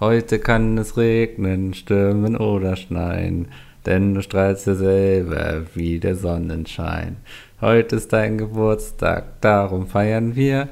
Heute 0.00 0.40
kann 0.40 0.76
es 0.76 0.96
regnen, 0.96 1.72
stürmen 1.72 2.36
oder 2.36 2.74
schneien, 2.74 3.46
denn 3.86 4.14
du 4.14 4.22
strahlst 4.22 4.66
ja 4.66 4.74
selber 4.74 5.62
wie 5.74 6.00
der 6.00 6.16
Sonnenschein. 6.16 7.18
Heute 7.60 7.96
ist 7.96 8.12
dein 8.12 8.36
Geburtstag, 8.36 9.40
darum 9.40 9.86
feiern 9.86 10.34
wir. 10.34 10.68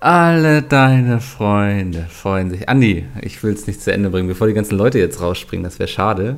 Alle 0.00 0.62
deine 0.62 1.20
Freunde 1.20 2.06
freuen 2.08 2.48
sich. 2.48 2.66
Andi, 2.66 3.04
ich 3.20 3.42
will 3.42 3.52
es 3.52 3.66
nicht 3.66 3.82
zu 3.82 3.92
Ende 3.92 4.08
bringen, 4.08 4.28
bevor 4.28 4.46
die 4.46 4.54
ganzen 4.54 4.78
Leute 4.78 4.98
jetzt 4.98 5.20
rausspringen, 5.20 5.64
das 5.64 5.78
wäre 5.78 5.88
schade. 5.88 6.36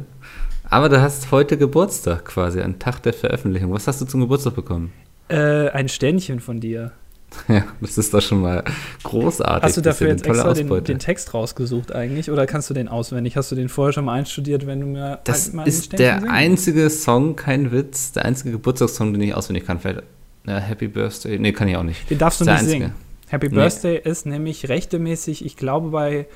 Aber 0.65 0.89
du 0.89 1.01
hast 1.01 1.31
heute 1.31 1.57
Geburtstag 1.57 2.25
quasi, 2.25 2.61
ein 2.61 2.81
Tag 2.81 3.01
der 3.05 3.13
Veröffentlichung. 3.13 3.73
Was 3.73 3.87
hast 3.87 4.01
du 4.01 4.07
zum 4.07 4.23
Geburtstag 4.23 4.57
bekommen? 4.57 4.93
Äh, 5.29 5.69
ein 5.69 5.89
Ständchen 5.89 6.41
von 6.41 6.59
dir. 6.59 6.91
Ja, 7.49 7.65
das 7.81 7.99
ist 7.99 8.15
doch 8.15 8.21
schon 8.21 8.41
mal 8.41 8.65
großartig. 9.03 9.65
Hast 9.65 9.77
du 9.77 9.81
dafür 9.81 10.09
jetzt 10.09 10.27
extra 10.27 10.55
den, 10.55 10.85
den, 10.85 10.99
Text 10.99 11.35
rausgesucht 11.35 11.93
eigentlich? 11.93 12.31
Oder 12.31 12.47
kannst 12.47 12.71
du 12.71 12.75
den 12.75 12.89
auswendig? 12.89 13.37
Hast 13.37 13.51
du 13.51 13.57
den 13.57 13.69
vorher 13.69 13.93
schon 13.93 14.05
mal 14.05 14.15
einstudiert, 14.15 14.67
wenn 14.67 14.81
du 14.81 14.87
mir 14.87 15.21
Das 15.25 15.53
mal 15.53 15.67
ist 15.67 15.99
der 15.99 16.21
singen? 16.21 16.31
einzige 16.31 16.89
Song, 16.91 17.37
kein 17.37 17.73
Witz, 17.73 18.13
der 18.13 18.25
einzige 18.25 18.53
Geburtstagssong, 18.53 19.13
den 19.13 19.23
ich 19.23 19.35
auswendig 19.35 19.67
kann. 19.67 19.81
Vielleicht 19.81 20.03
äh, 20.47 20.61
Happy 20.61 20.89
Birthday. 20.89 21.39
Nee, 21.39 21.53
kann 21.53 21.69
ich 21.69 21.77
auch 21.77 21.83
nicht. 21.83 22.09
Den 22.11 22.19
darfst 22.19 22.41
du 22.41 22.45
nicht 22.45 22.55
einzige. 22.55 22.71
singen. 22.71 22.95
Happy 23.29 23.49
nee. 23.49 23.55
Birthday 23.55 24.01
ist 24.03 24.27
nämlich 24.27 24.69
rechtemäßig, 24.69 25.45
ich 25.45 25.57
glaube, 25.57 25.91
bei 25.91 26.27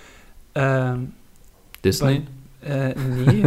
äh, 0.54 0.95
Disney. 1.84 2.20
Bei, 2.20 2.23
äh, 2.66 2.95
nee, 3.27 3.45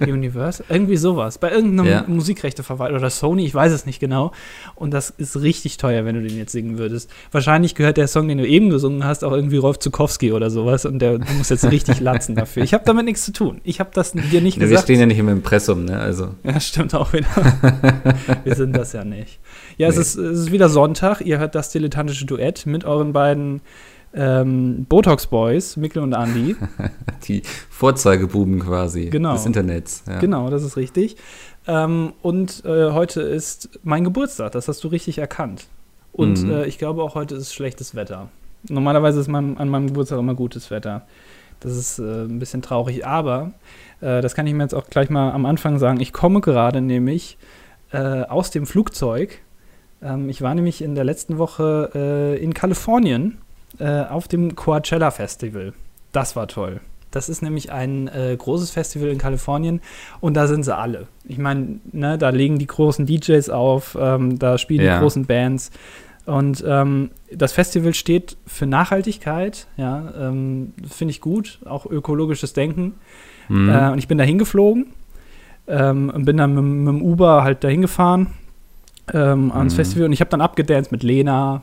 Universal, 0.10 0.66
irgendwie 0.68 0.96
sowas. 0.96 1.38
Bei 1.38 1.50
irgendeinem 1.50 1.90
ja. 1.90 2.04
Musikrechteverwalter 2.06 2.96
oder 2.96 3.10
Sony, 3.10 3.44
ich 3.44 3.54
weiß 3.54 3.72
es 3.72 3.86
nicht 3.86 4.00
genau. 4.00 4.32
Und 4.74 4.92
das 4.92 5.10
ist 5.10 5.40
richtig 5.40 5.76
teuer, 5.76 6.04
wenn 6.04 6.14
du 6.14 6.22
den 6.22 6.36
jetzt 6.36 6.52
singen 6.52 6.78
würdest. 6.78 7.10
Wahrscheinlich 7.30 7.74
gehört 7.74 7.96
der 7.96 8.08
Song, 8.08 8.28
den 8.28 8.38
du 8.38 8.46
eben 8.46 8.70
gesungen 8.70 9.04
hast, 9.04 9.24
auch 9.24 9.32
irgendwie 9.32 9.58
Rolf 9.58 9.78
Zukowski 9.78 10.32
oder 10.32 10.50
sowas. 10.50 10.84
Und 10.84 11.00
der 11.00 11.18
muss 11.36 11.50
jetzt 11.50 11.70
richtig 11.70 12.00
latzen 12.00 12.34
dafür. 12.34 12.62
Ich 12.62 12.74
habe 12.74 12.84
damit 12.84 13.04
nichts 13.04 13.24
zu 13.24 13.32
tun. 13.32 13.60
Ich 13.64 13.80
habe 13.80 13.90
das 13.92 14.12
dir 14.12 14.40
nicht 14.40 14.56
ja, 14.56 14.62
gesagt. 14.62 14.70
Wir 14.70 14.78
stehen 14.78 15.00
ja 15.00 15.06
nicht 15.06 15.18
im 15.18 15.28
Impressum, 15.28 15.84
ne? 15.84 15.98
Also. 15.98 16.28
Ja, 16.44 16.58
stimmt 16.60 16.94
auch 16.94 17.12
wieder. 17.12 17.28
wir 18.44 18.54
sind 18.54 18.76
das 18.76 18.92
ja 18.92 19.04
nicht. 19.04 19.40
Ja, 19.76 19.88
nee. 19.88 19.94
es, 19.94 19.98
ist, 19.98 20.16
es 20.16 20.38
ist 20.40 20.52
wieder 20.52 20.68
Sonntag. 20.68 21.20
Ihr 21.20 21.38
hört 21.38 21.54
das 21.54 21.70
dilettantische 21.70 22.26
Duett 22.26 22.66
mit 22.66 22.84
euren 22.84 23.12
beiden 23.12 23.60
ähm, 24.14 24.84
Botox 24.88 25.26
Boys, 25.26 25.76
Mikkel 25.76 26.02
und 26.02 26.12
Andy. 26.12 26.56
Die 27.24 27.42
Vorzeigebuben 27.70 28.60
quasi 28.60 29.06
genau. 29.06 29.32
des 29.34 29.46
Internets. 29.46 30.04
Ja. 30.06 30.18
Genau, 30.18 30.50
das 30.50 30.62
ist 30.62 30.76
richtig. 30.76 31.16
Ähm, 31.66 32.12
und 32.22 32.64
äh, 32.64 32.90
heute 32.90 33.22
ist 33.22 33.78
mein 33.84 34.04
Geburtstag, 34.04 34.52
das 34.52 34.68
hast 34.68 34.82
du 34.84 34.88
richtig 34.88 35.18
erkannt. 35.18 35.68
Und 36.12 36.42
mhm. 36.42 36.50
äh, 36.50 36.66
ich 36.66 36.78
glaube 36.78 37.02
auch 37.02 37.14
heute 37.14 37.36
ist 37.36 37.54
schlechtes 37.54 37.94
Wetter. 37.94 38.28
Normalerweise 38.68 39.20
ist 39.20 39.28
mein, 39.28 39.56
an 39.58 39.68
meinem 39.68 39.88
Geburtstag 39.88 40.18
immer 40.18 40.34
gutes 40.34 40.70
Wetter. 40.70 41.02
Das 41.60 41.76
ist 41.76 41.98
äh, 41.98 42.24
ein 42.24 42.38
bisschen 42.38 42.60
traurig, 42.60 43.06
aber 43.06 43.52
äh, 44.00 44.20
das 44.20 44.34
kann 44.34 44.46
ich 44.46 44.54
mir 44.54 44.64
jetzt 44.64 44.74
auch 44.74 44.90
gleich 44.90 45.10
mal 45.10 45.30
am 45.30 45.46
Anfang 45.46 45.78
sagen. 45.78 46.00
Ich 46.00 46.12
komme 46.12 46.40
gerade 46.40 46.80
nämlich 46.80 47.38
äh, 47.92 48.22
aus 48.22 48.50
dem 48.50 48.66
Flugzeug. 48.66 49.38
Ähm, 50.02 50.28
ich 50.28 50.42
war 50.42 50.54
nämlich 50.54 50.82
in 50.82 50.94
der 50.94 51.04
letzten 51.04 51.38
Woche 51.38 51.90
äh, 51.94 52.42
in 52.42 52.52
Kalifornien 52.52 53.38
äh, 53.78 54.02
auf 54.02 54.28
dem 54.28 54.54
Coachella 54.56 55.10
Festival. 55.10 55.72
Das 56.12 56.36
war 56.36 56.48
toll. 56.48 56.80
Das 57.10 57.28
ist 57.28 57.42
nämlich 57.42 57.70
ein 57.70 58.08
äh, 58.08 58.34
großes 58.36 58.70
Festival 58.70 59.08
in 59.08 59.18
Kalifornien 59.18 59.80
und 60.20 60.34
da 60.34 60.46
sind 60.46 60.64
sie 60.64 60.74
alle. 60.74 61.06
Ich 61.24 61.38
meine, 61.38 61.80
ne, 61.92 62.16
da 62.16 62.30
legen 62.30 62.58
die 62.58 62.66
großen 62.66 63.06
DJs 63.06 63.50
auf, 63.50 63.96
ähm, 64.00 64.38
da 64.38 64.56
spielen 64.58 64.84
ja. 64.84 64.94
die 64.94 65.00
großen 65.00 65.26
Bands. 65.26 65.70
Und 66.24 66.64
ähm, 66.66 67.10
das 67.32 67.52
Festival 67.52 67.94
steht 67.94 68.36
für 68.46 68.64
Nachhaltigkeit, 68.64 69.66
ja, 69.76 70.12
ähm, 70.18 70.72
finde 70.88 71.10
ich 71.10 71.20
gut, 71.20 71.58
auch 71.66 71.84
ökologisches 71.84 72.52
Denken. 72.52 72.94
Mhm. 73.48 73.68
Äh, 73.68 73.90
und 73.90 73.98
ich 73.98 74.08
bin 74.08 74.18
da 74.18 74.24
hingeflogen 74.24 74.86
ähm, 75.66 76.10
und 76.14 76.24
bin 76.24 76.36
dann 76.36 76.54
mit, 76.54 76.64
mit, 76.64 76.88
dem 76.88 77.02
Uber 77.02 77.42
halt 77.42 77.64
dahin 77.64 77.82
gefahren 77.82 78.28
ähm, 79.12 79.50
ans 79.52 79.74
mhm. 79.74 79.76
Festival 79.76 80.06
und 80.06 80.12
ich 80.12 80.20
habe 80.20 80.30
dann 80.30 80.40
abgedanced 80.40 80.92
mit 80.92 81.02
Lena, 81.02 81.62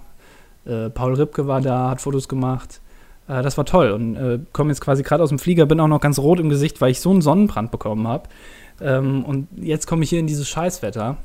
äh, 0.69 0.89
Paul 0.89 1.15
Ripke 1.15 1.47
war 1.47 1.61
da, 1.61 1.89
hat 1.89 2.01
Fotos 2.01 2.27
gemacht. 2.27 2.81
Äh, 3.27 3.41
das 3.41 3.57
war 3.57 3.65
toll 3.65 3.91
und 3.91 4.15
äh, 4.15 4.39
komme 4.53 4.71
jetzt 4.71 4.81
quasi 4.81 5.03
gerade 5.03 5.23
aus 5.23 5.29
dem 5.29 5.39
Flieger, 5.39 5.65
bin 5.65 5.79
auch 5.79 5.87
noch 5.87 6.01
ganz 6.01 6.19
rot 6.19 6.39
im 6.39 6.49
Gesicht, 6.49 6.81
weil 6.81 6.91
ich 6.91 6.99
so 6.99 7.11
einen 7.11 7.21
Sonnenbrand 7.21 7.71
bekommen 7.71 8.07
habe. 8.07 8.29
Ähm, 8.81 9.23
und 9.25 9.47
jetzt 9.55 9.87
komme 9.87 10.03
ich 10.03 10.09
hier 10.09 10.19
in 10.19 10.27
dieses 10.27 10.47
Scheißwetter. 10.47 11.17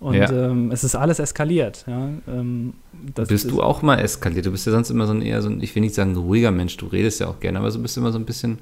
Und 0.00 0.14
ja. 0.14 0.30
ähm, 0.30 0.70
es 0.70 0.84
ist 0.84 0.94
alles 0.94 1.18
eskaliert. 1.18 1.84
Ja? 1.88 2.10
Ähm, 2.28 2.74
bist 3.14 3.50
du 3.50 3.62
auch 3.62 3.82
mal 3.82 3.98
eskaliert? 3.98 4.46
Du 4.46 4.52
bist 4.52 4.64
ja 4.64 4.72
sonst 4.72 4.90
immer 4.90 5.06
so 5.06 5.12
ein 5.12 5.22
eher 5.22 5.42
so 5.42 5.48
ein, 5.48 5.60
ich 5.60 5.74
will 5.74 5.80
nicht 5.80 5.94
sagen 5.94 6.16
ruhiger 6.16 6.52
Mensch, 6.52 6.76
du 6.76 6.86
redest 6.86 7.18
ja 7.18 7.26
auch 7.26 7.40
gerne, 7.40 7.58
aber 7.58 7.70
so 7.70 7.80
bist 7.80 7.96
du 7.96 8.00
immer 8.00 8.12
so 8.12 8.18
ein 8.18 8.24
bisschen 8.24 8.58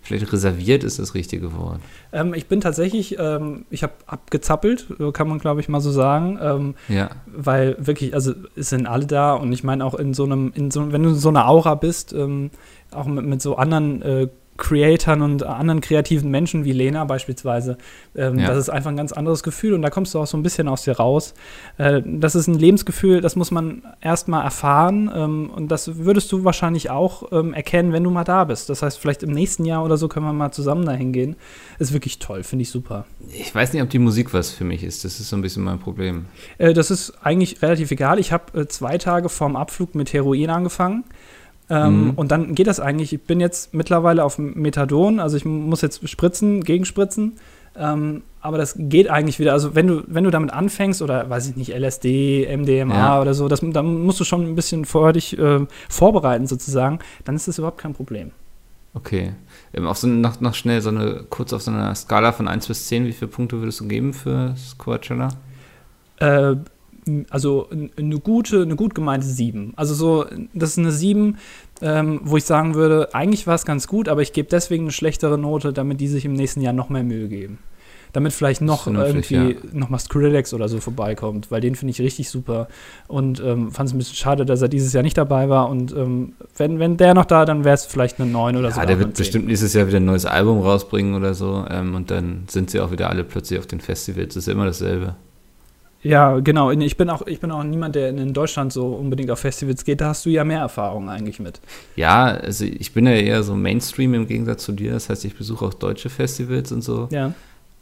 Vielleicht 0.00 0.32
reserviert 0.32 0.84
ist 0.84 0.98
das 0.98 1.14
richtige 1.14 1.56
Wort. 1.56 1.80
Ähm, 2.12 2.32
ich 2.32 2.46
bin 2.46 2.60
tatsächlich, 2.60 3.18
ähm, 3.18 3.66
ich 3.68 3.82
habe 3.82 3.92
abgezappelt, 4.06 4.86
kann 5.12 5.28
man 5.28 5.38
glaube 5.38 5.60
ich 5.60 5.68
mal 5.68 5.80
so 5.80 5.90
sagen. 5.90 6.38
Ähm, 6.40 6.74
ja. 6.88 7.10
Weil 7.26 7.76
wirklich, 7.78 8.14
also 8.14 8.32
es 8.56 8.70
sind 8.70 8.86
alle 8.86 9.06
da 9.06 9.34
und 9.34 9.52
ich 9.52 9.64
meine 9.64 9.84
auch 9.84 9.94
in 9.94 10.14
so 10.14 10.24
einem, 10.24 10.52
in 10.54 10.70
so, 10.70 10.92
wenn 10.92 11.02
du 11.02 11.10
in 11.10 11.14
so 11.16 11.28
einer 11.28 11.48
Aura 11.48 11.74
bist, 11.74 12.12
ähm, 12.12 12.50
auch 12.90 13.06
mit, 13.06 13.26
mit 13.26 13.42
so 13.42 13.56
anderen 13.56 14.02
äh, 14.02 14.28
Creatoren 14.58 15.22
und 15.22 15.44
anderen 15.44 15.80
kreativen 15.80 16.30
Menschen 16.30 16.64
wie 16.64 16.72
Lena 16.72 17.04
beispielsweise. 17.04 17.78
Ähm, 18.14 18.38
ja. 18.38 18.48
Das 18.48 18.58
ist 18.58 18.68
einfach 18.68 18.90
ein 18.90 18.96
ganz 18.96 19.12
anderes 19.12 19.42
Gefühl 19.42 19.72
und 19.72 19.82
da 19.82 19.88
kommst 19.88 20.14
du 20.14 20.18
auch 20.18 20.26
so 20.26 20.36
ein 20.36 20.42
bisschen 20.42 20.68
aus 20.68 20.82
dir 20.82 20.96
raus. 20.96 21.32
Äh, 21.78 22.02
das 22.04 22.34
ist 22.34 22.48
ein 22.48 22.54
Lebensgefühl, 22.54 23.20
das 23.20 23.36
muss 23.36 23.50
man 23.50 23.82
erstmal 24.00 24.44
erfahren 24.44 25.10
ähm, 25.14 25.50
und 25.54 25.68
das 25.68 25.98
würdest 25.98 26.30
du 26.32 26.44
wahrscheinlich 26.44 26.90
auch 26.90 27.32
ähm, 27.32 27.54
erkennen, 27.54 27.92
wenn 27.92 28.04
du 28.04 28.10
mal 28.10 28.24
da 28.24 28.44
bist. 28.44 28.68
Das 28.68 28.82
heißt, 28.82 28.98
vielleicht 28.98 29.22
im 29.22 29.30
nächsten 29.30 29.64
Jahr 29.64 29.84
oder 29.84 29.96
so 29.96 30.08
können 30.08 30.26
wir 30.26 30.32
mal 30.32 30.50
zusammen 30.50 30.84
dahin 30.84 31.12
gehen. 31.12 31.36
Ist 31.78 31.92
wirklich 31.92 32.18
toll, 32.18 32.42
finde 32.42 32.64
ich 32.64 32.70
super. 32.70 33.06
Ich 33.32 33.54
weiß 33.54 33.72
nicht, 33.72 33.82
ob 33.82 33.90
die 33.90 34.00
Musik 34.00 34.34
was 34.34 34.50
für 34.50 34.64
mich 34.64 34.82
ist. 34.82 35.04
Das 35.04 35.20
ist 35.20 35.28
so 35.28 35.36
ein 35.36 35.42
bisschen 35.42 35.62
mein 35.62 35.78
Problem. 35.78 36.26
Äh, 36.58 36.74
das 36.74 36.90
ist 36.90 37.14
eigentlich 37.22 37.62
relativ 37.62 37.92
egal. 37.92 38.18
Ich 38.18 38.32
habe 38.32 38.60
äh, 38.62 38.66
zwei 38.66 38.98
Tage 38.98 39.28
vorm 39.28 39.54
Abflug 39.54 39.94
mit 39.94 40.12
Heroin 40.12 40.50
angefangen. 40.50 41.04
Ähm, 41.70 42.04
mhm. 42.04 42.10
Und 42.12 42.30
dann 42.30 42.54
geht 42.54 42.66
das 42.66 42.80
eigentlich. 42.80 43.12
Ich 43.12 43.22
bin 43.22 43.40
jetzt 43.40 43.74
mittlerweile 43.74 44.24
auf 44.24 44.38
Methadon, 44.38 45.20
also 45.20 45.36
ich 45.36 45.44
muss 45.44 45.82
jetzt 45.82 46.08
spritzen, 46.08 46.64
gegenspritzen. 46.64 47.34
Ähm, 47.76 48.22
aber 48.40 48.58
das 48.58 48.74
geht 48.78 49.10
eigentlich 49.10 49.38
wieder. 49.38 49.52
Also 49.52 49.74
wenn 49.74 49.86
du, 49.86 50.02
wenn 50.06 50.24
du 50.24 50.30
damit 50.30 50.52
anfängst, 50.52 51.02
oder 51.02 51.28
weiß 51.28 51.48
ich 51.48 51.56
nicht, 51.56 51.74
LSD, 51.74 52.48
MDMA 52.56 52.94
ja. 52.94 53.20
oder 53.20 53.34
so, 53.34 53.48
das, 53.48 53.60
dann 53.62 54.02
musst 54.02 54.20
du 54.20 54.24
schon 54.24 54.42
ein 54.42 54.54
bisschen 54.54 54.84
vorher 54.84 55.12
dich 55.12 55.38
äh, 55.38 55.66
vorbereiten 55.88 56.46
sozusagen, 56.46 57.00
dann 57.24 57.36
ist 57.36 57.48
das 57.48 57.58
überhaupt 57.58 57.78
kein 57.78 57.94
Problem. 57.94 58.30
Okay. 58.94 59.32
Ähm, 59.74 59.86
auf 59.86 59.98
so, 59.98 60.06
noch, 60.06 60.40
noch 60.40 60.54
schnell 60.54 60.80
so 60.80 60.88
eine, 60.88 61.24
kurz 61.28 61.52
auf 61.52 61.62
so 61.62 61.70
einer 61.70 61.94
Skala 61.94 62.32
von 62.32 62.48
1 62.48 62.66
bis 62.68 62.86
10, 62.86 63.06
wie 63.06 63.12
viele 63.12 63.30
Punkte 63.30 63.58
würdest 63.58 63.80
du 63.80 63.86
geben 63.86 64.14
für 64.14 64.54
Coachella? 64.78 65.28
Äh, 66.18 66.56
also 67.30 67.68
eine 67.70 68.18
gute, 68.18 68.62
eine 68.62 68.76
gut 68.76 68.94
gemeinte 68.94 69.26
7. 69.26 69.72
Also 69.76 69.94
so, 69.94 70.26
das 70.54 70.70
ist 70.70 70.78
eine 70.78 70.92
7, 70.92 71.38
ähm, 71.80 72.20
wo 72.24 72.36
ich 72.36 72.44
sagen 72.44 72.74
würde, 72.74 73.14
eigentlich 73.14 73.46
war 73.46 73.54
es 73.54 73.64
ganz 73.64 73.86
gut, 73.86 74.08
aber 74.08 74.22
ich 74.22 74.32
gebe 74.32 74.48
deswegen 74.48 74.84
eine 74.84 74.92
schlechtere 74.92 75.38
Note, 75.38 75.72
damit 75.72 76.00
die 76.00 76.08
sich 76.08 76.24
im 76.24 76.32
nächsten 76.32 76.60
Jahr 76.60 76.72
noch 76.72 76.88
mehr 76.88 77.04
Mühe 77.04 77.28
geben. 77.28 77.58
Damit 78.14 78.32
vielleicht 78.32 78.62
noch 78.62 78.86
irgendwie 78.86 79.34
ja. 79.34 79.54
noch 79.72 79.90
mal 79.90 79.98
Skrillex 79.98 80.54
oder 80.54 80.68
so 80.68 80.80
vorbeikommt, 80.80 81.50
weil 81.50 81.60
den 81.60 81.74
finde 81.74 81.90
ich 81.90 82.00
richtig 82.00 82.30
super 82.30 82.68
und 83.06 83.38
ähm, 83.40 83.70
fand 83.70 83.88
es 83.88 83.94
ein 83.94 83.98
bisschen 83.98 84.16
schade, 84.16 84.46
dass 84.46 84.62
er 84.62 84.68
dieses 84.68 84.94
Jahr 84.94 85.02
nicht 85.02 85.18
dabei 85.18 85.50
war 85.50 85.68
und 85.68 85.94
ähm, 85.94 86.32
wenn, 86.56 86.78
wenn 86.78 86.96
der 86.96 87.12
noch 87.12 87.26
da, 87.26 87.44
dann 87.44 87.64
wäre 87.64 87.74
es 87.74 87.84
vielleicht 87.84 88.18
eine 88.18 88.30
9 88.30 88.56
oder 88.56 88.68
ja, 88.68 88.74
so. 88.74 88.80
Ja, 88.80 88.86
der 88.86 88.98
wird 88.98 89.14
bestimmt 89.14 89.46
nächstes 89.46 89.74
Jahr 89.74 89.86
wieder 89.88 89.98
ein 89.98 90.06
neues 90.06 90.24
Album 90.24 90.60
rausbringen 90.60 91.14
oder 91.16 91.34
so 91.34 91.66
ähm, 91.68 91.94
und 91.94 92.10
dann 92.10 92.44
sind 92.48 92.70
sie 92.70 92.80
auch 92.80 92.90
wieder 92.90 93.10
alle 93.10 93.24
plötzlich 93.24 93.58
auf 93.58 93.66
den 93.66 93.80
Festivals. 93.80 94.34
Das 94.34 94.46
ist 94.46 94.48
immer 94.48 94.64
dasselbe. 94.64 95.16
Ja, 96.02 96.38
genau. 96.38 96.70
Ich 96.70 96.96
bin 96.96 97.10
auch, 97.10 97.26
ich 97.26 97.40
bin 97.40 97.50
auch 97.50 97.64
niemand, 97.64 97.94
der 97.96 98.10
in 98.10 98.32
Deutschland 98.32 98.72
so 98.72 98.88
unbedingt 98.88 99.30
auf 99.30 99.40
Festivals 99.40 99.84
geht. 99.84 100.00
Da 100.00 100.08
hast 100.08 100.24
du 100.24 100.30
ja 100.30 100.44
mehr 100.44 100.60
Erfahrung 100.60 101.08
eigentlich 101.08 101.40
mit. 101.40 101.60
Ja, 101.96 102.26
also 102.26 102.64
ich 102.64 102.92
bin 102.92 103.06
ja 103.06 103.12
eher 103.12 103.42
so 103.42 103.54
Mainstream 103.54 104.14
im 104.14 104.26
Gegensatz 104.26 104.64
zu 104.64 104.72
dir. 104.72 104.92
Das 104.92 105.08
heißt, 105.08 105.24
ich 105.24 105.36
besuche 105.36 105.64
auch 105.64 105.74
deutsche 105.74 106.08
Festivals 106.08 106.70
und 106.70 106.82
so. 106.82 107.08
Ja. 107.10 107.32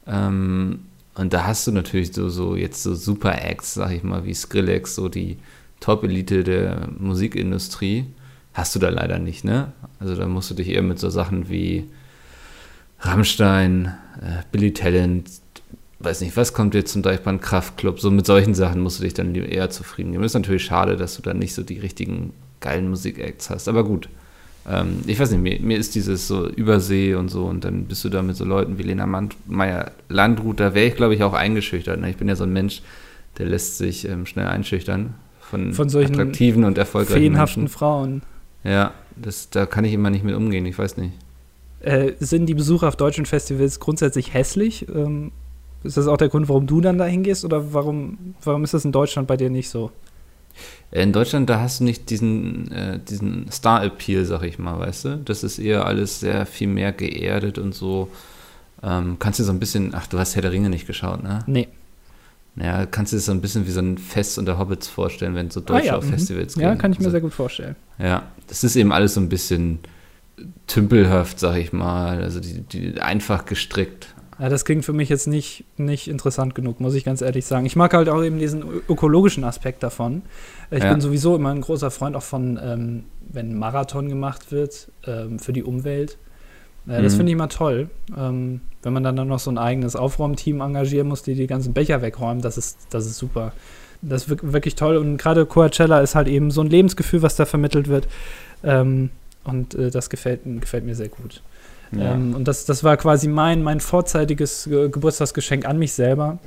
Ähm, 0.06 0.80
und 1.14 1.32
da 1.32 1.46
hast 1.46 1.66
du 1.66 1.72
natürlich 1.72 2.14
so, 2.14 2.28
so 2.28 2.56
jetzt 2.56 2.82
so 2.82 2.94
super 2.94 3.42
Acts, 3.42 3.74
sag 3.74 3.92
ich 3.92 4.02
mal, 4.02 4.24
wie 4.24 4.34
Skrillex, 4.34 4.94
so 4.94 5.08
die 5.08 5.38
Top-Elite 5.80 6.42
der 6.42 6.88
Musikindustrie. 6.98 8.06
Hast 8.54 8.74
du 8.74 8.78
da 8.78 8.88
leider 8.88 9.18
nicht, 9.18 9.44
ne? 9.44 9.72
Also 10.00 10.14
da 10.14 10.26
musst 10.26 10.50
du 10.50 10.54
dich 10.54 10.70
eher 10.70 10.82
mit 10.82 10.98
so 10.98 11.10
Sachen 11.10 11.50
wie 11.50 11.84
Rammstein, 13.00 13.94
äh, 14.20 14.42
Billy 14.52 14.72
Talent, 14.72 15.28
weiß 16.06 16.20
nicht, 16.20 16.36
was 16.36 16.52
kommt 16.52 16.74
jetzt 16.74 16.92
zum 16.92 17.02
Deichbrand 17.02 17.42
Kraftclub? 17.42 18.00
So 18.00 18.10
mit 18.10 18.26
solchen 18.26 18.54
Sachen 18.54 18.80
musst 18.80 19.00
du 19.00 19.02
dich 19.02 19.14
dann 19.14 19.34
eher 19.34 19.70
zufrieden 19.70 20.12
geben. 20.12 20.24
Ist 20.24 20.34
natürlich 20.34 20.64
schade, 20.64 20.96
dass 20.96 21.16
du 21.16 21.22
dann 21.22 21.38
nicht 21.38 21.52
so 21.52 21.62
die 21.62 21.78
richtigen 21.78 22.32
geilen 22.60 22.88
Musikacts 22.88 23.50
hast, 23.50 23.68
aber 23.68 23.84
gut. 23.84 24.08
Ähm, 24.68 25.00
ich 25.06 25.18
weiß 25.18 25.32
nicht, 25.32 25.42
mir, 25.42 25.60
mir, 25.60 25.78
ist 25.78 25.94
dieses 25.94 26.26
so 26.26 26.48
Übersee 26.48 27.14
und 27.14 27.28
so 27.28 27.44
und 27.44 27.64
dann 27.64 27.84
bist 27.84 28.04
du 28.04 28.08
da 28.08 28.22
mit 28.22 28.36
so 28.36 28.44
Leuten 28.44 28.78
wie 28.78 28.82
Lena 28.82 29.06
Meyer 29.46 29.92
Landrut, 30.08 30.60
da 30.60 30.74
wäre 30.74 30.86
ich 30.86 30.96
glaube 30.96 31.14
ich 31.14 31.22
auch 31.22 31.34
eingeschüchtert. 31.34 32.00
Ne? 32.00 32.10
Ich 32.10 32.16
bin 32.16 32.28
ja 32.28 32.36
so 32.36 32.44
ein 32.44 32.52
Mensch, 32.52 32.82
der 33.38 33.46
lässt 33.46 33.78
sich 33.78 34.08
ähm, 34.08 34.26
schnell 34.26 34.46
einschüchtern 34.46 35.14
von, 35.40 35.72
von 35.72 35.88
solchen 35.88 36.14
attraktiven 36.14 36.64
und 36.64 36.78
erfolgreichen 36.78 37.20
feenhaften 37.20 37.62
Menschen. 37.64 37.78
Frauen. 37.78 38.22
Ja, 38.64 38.94
Das, 39.16 39.50
da 39.50 39.66
kann 39.66 39.84
ich 39.84 39.92
immer 39.92 40.10
nicht 40.10 40.24
mit 40.24 40.34
umgehen, 40.34 40.66
ich 40.66 40.78
weiß 40.78 40.96
nicht. 40.96 41.12
Äh, 41.80 42.12
sind 42.18 42.46
die 42.46 42.54
Besucher 42.54 42.88
auf 42.88 42.96
deutschen 42.96 43.26
Festivals 43.26 43.78
grundsätzlich 43.78 44.34
hässlich? 44.34 44.86
Ähm, 44.88 45.30
ist 45.84 45.96
das 45.96 46.06
auch 46.06 46.16
der 46.16 46.28
Grund, 46.28 46.48
warum 46.48 46.66
du 46.66 46.80
dann 46.80 46.98
da 46.98 47.04
hingehst? 47.04 47.44
Oder 47.44 47.72
warum, 47.72 48.34
warum 48.42 48.64
ist 48.64 48.74
das 48.74 48.84
in 48.84 48.92
Deutschland 48.92 49.28
bei 49.28 49.36
dir 49.36 49.50
nicht 49.50 49.68
so? 49.68 49.90
In 50.90 51.12
Deutschland, 51.12 51.50
da 51.50 51.60
hast 51.60 51.80
du 51.80 51.84
nicht 51.84 52.10
diesen, 52.10 52.70
äh, 52.72 52.98
diesen 52.98 53.50
Star-Appeal, 53.50 54.24
sag 54.24 54.42
ich 54.42 54.58
mal, 54.58 54.78
weißt 54.78 55.04
du? 55.04 55.16
Das 55.18 55.42
ist 55.44 55.58
eher 55.58 55.86
alles 55.86 56.20
sehr 56.20 56.46
viel 56.46 56.68
mehr 56.68 56.92
geerdet 56.92 57.58
und 57.58 57.74
so. 57.74 58.08
Ähm, 58.82 59.16
kannst 59.18 59.40
du 59.40 59.44
so 59.44 59.52
ein 59.52 59.58
bisschen, 59.58 59.94
ach, 59.94 60.06
du 60.06 60.18
hast 60.18 60.34
Herr 60.34 60.42
der 60.42 60.52
Ringe 60.52 60.70
nicht 60.70 60.86
geschaut, 60.86 61.22
ne? 61.22 61.40
Nee. 61.46 61.68
Ja, 62.56 62.86
kannst 62.86 63.12
du 63.12 63.16
dir 63.16 63.20
so 63.20 63.32
ein 63.32 63.42
bisschen 63.42 63.66
wie 63.66 63.70
so 63.70 63.80
ein 63.80 63.98
Fest 63.98 64.38
unter 64.38 64.58
Hobbits 64.58 64.88
vorstellen, 64.88 65.34
wenn 65.34 65.50
so 65.50 65.60
Deutsche 65.60 65.82
ah, 65.82 65.86
ja, 65.86 65.96
auf 65.96 66.04
mhm. 66.04 66.10
Festivals 66.10 66.54
gehen. 66.54 66.62
Ja, 66.62 66.74
kann 66.74 66.92
ich 66.92 66.98
mir 66.98 67.06
also, 67.06 67.12
sehr 67.12 67.20
gut 67.20 67.34
vorstellen. 67.34 67.76
Ja, 67.98 68.22
das 68.46 68.64
ist 68.64 68.76
eben 68.76 68.92
alles 68.92 69.14
so 69.14 69.20
ein 69.20 69.28
bisschen 69.28 69.80
tümpelhaft, 70.66 71.38
sag 71.38 71.56
ich 71.56 71.72
mal. 71.72 72.22
Also 72.22 72.40
die, 72.40 72.62
die 72.62 73.00
einfach 73.00 73.44
gestrickt. 73.44 74.14
Ja, 74.38 74.50
das 74.50 74.66
klingt 74.66 74.84
für 74.84 74.92
mich 74.92 75.08
jetzt 75.08 75.26
nicht, 75.26 75.64
nicht 75.78 76.08
interessant 76.08 76.54
genug, 76.54 76.78
muss 76.78 76.94
ich 76.94 77.04
ganz 77.04 77.22
ehrlich 77.22 77.46
sagen. 77.46 77.64
Ich 77.64 77.74
mag 77.74 77.94
halt 77.94 78.08
auch 78.10 78.22
eben 78.22 78.38
diesen 78.38 78.62
ökologischen 78.88 79.44
Aspekt 79.44 79.82
davon. 79.82 80.22
Ich 80.70 80.82
ja. 80.82 80.92
bin 80.92 81.00
sowieso 81.00 81.36
immer 81.36 81.50
ein 81.50 81.62
großer 81.62 81.90
Freund 81.90 82.16
auch 82.16 82.22
von, 82.22 82.60
ähm, 82.62 83.04
wenn 83.20 83.58
Marathon 83.58 84.08
gemacht 84.08 84.52
wird 84.52 84.90
ähm, 85.06 85.38
für 85.38 85.54
die 85.54 85.62
Umwelt. 85.62 86.18
Äh, 86.86 87.02
das 87.02 87.14
mhm. 87.14 87.16
finde 87.16 87.30
ich 87.30 87.34
immer 87.34 87.48
toll. 87.48 87.88
Ähm, 88.16 88.60
wenn 88.82 88.92
man 88.92 89.02
dann 89.02 89.14
noch 89.14 89.38
so 89.38 89.50
ein 89.50 89.58
eigenes 89.58 89.96
Aufräumteam 89.96 90.60
engagieren 90.60 91.08
muss, 91.08 91.22
die 91.22 91.34
die 91.34 91.46
ganzen 91.46 91.72
Becher 91.72 92.02
wegräumen, 92.02 92.42
das 92.42 92.58
ist, 92.58 92.78
das 92.90 93.06
ist 93.06 93.16
super. 93.16 93.52
Das 94.02 94.26
ist 94.26 94.52
wirklich 94.52 94.74
toll. 94.74 94.98
Und 94.98 95.16
gerade 95.16 95.46
Coachella 95.46 96.00
ist 96.00 96.14
halt 96.14 96.28
eben 96.28 96.50
so 96.50 96.60
ein 96.60 96.68
Lebensgefühl, 96.68 97.22
was 97.22 97.36
da 97.36 97.46
vermittelt 97.46 97.88
wird. 97.88 98.06
Ähm, 98.62 99.08
und 99.44 99.74
äh, 99.74 99.90
das 99.90 100.10
gefällt, 100.10 100.40
gefällt 100.60 100.84
mir 100.84 100.94
sehr 100.94 101.08
gut. 101.08 101.42
Ja. 101.92 102.14
Ähm, 102.14 102.34
und 102.34 102.48
das, 102.48 102.64
das 102.64 102.84
war 102.84 102.96
quasi 102.96 103.28
mein, 103.28 103.62
mein 103.62 103.80
vorzeitiges 103.80 104.64
Ge 104.64 104.88
Geburtstagsgeschenk 104.88 105.66
an 105.66 105.78
mich 105.78 105.92
selber. 105.92 106.38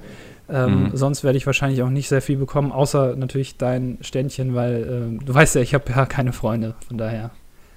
Ähm, 0.49 0.83
mhm. 0.83 0.97
Sonst 0.97 1.23
werde 1.23 1.37
ich 1.37 1.45
wahrscheinlich 1.45 1.83
auch 1.83 1.89
nicht 1.89 2.09
sehr 2.09 2.21
viel 2.21 2.37
bekommen, 2.37 2.71
außer 2.71 3.15
natürlich 3.15 3.57
dein 3.57 3.99
Ständchen, 4.01 4.55
weil 4.55 5.17
äh, 5.21 5.25
du 5.25 5.33
weißt 5.33 5.55
ja, 5.55 5.61
ich 5.61 5.73
habe 5.73 5.85
ja 5.95 6.05
keine 6.05 6.33
Freunde, 6.33 6.75
von 6.87 6.97
daher. 6.97 7.29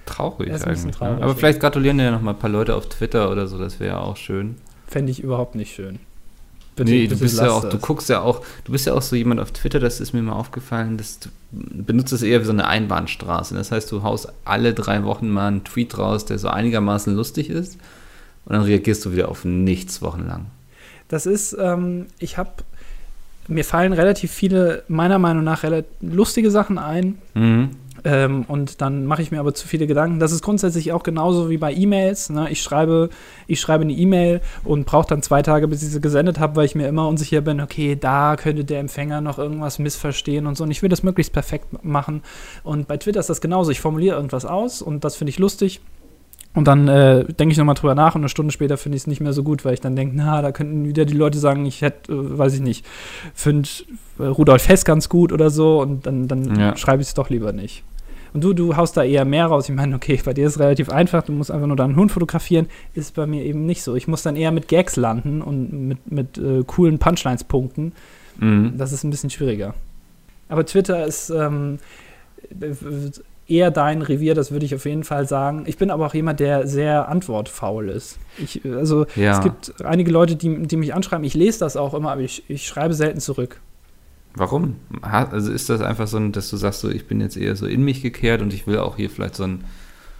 Traurig 0.05 0.51
eigentlich. 0.51 0.85
Ne? 0.85 0.91
Traurig, 0.91 1.19
ne? 1.19 1.23
Aber 1.23 1.35
vielleicht 1.35 1.59
gratulieren 1.59 1.97
dir 1.99 2.05
ja 2.05 2.11
noch 2.11 2.21
mal 2.21 2.31
ein 2.31 2.39
paar 2.39 2.49
Leute 2.49 2.75
auf 2.75 2.89
Twitter 2.89 3.31
oder 3.31 3.47
so, 3.47 3.59
das 3.59 3.79
wäre 3.79 3.95
ja 3.95 3.99
auch 3.99 4.17
schön. 4.17 4.55
Fände 4.87 5.11
ich 5.11 5.21
überhaupt 5.21 5.55
nicht 5.55 5.73
schön. 5.73 5.99
Bitte, 6.75 6.91
nee, 6.91 7.07
du 7.07 7.17
bist 7.17 7.39
ja 7.39 7.51
auch, 7.51 7.61
das. 7.61 7.71
du 7.71 7.77
guckst 7.77 8.09
ja 8.09 8.21
auch, 8.21 8.41
du 8.63 8.71
bist 8.71 8.87
ja 8.87 8.93
auch 8.93 9.01
so 9.01 9.15
jemand 9.15 9.39
auf 9.39 9.51
Twitter, 9.51 9.79
das 9.79 9.99
ist 9.99 10.13
mir 10.13 10.21
mal 10.21 10.33
aufgefallen, 10.33 10.97
dass 10.97 11.19
du 11.19 11.29
benutzt 11.51 12.13
es 12.13 12.23
eher 12.23 12.41
wie 12.41 12.45
so 12.45 12.51
eine 12.51 12.67
Einbahnstraße. 12.67 13.53
Das 13.53 13.71
heißt, 13.71 13.91
du 13.91 14.01
haust 14.01 14.33
alle 14.43 14.73
drei 14.73 15.03
Wochen 15.03 15.29
mal 15.29 15.47
einen 15.47 15.63
Tweet 15.63 15.97
raus, 15.97 16.25
der 16.25 16.39
so 16.39 16.47
einigermaßen 16.47 17.15
lustig 17.15 17.49
ist 17.49 17.77
und 18.45 18.53
dann 18.53 18.63
reagierst 18.63 19.05
du 19.05 19.11
wieder 19.11 19.29
auf 19.29 19.45
nichts 19.45 20.01
wochenlang. 20.01 20.47
Das 21.07 21.25
ist, 21.25 21.55
ähm, 21.59 22.07
ich 22.17 22.37
habe, 22.37 22.51
mir 23.47 23.63
fallen 23.63 23.93
relativ 23.93 24.31
viele, 24.31 24.83
meiner 24.87 25.19
Meinung 25.19 25.43
nach, 25.43 25.63
relativ 25.63 25.91
lustige 26.01 26.49
Sachen 26.49 26.77
ein. 26.77 27.19
Mhm. 27.35 27.71
Ähm, 28.05 28.43
und 28.47 28.81
dann 28.81 29.05
mache 29.05 29.21
ich 29.21 29.31
mir 29.31 29.39
aber 29.39 29.53
zu 29.53 29.67
viele 29.67 29.87
Gedanken. 29.87 30.19
Das 30.19 30.31
ist 30.31 30.41
grundsätzlich 30.41 30.91
auch 30.91 31.03
genauso 31.03 31.49
wie 31.49 31.57
bei 31.57 31.73
E-Mails. 31.73 32.29
Ne? 32.29 32.49
Ich 32.49 32.61
schreibe, 32.61 33.09
ich 33.47 33.59
schreibe 33.61 33.83
eine 33.83 33.93
E-Mail 33.93 34.41
und 34.63 34.85
brauche 34.85 35.07
dann 35.07 35.21
zwei 35.21 35.41
Tage, 35.41 35.67
bis 35.67 35.83
ich 35.83 35.89
sie 35.89 36.01
gesendet 36.01 36.39
habe, 36.39 36.55
weil 36.55 36.65
ich 36.65 36.75
mir 36.75 36.87
immer 36.87 37.07
unsicher 37.07 37.41
bin, 37.41 37.61
okay, 37.61 37.95
da 37.99 38.35
könnte 38.35 38.65
der 38.65 38.79
Empfänger 38.79 39.21
noch 39.21 39.37
irgendwas 39.37 39.79
missverstehen 39.79 40.47
und 40.47 40.57
so. 40.57 40.63
Und 40.63 40.71
ich 40.71 40.81
will 40.81 40.89
das 40.89 41.03
möglichst 41.03 41.33
perfekt 41.33 41.83
machen. 41.83 42.23
Und 42.63 42.87
bei 42.87 42.97
Twitter 42.97 43.19
ist 43.19 43.29
das 43.29 43.41
genauso. 43.41 43.71
Ich 43.71 43.79
formuliere 43.79 44.15
irgendwas 44.15 44.45
aus 44.45 44.81
und 44.81 45.03
das 45.03 45.15
finde 45.15 45.29
ich 45.29 45.39
lustig. 45.39 45.81
Und 46.55 46.67
dann 46.67 46.87
äh, 46.87 47.25
denke 47.25 47.51
ich 47.51 47.57
nochmal 47.57 47.75
drüber 47.75 47.95
nach 47.95 48.13
und 48.13 48.21
eine 48.21 48.29
Stunde 48.29 48.51
später 48.51 48.77
finde 48.77 48.95
ich 48.95 49.03
es 49.03 49.07
nicht 49.07 49.21
mehr 49.21 49.33
so 49.33 49.41
gut, 49.41 49.65
weil 49.65 49.73
ich 49.73 49.81
dann 49.81 49.95
denke, 49.95 50.15
na, 50.15 50.41
da 50.41 50.51
könnten 50.51 50.85
wieder 50.85 51.05
die 51.05 51.15
Leute 51.15 51.39
sagen, 51.39 51.65
ich 51.65 51.81
hätte, 51.81 52.11
äh, 52.11 52.37
weiß 52.37 52.53
ich 52.53 52.61
nicht, 52.61 52.85
finde 53.33 53.67
äh, 54.19 54.25
Rudolf 54.25 54.67
Hess 54.67 54.85
ganz 54.85 55.09
gut 55.09 55.31
oder 55.31 55.49
so 55.49 55.81
und 55.81 56.05
dann, 56.05 56.27
dann 56.27 56.59
ja. 56.59 56.77
schreibe 56.77 57.01
ich 57.01 57.07
es 57.07 57.13
doch 57.15 57.31
lieber 57.31 57.53
nicht. 57.53 57.83
Und 58.33 58.43
du, 58.43 58.53
du 58.53 58.75
haust 58.75 58.97
da 58.97 59.03
eher 59.03 59.25
mehr 59.25 59.45
raus. 59.45 59.69
Ich 59.69 59.75
meine, 59.75 59.95
okay, 59.95 60.19
bei 60.23 60.33
dir 60.33 60.47
ist 60.47 60.53
es 60.53 60.59
relativ 60.59 60.89
einfach, 60.89 61.23
du 61.23 61.31
musst 61.31 61.51
einfach 61.51 61.67
nur 61.67 61.75
deinen 61.75 61.95
Hund 61.95 62.11
fotografieren. 62.11 62.67
Ist 62.93 63.15
bei 63.15 63.27
mir 63.27 63.43
eben 63.43 63.65
nicht 63.65 63.83
so. 63.83 63.95
Ich 63.95 64.07
muss 64.07 64.23
dann 64.23 64.35
eher 64.35 64.51
mit 64.51 64.67
Gags 64.67 64.95
landen 64.95 65.41
und 65.41 65.71
mit, 65.87 66.11
mit 66.11 66.37
äh, 66.37 66.63
coolen 66.65 66.99
Punchlines 66.99 67.43
punkten. 67.43 67.93
Mhm. 68.39 68.73
Das 68.77 68.91
ist 68.91 69.03
ein 69.03 69.11
bisschen 69.11 69.29
schwieriger. 69.29 69.75
Aber 70.49 70.65
Twitter 70.65 71.05
ist 71.05 71.29
ähm, 71.29 71.79
eher 73.47 73.71
dein 73.71 74.01
Revier, 74.01 74.35
das 74.35 74.51
würde 74.51 74.65
ich 74.65 74.75
auf 74.75 74.85
jeden 74.85 75.03
Fall 75.03 75.27
sagen. 75.27 75.63
Ich 75.65 75.77
bin 75.77 75.91
aber 75.91 76.05
auch 76.05 76.13
jemand, 76.13 76.39
der 76.39 76.67
sehr 76.67 77.09
antwortfaul 77.09 77.89
ist. 77.89 78.17
Ich, 78.37 78.61
also 78.65 79.05
ja. 79.15 79.31
es 79.31 79.41
gibt 79.41 79.83
einige 79.83 80.11
Leute, 80.11 80.35
die, 80.35 80.63
die 80.67 80.77
mich 80.77 80.93
anschreiben, 80.93 81.23
ich 81.23 81.33
lese 81.33 81.59
das 81.59 81.77
auch 81.77 81.93
immer, 81.93 82.11
aber 82.11 82.21
ich, 82.21 82.43
ich 82.47 82.67
schreibe 82.67 82.93
selten 82.93 83.19
zurück. 83.19 83.59
Warum? 84.35 84.77
Also 85.01 85.51
ist 85.51 85.69
das 85.69 85.81
einfach 85.81 86.07
so, 86.07 86.19
dass 86.29 86.49
du 86.49 86.57
sagst, 86.57 86.81
so, 86.81 86.89
ich 86.89 87.07
bin 87.07 87.21
jetzt 87.21 87.37
eher 87.37 87.55
so 87.55 87.67
in 87.67 87.83
mich 87.83 88.01
gekehrt 88.01 88.41
und 88.41 88.53
ich 88.53 88.65
will 88.65 88.79
auch 88.79 88.95
hier 88.95 89.09
vielleicht 89.09 89.35
so 89.35 89.43
einen 89.43 89.63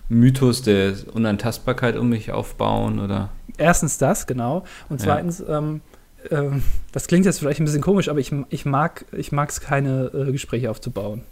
Mythos 0.10 0.62
der 0.62 0.94
Unantastbarkeit 1.14 1.98
um 1.98 2.10
mich 2.10 2.32
aufbauen 2.32 3.00
oder? 3.00 3.30
Erstens 3.58 3.98
das, 3.98 4.28
genau. 4.28 4.66
Und 4.90 5.02
zweitens, 5.02 5.40
ja. 5.40 5.58
ähm, 5.58 5.82
ähm, 6.30 6.64
das 6.92 7.08
klingt 7.08 7.26
jetzt 7.26 7.40
vielleicht 7.40 7.60
ein 7.60 7.66
bisschen 7.66 7.82
komisch, 7.82 8.10
aber 8.10 8.20
ich, 8.20 8.32
ich 8.50 8.66
mag 8.66 9.06
es 9.12 9.62
keine 9.62 10.12
äh, 10.14 10.32
Gespräche 10.32 10.70
aufzubauen. 10.70 11.24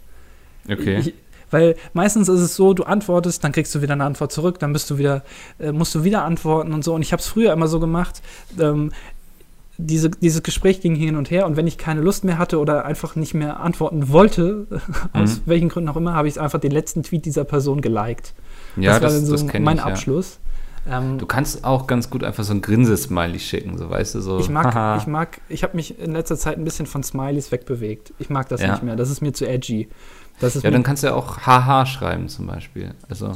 Okay. 0.68 0.98
Ich, 0.98 1.14
weil 1.52 1.76
meistens 1.92 2.28
ist 2.28 2.40
es 2.40 2.56
so, 2.56 2.72
du 2.72 2.84
antwortest, 2.84 3.44
dann 3.44 3.52
kriegst 3.52 3.74
du 3.74 3.82
wieder 3.82 3.92
eine 3.92 4.04
Antwort 4.04 4.32
zurück, 4.32 4.58
dann 4.58 4.72
bist 4.72 4.90
du 4.90 4.98
wieder, 4.98 5.22
äh, 5.58 5.70
musst 5.70 5.94
du 5.94 6.02
wieder 6.02 6.24
antworten 6.24 6.72
und 6.72 6.82
so. 6.82 6.94
Und 6.94 7.02
ich 7.02 7.12
habe 7.12 7.20
es 7.20 7.28
früher 7.28 7.52
immer 7.52 7.68
so 7.68 7.78
gemacht. 7.78 8.22
Ähm, 8.58 8.90
diese, 9.86 10.10
dieses 10.10 10.42
Gespräch 10.42 10.80
ging 10.80 10.94
hin 10.94 11.16
und 11.16 11.30
her 11.30 11.46
und 11.46 11.56
wenn 11.56 11.66
ich 11.66 11.78
keine 11.78 12.00
Lust 12.00 12.24
mehr 12.24 12.38
hatte 12.38 12.58
oder 12.58 12.84
einfach 12.84 13.16
nicht 13.16 13.34
mehr 13.34 13.60
antworten 13.60 14.10
wollte, 14.10 14.66
aus 15.12 15.36
mhm. 15.36 15.42
welchen 15.46 15.68
Gründen 15.68 15.88
auch 15.88 15.96
immer, 15.96 16.14
habe 16.14 16.28
ich 16.28 16.40
einfach 16.40 16.60
den 16.60 16.72
letzten 16.72 17.02
Tweet 17.02 17.24
dieser 17.24 17.44
Person 17.44 17.80
geliked. 17.80 18.34
Ja, 18.76 18.92
das 18.92 19.02
war 19.02 19.08
das, 19.20 19.28
dann 19.28 19.38
so 19.38 19.58
mein 19.60 19.76
ich, 19.76 19.82
Abschluss. 19.82 20.38
Ja. 20.86 20.98
Ähm, 20.98 21.18
du 21.18 21.26
kannst 21.26 21.64
auch 21.64 21.86
ganz 21.86 22.10
gut 22.10 22.24
einfach 22.24 22.42
so 22.42 22.52
ein 22.52 22.60
Grinsesmiley 22.60 23.38
schicken, 23.38 23.78
so 23.78 23.88
weißt 23.88 24.16
du 24.16 24.20
so. 24.20 24.40
Ich 24.40 24.48
mag, 24.48 24.74
haha. 24.74 24.96
ich 24.96 25.06
mag, 25.06 25.40
ich 25.48 25.62
habe 25.62 25.76
mich 25.76 25.98
in 25.98 26.12
letzter 26.12 26.36
Zeit 26.36 26.58
ein 26.58 26.64
bisschen 26.64 26.86
von 26.86 27.02
Smileys 27.02 27.52
wegbewegt. 27.52 28.12
Ich 28.18 28.30
mag 28.30 28.48
das 28.48 28.62
ja. 28.62 28.72
nicht 28.72 28.82
mehr. 28.82 28.96
Das 28.96 29.10
ist 29.10 29.20
mir 29.20 29.32
zu 29.32 29.46
edgy. 29.46 29.88
ja, 30.40 30.70
dann 30.70 30.82
kannst 30.82 31.02
du 31.02 31.08
ja 31.08 31.14
auch 31.14 31.38
haha 31.38 31.86
schreiben 31.86 32.28
zum 32.28 32.46
Beispiel. 32.46 32.94
Also 33.08 33.32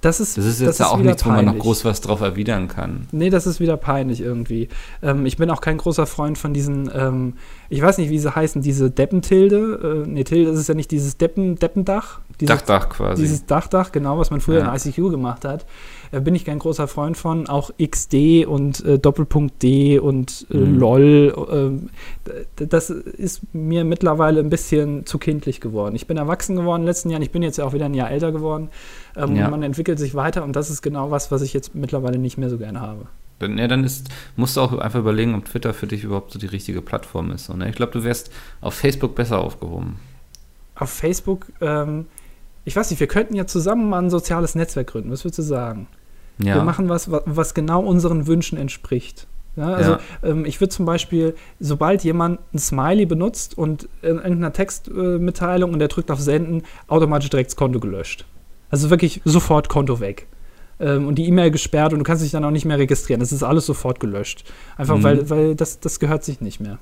das 0.00 0.20
ist, 0.20 0.38
das 0.38 0.46
ist 0.46 0.60
jetzt 0.60 0.68
das 0.68 0.78
ja 0.78 0.86
auch 0.86 0.98
nichts, 0.98 1.22
peinlich. 1.22 1.42
wo 1.42 1.44
man 1.44 1.56
noch 1.56 1.62
groß 1.62 1.84
was 1.84 2.00
drauf 2.00 2.20
erwidern 2.20 2.68
kann. 2.68 3.06
Nee, 3.12 3.30
das 3.30 3.46
ist 3.46 3.60
wieder 3.60 3.76
peinlich 3.76 4.20
irgendwie. 4.20 4.68
Ähm, 5.02 5.26
ich 5.26 5.36
bin 5.36 5.50
auch 5.50 5.60
kein 5.60 5.78
großer 5.78 6.06
Freund 6.06 6.38
von 6.38 6.54
diesen, 6.54 6.90
ähm, 6.94 7.34
ich 7.68 7.82
weiß 7.82 7.98
nicht, 7.98 8.10
wie 8.10 8.18
sie 8.18 8.34
heißen, 8.34 8.62
diese 8.62 8.90
Deppentilde. 8.90 10.04
Äh, 10.04 10.08
nee, 10.08 10.24
Tilde, 10.24 10.50
das 10.50 10.60
ist 10.60 10.68
ja 10.68 10.74
nicht 10.74 10.90
dieses 10.90 11.16
Deppen, 11.18 11.56
Deppendach. 11.56 12.20
Dieses, 12.40 12.56
Dachdach 12.56 12.88
quasi. 12.88 13.22
Dieses 13.22 13.46
Dachdach, 13.46 13.92
genau, 13.92 14.18
was 14.18 14.30
man 14.30 14.40
früher 14.40 14.60
ja. 14.60 14.74
in 14.74 14.74
ICQ 14.74 15.10
gemacht 15.10 15.44
hat. 15.44 15.66
Äh, 16.12 16.20
bin 16.20 16.34
ich 16.34 16.44
kein 16.44 16.58
großer 16.58 16.88
Freund 16.88 17.16
von. 17.16 17.48
Auch 17.48 17.70
XD 17.80 18.46
und 18.46 18.84
äh, 18.84 18.98
Doppelpunkt 18.98 19.62
D 19.62 19.98
und 19.98 20.46
äh, 20.50 20.56
mhm. 20.56 20.78
LOL. 20.78 21.80
Äh, 22.56 22.66
das 22.66 22.90
ist 22.90 23.42
mir 23.52 23.84
mittlerweile 23.84 24.40
ein 24.40 24.50
bisschen 24.50 25.06
zu 25.06 25.18
kindlich 25.18 25.60
geworden. 25.60 25.94
Ich 25.94 26.06
bin 26.06 26.16
erwachsen 26.16 26.56
geworden 26.56 26.82
in 26.82 26.86
den 26.86 26.88
letzten 26.88 27.10
Jahren. 27.10 27.22
Ich 27.22 27.30
bin 27.30 27.42
jetzt 27.42 27.58
ja 27.58 27.64
auch 27.64 27.72
wieder 27.72 27.86
ein 27.86 27.94
Jahr 27.94 28.10
älter 28.10 28.32
geworden. 28.32 28.70
Ähm, 29.16 29.36
ja. 29.36 29.48
Man 29.48 29.62
entwickelt 29.62 29.98
sich 29.98 30.14
weiter 30.14 30.44
und 30.44 30.56
das 30.56 30.70
ist 30.70 30.82
genau 30.82 31.10
was, 31.10 31.30
was 31.30 31.42
ich 31.42 31.52
jetzt 31.52 31.74
mittlerweile 31.74 32.18
nicht 32.18 32.38
mehr 32.38 32.50
so 32.50 32.58
gerne 32.58 32.80
habe. 32.80 33.06
Dann, 33.40 33.56
ja, 33.56 33.68
dann 33.68 33.84
ist, 33.84 34.08
musst 34.36 34.56
du 34.56 34.60
auch 34.60 34.76
einfach 34.78 35.00
überlegen, 35.00 35.34
ob 35.34 35.46
Twitter 35.46 35.72
für 35.72 35.86
dich 35.86 36.04
überhaupt 36.04 36.32
so 36.32 36.38
die 36.38 36.46
richtige 36.46 36.82
Plattform 36.82 37.30
ist. 37.30 37.46
So, 37.46 37.54
ne? 37.54 37.70
Ich 37.70 37.76
glaube, 37.76 37.92
du 37.92 38.04
wärst 38.04 38.30
auf 38.60 38.74
Facebook 38.74 39.14
besser 39.14 39.38
aufgehoben. 39.38 39.96
Auf 40.74 40.90
Facebook, 40.90 41.46
ähm, 41.60 42.06
ich 42.64 42.76
weiß 42.76 42.90
nicht, 42.90 43.00
wir 43.00 43.06
könnten 43.06 43.34
ja 43.34 43.46
zusammen 43.46 43.88
mal 43.88 44.02
ein 44.02 44.10
soziales 44.10 44.54
Netzwerk 44.54 44.88
gründen. 44.88 45.10
Was 45.10 45.24
würdest 45.24 45.38
du 45.38 45.42
sagen? 45.42 45.86
Ja. 46.38 46.56
Wir 46.56 46.62
machen 46.62 46.88
was, 46.88 47.10
was 47.10 47.54
genau 47.54 47.82
unseren 47.82 48.26
Wünschen 48.26 48.58
entspricht. 48.58 49.26
Ja, 49.56 49.72
also 49.72 49.92
ja. 49.92 49.98
ähm, 50.22 50.44
ich 50.44 50.60
würde 50.60 50.70
zum 50.70 50.86
Beispiel, 50.86 51.34
sobald 51.58 52.04
jemand 52.04 52.40
ein 52.54 52.58
Smiley 52.58 53.06
benutzt 53.06 53.56
und 53.56 53.88
in 54.02 54.16
irgendeiner 54.16 54.52
Textmitteilung 54.52 55.70
äh, 55.70 55.72
und 55.72 55.78
der 55.78 55.88
drückt 55.88 56.10
auf 56.10 56.20
Senden, 56.20 56.62
automatisch 56.88 57.30
direkt 57.30 57.50
das 57.50 57.56
Konto 57.56 57.80
gelöscht. 57.80 58.26
Also 58.70 58.90
wirklich 58.90 59.20
sofort 59.24 59.68
Konto 59.68 60.00
weg. 60.00 60.26
Ähm, 60.78 61.06
und 61.06 61.16
die 61.16 61.26
E-Mail 61.26 61.50
gesperrt 61.50 61.92
und 61.92 61.98
du 61.98 62.04
kannst 62.04 62.24
dich 62.24 62.30
dann 62.30 62.44
auch 62.44 62.50
nicht 62.50 62.64
mehr 62.64 62.78
registrieren. 62.78 63.20
Das 63.20 63.32
ist 63.32 63.42
alles 63.42 63.66
sofort 63.66 64.00
gelöscht. 64.00 64.44
Einfach 64.76 64.96
mhm. 64.96 65.02
weil, 65.02 65.30
weil 65.30 65.54
das, 65.54 65.80
das 65.80 66.00
gehört 66.00 66.24
sich 66.24 66.40
nicht 66.40 66.60
mehr. 66.60 66.78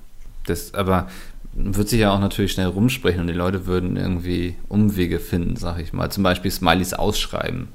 Das, 0.47 0.75
aber 0.75 1.09
wird 1.55 1.89
sich 1.89 2.01
ja 2.01 2.13
auch 2.13 2.21
natürlich 2.21 2.53
schnell 2.53 2.69
rumsprechen 2.69 3.23
und 3.23 3.27
die 3.27 3.33
Leute 3.33 3.67
würden 3.67 3.97
irgendwie 3.97 4.55
Umwege 4.69 5.19
finden, 5.19 5.57
sag 5.57 5.81
ich 5.81 5.93
mal. 5.93 6.11
Zum 6.11 6.23
Beispiel 6.23 6.51
Smileys 6.51 6.95
ausschreiben. 6.95 7.69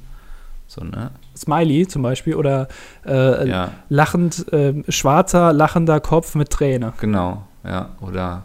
So, 0.68 0.84
ne? 0.84 1.12
Smiley 1.36 1.88
zum 1.88 2.02
Beispiel 2.02 2.36
oder 2.36 2.68
äh, 3.06 3.48
ja. 3.48 3.72
lachend, 3.90 4.52
äh, 4.52 4.74
schwarzer, 4.90 5.54
lachender 5.54 6.00
Kopf 6.00 6.36
mit 6.36 6.50
Träne. 6.50 6.94
Genau, 7.00 7.46
ja. 7.64 7.90
Oder 8.02 8.44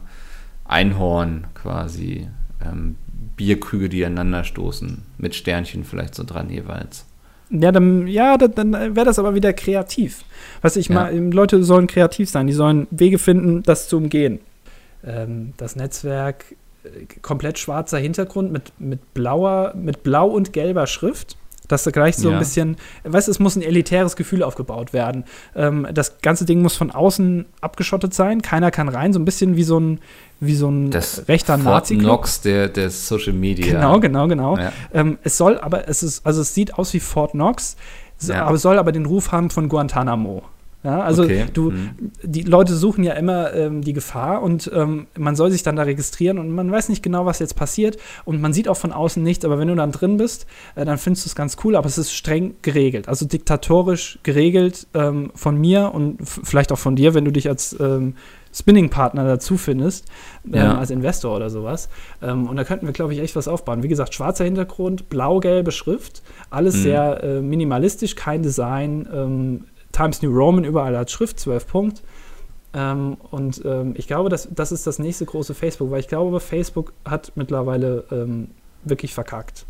Einhorn 0.64 1.46
quasi, 1.54 2.28
ähm, 2.64 2.96
Bierkrüge, 3.38 3.88
die 3.88 4.04
aneinander 4.04 4.44
stoßen, 4.44 5.02
mit 5.16 5.34
Sternchen 5.34 5.84
vielleicht 5.84 6.14
so 6.14 6.24
dran 6.24 6.50
jeweils. 6.50 7.06
Ja, 7.50 7.72
dann, 7.72 8.06
ja, 8.06 8.36
dann, 8.36 8.72
wäre 8.74 9.06
das 9.06 9.18
aber 9.18 9.34
wieder 9.34 9.54
kreativ. 9.54 10.24
Was 10.60 10.76
ich 10.76 10.88
ja. 10.88 10.94
mal, 10.94 11.16
Leute 11.16 11.64
sollen 11.64 11.86
kreativ 11.86 12.28
sein, 12.28 12.46
die 12.46 12.52
sollen 12.52 12.86
Wege 12.90 13.18
finden, 13.18 13.62
das 13.62 13.88
zu 13.88 13.96
umgehen. 13.96 14.40
Ähm, 15.02 15.54
das 15.56 15.74
Netzwerk 15.74 16.44
äh, 16.84 17.06
komplett 17.22 17.58
schwarzer 17.58 17.96
Hintergrund 17.96 18.52
mit, 18.52 18.72
mit 18.78 19.14
blauer, 19.14 19.72
mit 19.74 20.02
blau 20.02 20.28
und 20.28 20.52
gelber 20.52 20.86
Schrift. 20.86 21.38
Das 21.68 21.84
gleich 21.84 22.16
so 22.16 22.30
ja. 22.30 22.36
ein 22.36 22.38
bisschen, 22.40 22.76
weißt 23.04 23.28
du, 23.28 23.30
es 23.30 23.38
muss 23.38 23.54
ein 23.54 23.62
elitäres 23.62 24.16
Gefühl 24.16 24.42
aufgebaut 24.42 24.92
werden. 24.92 25.24
Ähm, 25.54 25.86
das 25.92 26.20
ganze 26.20 26.44
Ding 26.44 26.62
muss 26.62 26.76
von 26.76 26.90
außen 26.90 27.46
abgeschottet 27.60 28.14
sein, 28.14 28.42
keiner 28.42 28.70
kann 28.70 28.88
rein, 28.88 29.12
so 29.12 29.18
ein 29.18 29.24
bisschen 29.24 29.56
wie 29.56 29.62
so 29.62 29.78
ein, 29.78 30.00
wie 30.40 30.54
so 30.54 30.68
ein 30.68 30.90
das 30.90 31.28
rechter 31.28 31.58
Fort 31.58 31.64
Nazi. 31.64 31.96
Knox 31.96 32.40
der, 32.40 32.68
der 32.68 32.90
Social 32.90 33.34
Media. 33.34 33.66
Genau, 33.66 34.00
genau, 34.00 34.28
genau. 34.28 34.56
Ja. 34.56 34.72
Ähm, 34.92 35.18
es 35.22 35.36
soll 35.36 35.58
aber, 35.58 35.88
es 35.88 36.02
ist, 36.02 36.24
also 36.26 36.40
es 36.40 36.54
sieht 36.54 36.74
aus 36.74 36.92
wie 36.94 37.00
Fort 37.00 37.32
Knox, 37.32 37.76
ja. 38.22 38.44
aber 38.46 38.56
soll 38.56 38.78
aber 38.78 38.92
den 38.92 39.06
Ruf 39.06 39.30
haben 39.30 39.50
von 39.50 39.68
Guantanamo. 39.68 40.42
Ja, 40.84 41.00
also 41.00 41.24
okay. 41.24 41.46
du, 41.52 41.72
mhm. 41.72 41.90
die 42.22 42.42
Leute 42.42 42.74
suchen 42.74 43.02
ja 43.02 43.14
immer 43.14 43.52
ähm, 43.52 43.82
die 43.82 43.92
Gefahr 43.92 44.42
und 44.42 44.70
ähm, 44.72 45.08
man 45.18 45.34
soll 45.34 45.50
sich 45.50 45.64
dann 45.64 45.74
da 45.74 45.82
registrieren 45.82 46.38
und 46.38 46.52
man 46.52 46.70
weiß 46.70 46.88
nicht 46.88 47.02
genau, 47.02 47.26
was 47.26 47.40
jetzt 47.40 47.56
passiert 47.56 47.98
und 48.24 48.40
man 48.40 48.52
sieht 48.52 48.68
auch 48.68 48.76
von 48.76 48.92
außen 48.92 49.20
nichts, 49.20 49.44
aber 49.44 49.58
wenn 49.58 49.66
du 49.66 49.74
dann 49.74 49.90
drin 49.90 50.18
bist, 50.18 50.46
äh, 50.76 50.84
dann 50.84 50.96
findest 50.96 51.26
du 51.26 51.30
es 51.30 51.34
ganz 51.34 51.56
cool, 51.64 51.74
aber 51.74 51.86
es 51.86 51.98
ist 51.98 52.12
streng 52.12 52.54
geregelt, 52.62 53.08
also 53.08 53.26
diktatorisch 53.26 54.20
geregelt 54.22 54.86
ähm, 54.94 55.32
von 55.34 55.60
mir 55.60 55.92
und 55.92 56.18
vielleicht 56.22 56.70
auch 56.70 56.78
von 56.78 56.94
dir, 56.94 57.12
wenn 57.12 57.24
du 57.24 57.32
dich 57.32 57.48
als 57.48 57.76
ähm, 57.80 58.14
Spinning-Partner 58.54 59.24
dazu 59.24 59.56
findest, 59.56 60.06
ähm, 60.46 60.54
ja. 60.54 60.78
als 60.78 60.90
Investor 60.90 61.34
oder 61.34 61.50
sowas. 61.50 61.88
Ähm, 62.22 62.46
und 62.46 62.56
da 62.56 62.62
könnten 62.64 62.86
wir, 62.86 62.92
glaube 62.92 63.12
ich, 63.12 63.20
echt 63.20 63.36
was 63.36 63.48
aufbauen. 63.48 63.82
Wie 63.82 63.88
gesagt, 63.88 64.14
schwarzer 64.14 64.44
Hintergrund, 64.44 65.08
blau-gelbe 65.08 65.72
Schrift, 65.72 66.22
alles 66.50 66.76
mhm. 66.76 66.82
sehr 66.82 67.22
äh, 67.24 67.40
minimalistisch, 67.40 68.14
kein 68.14 68.42
Design 68.42 69.64
Times 69.92 70.22
New 70.22 70.30
Roman 70.30 70.64
überall 70.64 70.94
als 70.96 71.12
Schrift, 71.12 71.40
12 71.40 71.66
Punkt. 71.66 72.02
Ähm, 72.74 73.16
und 73.30 73.62
ähm, 73.64 73.94
ich 73.96 74.06
glaube, 74.06 74.28
das, 74.28 74.48
das 74.54 74.72
ist 74.72 74.86
das 74.86 74.98
nächste 74.98 75.24
große 75.24 75.54
Facebook, 75.54 75.90
weil 75.90 76.00
ich 76.00 76.08
glaube, 76.08 76.38
Facebook 76.40 76.92
hat 77.04 77.32
mittlerweile 77.34 78.04
ähm, 78.10 78.48
wirklich 78.84 79.14
verkackt. 79.14 79.64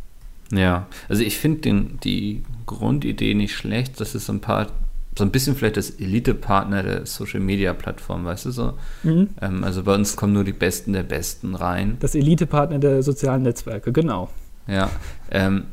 Ja, 0.52 0.86
also 1.08 1.22
ich 1.22 1.38
finde 1.38 1.84
die 2.02 2.42
Grundidee 2.66 3.34
nicht 3.34 3.54
schlecht. 3.54 4.00
Das 4.00 4.14
ist 4.14 4.26
so 4.26 4.32
ein 4.32 4.40
paar, 4.40 4.68
so 5.16 5.24
ein 5.24 5.30
bisschen 5.30 5.54
vielleicht 5.54 5.76
das 5.76 5.90
Elite-Partner 5.90 6.82
der 6.82 7.06
Social-Media-Plattform, 7.06 8.24
weißt 8.24 8.46
du 8.46 8.50
so? 8.50 8.72
Mhm. 9.02 9.28
Ähm, 9.40 9.62
also 9.62 9.84
bei 9.84 9.94
uns 9.94 10.16
kommen 10.16 10.32
nur 10.32 10.44
die 10.44 10.52
Besten 10.52 10.92
der 10.92 11.02
Besten 11.02 11.54
rein. 11.54 11.98
Das 12.00 12.14
Elite-Partner 12.14 12.78
der 12.78 13.02
sozialen 13.02 13.42
Netzwerke, 13.42 13.92
genau. 13.92 14.30
Ja, 14.66 14.90
ähm, 15.30 15.64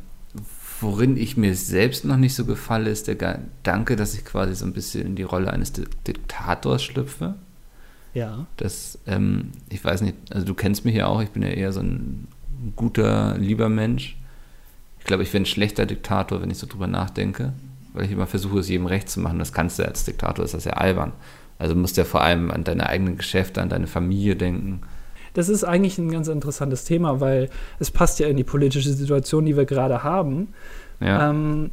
Worin 0.80 1.16
ich 1.16 1.36
mir 1.36 1.54
selbst 1.54 2.04
noch 2.04 2.16
nicht 2.16 2.34
so 2.34 2.44
gefalle, 2.44 2.90
ist 2.90 3.08
der 3.08 3.14
Gedanke, 3.14 3.96
dass 3.96 4.14
ich 4.14 4.24
quasi 4.24 4.54
so 4.54 4.66
ein 4.66 4.72
bisschen 4.72 5.06
in 5.06 5.16
die 5.16 5.22
Rolle 5.22 5.52
eines 5.52 5.72
Diktators 5.72 6.82
schlüpfe. 6.82 7.34
Ja. 8.12 8.46
Das, 8.56 8.98
ähm, 9.06 9.52
ich 9.70 9.84
weiß 9.84 10.02
nicht, 10.02 10.16
also 10.30 10.46
du 10.46 10.54
kennst 10.54 10.84
mich 10.84 10.94
ja 10.94 11.06
auch, 11.06 11.22
ich 11.22 11.30
bin 11.30 11.42
ja 11.42 11.48
eher 11.48 11.72
so 11.72 11.80
ein 11.80 12.28
guter, 12.74 13.36
lieber 13.38 13.68
Mensch. 13.68 14.16
Ich 14.98 15.04
glaube, 15.04 15.22
ich 15.22 15.32
wäre 15.32 15.42
ein 15.42 15.46
schlechter 15.46 15.86
Diktator, 15.86 16.42
wenn 16.42 16.50
ich 16.50 16.58
so 16.58 16.66
drüber 16.66 16.86
nachdenke, 16.86 17.52
weil 17.92 18.04
ich 18.04 18.12
immer 18.12 18.26
versuche, 18.26 18.58
es 18.58 18.68
jedem 18.68 18.86
recht 18.86 19.08
zu 19.08 19.20
machen. 19.20 19.38
Das 19.38 19.52
kannst 19.52 19.78
du 19.78 19.86
als 19.86 20.04
Diktator, 20.04 20.44
ist 20.44 20.54
das 20.54 20.64
ja 20.64 20.72
albern. 20.72 21.12
Also 21.58 21.74
du 21.74 21.80
musst 21.80 21.96
ja 21.96 22.04
vor 22.04 22.22
allem 22.22 22.50
an 22.50 22.64
deine 22.64 22.88
eigenen 22.88 23.16
Geschäfte, 23.16 23.62
an 23.62 23.68
deine 23.68 23.86
Familie 23.86 24.36
denken 24.36 24.80
das 25.36 25.48
ist 25.48 25.64
eigentlich 25.64 25.98
ein 25.98 26.10
ganz 26.10 26.28
interessantes 26.28 26.84
Thema, 26.84 27.20
weil 27.20 27.50
es 27.78 27.90
passt 27.90 28.18
ja 28.18 28.28
in 28.28 28.36
die 28.36 28.44
politische 28.44 28.92
Situation, 28.92 29.44
die 29.44 29.56
wir 29.56 29.66
gerade 29.66 30.02
haben. 30.02 30.54
Ja. 31.00 31.30
Ähm, 31.30 31.70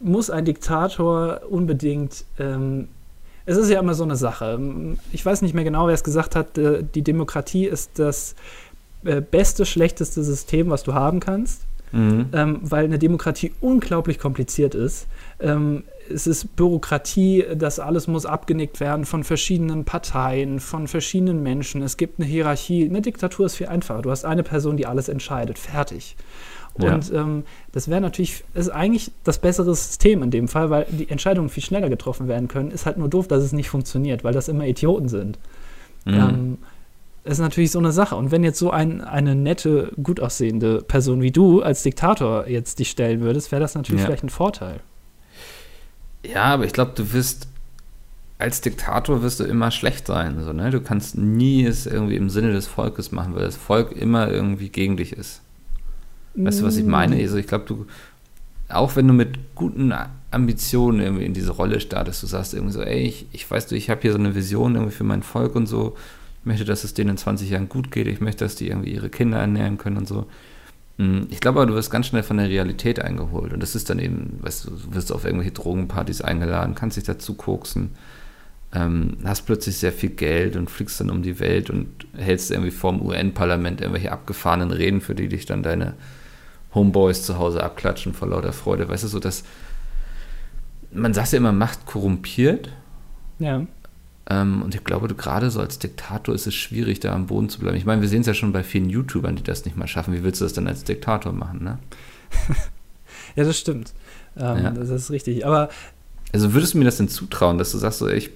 muss 0.00 0.30
ein 0.30 0.44
Diktator 0.44 1.42
unbedingt 1.48 2.24
ähm, 2.38 2.88
es 3.46 3.56
ist 3.56 3.68
ja 3.68 3.78
immer 3.78 3.94
so 3.94 4.04
eine 4.04 4.16
Sache. 4.16 4.58
Ich 5.12 5.24
weiß 5.24 5.42
nicht 5.42 5.54
mehr 5.54 5.64
genau, 5.64 5.86
wer 5.86 5.94
es 5.94 6.04
gesagt 6.04 6.34
hat. 6.34 6.56
Äh, 6.56 6.82
die 6.82 7.02
Demokratie 7.02 7.66
ist 7.66 7.98
das 7.98 8.34
äh, 9.04 9.20
beste, 9.20 9.66
schlechteste 9.66 10.22
System, 10.22 10.70
was 10.70 10.82
du 10.82 10.94
haben 10.94 11.20
kannst, 11.20 11.62
mhm. 11.92 12.26
ähm, 12.32 12.60
weil 12.62 12.84
eine 12.84 12.98
Demokratie 12.98 13.52
unglaublich 13.60 14.18
kompliziert 14.18 14.74
ist. 14.74 15.06
Ähm, 15.40 15.84
es 16.10 16.26
ist 16.26 16.56
Bürokratie, 16.56 17.44
das 17.54 17.78
alles 17.78 18.06
muss 18.06 18.26
abgenickt 18.26 18.80
werden 18.80 19.04
von 19.04 19.24
verschiedenen 19.24 19.84
Parteien, 19.84 20.60
von 20.60 20.86
verschiedenen 20.88 21.42
Menschen. 21.42 21.82
Es 21.82 21.96
gibt 21.96 22.18
eine 22.18 22.28
Hierarchie. 22.28 22.84
Eine 22.84 23.00
Diktatur 23.00 23.46
ist 23.46 23.56
viel 23.56 23.68
einfacher. 23.68 24.02
Du 24.02 24.10
hast 24.10 24.24
eine 24.24 24.42
Person, 24.42 24.76
die 24.76 24.86
alles 24.86 25.08
entscheidet. 25.08 25.58
Fertig. 25.58 26.16
Und 26.74 27.10
ja. 27.10 27.20
ähm, 27.20 27.44
das 27.72 27.88
wäre 27.88 28.00
natürlich, 28.00 28.44
ist 28.54 28.68
eigentlich 28.68 29.12
das 29.22 29.38
bessere 29.38 29.74
System 29.74 30.22
in 30.22 30.30
dem 30.30 30.48
Fall, 30.48 30.70
weil 30.70 30.86
die 30.90 31.08
Entscheidungen 31.08 31.48
viel 31.48 31.62
schneller 31.62 31.88
getroffen 31.88 32.26
werden 32.26 32.48
können. 32.48 32.70
Ist 32.70 32.84
halt 32.84 32.98
nur 32.98 33.08
doof, 33.08 33.28
dass 33.28 33.42
es 33.44 33.52
nicht 33.52 33.70
funktioniert, 33.70 34.24
weil 34.24 34.32
das 34.32 34.48
immer 34.48 34.66
Idioten 34.66 35.08
sind. 35.08 35.38
Mhm. 36.04 36.14
Ähm, 36.14 36.58
ist 37.22 37.38
natürlich 37.38 37.70
so 37.70 37.78
eine 37.78 37.92
Sache. 37.92 38.16
Und 38.16 38.30
wenn 38.32 38.44
jetzt 38.44 38.58
so 38.58 38.70
ein, 38.70 39.00
eine 39.00 39.34
nette, 39.34 39.92
gut 40.02 40.20
aussehende 40.20 40.82
Person 40.82 41.22
wie 41.22 41.30
du 41.30 41.62
als 41.62 41.82
Diktator 41.82 42.48
jetzt 42.48 42.78
dich 42.80 42.90
stellen 42.90 43.20
würdest, 43.20 43.50
wäre 43.50 43.60
das 43.60 43.74
natürlich 43.74 44.02
ja. 44.02 44.06
vielleicht 44.06 44.24
ein 44.24 44.28
Vorteil. 44.28 44.80
Ja, 46.26 46.44
aber 46.44 46.64
ich 46.64 46.72
glaube, 46.72 46.92
du 46.94 47.12
wirst 47.12 47.48
als 48.38 48.60
Diktator 48.60 49.22
wirst 49.22 49.40
du 49.40 49.44
immer 49.44 49.70
schlecht 49.70 50.06
sein. 50.06 50.42
So, 50.42 50.52
ne? 50.52 50.70
Du 50.70 50.80
kannst 50.80 51.16
nie 51.16 51.64
es 51.64 51.86
irgendwie 51.86 52.16
im 52.16 52.30
Sinne 52.30 52.52
des 52.52 52.66
Volkes 52.66 53.12
machen, 53.12 53.34
weil 53.34 53.44
das 53.44 53.56
Volk 53.56 53.92
immer 53.92 54.30
irgendwie 54.30 54.68
gegen 54.68 54.96
dich 54.96 55.12
ist. 55.12 55.40
Weißt 56.34 56.60
du, 56.60 56.64
was 56.64 56.76
ich 56.76 56.84
meine? 56.84 57.16
Also 57.16 57.36
ich 57.36 57.46
glaube, 57.46 57.64
du, 57.66 57.86
auch 58.68 58.96
wenn 58.96 59.06
du 59.06 59.14
mit 59.14 59.54
guten 59.54 59.94
Ambitionen 60.32 61.00
irgendwie 61.00 61.24
in 61.24 61.32
diese 61.32 61.52
Rolle 61.52 61.78
startest, 61.78 62.24
du 62.24 62.26
sagst 62.26 62.54
irgendwie 62.54 62.72
so, 62.72 62.82
ey, 62.82 63.02
ich, 63.02 63.26
ich 63.32 63.48
weiß 63.48 63.68
du, 63.68 63.76
ich 63.76 63.88
habe 63.88 64.00
hier 64.02 64.12
so 64.12 64.18
eine 64.18 64.34
Vision 64.34 64.74
irgendwie 64.74 64.94
für 64.94 65.04
mein 65.04 65.22
Volk 65.22 65.54
und 65.54 65.66
so, 65.66 65.96
ich 66.40 66.46
möchte, 66.46 66.64
dass 66.64 66.82
es 66.82 66.92
denen 66.92 67.10
in 67.10 67.16
20 67.16 67.50
Jahren 67.50 67.68
gut 67.68 67.92
geht, 67.92 68.08
ich 68.08 68.20
möchte, 68.20 68.44
dass 68.44 68.56
die 68.56 68.68
irgendwie 68.68 68.92
ihre 68.92 69.10
Kinder 69.10 69.38
ernähren 69.38 69.78
können 69.78 69.96
und 69.96 70.08
so. 70.08 70.26
Hm, 70.98 71.26
ich 71.30 71.40
glaube 71.40 71.66
du 71.66 71.74
wirst 71.74 71.90
ganz 71.90 72.06
schnell 72.06 72.22
von 72.22 72.36
der 72.36 72.48
Realität 72.48 73.00
eingeholt. 73.00 73.52
Und 73.52 73.62
das 73.62 73.74
ist 73.74 73.90
dann 73.90 73.98
eben, 73.98 74.38
weißt 74.42 74.66
du, 74.66 74.70
du 74.70 74.94
wirst 74.94 75.12
auf 75.12 75.24
irgendwelche 75.24 75.52
Drogenpartys 75.52 76.20
eingeladen, 76.20 76.74
kannst 76.74 76.96
dich 76.96 77.04
dazu 77.04 77.34
koksen, 77.34 77.90
ähm, 78.72 79.16
hast 79.24 79.42
plötzlich 79.42 79.76
sehr 79.76 79.92
viel 79.92 80.10
Geld 80.10 80.56
und 80.56 80.70
fliegst 80.70 81.00
dann 81.00 81.10
um 81.10 81.22
die 81.22 81.40
Welt 81.40 81.70
und 81.70 81.88
hältst 82.16 82.50
irgendwie 82.50 82.70
vorm 82.70 83.00
UN-Parlament 83.02 83.80
irgendwelche 83.80 84.12
abgefahrenen 84.12 84.70
Reden, 84.70 85.00
für 85.00 85.14
die 85.14 85.28
dich 85.28 85.46
dann 85.46 85.62
deine 85.62 85.94
Homeboys 86.74 87.22
zu 87.22 87.38
Hause 87.38 87.62
abklatschen 87.62 88.14
vor 88.14 88.28
lauter 88.28 88.52
Freude. 88.52 88.88
Weißt 88.88 89.04
du, 89.04 89.08
so 89.08 89.20
dass 89.20 89.44
man 90.92 91.12
sagt 91.12 91.32
ja 91.32 91.38
immer, 91.38 91.52
Macht 91.52 91.86
korrumpiert. 91.86 92.70
Ja. 93.38 93.66
Ähm, 94.30 94.62
und 94.62 94.74
ich 94.74 94.84
glaube, 94.84 95.08
gerade 95.14 95.50
so 95.50 95.60
als 95.60 95.78
Diktator 95.78 96.34
ist 96.34 96.46
es 96.46 96.54
schwierig, 96.54 97.00
da 97.00 97.14
am 97.14 97.26
Boden 97.26 97.48
zu 97.48 97.60
bleiben. 97.60 97.76
Ich 97.76 97.84
meine, 97.84 98.00
wir 98.00 98.08
sehen 98.08 98.22
es 98.22 98.26
ja 98.26 98.34
schon 98.34 98.52
bei 98.52 98.62
vielen 98.62 98.88
YouTubern, 98.88 99.36
die 99.36 99.42
das 99.42 99.64
nicht 99.64 99.76
mal 99.76 99.86
schaffen. 99.86 100.14
Wie 100.14 100.22
willst 100.22 100.40
du 100.40 100.44
das 100.44 100.54
dann 100.54 100.66
als 100.66 100.84
Diktator 100.84 101.32
machen, 101.32 101.62
ne? 101.62 101.78
ja, 103.36 103.44
das 103.44 103.58
stimmt. 103.58 103.92
Ähm, 104.36 104.64
ja. 104.64 104.70
Das 104.70 104.88
ist 104.88 105.10
richtig. 105.10 105.46
Aber. 105.46 105.68
Also 106.32 106.52
würdest 106.52 106.74
du 106.74 106.78
mir 106.78 106.84
das 106.84 106.96
denn 106.96 107.08
zutrauen, 107.08 107.58
dass 107.58 107.72
du 107.72 107.78
sagst, 107.78 107.98
so, 107.98 108.08
ich 108.08 108.30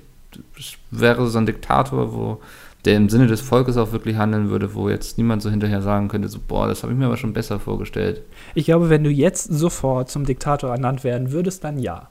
wäre 0.90 1.26
so 1.28 1.38
ein 1.38 1.46
Diktator, 1.46 2.12
wo 2.12 2.40
der 2.84 2.96
im 2.96 3.08
Sinne 3.08 3.26
des 3.26 3.40
Volkes 3.40 3.76
auch 3.76 3.92
wirklich 3.92 4.16
handeln 4.16 4.50
würde, 4.50 4.74
wo 4.74 4.88
jetzt 4.88 5.18
niemand 5.18 5.42
so 5.42 5.50
hinterher 5.50 5.82
sagen 5.82 6.08
könnte, 6.08 6.28
so, 6.28 6.38
boah, 6.46 6.68
das 6.68 6.82
habe 6.82 6.92
ich 6.92 6.98
mir 6.98 7.06
aber 7.06 7.16
schon 7.16 7.32
besser 7.32 7.58
vorgestellt. 7.58 8.22
Ich 8.54 8.66
glaube, 8.66 8.88
wenn 8.88 9.02
du 9.02 9.10
jetzt 9.10 9.44
sofort 9.44 10.10
zum 10.10 10.24
Diktator 10.24 10.70
ernannt 10.70 11.02
werden 11.02 11.32
würdest, 11.32 11.64
dann 11.64 11.78
ja. 11.78 12.08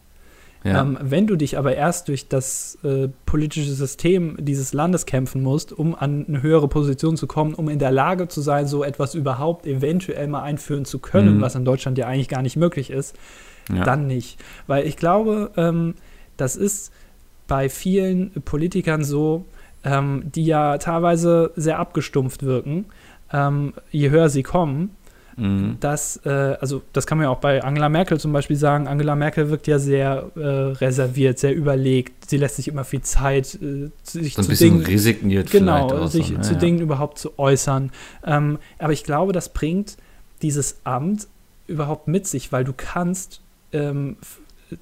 Ja. 0.63 0.81
Ähm, 0.81 0.97
wenn 1.01 1.27
du 1.27 1.35
dich 1.35 1.57
aber 1.57 1.75
erst 1.75 2.07
durch 2.07 2.27
das 2.27 2.77
äh, 2.83 3.09
politische 3.25 3.71
System 3.71 4.37
dieses 4.39 4.73
Landes 4.73 5.05
kämpfen 5.05 5.43
musst, 5.43 5.71
um 5.71 5.95
an 5.95 6.25
eine 6.27 6.41
höhere 6.41 6.67
Position 6.67 7.15
zu 7.15 7.27
kommen, 7.27 7.53
um 7.53 7.69
in 7.69 7.79
der 7.79 7.91
Lage 7.91 8.27
zu 8.27 8.41
sein, 8.41 8.67
so 8.67 8.83
etwas 8.83 9.15
überhaupt 9.15 9.65
eventuell 9.65 10.27
mal 10.27 10.41
einführen 10.41 10.85
zu 10.85 10.99
können, 10.99 11.37
mhm. 11.37 11.41
was 11.41 11.55
in 11.55 11.63
Deutschland 11.63 11.97
ja 11.97 12.07
eigentlich 12.07 12.29
gar 12.29 12.41
nicht 12.41 12.57
möglich 12.57 12.89
ist, 12.89 13.15
ja. 13.73 13.83
dann 13.83 14.07
nicht. 14.07 14.39
Weil 14.65 14.85
ich 14.87 14.97
glaube, 14.97 15.51
ähm, 15.57 15.95
das 16.37 16.55
ist 16.55 16.91
bei 17.47 17.69
vielen 17.69 18.31
Politikern 18.43 19.03
so, 19.03 19.45
ähm, 19.83 20.23
die 20.25 20.45
ja 20.45 20.77
teilweise 20.79 21.51
sehr 21.55 21.79
abgestumpft 21.79 22.43
wirken, 22.43 22.85
ähm, 23.31 23.73
je 23.91 24.09
höher 24.09 24.29
sie 24.29 24.43
kommen 24.43 24.96
Mhm. 25.39 25.77
dass, 25.79 26.17
äh, 26.25 26.29
also 26.29 26.81
das 26.93 27.05
kann 27.05 27.19
man 27.19 27.25
ja 27.25 27.29
auch 27.29 27.37
bei 27.37 27.63
Angela 27.63 27.89
Merkel 27.89 28.19
zum 28.19 28.33
Beispiel 28.33 28.55
sagen, 28.55 28.87
Angela 28.87 29.15
Merkel 29.15 29.51
wirkt 29.51 29.67
ja 29.67 29.77
sehr 29.77 30.31
äh, 30.35 30.39
reserviert, 30.39 31.37
sehr 31.37 31.53
überlegt, 31.53 32.27
sie 32.27 32.37
lässt 32.37 32.55
sich 32.55 32.67
immer 32.67 32.83
viel 32.83 33.01
Zeit, 33.01 33.53
äh, 33.61 33.91
sich 34.01 34.33
so 34.33 34.41
ein 34.41 34.43
zu 34.45 34.49
bisschen 34.49 34.73
Dingen, 34.79 34.85
resigniert 34.85 35.51
genau, 35.51 36.07
sich 36.07 36.29
so, 36.29 36.41
zu 36.41 36.53
ja. 36.53 36.59
Dingen 36.59 36.79
überhaupt 36.79 37.19
zu 37.19 37.37
äußern. 37.37 37.91
Ähm, 38.25 38.57
aber 38.79 38.93
ich 38.93 39.03
glaube, 39.03 39.31
das 39.31 39.49
bringt 39.49 39.97
dieses 40.41 40.77
Amt 40.85 41.27
überhaupt 41.67 42.07
mit 42.07 42.25
sich, 42.25 42.51
weil 42.51 42.63
du 42.63 42.73
kannst 42.75 43.41
ähm, 43.73 44.17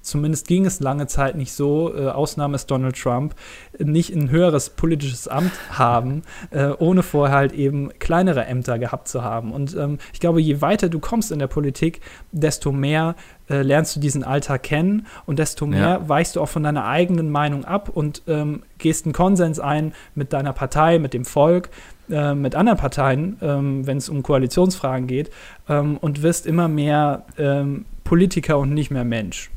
zumindest 0.01 0.47
ging 0.47 0.65
es 0.65 0.79
lange 0.79 1.07
Zeit 1.07 1.35
nicht 1.35 1.53
so, 1.53 1.93
äh, 1.95 2.07
Ausnahme 2.07 2.55
ist 2.55 2.67
Donald 2.67 2.95
Trump, 2.95 3.35
nicht 3.77 4.15
ein 4.15 4.29
höheres 4.29 4.69
politisches 4.69 5.27
Amt 5.27 5.51
haben, 5.71 6.23
äh, 6.51 6.69
ohne 6.77 7.03
vorher 7.03 7.35
halt 7.35 7.53
eben 7.53 7.89
kleinere 7.99 8.45
Ämter 8.45 8.79
gehabt 8.79 9.07
zu 9.07 9.23
haben. 9.23 9.51
Und 9.51 9.75
ähm, 9.75 9.99
ich 10.13 10.19
glaube, 10.19 10.41
je 10.41 10.61
weiter 10.61 10.89
du 10.89 10.99
kommst 10.99 11.31
in 11.31 11.39
der 11.39 11.47
Politik, 11.47 12.01
desto 12.31 12.71
mehr 12.71 13.15
äh, 13.49 13.61
lernst 13.61 13.95
du 13.95 13.99
diesen 13.99 14.23
Alltag 14.23 14.63
kennen 14.63 15.05
und 15.25 15.39
desto 15.39 15.65
mehr 15.65 15.79
ja. 15.79 16.09
weichst 16.09 16.35
du 16.35 16.41
auch 16.41 16.49
von 16.49 16.63
deiner 16.63 16.85
eigenen 16.85 17.29
Meinung 17.29 17.65
ab 17.65 17.89
und 17.89 18.23
ähm, 18.27 18.63
gehst 18.77 19.05
einen 19.05 19.13
Konsens 19.13 19.59
ein 19.59 19.93
mit 20.15 20.33
deiner 20.33 20.53
Partei, 20.53 20.99
mit 20.99 21.13
dem 21.13 21.25
Volk, 21.25 21.69
äh, 22.09 22.33
mit 22.33 22.55
anderen 22.55 22.79
Parteien, 22.79 23.37
ähm, 23.41 23.85
wenn 23.85 23.97
es 23.97 24.09
um 24.09 24.23
Koalitionsfragen 24.23 25.07
geht, 25.07 25.29
ähm, 25.69 25.97
und 25.97 26.23
wirst 26.23 26.45
immer 26.45 26.67
mehr 26.67 27.25
ähm, 27.37 27.85
Politiker 28.03 28.57
und 28.57 28.73
nicht 28.73 28.91
mehr 28.91 29.05
Mensch. 29.05 29.51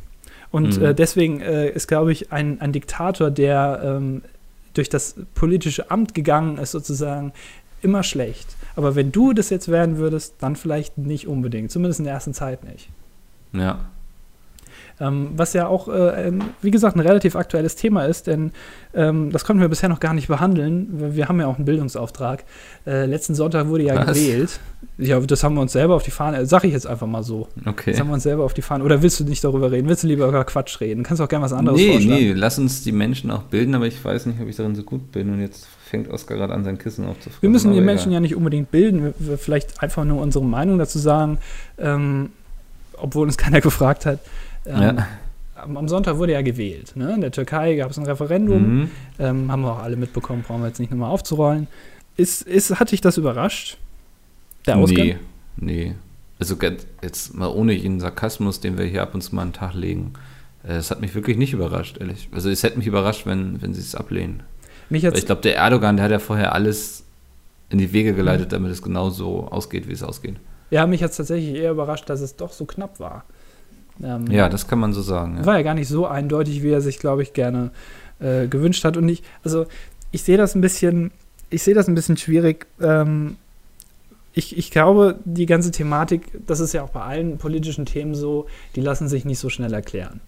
Und 0.51 0.79
mhm. 0.79 0.85
äh, 0.87 0.95
deswegen 0.95 1.41
äh, 1.41 1.71
ist, 1.71 1.89
glaube 1.89 2.13
ich, 2.13 2.33
ein, 2.33 2.61
ein 2.61 2.73
Diktator, 2.73 3.31
der 3.31 3.81
ähm, 3.85 4.23
durch 4.75 4.89
das 4.89 5.17
politische 5.35 5.91
Amt 5.91 6.15
gegangen 6.15 6.59
ist, 6.59 6.71
sozusagen 6.71 7.33
immer 7.83 8.03
schlecht. 8.03 8.57
Aber 8.77 8.95
wenn 8.95 9.13
du 9.13 9.33
das 9.33 9.51
jetzt 9.51 9.69
werden 9.69 9.99
würdest, 9.99 10.35
dann 10.41 10.57
vielleicht 10.57 10.99
nicht 10.99 11.27
unbedingt. 11.27 11.71
Zumindest 11.71 12.01
in 12.01 12.05
der 12.05 12.15
ersten 12.15 12.35
Zeit 12.35 12.65
nicht. 12.65 12.89
Ja. 13.53 13.91
Ähm, 15.01 15.31
was 15.37 15.53
ja 15.53 15.67
auch, 15.69 15.89
äh, 15.89 16.33
wie 16.61 16.71
gesagt, 16.71 16.97
ein 16.97 17.01
relativ 17.01 17.37
aktuelles 17.37 17.77
Thema 17.77 18.05
ist, 18.05 18.27
denn 18.27 18.53
ähm, 18.95 19.31
das 19.31 19.45
konnten 19.45 19.61
wir 19.61 19.69
bisher 19.69 19.89
noch 19.89 20.01
gar 20.01 20.15
nicht 20.15 20.29
behandeln. 20.29 21.15
Wir 21.15 21.29
haben 21.29 21.41
ja 21.41 21.47
auch 21.47 21.57
einen 21.57 21.65
Bildungsauftrag. 21.65 22.45
Äh, 22.87 23.07
letzten 23.07 23.35
Sonntag 23.35 23.69
wurde 23.69 23.85
ja 23.85 23.97
was? 23.97 24.07
gewählt. 24.07 24.61
Ja, 24.97 25.21
das 25.21 25.45
haben 25.45 25.55
wir 25.55 25.61
uns 25.61 25.73
selber 25.73 25.95
auf 25.95 26.03
die 26.03 26.11
Fahne, 26.11 26.45
sag 26.47 26.65
ich 26.65 26.73
jetzt 26.73 26.87
einfach 26.87 27.07
mal 27.07 27.23
so. 27.23 27.49
Okay. 27.65 27.93
Das 27.93 28.01
haben 28.01 28.09
wir 28.09 28.15
uns 28.15 28.25
selber 28.25 28.45
auf 28.45 28.55
die 28.55 28.63
Fahne. 28.63 28.83
Oder 28.83 29.03
willst 29.03 29.21
du 29.21 29.25
nicht 29.25 29.45
darüber 29.45 29.71
reden? 29.71 29.89
Willst 29.89 30.03
du 30.03 30.09
lieber 30.09 30.27
über 30.27 30.45
Quatsch 30.45 30.81
reden? 30.81 31.05
Kannst 31.05 31.21
du 31.21 31.25
auch 31.25 31.29
gerne 31.29 31.45
was 31.45 31.53
anderes 31.53 31.81
nee, 31.81 31.93
vorschlagen. 31.93 32.21
Nee, 32.21 32.33
lass 32.33 32.59
uns 32.59 32.83
die 32.83 32.93
Menschen 32.93 33.31
auch 33.31 33.45
bilden, 33.45 33.75
aber 33.77 33.87
ich 33.87 34.05
weiß 34.05 34.27
nicht, 34.27 34.41
ob 34.41 34.49
ich 34.49 34.57
darin 34.57 34.75
so 34.75 34.83
gut 34.83 35.13
bin. 35.13 35.31
Und 35.31 35.41
jetzt 35.41 35.69
fängt 35.85 36.11
Oskar 36.11 36.37
gerade 36.37 36.53
an, 36.53 36.65
sein 36.65 36.79
Kissen 36.79 37.07
aufzufressen. 37.07 37.43
Wir 37.43 37.51
müssen 37.51 37.73
die 37.73 37.81
Menschen 37.81 38.09
egal. 38.09 38.15
ja 38.15 38.21
nicht 38.21 38.35
unbedingt 38.35 38.73
bilden. 38.73 39.15
Wir 39.19 39.39
vielleicht 39.39 39.81
einfach 39.83 40.05
nur 40.05 40.21
unsere 40.21 40.45
Meinung 40.45 40.79
dazu 40.79 40.99
sagen. 40.99 41.39
Ähm, 41.79 42.31
obwohl 43.01 43.27
uns 43.27 43.37
keiner 43.37 43.61
gefragt 43.61 44.07
hat. 44.07 44.21
Ähm, 44.69 44.83
ja. 44.83 45.07
am, 45.57 45.89
Sonntag 45.89 46.19
wurde 46.19 46.33
ja 46.33 46.43
gewählt. 46.43 46.95
Ne? 46.95 47.15
In 47.15 47.21
der 47.21 47.33
Türkei 47.33 47.77
gab 47.77 47.91
es 47.91 47.99
ein 47.99 48.07
Referendum. 48.07 48.81
Mhm. 48.81 48.91
Ähm, 49.19 49.51
haben 49.51 49.63
wir 49.63 49.73
auch 49.73 49.83
alle 49.83 49.97
mitbekommen, 49.97 50.45
brauchen 50.47 50.63
wir 50.63 50.69
jetzt 50.69 50.79
nicht 50.79 50.91
nochmal 50.91 51.11
aufzurollen. 51.11 51.67
Ist, 52.17 52.43
ist, 52.43 52.79
hat 52.79 52.93
dich 52.93 53.01
das 53.01 53.17
überrascht? 53.17 53.79
Der 54.67 54.77
Ausgang? 54.77 55.07
Nee, 55.07 55.17
nee. 55.57 55.95
Also 56.39 56.57
jetzt 57.03 57.35
mal 57.35 57.49
ohne 57.49 57.73
jeden 57.73 58.01
Sarkasmus, 58.01 58.61
den 58.61 58.79
wir 58.79 58.85
hier 58.85 59.03
ab 59.03 59.15
und 59.15 59.23
zu 59.23 59.35
mal 59.35 59.43
an 59.43 59.49
den 59.49 59.55
Tag 59.55 59.75
legen. 59.75 60.13
Äh, 60.65 60.75
es 60.75 60.91
hat 60.91 61.01
mich 61.01 61.15
wirklich 61.15 61.37
nicht 61.37 61.53
überrascht, 61.53 61.99
ehrlich. 61.99 62.29
Also 62.33 62.51
es 62.51 62.63
hätte 62.63 62.79
mich 62.79 62.87
überrascht, 62.87 63.27
wenn, 63.27 63.61
wenn 63.63 63.75
sie 63.75 63.81
es 63.81 63.95
ablehnen. 63.95 64.43
Mich 64.91 65.05
ich 65.05 65.27
glaube, 65.27 65.43
der 65.43 65.57
Erdogan, 65.57 65.97
der 65.97 66.05
hat 66.05 66.13
ja 66.13 66.19
vorher 66.19 66.55
alles 66.55 67.05
in 67.69 67.79
die 67.79 67.93
Wege 67.93 68.15
geleitet, 68.15 68.47
mhm. 68.47 68.51
damit 68.51 68.73
es 68.73 68.83
genau 68.83 69.11
so 69.11 69.49
ausgeht, 69.49 69.89
wie 69.89 69.93
es 69.93 70.03
ausgeht. 70.03 70.37
Ja, 70.71 70.87
mich 70.87 71.03
hat 71.03 71.11
es 71.11 71.17
tatsächlich 71.17 71.57
eher 71.57 71.73
überrascht, 71.73 72.09
dass 72.09 72.21
es 72.21 72.37
doch 72.37 72.53
so 72.53 72.65
knapp 72.65 73.01
war. 73.01 73.25
Ähm, 74.03 74.27
ja, 74.31 74.49
das 74.49 74.69
kann 74.69 74.79
man 74.79 74.93
so 74.93 75.03
sagen. 75.03 75.39
Ja. 75.39 75.47
War 75.47 75.57
ja 75.57 75.63
gar 75.63 75.75
nicht 75.75 75.89
so 75.89 76.07
eindeutig, 76.07 76.63
wie 76.63 76.71
er 76.71 76.81
sich, 76.81 76.99
glaube 76.99 77.23
ich, 77.23 77.33
gerne 77.33 77.71
äh, 78.21 78.47
gewünscht 78.47 78.85
hat. 78.85 78.97
Und 78.97 79.09
ich, 79.09 79.23
also 79.45 79.67
ich 80.11 80.23
sehe 80.23 80.37
das 80.37 80.55
ein 80.55 80.61
bisschen, 80.61 81.11
ich 81.51 81.63
sehe 81.63 81.75
das 81.75 81.89
ein 81.89 81.95
bisschen 81.95 82.17
schwierig. 82.17 82.67
Ähm, 82.81 83.37
ich, 84.33 84.57
ich 84.57 84.71
glaube, 84.71 85.19
die 85.25 85.47
ganze 85.47 85.71
Thematik, 85.71 86.47
das 86.47 86.61
ist 86.61 86.73
ja 86.73 86.83
auch 86.83 86.91
bei 86.91 87.01
allen 87.01 87.39
politischen 87.39 87.87
Themen 87.87 88.15
so, 88.15 88.47
die 88.77 88.81
lassen 88.81 89.09
sich 89.09 89.25
nicht 89.25 89.39
so 89.39 89.51
schnell 89.51 89.73
erklären. 89.73 90.21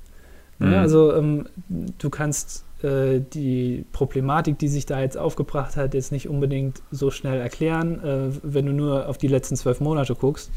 Mhm. 0.59 0.73
Ja, 0.73 0.81
also 0.81 1.15
ähm, 1.15 1.47
du 1.69 2.11
kannst 2.11 2.65
äh, 2.83 3.21
die 3.21 3.85
Problematik, 3.93 4.59
die 4.59 4.69
sich 4.69 4.87
da 4.87 5.01
jetzt 5.01 5.17
aufgebracht 5.17 5.77
hat, 5.77 5.95
jetzt 5.95 6.13
nicht 6.13 6.29
unbedingt 6.29 6.83
so 6.91 7.11
schnell 7.11 7.41
erklären, 7.41 8.03
äh, 8.03 8.31
wenn 8.43 8.67
du 8.67 8.73
nur 8.73 9.09
auf 9.09 9.19
die 9.19 9.29
letzten 9.29 9.57
zwölf 9.57 9.81
Monate 9.81 10.15
guckst. 10.15 10.51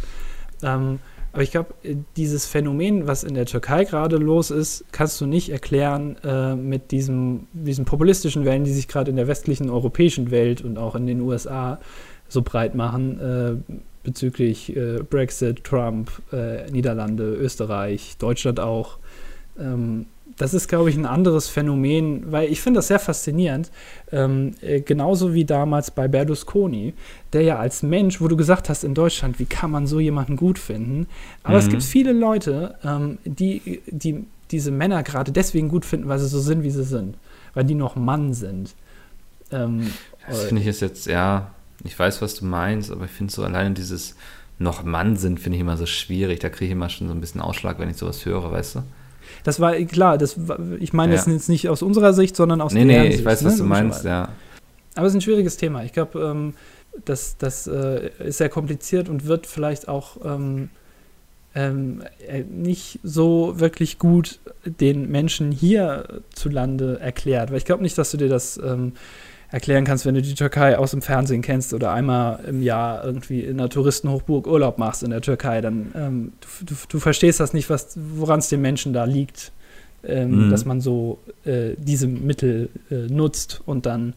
Ähm, 0.62 1.00
aber 1.34 1.42
ich 1.42 1.52
glaube, 1.52 1.74
äh, 1.84 1.96
dieses 2.16 2.46
Phänomen, 2.46 3.08
was 3.08 3.24
in 3.24 3.34
der 3.34 3.46
Türkei 3.46 3.84
gerade 3.84 4.18
los 4.18 4.52
ist, 4.52 4.86
kannst 4.92 5.20
du 5.20 5.26
nicht 5.26 5.50
erklären 5.50 6.16
äh, 6.24 6.56
mit 6.56 6.92
diesem, 6.92 7.48
diesen 7.54 7.86
populistischen 7.86 8.46
Wellen, 8.46 8.64
die 8.64 8.72
sich 8.72 8.88
gerade 8.88 9.10
in 9.10 9.18
der 9.18 9.28
westlichen 9.28 9.70
europäischen 9.70 10.32
Welt 10.32 10.62
und 10.62 10.78
auch 10.78 10.96
in 10.96 11.08
den 11.08 11.22
USA 11.22 11.80
so 12.30 12.44
breit 12.44 12.76
machen 12.76 13.20
äh, 13.20 13.76
bezüglich 14.04 14.76
äh, 14.76 15.00
Brexit, 15.10 15.64
Trump, 15.64 16.12
äh, 16.32 16.70
Niederlande, 16.70 17.34
Österreich, 17.36 18.16
Deutschland 18.20 18.60
auch. 18.60 19.00
Ähm, 19.60 20.06
das 20.38 20.54
ist, 20.54 20.68
glaube 20.68 20.90
ich, 20.90 20.98
ein 20.98 21.06
anderes 21.06 21.48
Phänomen, 21.48 22.32
weil 22.32 22.52
ich 22.52 22.62
finde 22.62 22.80
das 22.80 22.88
sehr 22.88 23.00
faszinierend. 23.00 23.72
Ähm, 24.12 24.52
äh, 24.62 24.82
genauso 24.82 25.34
wie 25.34 25.46
damals 25.46 25.92
bei 25.92 26.08
Berlusconi, 26.08 26.94
der 27.34 27.42
ja 27.42 27.60
als 27.60 27.84
Mensch, 27.84 28.22
wo 28.22 28.28
du 28.28 28.36
gesagt 28.36 28.70
hast, 28.70 28.84
in 28.84 28.94
Deutschland, 28.94 29.40
wie 29.40 29.46
kann 29.46 29.72
man 29.72 29.88
so 29.88 30.00
jemanden 30.00 30.36
gut 30.36 30.60
finden? 30.60 31.08
Aber 31.44 31.56
mhm. 31.56 31.60
es 31.60 31.70
gibt 31.70 31.84
viele 31.84 32.14
Leute, 32.14 32.76
ähm, 32.84 33.18
die, 33.26 33.82
die 33.88 34.26
diese 34.52 34.72
Männer 34.72 35.04
gerade 35.04 35.32
deswegen 35.32 35.70
gut 35.70 35.86
finden, 35.86 36.08
weil 36.08 36.20
sie 36.20 36.28
so 36.28 36.40
sind, 36.40 36.64
wie 36.64 36.72
sie 36.72 36.84
sind. 36.84 37.18
Weil 37.54 37.66
die 37.66 37.76
noch 37.76 37.96
Mann 37.96 38.34
sind. 38.34 38.76
Ähm, 39.52 39.92
das 40.28 40.46
finde 40.46 40.62
ich 40.62 40.68
ist 40.68 40.82
jetzt, 40.82 41.08
ja, 41.08 41.52
ich 41.84 41.98
weiß, 41.98 42.22
was 42.22 42.36
du 42.36 42.46
meinst, 42.46 42.92
aber 42.92 43.06
ich 43.06 43.12
finde 43.12 43.34
so 43.34 43.44
alleine 43.44 43.72
dieses 43.72 44.16
noch 44.60 44.84
Mann 44.84 45.18
sind, 45.18 45.40
finde 45.40 45.58
ich 45.58 45.62
immer 45.62 45.78
so 45.78 45.86
schwierig. 45.86 46.40
Da 46.40 46.50
kriege 46.50 46.66
ich 46.66 46.72
immer 46.72 46.90
schon 46.90 47.08
so 47.08 47.14
ein 47.14 47.22
bisschen 47.22 47.42
Ausschlag, 47.42 47.80
wenn 47.80 47.90
ich 47.90 47.98
sowas 47.98 48.26
höre, 48.26 48.52
weißt 48.52 48.76
du? 48.76 48.84
Das 49.44 49.60
war 49.60 49.76
klar, 49.76 50.18
das 50.18 50.48
war, 50.48 50.60
ich 50.80 50.94
meine 50.94 51.14
ja. 51.14 51.18
das 51.18 51.28
jetzt 51.28 51.50
nicht 51.50 51.70
aus 51.70 51.82
unserer 51.82 52.14
Sicht, 52.14 52.36
sondern 52.36 52.62
aus 52.62 52.74
nee, 52.74 52.86
der 52.86 52.88
nee, 52.88 52.94
Sicht. 52.94 53.10
Nee, 53.10 53.20
ich 53.20 53.26
weiß, 53.26 53.42
ne? 53.42 53.48
was 53.50 53.58
du 53.58 53.64
meinst, 53.64 54.06
ja. 54.06 54.30
Aber 54.96 55.06
es 55.06 55.14
ist 55.14 55.18
ein 55.18 55.22
schwieriges 55.22 55.58
Thema. 55.58 55.84
Ich 55.84 55.92
glaube, 55.92 56.20
ähm, 56.20 56.54
das, 57.06 57.38
das 57.38 57.68
äh, 57.68 58.10
ist 58.20 58.38
sehr 58.38 58.50
kompliziert 58.50 59.10
und 59.10 59.26
wird 59.26 59.48
vielleicht 59.48 59.88
auch 59.88 60.18
ähm, 60.24 60.70
ähm, 61.56 62.04
äh, 62.28 62.44
nicht 62.44 63.00
so 63.04 63.60
wirklich 63.60 64.00
gut 64.00 64.40
den 64.66 65.10
Menschen 65.10 65.52
hier 65.52 66.22
zu 66.34 66.50
Lande 66.50 67.00
erklärt. 67.00 67.52
Weil 67.52 67.58
ich 67.58 67.66
glaube 67.66 67.84
nicht, 67.84 67.98
dass 67.98 68.12
du 68.12 68.18
dir 68.18 68.30
das 68.30 68.58
ähm, 68.58 68.94
erklären 69.54 69.86
kannst, 69.86 70.08
wenn 70.08 70.16
du 70.16 70.22
die 70.24 70.34
Türkei 70.34 70.80
aus 70.80 70.92
dem 70.92 71.04
Fernsehen 71.04 71.44
kennst 71.44 71.76
oder 71.76 71.94
einmal 71.94 72.40
im 72.48 72.64
Jahr 72.64 73.06
irgendwie 73.06 73.42
in 73.42 73.60
einer 73.60 73.70
Touristenhochburg 73.70 74.48
Urlaub 74.48 74.80
machst 74.80 75.04
in 75.04 75.12
der 75.12 75.22
Türkei, 75.22 75.62
dann 75.62 75.92
ähm, 75.96 76.34
du, 76.42 76.66
du, 76.66 76.76
du, 76.90 77.00
verstehst 77.00 77.40
das 77.40 77.54
nicht, 77.54 77.70
woran 77.70 78.40
es 78.40 78.50
den 78.50 78.62
Menschen 78.62 78.94
da 78.94 79.04
liegt, 79.04 79.52
ähm, 80.04 80.48
mhm. 80.48 80.50
dass 80.50 80.66
man 80.66 80.82
so 80.82 81.20
äh, 81.46 81.76
diese 81.78 82.08
Mittel 82.08 82.70
äh, 82.90 82.96
nutzt 82.96 83.62
und 83.68 83.86
dann 83.86 84.16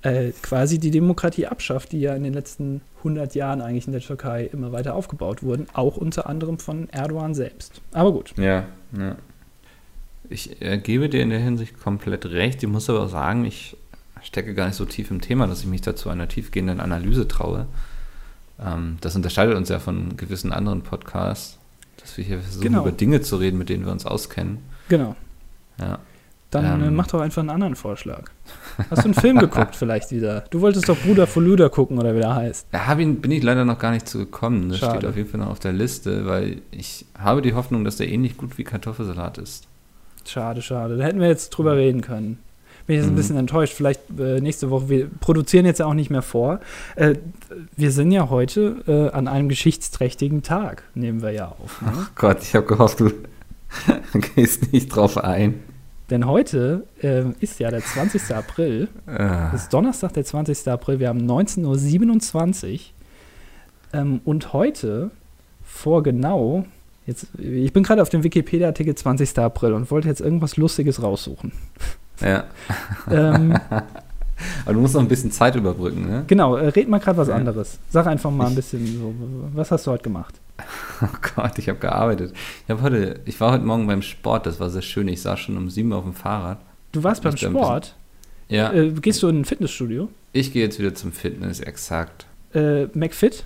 äh, 0.00 0.30
quasi 0.40 0.78
die 0.78 0.90
Demokratie 0.90 1.46
abschafft, 1.46 1.92
die 1.92 2.00
ja 2.00 2.14
in 2.14 2.24
den 2.24 2.32
letzten 2.32 2.80
100 3.00 3.34
Jahren 3.34 3.60
eigentlich 3.60 3.86
in 3.86 3.92
der 3.92 4.00
Türkei 4.00 4.48
immer 4.50 4.72
weiter 4.72 4.94
aufgebaut 4.94 5.42
wurden, 5.42 5.66
auch 5.74 5.98
unter 5.98 6.26
anderem 6.26 6.58
von 6.58 6.88
Erdogan 6.88 7.34
selbst. 7.34 7.82
Aber 7.92 8.12
gut. 8.12 8.32
Ja, 8.38 8.64
ja. 8.98 9.16
Ich 10.30 10.62
äh, 10.62 10.78
gebe 10.78 11.10
dir 11.10 11.20
in 11.20 11.28
der 11.28 11.40
Hinsicht 11.40 11.78
komplett 11.78 12.24
recht. 12.24 12.62
Ich 12.62 12.68
muss 12.70 12.88
aber 12.88 13.02
auch 13.02 13.10
sagen, 13.10 13.44
ich 13.44 13.76
stecke 14.26 14.54
gar 14.54 14.66
nicht 14.66 14.76
so 14.76 14.84
tief 14.84 15.10
im 15.10 15.20
Thema, 15.20 15.46
dass 15.46 15.60
ich 15.60 15.66
mich 15.66 15.82
dazu 15.82 16.08
einer 16.08 16.28
tiefgehenden 16.28 16.80
Analyse 16.80 17.28
traue. 17.28 17.66
Ähm, 18.60 18.96
das 19.00 19.16
unterscheidet 19.16 19.56
uns 19.56 19.68
ja 19.68 19.78
von 19.78 20.16
gewissen 20.16 20.52
anderen 20.52 20.82
Podcasts, 20.82 21.58
dass 22.00 22.16
wir 22.16 22.24
hier 22.24 22.40
versuchen, 22.40 22.62
genau. 22.62 22.82
über 22.82 22.92
Dinge 22.92 23.20
zu 23.20 23.36
reden, 23.36 23.58
mit 23.58 23.68
denen 23.68 23.84
wir 23.84 23.92
uns 23.92 24.06
auskennen. 24.06 24.58
Genau. 24.88 25.16
Ja. 25.78 25.98
Dann 26.50 26.82
äh, 26.82 26.86
ähm, 26.86 26.94
mach 26.94 27.08
doch 27.08 27.20
einfach 27.20 27.40
einen 27.40 27.50
anderen 27.50 27.74
Vorschlag. 27.74 28.30
Hast 28.90 29.02
du 29.02 29.06
einen 29.06 29.14
Film 29.14 29.38
geguckt 29.38 29.74
vielleicht 29.76 30.12
wieder? 30.12 30.44
Du 30.50 30.60
wolltest 30.60 30.88
doch 30.88 30.96
Bruder 30.96 31.26
Foluda 31.26 31.68
gucken 31.68 31.98
oder 31.98 32.14
wie 32.14 32.20
der 32.20 32.34
heißt. 32.34 32.68
Da 32.70 32.94
bin 32.94 33.30
ich 33.30 33.42
leider 33.42 33.64
noch 33.64 33.78
gar 33.78 33.90
nicht 33.90 34.08
zu 34.08 34.18
gekommen. 34.18 34.68
Das 34.68 34.78
Schade. 34.78 34.98
steht 34.98 35.10
auf 35.10 35.16
jeden 35.16 35.28
Fall 35.28 35.40
noch 35.40 35.50
auf 35.50 35.58
der 35.58 35.72
Liste, 35.72 36.26
weil 36.26 36.62
ich 36.70 37.06
habe 37.18 37.42
die 37.42 37.54
Hoffnung, 37.54 37.84
dass 37.84 37.96
der 37.96 38.08
ähnlich 38.08 38.36
gut 38.36 38.56
wie 38.56 38.64
Kartoffelsalat 38.64 39.38
ist. 39.38 39.66
Schade, 40.26 40.62
schade. 40.62 40.96
Da 40.96 41.04
hätten 41.04 41.20
wir 41.20 41.28
jetzt 41.28 41.50
drüber 41.50 41.76
reden 41.76 42.00
können 42.00 42.38
bin 42.86 42.96
ich 42.96 43.00
jetzt 43.00 43.06
mhm. 43.06 43.12
ein 43.12 43.16
bisschen 43.16 43.36
enttäuscht. 43.36 43.74
Vielleicht 43.74 44.00
äh, 44.18 44.40
nächste 44.40 44.70
Woche. 44.70 44.88
Wir 44.88 45.08
produzieren 45.08 45.66
jetzt 45.66 45.78
ja 45.78 45.86
auch 45.86 45.94
nicht 45.94 46.10
mehr 46.10 46.22
vor. 46.22 46.60
Äh, 46.96 47.14
wir 47.76 47.90
sind 47.90 48.10
ja 48.10 48.30
heute 48.30 48.76
äh, 48.86 49.14
an 49.14 49.28
einem 49.28 49.48
geschichtsträchtigen 49.48 50.42
Tag, 50.42 50.84
nehmen 50.94 51.22
wir 51.22 51.30
ja 51.30 51.48
auf. 51.48 51.82
Ne? 51.82 51.92
Ach 51.94 52.10
Gott, 52.14 52.42
ich 52.42 52.54
habe 52.54 52.66
gehofft, 52.66 53.00
du 53.00 53.10
gehst 54.34 54.72
nicht 54.72 54.88
drauf 54.88 55.18
ein. 55.18 55.62
Denn 56.10 56.26
heute 56.26 56.86
äh, 57.02 57.24
ist 57.40 57.60
ja 57.60 57.70
der 57.70 57.80
20. 57.80 58.34
April. 58.34 58.88
Ah. 59.06 59.50
Es 59.54 59.62
ist 59.62 59.72
Donnerstag, 59.72 60.12
der 60.12 60.24
20. 60.24 60.68
April. 60.68 61.00
Wir 61.00 61.08
haben 61.08 61.26
19.27 61.30 62.72
Uhr. 62.72 62.78
Ähm, 63.94 64.20
und 64.24 64.52
heute, 64.52 65.10
vor 65.62 66.02
genau 66.02 66.66
Jetzt, 67.06 67.26
ich 67.38 67.72
bin 67.72 67.82
gerade 67.82 68.00
auf 68.00 68.08
dem 68.08 68.22
Wikipedia-Artikel 68.24 68.94
20. 68.94 69.38
April 69.38 69.74
und 69.74 69.90
wollte 69.90 70.08
jetzt 70.08 70.20
irgendwas 70.20 70.56
Lustiges 70.56 71.02
raussuchen. 71.02 71.52
Ja. 72.20 72.44
Ähm, 73.10 73.58
Aber 74.64 74.74
du 74.74 74.80
musst 74.80 74.94
noch 74.94 75.00
ein 75.00 75.08
bisschen 75.08 75.30
Zeit 75.30 75.54
überbrücken, 75.54 76.06
ne? 76.06 76.24
Genau, 76.26 76.56
äh, 76.56 76.68
red 76.68 76.88
mal 76.88 76.98
gerade 76.98 77.18
was 77.18 77.28
ja. 77.28 77.34
anderes. 77.34 77.78
Sag 77.90 78.06
einfach 78.06 78.30
mal 78.30 78.48
ein 78.48 78.54
bisschen 78.54 78.86
so, 78.86 79.14
was 79.54 79.70
hast 79.70 79.86
du 79.86 79.92
heute 79.92 80.04
gemacht? 80.04 80.34
Oh 81.02 81.08
Gott, 81.34 81.58
ich 81.58 81.68
habe 81.68 81.80
gearbeitet. 81.80 82.32
Ich, 82.64 82.70
hab 82.70 82.80
heute, 82.80 83.20
ich 83.24 83.38
war 83.40 83.50
heute 83.50 83.64
Morgen 83.64 83.88
beim 83.88 84.00
Sport, 84.00 84.46
das 84.46 84.60
war 84.60 84.70
sehr 84.70 84.80
schön. 84.80 85.08
Ich 85.08 85.22
saß 85.22 85.40
schon 85.40 85.56
um 85.56 85.68
sieben 85.68 85.92
auf 85.92 86.04
dem 86.04 86.14
Fahrrad. 86.14 86.58
Du 86.92 87.02
warst 87.02 87.20
beim 87.22 87.36
Sport? 87.36 87.96
Ja. 88.48 88.72
Äh, 88.72 88.92
gehst 88.92 89.20
du 89.22 89.28
in 89.28 89.40
ein 89.40 89.44
Fitnessstudio? 89.44 90.08
Ich 90.32 90.52
gehe 90.52 90.62
jetzt 90.62 90.78
wieder 90.78 90.94
zum 90.94 91.10
Fitness, 91.10 91.58
exakt. 91.58 92.26
Äh, 92.54 92.84
McFit? 92.94 93.44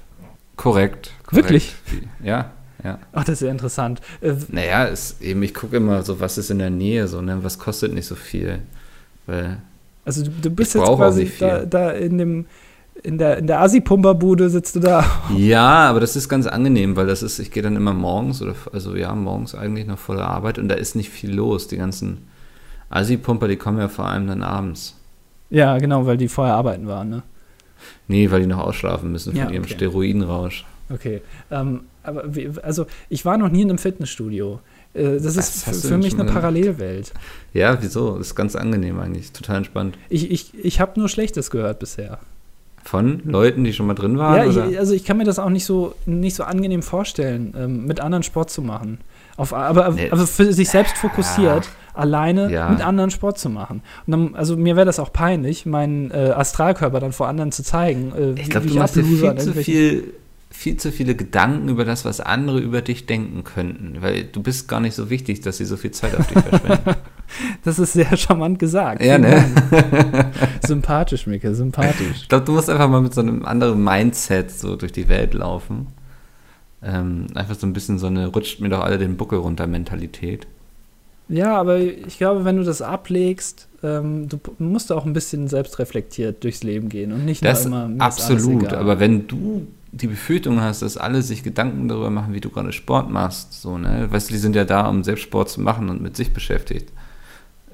Korrekt. 0.56 1.12
korrekt. 1.24 1.32
Wirklich? 1.32 1.74
Ja, 2.22 2.52
ja. 2.84 2.98
Ach, 3.12 3.24
das 3.24 3.40
ist 3.40 3.46
ja 3.46 3.50
interessant. 3.50 4.00
Äh, 4.20 4.34
naja, 4.48 4.84
ist 4.84 5.20
eben, 5.20 5.42
ich 5.42 5.54
gucke 5.54 5.76
immer 5.76 6.02
so, 6.02 6.20
was 6.20 6.38
ist 6.38 6.50
in 6.50 6.58
der 6.58 6.70
Nähe, 6.70 7.08
so, 7.08 7.20
ne? 7.20 7.42
Was 7.42 7.58
kostet 7.58 7.92
nicht 7.94 8.06
so 8.06 8.14
viel. 8.14 8.60
Weil 9.26 9.58
also 10.04 10.24
du, 10.24 10.30
du 10.30 10.50
bist 10.50 10.74
jetzt 10.74 10.84
quasi 10.84 11.30
da, 11.38 11.64
da 11.66 11.90
in 11.90 12.18
dem 12.18 12.46
in 13.02 13.18
der, 13.18 13.38
in 13.38 13.46
der 13.46 13.60
Assi-Pumperbude 13.60 14.50
sitzt 14.50 14.74
du 14.76 14.80
da. 14.80 15.04
Ja, 15.36 15.88
aber 15.88 16.00
das 16.00 16.16
ist 16.16 16.28
ganz 16.28 16.46
angenehm, 16.46 16.96
weil 16.96 17.06
das 17.06 17.22
ist, 17.22 17.38
ich 17.38 17.50
gehe 17.50 17.62
dann 17.62 17.76
immer 17.76 17.92
morgens 17.94 18.42
oder 18.42 18.54
also 18.72 18.96
ja, 18.96 19.14
morgens 19.14 19.54
eigentlich 19.54 19.86
noch 19.86 19.98
vor 19.98 20.16
der 20.16 20.26
Arbeit 20.26 20.58
und 20.58 20.68
da 20.68 20.74
ist 20.74 20.96
nicht 20.96 21.10
viel 21.10 21.32
los. 21.32 21.68
Die 21.68 21.76
ganzen 21.76 22.26
Assi-Pumper, 22.90 23.46
die 23.48 23.56
kommen 23.56 23.78
ja 23.78 23.88
vor 23.88 24.06
allem 24.06 24.26
dann 24.26 24.42
abends. 24.42 24.96
Ja, 25.50 25.78
genau, 25.78 26.06
weil 26.06 26.16
die 26.16 26.28
vorher 26.28 26.54
arbeiten 26.54 26.86
waren, 26.88 27.08
ne? 27.08 27.22
Nee, 28.08 28.30
weil 28.30 28.40
die 28.40 28.46
noch 28.46 28.58
ausschlafen 28.58 29.12
müssen 29.12 29.32
von 29.32 29.40
Ja, 29.40 29.50
ihrem 29.50 29.62
okay. 29.64 29.74
Steroidenrausch. 29.74 30.66
Okay. 30.90 31.22
Ähm, 31.50 31.80
aber 32.02 32.34
wie, 32.34 32.50
also 32.62 32.86
ich 33.08 33.24
war 33.24 33.36
noch 33.38 33.50
nie 33.50 33.62
in 33.62 33.68
einem 33.68 33.78
Fitnessstudio. 33.78 34.60
Äh, 34.94 35.18
das 35.20 35.36
ist 35.36 35.64
für, 35.64 35.74
für 35.74 35.98
mich 35.98 36.14
eine? 36.18 36.24
Parallelwelt. 36.30 37.12
Ja, 37.52 37.76
wieso? 37.80 38.16
Das 38.18 38.28
ist 38.28 38.34
ganz 38.34 38.56
angenehm 38.56 38.98
eigentlich, 39.00 39.32
total 39.32 39.56
entspannt. 39.58 39.98
Ich, 40.08 40.30
ich, 40.30 40.52
ich 40.64 40.80
habe 40.80 40.98
nur 40.98 41.08
Schlechtes 41.08 41.50
gehört 41.50 41.78
bisher. 41.78 42.18
Von 42.84 43.20
Leuten, 43.24 43.64
die 43.64 43.74
schon 43.74 43.86
mal 43.86 43.94
drin 43.94 44.16
waren? 44.16 44.36
Ja, 44.36 44.66
ich, 44.68 44.78
also 44.78 44.94
ich 44.94 45.04
kann 45.04 45.18
mir 45.18 45.24
das 45.24 45.38
auch 45.38 45.50
nicht 45.50 45.66
so, 45.66 45.94
nicht 46.06 46.34
so 46.36 46.44
angenehm 46.44 46.82
vorstellen, 46.82 47.52
ähm, 47.58 47.86
mit 47.86 48.00
anderen 48.00 48.22
Sport 48.22 48.48
zu 48.50 48.62
machen. 48.62 48.98
Auf, 49.36 49.52
aber, 49.52 49.90
Nee. 49.90 50.10
aber 50.10 50.26
für 50.26 50.52
sich 50.54 50.70
selbst 50.70 50.96
fokussiert, 50.96 51.68
alleine 51.92 52.50
Ja. 52.50 52.70
mit 52.70 52.80
anderen 52.80 53.10
Sport 53.10 53.38
zu 53.38 53.50
machen. 53.50 53.82
Und 54.06 54.10
dann, 54.12 54.34
also 54.34 54.56
mir 54.56 54.74
wäre 54.74 54.86
das 54.86 54.98
auch 55.00 55.12
peinlich, 55.12 55.66
meinen 55.66 56.10
äh, 56.12 56.32
Astralkörper 56.34 56.98
dann 57.00 57.12
vor 57.12 57.28
anderen 57.28 57.52
zu 57.52 57.62
zeigen. 57.62 58.12
Äh, 58.36 58.40
Ich 58.40 58.48
glaube, 58.48 58.66
du 58.68 58.74
machst 58.74 58.96
dir 58.96 59.04
viel 59.04 59.34
zu 59.36 59.52
viel, 59.52 60.14
viel 60.50 60.76
zu 60.76 60.92
viele 60.92 61.14
Gedanken 61.14 61.68
über 61.68 61.84
das, 61.84 62.04
was 62.04 62.20
andere 62.20 62.58
über 62.58 62.80
dich 62.80 63.06
denken 63.06 63.44
könnten. 63.44 64.00
Weil 64.00 64.24
du 64.24 64.42
bist 64.42 64.68
gar 64.68 64.80
nicht 64.80 64.94
so 64.94 65.10
wichtig, 65.10 65.40
dass 65.40 65.58
sie 65.58 65.64
so 65.64 65.76
viel 65.76 65.90
Zeit 65.90 66.16
auf 66.16 66.26
dich 66.26 66.38
verschwenden. 66.38 66.96
Das 67.62 67.78
ist 67.78 67.92
sehr 67.92 68.16
charmant 68.16 68.58
gesagt. 68.58 69.04
ja, 69.04 69.18
ne? 69.18 69.44
Sympathisch, 70.66 71.26
Micke, 71.26 71.54
sympathisch. 71.54 72.22
Ich 72.22 72.28
glaube, 72.30 72.46
du 72.46 72.52
musst 72.52 72.70
einfach 72.70 72.88
mal 72.88 73.02
mit 73.02 73.12
so 73.12 73.20
einem 73.20 73.44
anderen 73.44 73.84
Mindset 73.84 74.50
so 74.50 74.76
durch 74.76 74.92
die 74.92 75.10
Welt 75.10 75.34
laufen. 75.34 75.88
Ähm, 76.82 77.26
einfach 77.34 77.54
so 77.54 77.66
ein 77.66 77.74
bisschen 77.74 77.98
so 77.98 78.06
eine 78.06 78.28
rutscht 78.28 78.60
mir 78.60 78.70
doch 78.70 78.80
alle 78.80 78.96
den 78.96 79.18
Buckel 79.18 79.40
runter 79.40 79.66
Mentalität. 79.66 80.46
Ja, 81.28 81.54
aber 81.54 81.78
ich 81.80 82.16
glaube, 82.16 82.46
wenn 82.46 82.56
du 82.56 82.64
das 82.64 82.80
ablegst, 82.80 83.68
ähm, 83.82 84.26
du 84.28 84.40
musst 84.58 84.90
auch 84.90 85.04
ein 85.04 85.12
bisschen 85.12 85.48
selbstreflektiert 85.48 86.42
durchs 86.42 86.62
Leben 86.62 86.88
gehen 86.88 87.12
und 87.12 87.26
nicht 87.26 87.44
Das 87.44 87.66
nur 87.66 87.84
immer 87.84 88.02
absolut. 88.02 88.72
Aber 88.72 89.00
wenn 89.00 89.26
du 89.26 89.66
die 89.92 90.06
Befürchtung 90.06 90.60
hast, 90.60 90.82
dass 90.82 90.96
alle 90.96 91.22
sich 91.22 91.42
Gedanken 91.42 91.88
darüber 91.88 92.10
machen, 92.10 92.34
wie 92.34 92.40
du 92.40 92.50
gerade 92.50 92.72
Sport 92.72 93.10
machst, 93.10 93.54
so, 93.60 93.78
ne? 93.78 94.06
Weißt 94.10 94.28
du, 94.28 94.34
die 94.34 94.38
sind 94.38 94.54
ja 94.56 94.64
da, 94.64 94.86
um 94.88 95.02
selbst 95.04 95.22
Sport 95.22 95.48
zu 95.48 95.60
machen 95.60 95.88
und 95.88 96.02
mit 96.02 96.16
sich 96.16 96.32
beschäftigt. 96.32 96.92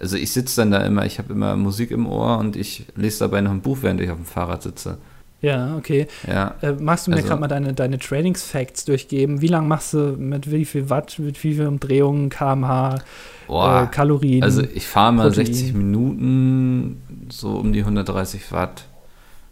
Also 0.00 0.16
ich 0.16 0.32
sitze 0.32 0.60
dann 0.60 0.70
da 0.70 0.78
immer, 0.84 1.04
ich 1.06 1.18
habe 1.18 1.32
immer 1.32 1.56
Musik 1.56 1.90
im 1.90 2.06
Ohr 2.06 2.38
und 2.38 2.56
ich 2.56 2.86
lese 2.96 3.20
dabei 3.20 3.40
noch 3.40 3.50
ein 3.52 3.60
Buch, 3.62 3.78
während 3.82 4.00
ich 4.00 4.10
auf 4.10 4.16
dem 4.16 4.24
Fahrrad 4.26 4.62
sitze. 4.62 4.98
Ja, 5.40 5.76
okay. 5.76 6.06
Ja. 6.26 6.54
Äh, 6.62 6.72
magst 6.72 7.06
du 7.06 7.10
mir 7.10 7.16
Also- 7.18 7.28
gerade 7.28 7.40
mal 7.40 7.48
deine, 7.48 7.74
deine 7.74 7.98
Trainingsfacts 7.98 8.86
durchgeben? 8.86 9.40
Wie 9.42 9.46
lange 9.48 9.68
machst 9.68 9.92
du 9.92 10.16
mit 10.18 10.50
wie 10.50 10.64
viel 10.64 10.88
Watt, 10.90 11.18
mit 11.18 11.42
wie 11.44 11.54
viel 11.54 11.66
Umdrehungen, 11.66 12.30
kmh, 12.30 12.94
äh, 12.94 12.98
Boah. 13.46 13.86
Kalorien? 13.92 14.42
also 14.42 14.62
ich 14.62 14.86
fahre 14.86 15.12
mal 15.12 15.28
Protein. 15.28 15.46
60 15.46 15.74
Minuten, 15.74 17.02
so 17.30 17.56
um 17.56 17.72
die 17.72 17.80
130 17.80 18.52
Watt. 18.52 18.86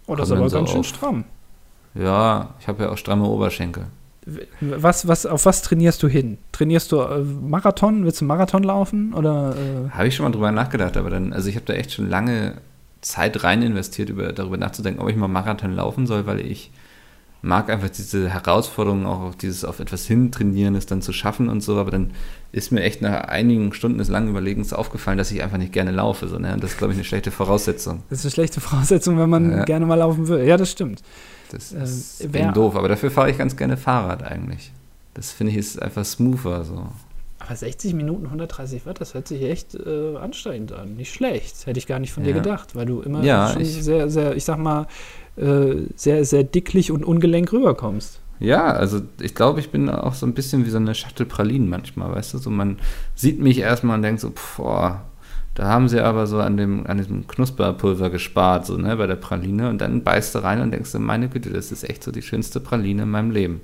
oh, 0.06 0.14
das 0.16 0.28
ist 0.30 0.36
aber 0.36 0.48
so 0.48 0.56
ganz 0.56 0.70
schön 0.70 0.84
stramm. 0.84 1.24
Ja, 1.94 2.54
ich 2.60 2.68
habe 2.68 2.84
ja 2.84 2.90
auch 2.90 2.96
stramme 2.96 3.24
Oberschenkel. 3.24 3.86
Was, 4.60 5.08
was, 5.08 5.26
auf 5.26 5.46
was 5.46 5.62
trainierst 5.62 6.02
du 6.02 6.08
hin? 6.08 6.38
Trainierst 6.52 6.92
du 6.92 7.00
äh, 7.00 7.18
Marathon? 7.22 8.04
Willst 8.04 8.20
du 8.20 8.24
Marathon 8.24 8.62
laufen? 8.62 9.14
Oder 9.14 9.56
äh, 9.56 9.90
Habe 9.90 10.06
ich 10.06 10.14
schon 10.14 10.24
mal 10.24 10.32
drüber 10.32 10.52
nachgedacht, 10.52 10.96
aber 10.96 11.10
dann, 11.10 11.32
also 11.32 11.48
ich 11.48 11.56
habe 11.56 11.66
da 11.66 11.72
echt 11.72 11.92
schon 11.92 12.08
lange 12.08 12.54
Zeit 13.00 13.42
rein 13.42 13.62
investiert, 13.62 14.10
über, 14.10 14.32
darüber 14.32 14.56
nachzudenken, 14.56 15.02
ob 15.02 15.08
ich 15.08 15.16
mal 15.16 15.26
Marathon 15.26 15.74
laufen 15.74 16.06
soll, 16.06 16.26
weil 16.26 16.40
ich 16.40 16.70
mag 17.42 17.68
einfach 17.70 17.90
diese 17.90 18.28
Herausforderung, 18.30 19.04
auch 19.04 19.20
auf 19.20 19.36
dieses 19.36 19.64
auf 19.64 19.80
etwas 19.80 20.06
hintrainieren, 20.06 20.74
es 20.76 20.86
dann 20.86 21.02
zu 21.02 21.12
schaffen 21.12 21.48
und 21.48 21.60
so, 21.60 21.76
aber 21.76 21.90
dann 21.90 22.12
ist 22.52 22.70
mir 22.70 22.82
echt 22.82 23.02
nach 23.02 23.24
einigen 23.24 23.72
Stunden 23.72 23.98
des 23.98 24.08
langen 24.08 24.28
Überlegens 24.28 24.72
aufgefallen, 24.72 25.18
dass 25.18 25.30
ich 25.32 25.42
einfach 25.42 25.58
nicht 25.58 25.72
gerne 25.72 25.90
laufe. 25.90 26.28
So, 26.28 26.38
ne? 26.38 26.54
Und 26.54 26.62
das 26.62 26.72
ist, 26.72 26.78
glaube 26.78 26.92
ich, 26.92 26.98
eine 26.98 27.04
schlechte 27.04 27.30
Voraussetzung. 27.30 28.02
das 28.10 28.20
ist 28.20 28.26
eine 28.26 28.30
schlechte 28.32 28.60
Voraussetzung, 28.60 29.18
wenn 29.18 29.28
man 29.30 29.50
Ja. 29.50 29.64
gerne 29.64 29.86
mal 29.86 29.96
laufen 29.96 30.28
will? 30.28 30.44
Ja, 30.44 30.56
das 30.56 30.70
stimmt. 30.70 31.02
Das 31.50 31.72
Ähm, 31.72 31.82
ist 31.82 32.20
eben 32.22 32.52
doof, 32.54 32.76
aber 32.76 32.88
dafür 32.88 33.10
fahre 33.10 33.30
ich 33.30 33.38
ganz 33.38 33.56
gerne 33.56 33.76
Fahrrad 33.76 34.22
eigentlich. 34.22 34.70
Das 35.14 35.30
finde 35.32 35.52
ich 35.52 35.58
ist 35.58 35.82
einfach 35.82 36.04
smoother 36.04 36.64
so. 36.64 36.86
Aber 37.44 37.56
60 37.56 37.94
Minuten, 37.94 38.26
130 38.26 38.86
Watt, 38.86 39.00
das 39.00 39.14
hört 39.14 39.26
sich 39.26 39.42
echt 39.42 39.74
äh, 39.74 40.16
anstrengend 40.16 40.72
an. 40.72 40.94
Nicht 40.94 41.12
schlecht. 41.12 41.66
Hätte 41.66 41.78
ich 41.78 41.86
gar 41.88 41.98
nicht 41.98 42.12
von 42.12 42.22
dir 42.22 42.30
Ja. 42.30 42.36
gedacht, 42.36 42.76
weil 42.76 42.86
du 42.86 43.00
immer 43.00 43.22
Ja, 43.24 43.48
schon 43.52 43.62
ich- 43.62 43.82
sehr, 43.82 44.08
sehr, 44.08 44.36
ich 44.36 44.44
sag 44.44 44.58
mal, 44.58 44.86
äh, 45.36 45.74
sehr, 45.96 46.24
sehr 46.24 46.44
dicklich 46.44 46.92
und 46.92 47.04
ungelenk 47.04 47.52
rüberkommst. 47.52 48.20
Ja, 48.38 48.72
also 48.72 49.00
ich 49.20 49.34
glaube, 49.34 49.60
ich 49.60 49.70
bin 49.70 49.88
auch 49.88 50.14
so 50.14 50.26
ein 50.26 50.34
bisschen 50.34 50.64
wie 50.66 50.70
so 50.70 50.76
eine 50.76 50.94
Schachtel 50.94 51.26
Pralinen 51.26 51.68
manchmal, 51.68 52.12
weißt 52.14 52.34
du? 52.34 52.38
So 52.38 52.50
man 52.50 52.78
sieht 53.14 53.40
mich 53.40 53.58
erstmal 53.58 53.96
und 53.96 54.02
denkt 54.02 54.20
so, 54.20 54.30
pff, 54.30 54.56
boah, 54.58 55.02
da 55.54 55.64
haben 55.68 55.88
sie 55.88 56.00
aber 56.00 56.26
so 56.26 56.38
an 56.38 56.56
dem 56.56 56.86
an 56.86 56.98
diesem 56.98 57.26
Knusperpulver 57.26 58.10
gespart, 58.10 58.66
so, 58.66 58.76
ne, 58.76 58.96
bei 58.96 59.06
der 59.06 59.16
Praline 59.16 59.68
und 59.68 59.80
dann 59.80 60.02
beißt 60.02 60.34
du 60.34 60.38
rein 60.42 60.60
und 60.60 60.70
denkst 60.72 60.92
du, 60.92 60.98
meine 60.98 61.28
Güte, 61.28 61.50
das 61.50 61.70
ist 61.72 61.88
echt 61.88 62.02
so 62.02 62.10
die 62.10 62.22
schönste 62.22 62.58
Praline 62.60 63.02
in 63.02 63.10
meinem 63.10 63.30
Leben. 63.30 63.60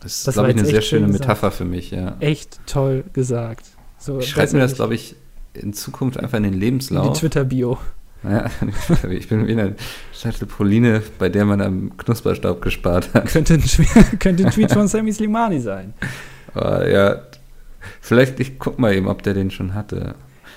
Das 0.00 0.12
ist, 0.16 0.26
Das 0.26 0.34
glaube 0.34 0.50
ich, 0.50 0.56
eine 0.56 0.66
sehr 0.66 0.82
schöne. 0.82 1.08
Metapher 1.08 1.50
für 1.50 1.64
mich, 1.64 1.90
ja. 1.90 2.16
Echt 2.20 2.58
toll 2.66 3.04
gesagt. 3.12 3.66
So, 3.98 4.18
Ich 4.18 4.30
schreibe 4.30 4.54
mir 4.54 4.60
das, 4.60 4.74
glaube 4.74 4.94
ich, 4.94 5.14
in 5.52 5.72
Zukunft 5.72 6.18
einfach 6.18 6.38
in 6.38 6.44
den 6.44 6.52
nicht 6.52 6.56
in 6.56 6.60
die 6.60 6.66
Lebenslauf. 6.66 7.18
Twitter-Bio. 7.18 7.78
Ja, 8.22 8.50
ich 9.10 9.28
bin 9.28 9.46
wie 9.46 9.52
eine 9.52 9.76
Schachtel 10.12 10.46
Praline, 10.46 11.02
bei 11.18 11.28
der 11.28 11.44
man 11.44 11.60
am 11.60 11.96
Knusperstaub 11.96 12.60
gespart 12.60 13.12
hat. 13.14 13.26
Könnte 13.26 13.54
ein, 13.54 13.62
könnte 14.18 14.46
ein 14.46 14.50
Tweet 14.50 14.72
von 14.72 14.88
Sammy 14.88 15.12
Slimani 15.12 15.60
sein. 15.60 15.94
Aber 16.54 16.88
ja, 16.90 17.22
vielleicht, 18.00 18.40
ich 18.40 18.58
guck 18.58 18.78
mal 18.78 18.94
eben, 18.94 19.08
ob 19.08 19.22
der 19.22 19.34
den 19.34 19.50
schon 19.50 19.74
hatte. 19.74 20.14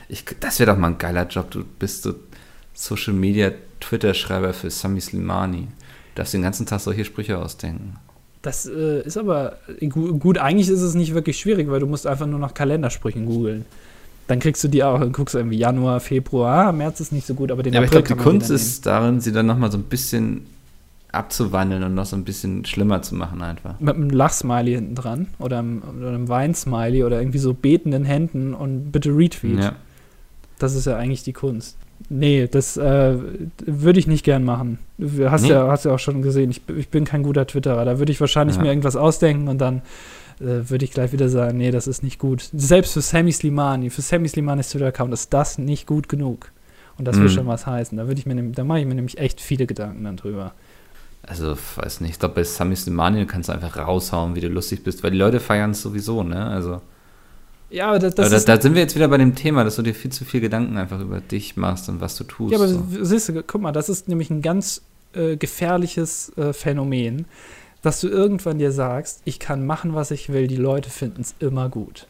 Ich, 0.09 0.25
das 0.39 0.59
wäre 0.59 0.71
doch 0.71 0.77
mal 0.77 0.87
ein 0.89 0.97
geiler 0.97 1.27
Job. 1.27 1.51
Du 1.51 1.63
bist 1.63 2.03
so 2.03 2.15
Social 2.73 3.13
Media 3.13 3.51
Twitter-Schreiber 3.79 4.53
für 4.53 4.69
Sami 4.69 4.99
Slimani. 4.99 5.61
Du 5.61 6.15
darfst 6.15 6.33
den 6.33 6.41
ganzen 6.41 6.65
Tag 6.65 6.81
solche 6.81 7.05
Sprüche 7.05 7.37
ausdenken. 7.37 7.97
Das 8.43 8.67
äh, 8.67 9.01
ist 9.01 9.17
aber 9.17 9.57
äh, 9.79 9.87
gu- 9.87 10.19
gut, 10.19 10.37
eigentlich 10.37 10.69
ist 10.69 10.81
es 10.81 10.93
nicht 10.93 11.15
wirklich 11.15 11.39
schwierig, 11.39 11.69
weil 11.71 11.79
du 11.79 11.87
musst 11.87 12.05
einfach 12.05 12.27
nur 12.27 12.39
nach 12.39 12.53
Kalendersprüchen 12.53 13.25
googeln. 13.25 13.65
Dann 14.27 14.39
kriegst 14.39 14.63
du 14.63 14.67
die 14.67 14.83
auch, 14.83 14.99
dann 14.99 15.11
guckst 15.11 15.33
du 15.33 15.39
irgendwie 15.39 15.57
Januar, 15.57 15.99
Februar, 15.99 16.67
ah, 16.67 16.71
März 16.71 16.99
ist 16.99 17.11
nicht 17.11 17.25
so 17.25 17.33
gut, 17.33 17.51
aber 17.51 17.63
den 17.63 17.73
Ja, 17.73 17.79
aber 17.79 17.85
ich 17.85 17.91
April 17.91 18.03
glaube, 18.03 18.21
die 18.21 18.29
Kunst 18.29 18.51
ist 18.51 18.85
darin, 18.85 19.19
sie 19.21 19.31
dann 19.31 19.45
nochmal 19.45 19.71
so 19.71 19.77
ein 19.77 19.83
bisschen 19.83 20.45
abzuwandeln 21.11 21.83
und 21.83 21.93
noch 21.93 22.05
so 22.05 22.15
ein 22.15 22.23
bisschen 22.23 22.65
schlimmer 22.65 23.01
zu 23.01 23.15
machen 23.15 23.41
einfach. 23.41 23.79
mit 23.79 23.95
einem 23.95 24.09
Lachsmiley 24.09 24.73
hinten 24.73 24.95
dran 24.95 25.27
oder 25.39 25.59
einem, 25.59 25.83
oder 25.99 26.09
einem 26.09 26.27
Weinsmiley 26.27 27.03
oder 27.03 27.19
irgendwie 27.19 27.37
so 27.37 27.53
betenden 27.53 28.03
Händen 28.03 28.53
und 28.53 28.91
bitte 28.91 29.09
Retweet. 29.15 29.59
Ja. 29.59 29.75
Das 30.59 30.73
ist 30.75 30.85
ja 30.85 30.97
eigentlich 30.97 31.23
die 31.23 31.33
Kunst. 31.33 31.77
Nee, 32.09 32.47
das 32.51 32.77
äh, 32.77 33.15
würde 33.65 33.99
ich 33.99 34.07
nicht 34.07 34.23
gern 34.23 34.43
machen. 34.43 34.77
Du 34.97 35.29
hast, 35.31 35.43
Nee. 35.43 35.49
ja, 35.49 35.67
hast 35.67 35.85
ja 35.85 35.91
auch 35.93 35.99
schon 35.99 36.21
gesehen, 36.21 36.51
ich, 36.51 36.61
ich 36.77 36.89
bin 36.89 37.05
kein 37.05 37.23
guter 37.23 37.47
Twitterer. 37.47 37.85
Da 37.85 37.97
würde 37.99 38.11
ich 38.11 38.19
wahrscheinlich 38.19 38.57
Ja. 38.57 38.61
mir 38.61 38.69
irgendwas 38.69 38.95
ausdenken 38.95 39.47
und 39.47 39.57
dann 39.59 39.81
äh, 40.39 40.69
würde 40.69 40.83
ich 40.85 40.91
gleich 40.91 41.11
wieder 41.13 41.29
sagen, 41.29 41.57
nee, 41.57 41.71
das 41.71 41.87
ist 41.87 42.03
nicht 42.03 42.19
gut. 42.19 42.49
Selbst 42.53 42.93
für 42.93 43.01
Sammy 43.01 43.31
Slimani, 43.31 43.89
für 43.89 44.01
Sammy 44.01 44.27
Slimanis 44.27 44.69
Twitter-Account 44.69 45.13
ist 45.13 45.33
das 45.33 45.57
nicht 45.57 45.87
gut 45.87 46.09
genug. 46.09 46.51
Und 46.97 47.05
das 47.07 47.15
will 47.17 47.23
Mhm. 47.23 47.29
schon 47.29 47.47
was 47.47 47.65
heißen. 47.65 47.97
Da 47.97 48.07
würde 48.07 48.19
ich 48.19 48.25
mir, 48.25 48.35
nehm- 48.35 48.53
da 48.53 48.63
mache 48.63 48.79
ich 48.79 48.85
mir 48.85 48.95
nämlich 48.95 49.17
echt 49.17 49.41
viele 49.41 49.65
Gedanken 49.65 50.03
dann 50.03 50.17
drüber. 50.17 50.53
Also, 51.25 51.55
weiß 51.77 52.01
nicht, 52.01 52.11
ich 52.11 52.19
glaube, 52.19 52.35
bei 52.35 52.43
Sami 52.43 52.75
Slimani 52.75 53.25
kannst 53.25 53.47
du 53.49 53.53
einfach 53.53 53.77
raushauen, 53.77 54.35
wie 54.35 54.41
du 54.41 54.49
lustig 54.49 54.83
bist, 54.83 55.03
weil 55.03 55.11
die 55.11 55.17
Leute 55.17 55.39
feiern 55.39 55.71
es 55.71 55.81
sowieso, 55.81 56.21
ne? 56.23 56.45
Also, 56.47 56.81
Ja, 57.73 57.87
aber 57.87 57.97
das, 57.97 58.13
das 58.13 58.27
aber 58.27 58.39
da, 58.39 58.55
da 58.55 58.61
sind 58.61 58.75
wir 58.75 58.83
jetzt 58.83 58.95
wieder 58.95 59.07
bei 59.07 59.17
dem 59.17 59.33
Thema, 59.33 59.63
dass 59.63 59.77
du 59.77 59.81
dir 59.81 59.95
viel 59.95 60.11
zu 60.11 60.25
viel 60.25 60.41
Gedanken 60.41 60.77
einfach 60.77 60.99
über 60.99 61.19
dich 61.21 61.57
machst 61.57 61.89
und 61.89 62.01
was 62.01 62.15
du 62.15 62.23
tust. 62.23 62.51
Ja, 62.51 62.59
aber 62.59 62.67
so. 62.67 62.83
siehst 63.01 63.29
du, 63.29 63.41
guck 63.41 63.61
mal, 63.61 63.71
das 63.71 63.89
ist 63.89 64.07
nämlich 64.07 64.29
ein 64.29 64.43
ganz 64.43 64.83
äh, 65.13 65.37
gefährliches 65.37 66.31
äh, 66.37 66.53
Phänomen, 66.53 67.25
dass 67.81 67.99
du 67.99 68.09
irgendwann 68.09 68.59
dir 68.59 68.71
sagst, 68.71 69.21
ich 69.25 69.39
kann 69.39 69.65
machen, 69.65 69.95
was 69.95 70.11
ich 70.11 70.31
will, 70.31 70.45
die 70.45 70.55
Leute 70.55 70.91
finden 70.91 71.21
es 71.21 71.33
immer 71.39 71.67
gut. 71.67 72.05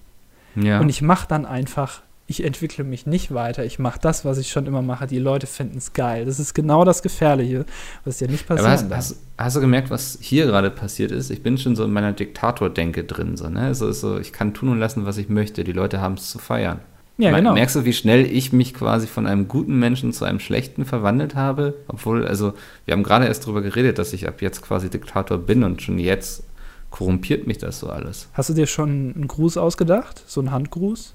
ja. 0.55 0.81
Und 0.81 0.89
ich 0.89 1.01
mache 1.01 1.29
dann 1.29 1.45
einfach, 1.45 2.01
ich 2.33 2.43
entwickle 2.43 2.83
mich 2.83 3.05
nicht 3.05 3.33
weiter, 3.33 3.63
ich 3.63 3.77
mache 3.77 3.99
das, 4.01 4.25
was 4.25 4.37
ich 4.37 4.49
schon 4.49 4.65
immer 4.65 4.81
mache, 4.81 5.05
die 5.05 5.19
Leute 5.19 5.45
finden 5.45 5.77
es 5.77 5.93
geil. 5.93 6.25
Das 6.25 6.39
ist 6.39 6.53
genau 6.53 6.83
das 6.83 7.03
Gefährliche, 7.03 7.65
was 8.05 8.19
ja 8.19 8.27
nicht 8.27 8.47
passiert. 8.47 8.67
hast, 8.67 8.91
hast, 8.91 9.15
hast, 9.37 9.55
du 9.55 9.61
gemerkt, 9.61 9.89
was 9.89 10.17
hier 10.19 10.47
gerade 10.47 10.71
passiert 10.71 11.11
ist? 11.11 11.29
Ich 11.29 11.43
bin 11.43 11.57
schon 11.57 11.75
so 11.75 11.83
in 11.83 11.93
meiner 11.93 12.11
Diktator-Denke 12.11 13.03
drin. 13.03 13.37
So, 13.37 13.49
ne? 13.49 13.75
so, 13.75 13.91
so, 13.91 14.17
ich 14.17 14.33
kann 14.33 14.53
tun 14.53 14.69
und 14.69 14.79
lassen, 14.79 15.05
was 15.05 15.17
ich 15.17 15.29
möchte. 15.29 15.63
Die 15.63 15.73
Leute 15.73 16.01
haben 16.01 16.15
es 16.15 16.29
zu 16.29 16.39
feiern. 16.39 16.79
Ja, 17.17 17.31
genau. 17.31 17.53
Merkst 17.53 17.75
du, 17.75 17.85
wie 17.85 17.93
schnell 17.93 18.25
ich 18.25 18.51
mich 18.51 18.73
quasi 18.73 19.05
von 19.05 19.27
einem 19.27 19.47
guten 19.47 19.77
Menschen 19.77 20.13
zu 20.13 20.25
einem 20.25 20.39
schlechten 20.39 20.83
verwandelt 20.83 21.35
habe? 21.35 21.75
Obwohl, 21.87 22.25
also, 22.25 22.53
wir 22.85 22.93
haben 22.93 23.03
gerade 23.03 23.27
erst 23.27 23.43
darüber 23.43 23.61
geredet, 23.61 23.99
dass 23.99 24.13
ich 24.13 24.27
ab 24.27 24.41
jetzt 24.41 24.63
quasi 24.63 24.89
Diktator 24.89 25.37
bin 25.37 25.63
und 25.63 25.81
schon 25.81 25.99
jetzt 25.99 26.43
korrumpiert 26.89 27.45
mich 27.45 27.59
das 27.59 27.79
so 27.79 27.89
alles. 27.89 28.29
Hast 28.33 28.49
du 28.49 28.53
dir 28.53 28.65
schon 28.65 29.13
einen 29.15 29.27
Gruß 29.27 29.57
ausgedacht? 29.57 30.23
So 30.25 30.41
einen 30.41 30.51
Handgruß? 30.51 31.13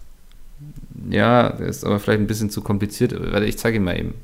Ja, 1.11 1.51
der 1.51 1.69
ist 1.69 1.85
aber 1.85 2.01
vielleicht 2.01 2.21
ein 2.21 2.27
bisschen 2.27 2.51
zu 2.51 2.63
kompliziert. 2.63 3.15
Warte, 3.19 3.47
ich 3.47 3.59
zeige 3.59 3.77
ihn 3.77 3.85
mal 3.85 3.99
eben. 3.99 4.15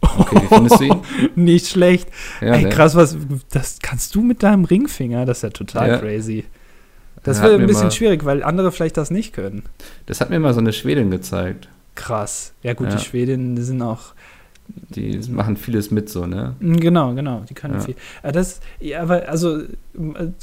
Okay, 0.00 0.42
wie 0.42 0.46
findest 0.46 0.80
du 0.80 0.84
ihn? 0.84 1.00
Nicht 1.34 1.68
schlecht. 1.68 2.08
Ja, 2.40 2.54
Ey, 2.54 2.68
krass, 2.68 2.94
was, 2.94 3.16
das 3.50 3.78
kannst 3.82 4.14
du 4.14 4.22
mit 4.22 4.42
deinem 4.42 4.64
Ringfinger? 4.64 5.26
Das 5.26 5.38
ist 5.38 5.42
ja 5.42 5.50
total 5.50 5.88
ja. 5.88 5.98
crazy. 5.98 6.44
Das 7.22 7.42
wäre 7.42 7.54
ein 7.54 7.66
bisschen 7.66 7.84
mal, 7.84 7.90
schwierig, 7.90 8.24
weil 8.24 8.42
andere 8.42 8.70
vielleicht 8.70 8.98
das 8.98 9.10
nicht 9.10 9.32
können. 9.32 9.62
Das 10.04 10.20
hat 10.20 10.28
mir 10.28 10.38
mal 10.38 10.52
so 10.52 10.60
eine 10.60 10.74
Schwedin 10.74 11.10
gezeigt. 11.10 11.68
Krass. 11.94 12.52
Ja, 12.62 12.74
gut, 12.74 12.88
ja. 12.88 12.96
die 12.96 13.02
Schwedinnen 13.02 13.62
sind 13.62 13.80
auch. 13.80 14.12
Die 14.66 15.18
machen 15.30 15.56
vieles 15.56 15.90
mit 15.90 16.08
so, 16.08 16.26
ne? 16.26 16.54
Mm, 16.60 16.76
genau, 16.76 17.14
genau, 17.14 17.42
die 17.48 17.54
können 17.54 17.74
ja. 17.74 17.80
viel. 17.80 17.94
Das, 18.22 18.60
ja, 18.80 19.02
aber 19.02 19.28
also 19.28 19.62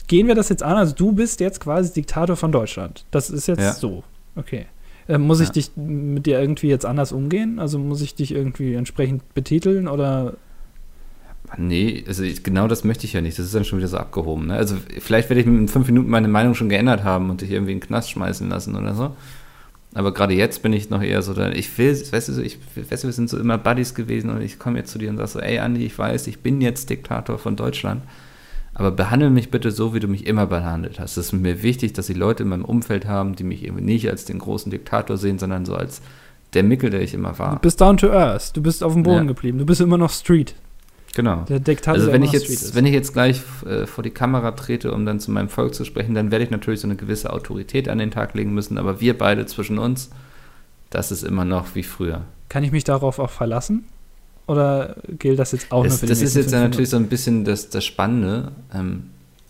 gehen 0.08 0.28
wir 0.28 0.36
das 0.36 0.50
jetzt 0.50 0.64
an, 0.64 0.78
also 0.78 0.94
du 0.96 1.12
bist 1.12 1.40
jetzt 1.40 1.60
quasi 1.60 1.94
Diktator 1.94 2.36
von 2.36 2.52
Deutschland. 2.52 3.06
Das 3.12 3.30
ist 3.30 3.48
jetzt 3.48 3.80
so. 3.80 4.04
Okay. 4.36 4.66
Äh, 5.08 5.18
muss 5.18 5.40
ich 5.40 5.50
dich 5.50 5.72
mit 5.76 6.26
dir 6.26 6.40
irgendwie 6.40 6.68
jetzt 6.68 6.86
anders 6.86 7.12
umgehen? 7.12 7.60
Also 7.60 7.80
muss 7.80 8.02
ich 8.02 8.16
dich 8.16 8.34
irgendwie 8.34 8.76
entsprechend 8.76 9.34
betiteln 9.34 9.88
oder 9.88 10.36
Nee, 11.58 12.06
also 12.08 12.24
ich, 12.24 12.44
genau 12.44 12.68
das 12.68 12.84
möchte 12.84 13.06
ich 13.06 13.14
ja 13.14 13.20
nicht. 13.20 13.38
Das 13.38 13.46
ist 13.46 13.56
dann 13.56 13.66
schon 13.66 13.80
wieder 13.80 13.88
so 13.88 13.98
abgehoben. 13.98 14.48
Ne? 14.48 14.56
Also 14.56 14.78
vielleicht 15.00 15.30
werde 15.30 15.42
ich 15.42 15.48
in 15.48 15.68
fünf 15.68 15.88
Minuten 15.88 16.10
meine 16.10 16.30
Meinung 16.30 16.54
schon 16.56 16.70
geändert 16.70 17.04
haben 17.04 17.30
und 17.30 17.42
dich 17.42 17.52
irgendwie 17.52 17.74
in 17.74 17.80
den 17.80 17.86
Knast 17.86 18.10
schmeißen 18.12 18.48
lassen 18.50 18.76
oder 18.76 18.96
so. 18.96 19.16
Aber 19.94 20.14
gerade 20.14 20.34
jetzt 20.34 20.64
bin 20.64 20.72
ich 20.72 20.90
noch 20.90 21.02
eher 21.02 21.22
so, 21.22 21.34
da, 21.34 21.50
ich 21.52 21.78
will, 21.78 21.92
weißt 21.92 22.30
du, 22.30 22.42
ich, 22.42 22.58
weißt 22.76 23.04
du, 23.04 23.08
wir 23.08 23.14
sind 23.14 23.30
so 23.30 23.38
immer 23.38 23.58
Buddies 23.58 23.94
gewesen 23.94 24.30
und 24.30 24.42
ich 24.42 24.58
komme 24.58 24.80
jetzt 24.80 24.92
zu 24.92 25.00
dir 25.00 25.10
und 25.10 25.18
sage 25.18 25.28
so, 25.28 25.40
ey 25.40 25.60
Andi, 25.60 25.86
ich 25.86 25.98
weiß, 25.98 26.28
ich 26.28 26.40
bin 26.40 26.62
jetzt 26.62 26.90
Diktator 26.90 27.38
von 27.38 27.58
Deutschland, 27.58 28.02
aber 28.74 28.92
behandle 28.92 29.30
mich 29.30 29.52
bitte 29.52 29.72
so, 29.72 29.94
wie 29.94 30.00
du 30.00 30.08
mich 30.08 30.26
immer 30.26 30.48
behandelt 30.48 31.00
hast. 31.00 31.18
Es 31.18 31.28
ist 31.28 31.34
mir 31.34 31.62
wichtig, 31.62 31.94
dass 31.94 32.08
die 32.08 32.14
Leute 32.14 32.44
in 32.44 32.50
meinem 32.50 32.66
Umfeld 32.66 33.06
haben, 33.06 33.36
die 33.36 33.44
mich 33.44 33.66
eben 33.66 33.84
nicht 33.84 34.10
als 34.10 34.26
den 34.26 34.40
großen 34.40 34.72
Diktator 34.72 35.18
sehen, 35.18 35.40
sondern 35.40 35.66
so 35.66 35.76
als 35.76 36.02
der 36.54 36.64
Mickel, 36.64 36.90
der 36.90 37.02
ich 37.02 37.14
immer 37.14 37.38
war. 37.40 37.56
Du 37.56 37.62
bist 37.62 37.82
down 37.82 37.98
to 37.98 38.10
earth, 38.12 38.56
du 38.56 38.62
bist 38.62 38.84
auf 38.84 38.94
dem 38.94 39.04
Boden 39.04 39.24
ja. 39.24 39.24
geblieben, 39.24 39.58
du 39.58 39.66
bist 39.66 39.82
immer 39.82 39.98
noch 39.98 40.12
Street. 40.12 40.56
Genau. 41.14 41.44
Der 41.50 41.60
Diktator 41.60 42.00
also 42.00 42.14
wenn 42.14 42.24
ich 42.24 42.32
jetzt, 42.32 42.74
wenn 42.74 42.86
ich 42.86 42.94
jetzt 42.94 43.14
gleich 43.14 43.42
äh, 43.66 43.86
vor 43.86 44.04
die 44.04 44.12
Kamera 44.12 44.52
trete, 44.52 44.94
um 44.94 45.06
dann 45.06 45.20
zu 45.20 45.32
meinem 45.32 45.50
Volk 45.50 45.76
zu 45.76 45.84
sprechen, 45.84 46.16
dann 46.16 46.32
werde 46.32 46.46
ich 46.46 46.52
natürlich 46.52 46.80
so 46.80 46.88
eine 46.88 46.96
gewisse 46.96 47.34
Autorität 47.34 47.90
an 47.90 47.98
den 47.98 48.12
Tag 48.12 48.34
legen 48.34 48.54
müssen. 48.54 48.78
Aber 48.78 49.02
wir 49.02 49.18
beide 49.18 49.46
zwischen 49.46 49.78
uns, 49.78 50.10
das 50.90 51.12
ist 51.12 51.24
immer 51.24 51.44
noch 51.44 51.76
wie 51.76 51.84
früher. 51.84 52.22
Kann 52.48 52.64
ich 52.64 52.72
mich 52.72 52.86
darauf 52.86 53.20
auch 53.20 53.30
verlassen? 53.30 53.86
Oder 54.52 54.98
gilt 55.18 55.40
das 55.40 55.54
jetzt 55.54 55.72
auch 55.72 55.86
es, 55.86 55.92
nur 55.92 56.00
für 56.00 56.06
die 56.08 56.10
Das 56.10 56.22
ist 56.22 56.36
jetzt 56.36 56.52
ja 56.52 56.60
natürlich 56.60 56.90
so 56.90 56.98
ein 56.98 57.08
bisschen 57.08 57.46
das, 57.46 57.70
das 57.70 57.86
Spannende, 57.86 58.52
ähm, 58.74 59.04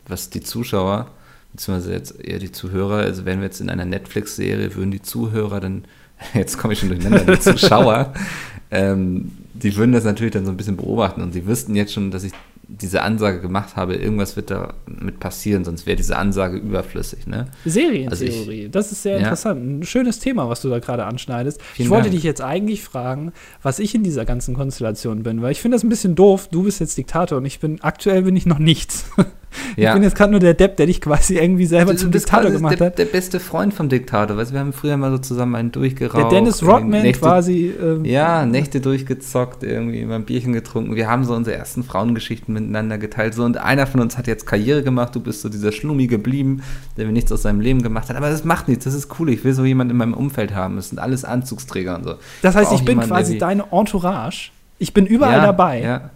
was 0.08 0.30
die 0.30 0.42
Zuschauer, 0.42 1.08
beziehungsweise 1.54 1.92
jetzt 1.92 2.24
eher 2.24 2.38
die 2.38 2.52
Zuhörer, 2.52 2.98
also 2.98 3.26
wenn 3.26 3.40
wir 3.40 3.46
jetzt 3.46 3.62
in 3.62 3.72
einer 3.72 3.86
Netflix-Serie 3.86 4.76
würden 4.76 4.92
die 4.92 5.02
Zuhörer 5.02 5.60
dann, 5.60 5.86
jetzt 6.36 6.60
komme 6.60 6.74
ich 6.74 6.80
schon 6.82 6.90
durcheinander, 6.90 7.34
die 7.34 7.40
Zuschauer, 7.40 8.14
ähm, 8.70 9.32
die 9.56 9.76
würden 9.76 9.92
das 9.92 10.04
natürlich 10.04 10.34
dann 10.34 10.46
so 10.46 10.52
ein 10.52 10.58
bisschen 10.58 10.78
beobachten. 10.78 11.24
Und 11.24 11.34
sie 11.34 11.48
wüssten 11.48 11.76
jetzt 11.76 11.94
schon, 11.94 12.12
dass 12.12 12.24
ich 12.24 12.34
diese 12.74 13.02
Ansage 13.02 13.42
gemacht 13.42 13.76
habe, 13.76 13.96
irgendwas 13.96 14.36
wird 14.36 14.50
damit 14.50 15.20
passieren, 15.20 15.66
sonst 15.66 15.86
wäre 15.86 15.98
diese 15.98 16.18
Ansage 16.18 16.58
überflüssig. 16.58 17.28
Ne? 17.28 17.48
Serientheorie, 17.66 18.08
also 18.08 18.52
ich, 18.52 18.72
das 18.72 18.92
ist 18.92 19.04
sehr 19.04 19.14
ja. 19.14 19.20
interessant. 19.20 19.62
Ein 19.62 19.84
schönes 19.84 20.20
Thema, 20.20 20.48
was 20.48 20.62
du 20.62 20.70
da 20.70 20.80
gerade 20.80 21.06
anschneidest. 21.06 21.62
Vielen 21.62 21.86
ich 21.86 21.90
wollte 21.90 22.06
Dank. 22.06 22.16
dich 22.16 22.24
jetzt 22.24 22.42
eigentlich 22.42 22.84
fragen, 22.84 23.34
was 23.62 23.80
ich 23.80 23.94
in 23.94 24.04
dieser 24.04 24.24
ganzen 24.24 24.56
Konstellation 24.56 25.24
bin, 25.24 25.42
weil 25.42 25.52
ich 25.52 25.62
finde 25.62 25.76
das 25.76 25.84
ein 25.84 25.90
bisschen 25.90 26.16
doof. 26.16 26.48
Du 26.50 26.64
bist 26.64 26.80
jetzt 26.80 26.98
Diktator 26.98 27.40
und 27.40 27.46
ich 27.46 27.60
bin, 27.60 27.82
aktuell 27.82 28.22
bin 28.24 28.36
ich 28.36 28.46
noch 28.46 28.60
nichts. 28.60 29.06
Ja. 29.76 29.90
Ich 29.90 29.94
bin 29.94 30.04
jetzt 30.04 30.16
gerade 30.16 30.32
nur 30.32 30.40
der 30.40 30.54
Depp, 30.54 30.78
der 30.78 30.86
dich 30.86 31.02
quasi 31.02 31.38
irgendwie 31.38 31.66
selber 31.66 31.94
du, 31.94 31.98
zum 31.98 32.12
Diktator 32.12 32.52
gemacht 32.52 32.80
der, 32.80 32.88
hat. 32.88 32.98
Der 32.98 33.06
beste 33.06 33.40
Freund 33.40 33.74
vom 33.74 33.90
Diktator. 33.90 34.38
Weißt, 34.38 34.54
wir 34.54 34.60
haben 34.60 34.74
früher 34.74 34.98
mal 34.98 35.12
so 35.12 35.18
zusammen 35.18 35.56
einen 35.56 35.72
durchgeraucht. 35.72 36.24
Der 36.24 36.30
Dennis 36.30 36.64
Rodman 36.64 37.02
Nächte, 37.02 37.20
quasi. 37.20 37.74
Ähm, 37.82 38.06
ja, 38.06 38.46
Nächte 38.46 38.82
durchgezockt, 38.82 39.64
irgendwie 39.64 40.06
mal 40.06 40.16
ein 40.16 40.26
Bierchen 40.26 40.54
getrunken. 40.54 40.96
Wir 40.96 41.10
haben 41.10 41.26
so 41.26 41.34
unsere 41.34 41.56
ersten 41.56 41.84
Frauengeschichten 41.84 42.54
miteinander 42.54 42.98
geteilt. 42.98 43.34
So, 43.34 43.44
und 43.44 43.58
einer 43.58 43.88
von 43.88 44.00
uns 44.02 44.18
hat 44.18 44.28
jetzt 44.28 44.46
Karriere 44.46 44.84
gemacht. 44.84 45.16
Du 45.16 45.20
bist 45.20 45.42
so 45.42 45.50
dieser 45.50 45.72
Schlummi 45.72 46.08
geblieben, 46.08 46.64
der 46.98 47.06
mir 47.06 47.12
nichts 47.12 47.32
aus 47.32 47.42
seinem 47.42 47.62
Leben 47.62 47.82
gemacht 47.82 48.10
hat. 48.10 48.16
Aber 48.16 48.30
das 48.30 48.44
macht 48.44 48.68
nichts. 48.68 48.86
Das 48.86 48.94
ist 48.94 49.20
cool. 49.20 49.30
Ich 49.30 49.44
will 49.44 49.54
so 49.54 49.66
jemanden 49.66 49.92
in 49.92 49.98
meinem 49.98 50.14
Umfeld 50.14 50.54
haben. 50.56 50.76
Das 50.76 50.90
sind 50.90 51.00
alles 51.00 51.26
Anzugsträger 51.26 51.96
und 51.96 52.04
so. 52.04 52.16
Das 52.42 52.56
heißt, 52.56 52.72
ich 52.74 52.80
bin 52.80 52.90
jemanden, 52.90 53.10
quasi 53.10 53.38
deine 53.38 53.66
Entourage. 53.72 54.52
Ich 54.80 54.94
bin 54.94 55.06
überall 55.06 55.38
ja, 55.38 55.46
dabei. 55.46 55.82
Ja. 55.82 56.10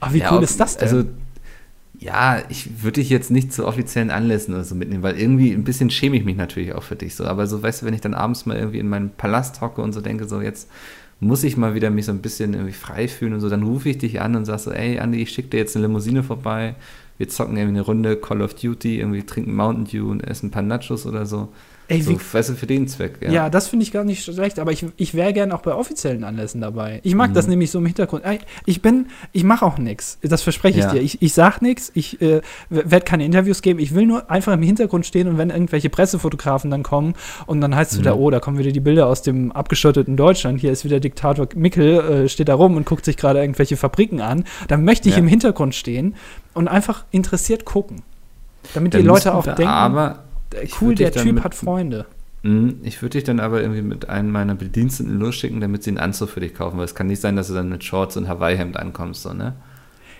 Ach, 0.00 0.12
wie 0.12 0.18
ja, 0.18 0.32
cool 0.32 0.42
ist 0.42 0.60
das 0.60 0.76
denn? 0.76 0.88
Also, 0.88 1.04
ja, 2.00 2.42
ich 2.48 2.82
würde 2.82 3.00
dich 3.00 3.10
jetzt 3.10 3.30
nicht 3.30 3.52
zu 3.52 3.66
offiziellen 3.66 4.10
Anlässen 4.10 4.54
oder 4.54 4.64
so 4.64 4.74
mitnehmen, 4.74 5.02
weil 5.02 5.18
irgendwie 5.18 5.52
ein 5.52 5.64
bisschen 5.64 5.90
schäme 5.90 6.16
ich 6.16 6.24
mich 6.24 6.36
natürlich 6.36 6.72
auch 6.72 6.84
für 6.84 6.94
dich 6.94 7.16
so. 7.16 7.24
Aber 7.24 7.46
so, 7.46 7.62
weißt 7.62 7.82
du, 7.82 7.86
wenn 7.86 7.94
ich 7.94 8.00
dann 8.00 8.14
abends 8.14 8.46
mal 8.46 8.56
irgendwie 8.56 8.78
in 8.78 8.88
meinen 8.88 9.10
Palast 9.10 9.60
hocke 9.60 9.82
und 9.82 9.92
so 9.92 10.00
denke, 10.00 10.28
so 10.28 10.40
jetzt 10.40 10.68
muss 11.20 11.42
ich 11.42 11.56
mal 11.56 11.74
wieder 11.74 11.90
mich 11.90 12.06
so 12.06 12.12
ein 12.12 12.22
bisschen 12.22 12.54
irgendwie 12.54 12.72
frei 12.72 13.08
fühlen 13.08 13.32
und 13.32 13.40
so, 13.40 13.48
dann 13.48 13.64
rufe 13.64 13.88
ich 13.88 13.98
dich 13.98 14.20
an 14.20 14.36
und 14.36 14.44
sag 14.44 14.60
so, 14.60 14.70
ey 14.70 15.00
Andi, 15.00 15.20
ich 15.20 15.30
schicke 15.30 15.48
dir 15.48 15.58
jetzt 15.58 15.74
eine 15.74 15.86
Limousine 15.86 16.22
vorbei, 16.22 16.76
wir 17.18 17.28
zocken 17.28 17.56
irgendwie 17.56 17.78
eine 17.78 17.86
Runde 17.86 18.16
Call 18.16 18.42
of 18.42 18.54
Duty, 18.54 19.00
irgendwie 19.00 19.24
trinken 19.24 19.56
Mountain 19.56 19.86
Dew 19.86 20.10
und 20.10 20.20
essen 20.20 20.46
ein 20.46 20.50
paar 20.52 20.62
Nachos 20.62 21.04
oder 21.04 21.26
so. 21.26 21.48
Ey, 21.90 22.02
so, 22.02 22.10
wie, 22.10 22.18
weißt 22.20 22.50
du, 22.50 22.54
für 22.54 22.66
den 22.66 22.86
Zweck, 22.86 23.18
ja. 23.22 23.30
Ja, 23.30 23.50
das 23.50 23.68
finde 23.68 23.82
ich 23.82 23.92
gar 23.92 24.04
nicht 24.04 24.22
schlecht, 24.22 24.58
aber 24.58 24.72
ich, 24.72 24.84
ich 24.98 25.14
wäre 25.14 25.32
gern 25.32 25.52
auch 25.52 25.62
bei 25.62 25.72
offiziellen 25.72 26.22
Anlässen 26.22 26.60
dabei. 26.60 27.00
Ich 27.02 27.14
mag 27.14 27.30
mhm. 27.30 27.34
das 27.34 27.46
nämlich 27.46 27.70
so 27.70 27.78
im 27.78 27.86
Hintergrund. 27.86 28.24
Ich 28.66 28.82
bin, 28.82 29.06
ich 29.32 29.42
mache 29.42 29.64
auch 29.64 29.78
nichts. 29.78 30.18
Das 30.20 30.42
verspreche 30.42 30.80
ich 30.80 30.84
ja. 30.84 30.92
dir. 30.92 31.00
Ich, 31.00 31.22
ich 31.22 31.32
sag 31.32 31.62
nichts, 31.62 31.90
ich 31.94 32.20
äh, 32.20 32.42
werde 32.68 33.06
keine 33.06 33.24
Interviews 33.24 33.62
geben. 33.62 33.78
Ich 33.78 33.94
will 33.94 34.04
nur 34.04 34.30
einfach 34.30 34.52
im 34.52 34.60
Hintergrund 34.60 35.06
stehen 35.06 35.28
und 35.28 35.38
wenn 35.38 35.48
irgendwelche 35.48 35.88
Pressefotografen 35.88 36.70
dann 36.70 36.82
kommen 36.82 37.14
und 37.46 37.62
dann 37.62 37.74
heißt 37.74 37.92
es 37.92 37.98
mhm. 37.98 38.02
wieder, 38.02 38.18
oh, 38.18 38.30
da 38.30 38.38
kommen 38.38 38.58
wieder 38.58 38.70
die 38.70 38.80
Bilder 38.80 39.06
aus 39.06 39.22
dem 39.22 39.50
abgeschotteten 39.52 40.18
Deutschland. 40.18 40.60
Hier 40.60 40.72
ist 40.72 40.84
wieder 40.84 41.00
Diktator 41.00 41.48
Mickel, 41.54 42.24
äh, 42.24 42.28
steht 42.28 42.50
da 42.50 42.54
rum 42.54 42.76
und 42.76 42.84
guckt 42.84 43.06
sich 43.06 43.16
gerade 43.16 43.40
irgendwelche 43.40 43.78
Fabriken 43.78 44.20
an. 44.20 44.44
Dann 44.68 44.84
möchte 44.84 45.08
ich 45.08 45.14
ja. 45.14 45.20
im 45.20 45.28
Hintergrund 45.28 45.74
stehen 45.74 46.16
und 46.52 46.68
einfach 46.68 47.06
interessiert 47.12 47.64
gucken. 47.64 48.02
Damit 48.74 48.92
dann 48.92 49.00
die 49.00 49.06
Leute 49.06 49.34
auch 49.34 49.44
denken. 49.44 49.66
Aber 49.66 50.24
cool, 50.80 50.94
der 50.94 51.12
Typ 51.12 51.34
mit, 51.34 51.44
hat 51.44 51.54
Freunde. 51.54 52.06
Mh, 52.42 52.74
ich 52.82 53.02
würde 53.02 53.18
dich 53.18 53.24
dann 53.24 53.40
aber 53.40 53.60
irgendwie 53.60 53.82
mit 53.82 54.08
einem 54.08 54.30
meiner 54.30 54.54
Bediensteten 54.54 55.18
losschicken, 55.18 55.60
damit 55.60 55.82
sie 55.82 55.90
einen 55.90 55.98
Anzug 55.98 56.30
für 56.30 56.40
dich 56.40 56.54
kaufen, 56.54 56.78
weil 56.78 56.84
es 56.84 56.94
kann 56.94 57.08
nicht 57.08 57.20
sein, 57.20 57.36
dass 57.36 57.48
du 57.48 57.54
dann 57.54 57.68
mit 57.68 57.84
Shorts 57.84 58.16
und 58.16 58.28
Hawaii-Hemd 58.28 58.76
ankommst, 58.76 59.22
so, 59.22 59.32
ne? 59.32 59.54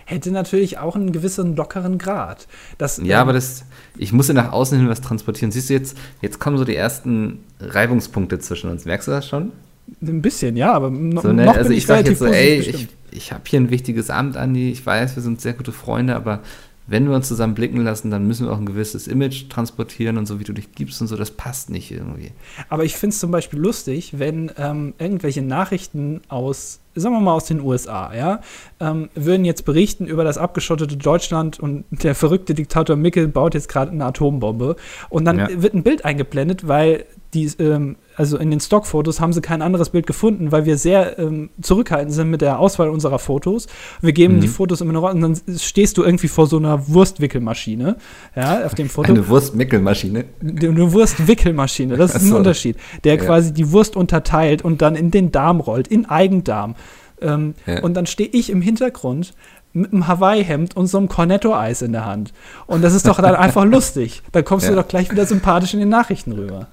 Hätte 0.04 0.30
natürlich 0.30 0.78
auch 0.78 0.96
einen 0.96 1.12
gewissen 1.12 1.54
lockeren 1.54 1.98
Grad. 1.98 2.48
Das, 2.78 2.96
ja, 2.96 3.16
ähm, 3.16 3.20
aber 3.20 3.34
das, 3.34 3.66
ich 3.98 4.14
muss 4.14 4.26
ja 4.26 4.32
nach 4.32 4.52
außen 4.52 4.78
hin 4.78 4.88
was 4.88 5.02
transportieren. 5.02 5.52
Siehst 5.52 5.68
du 5.68 5.74
jetzt, 5.74 5.98
jetzt 6.22 6.38
kommen 6.38 6.56
so 6.56 6.64
die 6.64 6.74
ersten 6.74 7.40
Reibungspunkte 7.60 8.38
zwischen 8.38 8.70
uns. 8.70 8.86
Merkst 8.86 9.06
du 9.06 9.12
das 9.12 9.28
schon? 9.28 9.52
Ein 10.00 10.22
bisschen, 10.22 10.56
ja, 10.56 10.72
aber 10.72 10.88
no, 10.88 11.20
so, 11.20 11.32
ne, 11.32 11.44
noch 11.44 11.54
also 11.54 11.68
bin 11.68 11.72
ich, 11.72 11.84
ich 11.84 11.86
sag 11.86 12.06
jetzt 12.06 12.20
so, 12.20 12.26
ey, 12.26 12.58
ich, 12.58 12.88
ich 13.10 13.32
habe 13.32 13.42
hier 13.46 13.60
ein 13.60 13.68
wichtiges 13.68 14.08
Amt, 14.08 14.38
Andi. 14.38 14.70
Ich 14.70 14.84
weiß, 14.84 15.14
wir 15.14 15.22
sind 15.22 15.42
sehr 15.42 15.52
gute 15.52 15.72
Freunde, 15.72 16.16
aber 16.16 16.40
wenn 16.88 17.07
wir 17.07 17.14
uns 17.14 17.29
zusammen 17.29 17.55
blicken 17.55 17.83
lassen, 17.83 18.11
dann 18.11 18.27
müssen 18.27 18.46
wir 18.46 18.53
auch 18.53 18.59
ein 18.59 18.66
gewisses 18.66 19.07
Image 19.07 19.51
transportieren 19.51 20.16
und 20.16 20.27
so, 20.27 20.40
wie 20.40 20.44
du 20.44 20.55
dich 20.55 20.72
gibst 20.72 21.01
und 21.03 21.07
so, 21.07 21.16
das 21.16 21.31
passt 21.31 21.68
nicht 21.68 21.90
irgendwie. 21.90 22.33
Aber 22.70 22.85
ich 22.85 22.96
finde 22.96 23.12
es 23.12 23.20
zum 23.20 23.31
Beispiel 23.31 23.61
lustig, 23.61 24.18
wenn 24.18 24.51
ähm, 24.57 24.94
irgendwelche 24.98 25.42
Nachrichten 25.42 26.22
aus, 26.29 26.81
sagen 26.94 27.14
wir 27.14 27.20
mal 27.20 27.35
aus 27.35 27.44
den 27.44 27.61
USA, 27.61 28.14
ja, 28.14 28.40
ähm, 28.81 29.11
würden 29.14 29.44
jetzt 29.44 29.66
berichten 29.66 30.07
über 30.07 30.24
das 30.24 30.38
abgeschottete 30.38 30.96
Deutschland 30.96 31.61
und 31.61 31.85
der 31.90 32.14
verrückte 32.14 32.55
Diktator 32.55 32.96
Mickel 32.96 33.29
baut 33.29 33.53
jetzt 33.53 33.68
gerade 33.68 33.92
eine 33.92 34.07
Atombombe 34.07 34.77
und 35.11 35.27
dann 35.27 35.38
ja. 35.38 35.62
wird 35.62 35.74
ein 35.74 35.83
Bild 35.83 36.07
eingeblendet, 36.07 36.66
weil 36.66 37.05
die, 37.35 37.51
ähm, 37.59 37.96
also 38.18 38.37
in 38.37 38.50
den 38.50 38.59
Stockfotos 38.59 39.20
haben 39.20 39.33
sie 39.33 39.40
kein 39.40 39.62
anderes 39.62 39.90
Bild 39.90 40.07
gefunden, 40.07 40.50
weil 40.50 40.66
wir 40.66 40.76
sehr 40.76 41.20
ähm, 41.20 41.50
zurückhaltend 41.62 42.12
sind 42.12 42.28
mit 42.31 42.40
der 42.40 42.59
Auswahl 42.59 42.88
unserer 42.88 43.20
Fotos. 43.20 43.68
Wir 44.00 44.12
geben 44.12 44.37
mhm. 44.37 44.40
die 44.40 44.48
Fotos 44.48 44.81
immer 44.81 44.92
noch 44.92 45.09
und 45.09 45.20
dann 45.20 45.40
stehst 45.57 45.96
du 45.96 46.02
irgendwie 46.02 46.26
vor 46.26 46.48
so 46.48 46.57
einer 46.57 46.88
Wurstwickelmaschine, 46.88 47.96
ja, 48.35 48.66
auf 48.66 48.74
dem 48.74 48.88
Foto. 48.88 49.12
Eine 49.12 49.28
Wurstwickelmaschine? 49.28 50.24
Eine 50.42 50.92
Wurstwickelmaschine, 50.92 51.96
das 51.96 52.16
ist 52.16 52.24
ein 52.24 52.33
Unterschied, 52.33 52.76
der 53.04 53.14
ja. 53.14 53.24
quasi 53.24 53.52
die 53.52 53.70
Wurst 53.70 53.94
unterteilt 53.94 54.62
und 54.62 54.83
dann 54.83 54.96
in 54.96 55.12
den 55.12 55.31
Darm 55.31 55.61
rollt, 55.61 55.87
in 55.87 56.04
Eigendarm. 56.07 56.74
Ähm, 57.20 57.54
ja. 57.66 57.83
Und 57.83 57.94
dann 57.94 58.07
stehe 58.07 58.28
ich 58.33 58.50
im 58.50 58.62
Hintergrund 58.62 59.33
mit 59.72 59.92
einem 59.92 60.09
Hawaii-Hemd 60.09 60.76
und 60.76 60.88
so 60.88 60.98
einem 60.98 61.09
Cornetto-Eis 61.09 61.83
in 61.83 61.92
der 61.92 62.04
Hand. 62.04 62.33
Und 62.66 62.83
das 62.83 62.94
ist 62.94 63.07
doch 63.07 63.20
dann 63.20 63.37
einfach 63.37 63.64
lustig. 63.64 64.22
Dann 64.33 64.44
kommst 64.44 64.64
ja. 64.66 64.70
du 64.70 64.76
doch 64.76 64.88
gleich 64.88 65.09
wieder 65.12 65.24
sympathisch 65.24 65.72
in 65.72 65.78
den 65.78 65.88
Nachrichten 65.88 66.33
rüber 66.33 66.66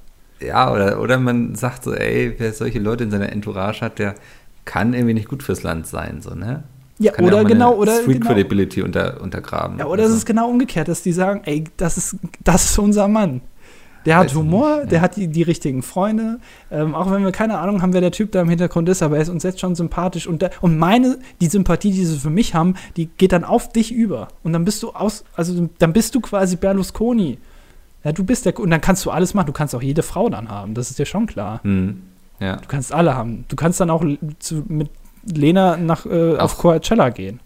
ja, 0.46 0.72
oder, 0.72 1.02
oder 1.02 1.18
man 1.20 1.56
sagt 1.56 1.84
so, 1.84 1.94
ey, 1.94 2.36
wer 2.38 2.54
solche 2.54 2.80
Leute 2.80 3.04
in 3.04 3.12
seiner 3.12 3.32
Entourage 3.32 3.82
hat, 3.82 4.00
der 4.00 4.16
kann 4.66 4.94
irgendwie 4.94 5.14
nicht 5.14 5.28
gut 5.28 5.44
fürs 5.44 5.64
Land 5.64 5.88
sein, 5.88 6.22
so, 6.22 6.34
ne? 6.34 6.64
Ja, 6.98 7.12
kann 7.12 7.26
oder 7.26 7.42
auch 7.42 7.46
genau, 7.46 7.76
oder 7.76 8.02
Street 8.02 8.22
genau. 8.22 8.28
Credibility 8.28 8.82
unter, 8.82 9.22
untergraben. 9.22 9.80
Ja, 9.80 9.86
oder 9.86 10.04
Also, 10.04 10.14
es 10.14 10.20
ist 10.20 10.26
genau 10.26 10.50
umgekehrt, 10.50 10.88
dass 10.88 11.04
die 11.04 11.12
sagen, 11.12 11.42
ey, 11.46 11.66
das 11.76 11.98
ist, 11.98 12.16
das 12.44 12.66
ist 12.66 12.80
unser 12.80 13.08
Mann. 13.08 13.42
Der 14.06 14.18
hat 14.18 14.36
Humor, 14.36 14.78
nicht, 14.78 14.92
der 14.92 15.00
ja. 15.00 15.04
hat 15.04 15.16
die, 15.16 15.28
die 15.28 15.42
richtigen 15.42 15.82
Freunde. 15.82 16.40
Ähm, 16.70 16.94
auch 16.94 17.12
wenn 17.12 17.24
wir 17.24 17.32
keine 17.32 17.58
Ahnung 17.58 17.82
haben, 17.82 17.92
wer 17.94 18.02
der 18.02 18.12
Typ 18.12 18.32
da 18.32 18.42
im 18.42 18.50
Hintergrund 18.50 18.88
ist, 18.88 19.02
aber 19.02 19.16
er 19.16 19.24
ist 19.24 19.30
uns 19.30 19.44
jetzt 19.44 19.60
schon 19.60 19.76
sympathisch. 19.76 20.28
Und, 20.28 20.44
da, 20.44 20.52
und 20.62 20.78
meine, 20.78 21.18
die 21.42 21.48
Sympathie, 21.48 21.92
die 21.92 22.06
sie 22.06 22.20
für 22.20 22.30
mich 22.30 22.54
haben, 22.54 22.76
die 22.98 23.08
geht 23.08 23.32
dann 23.32 23.44
auf 23.44 23.72
dich 23.72 23.92
über. 23.92 24.28
Und 24.44 24.54
dann 24.54 24.64
bist 24.64 24.84
du 24.84 24.92
aus, 24.92 25.26
also 25.36 25.70
dann 25.80 25.92
bist 25.92 26.14
du 26.14 26.22
quasi 26.22 26.56
Berlusconi. 26.56 27.40
Ja, 28.06 28.12
du 28.12 28.24
bist 28.24 28.46
der, 28.46 28.58
und 28.60 28.70
dann 28.70 28.82
kannst 28.82 29.04
du 29.06 29.12
alles 29.12 29.34
machen. 29.34 29.48
Du 29.48 29.54
kannst 29.54 29.74
auch 29.76 29.82
jede 29.82 30.04
Frau 30.04 30.30
dann 30.30 30.48
haben, 30.48 30.76
das 30.76 30.92
ist 30.92 31.00
dir 31.00 31.08
schon 31.08 31.26
klar. 31.26 31.60
Hm, 31.64 32.04
ja. 32.40 32.58
Du 32.58 32.68
kannst 32.68 32.94
alle 32.94 33.16
haben. 33.16 33.46
Du 33.48 33.56
kannst 33.56 33.82
dann 33.82 33.90
auch 33.90 34.06
zu, 34.40 34.64
mit 34.68 34.92
Lena 35.26 35.76
nach, 35.76 36.06
äh, 36.06 36.38
auf 36.38 36.58
Coachella 36.60 37.10
gehen. 37.10 37.40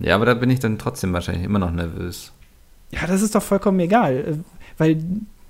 ja, 0.00 0.14
aber 0.14 0.24
da 0.24 0.32
bin 0.32 0.48
ich 0.48 0.58
dann 0.58 0.78
trotzdem 0.78 1.12
wahrscheinlich 1.12 1.44
immer 1.44 1.58
noch 1.58 1.70
nervös. 1.70 2.32
Ja, 2.92 3.06
das 3.06 3.20
ist 3.20 3.34
doch 3.34 3.42
vollkommen 3.42 3.78
egal, 3.78 4.16
äh, 4.16 4.34
weil 4.78 5.04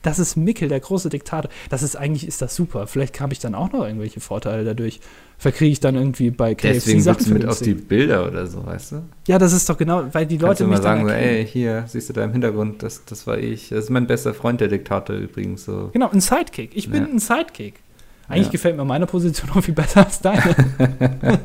das 0.06 0.18
ist 0.18 0.36
Mickel, 0.36 0.68
der 0.68 0.80
große 0.80 1.08
Diktator. 1.08 1.50
Das 1.68 1.82
ist 1.82 1.96
eigentlich, 1.96 2.26
ist 2.26 2.40
das 2.40 2.54
super. 2.54 2.86
Vielleicht 2.86 3.20
habe 3.20 3.32
ich 3.32 3.38
dann 3.40 3.54
auch 3.54 3.72
noch 3.72 3.84
irgendwelche 3.84 4.20
Vorteile 4.20 4.64
dadurch. 4.64 5.00
Verkriege 5.38 5.72
ich 5.72 5.80
dann 5.80 5.96
irgendwie 5.96 6.30
bei 6.30 6.54
KFC 6.54 6.72
Deswegen 6.74 7.02
Sachen 7.02 7.32
mit 7.34 7.44
auf 7.44 7.60
die. 7.60 7.74
Bilder 7.74 8.26
oder 8.26 8.46
so, 8.46 8.64
weißt 8.64 8.92
du? 8.92 9.02
Ja, 9.28 9.38
das 9.38 9.52
ist 9.52 9.68
doch 9.68 9.76
genau, 9.76 10.04
weil 10.12 10.24
die 10.24 10.38
Kannst 10.38 10.60
Leute 10.60 10.64
du 10.64 10.70
mich 10.70 10.78
mal 10.78 10.84
dann 10.84 10.98
sagen, 10.98 11.08
so, 11.08 11.14
erkennen. 11.14 11.36
ey, 11.36 11.46
hier, 11.46 11.84
siehst 11.88 12.08
du 12.08 12.12
da 12.14 12.24
im 12.24 12.32
Hintergrund, 12.32 12.82
das, 12.82 13.04
das 13.04 13.26
war 13.26 13.36
ich. 13.36 13.68
Das 13.68 13.80
ist 13.84 13.90
mein 13.90 14.06
bester 14.06 14.32
Freund, 14.32 14.60
der 14.62 14.68
Diktator 14.68 15.14
übrigens. 15.16 15.64
So. 15.66 15.90
Genau, 15.92 16.08
ein 16.10 16.20
Sidekick. 16.20 16.70
Ich 16.74 16.88
bin 16.90 17.02
Ja. 17.02 17.08
ein 17.08 17.18
Sidekick. 17.18 17.74
Eigentlich 18.28 18.46
Ja. 18.46 18.52
gefällt 18.52 18.76
mir 18.76 18.84
meine 18.86 19.06
Position 19.06 19.50
auch 19.54 19.60
viel 19.60 19.74
besser 19.74 20.06
als 20.06 20.20
deine. 20.20 20.54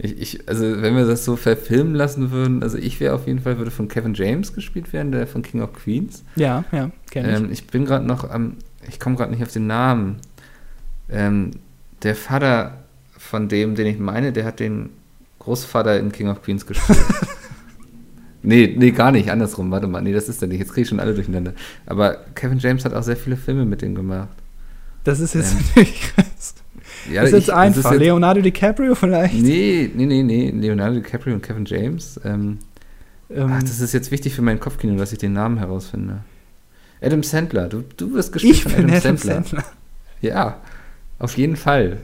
Ich, 0.00 0.20
ich, 0.20 0.48
also 0.48 0.80
wenn 0.80 0.94
wir 0.94 1.06
das 1.06 1.24
so 1.24 1.34
verfilmen 1.34 1.94
lassen 1.94 2.30
würden, 2.30 2.62
also 2.62 2.78
ich 2.78 3.00
wäre 3.00 3.14
auf 3.14 3.26
jeden 3.26 3.40
Fall, 3.40 3.58
würde 3.58 3.72
von 3.72 3.88
Kevin 3.88 4.14
James 4.14 4.52
gespielt 4.52 4.92
werden, 4.92 5.10
der 5.10 5.26
von 5.26 5.42
King 5.42 5.60
of 5.60 5.72
Queens. 5.72 6.24
ja, 6.36 6.64
ja, 6.70 6.90
kenne 7.10 7.32
ich. 7.32 7.36
Ähm, 7.36 7.48
ich 7.50 7.66
bin 7.66 7.84
gerade 7.84 8.06
noch 8.06 8.30
am, 8.30 8.56
ich 8.86 9.00
komme 9.00 9.16
gerade 9.16 9.32
nicht 9.32 9.42
auf 9.42 9.52
den 9.52 9.66
Namen. 9.66 10.18
Ähm, 11.10 11.50
der 12.02 12.14
Vater 12.14 12.84
von 13.16 13.48
dem, 13.48 13.74
den 13.74 13.86
ich 13.88 13.98
meine, 13.98 14.32
der 14.32 14.44
hat 14.44 14.60
den 14.60 14.90
Großvater 15.40 15.98
in 15.98 16.12
King 16.12 16.28
of 16.28 16.42
Queens 16.42 16.64
gespielt. 16.64 16.98
nee, 18.42 18.74
nee, 18.78 18.92
gar 18.92 19.10
nicht, 19.10 19.30
andersrum, 19.30 19.70
warte 19.72 19.88
mal, 19.88 20.00
nee, 20.00 20.12
das 20.12 20.28
ist 20.28 20.40
der 20.40 20.48
nicht, 20.48 20.60
jetzt 20.60 20.72
kriege 20.72 20.82
ich 20.82 20.88
schon 20.88 21.00
alle 21.00 21.14
durcheinander. 21.14 21.54
Aber 21.86 22.18
Kevin 22.36 22.58
James 22.58 22.84
hat 22.84 22.94
auch 22.94 23.02
sehr 23.02 23.16
viele 23.16 23.36
Filme 23.36 23.64
mit 23.64 23.82
dem 23.82 23.96
gemacht. 23.96 24.28
Das 25.02 25.18
ist 25.18 25.34
jetzt 25.34 25.52
ähm, 25.52 25.58
natürlich 25.74 26.00
krass. 26.02 26.54
Ja, 27.12 27.22
das 27.22 27.32
ist 27.32 27.46
jetzt 27.46 27.50
einfach. 27.50 27.90
jetzt- 27.92 28.00
Leonardo 28.00 28.40
DiCaprio 28.40 28.94
vielleicht. 28.94 29.34
Nee, 29.34 29.90
nee, 29.94 30.06
nee, 30.06 30.22
nee, 30.22 30.50
Leonardo 30.50 30.96
DiCaprio 30.96 31.34
und 31.34 31.42
Kevin 31.42 31.64
James. 31.64 32.20
Ähm, 32.24 32.58
Ähm, 33.30 33.52
ach, 33.52 33.62
das 33.62 33.80
ist 33.80 33.92
jetzt 33.92 34.10
wichtig 34.10 34.34
für 34.34 34.42
mein 34.42 34.58
Kopfkino, 34.58 34.96
dass 34.96 35.12
ich 35.12 35.18
den 35.18 35.34
Namen 35.34 35.58
herausfinde. 35.58 36.20
Adam 37.02 37.22
Sandler, 37.22 37.68
du, 37.68 37.84
du 37.96 38.14
wirst 38.14 38.32
gespielt 38.32 38.54
ich 38.56 38.62
von 38.62 38.72
bin 38.72 38.84
Adam, 38.86 38.96
Adam 38.96 39.16
Sandler. 39.18 39.42
Sandler. 39.42 39.64
Ja, 40.22 40.56
auf 41.18 41.36
jeden 41.36 41.56
Fall. 41.56 41.98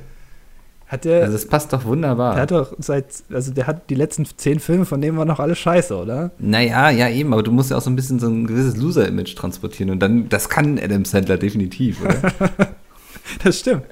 Hat 0.87 1.07
der, 1.07 1.23
Also 1.23 1.33
das 1.33 1.47
passt 1.47 1.73
doch 1.73 1.85
wunderbar. 1.87 2.35
der 2.35 2.43
hat 2.43 2.51
doch 2.51 2.75
seit, 2.79 3.07
also 3.33 3.53
der 3.55 3.67
hat 3.67 3.89
die 3.89 3.95
letzten 3.95 4.27
zehn 4.37 4.61
Filme, 4.61 4.85
von 4.85 5.01
denen 5.01 5.17
waren 5.17 5.27
noch 5.27 5.41
alle 5.41 5.57
scheiße, 5.57 5.97
oder? 5.97 6.31
naja, 6.39 6.91
ja 6.91 7.09
eben, 7.09 7.33
aber 7.33 7.43
du 7.43 7.51
musst 7.53 7.71
ja 7.71 7.79
auch 7.79 7.83
so 7.83 7.89
ein 7.91 7.97
bisschen 7.97 8.19
so 8.21 8.29
ein 8.29 8.47
gewisses 8.47 8.77
Loser-Image 8.77 9.35
transportieren 9.35 9.91
und 9.91 10.01
dann, 10.01 10.29
das 10.29 10.51
kann 10.51 10.79
Adam 10.79 11.05
Sandler 11.07 11.39
definitiv, 11.39 12.03
oder? 12.03 12.15
Das 13.43 13.59
stimmt. 13.61 13.85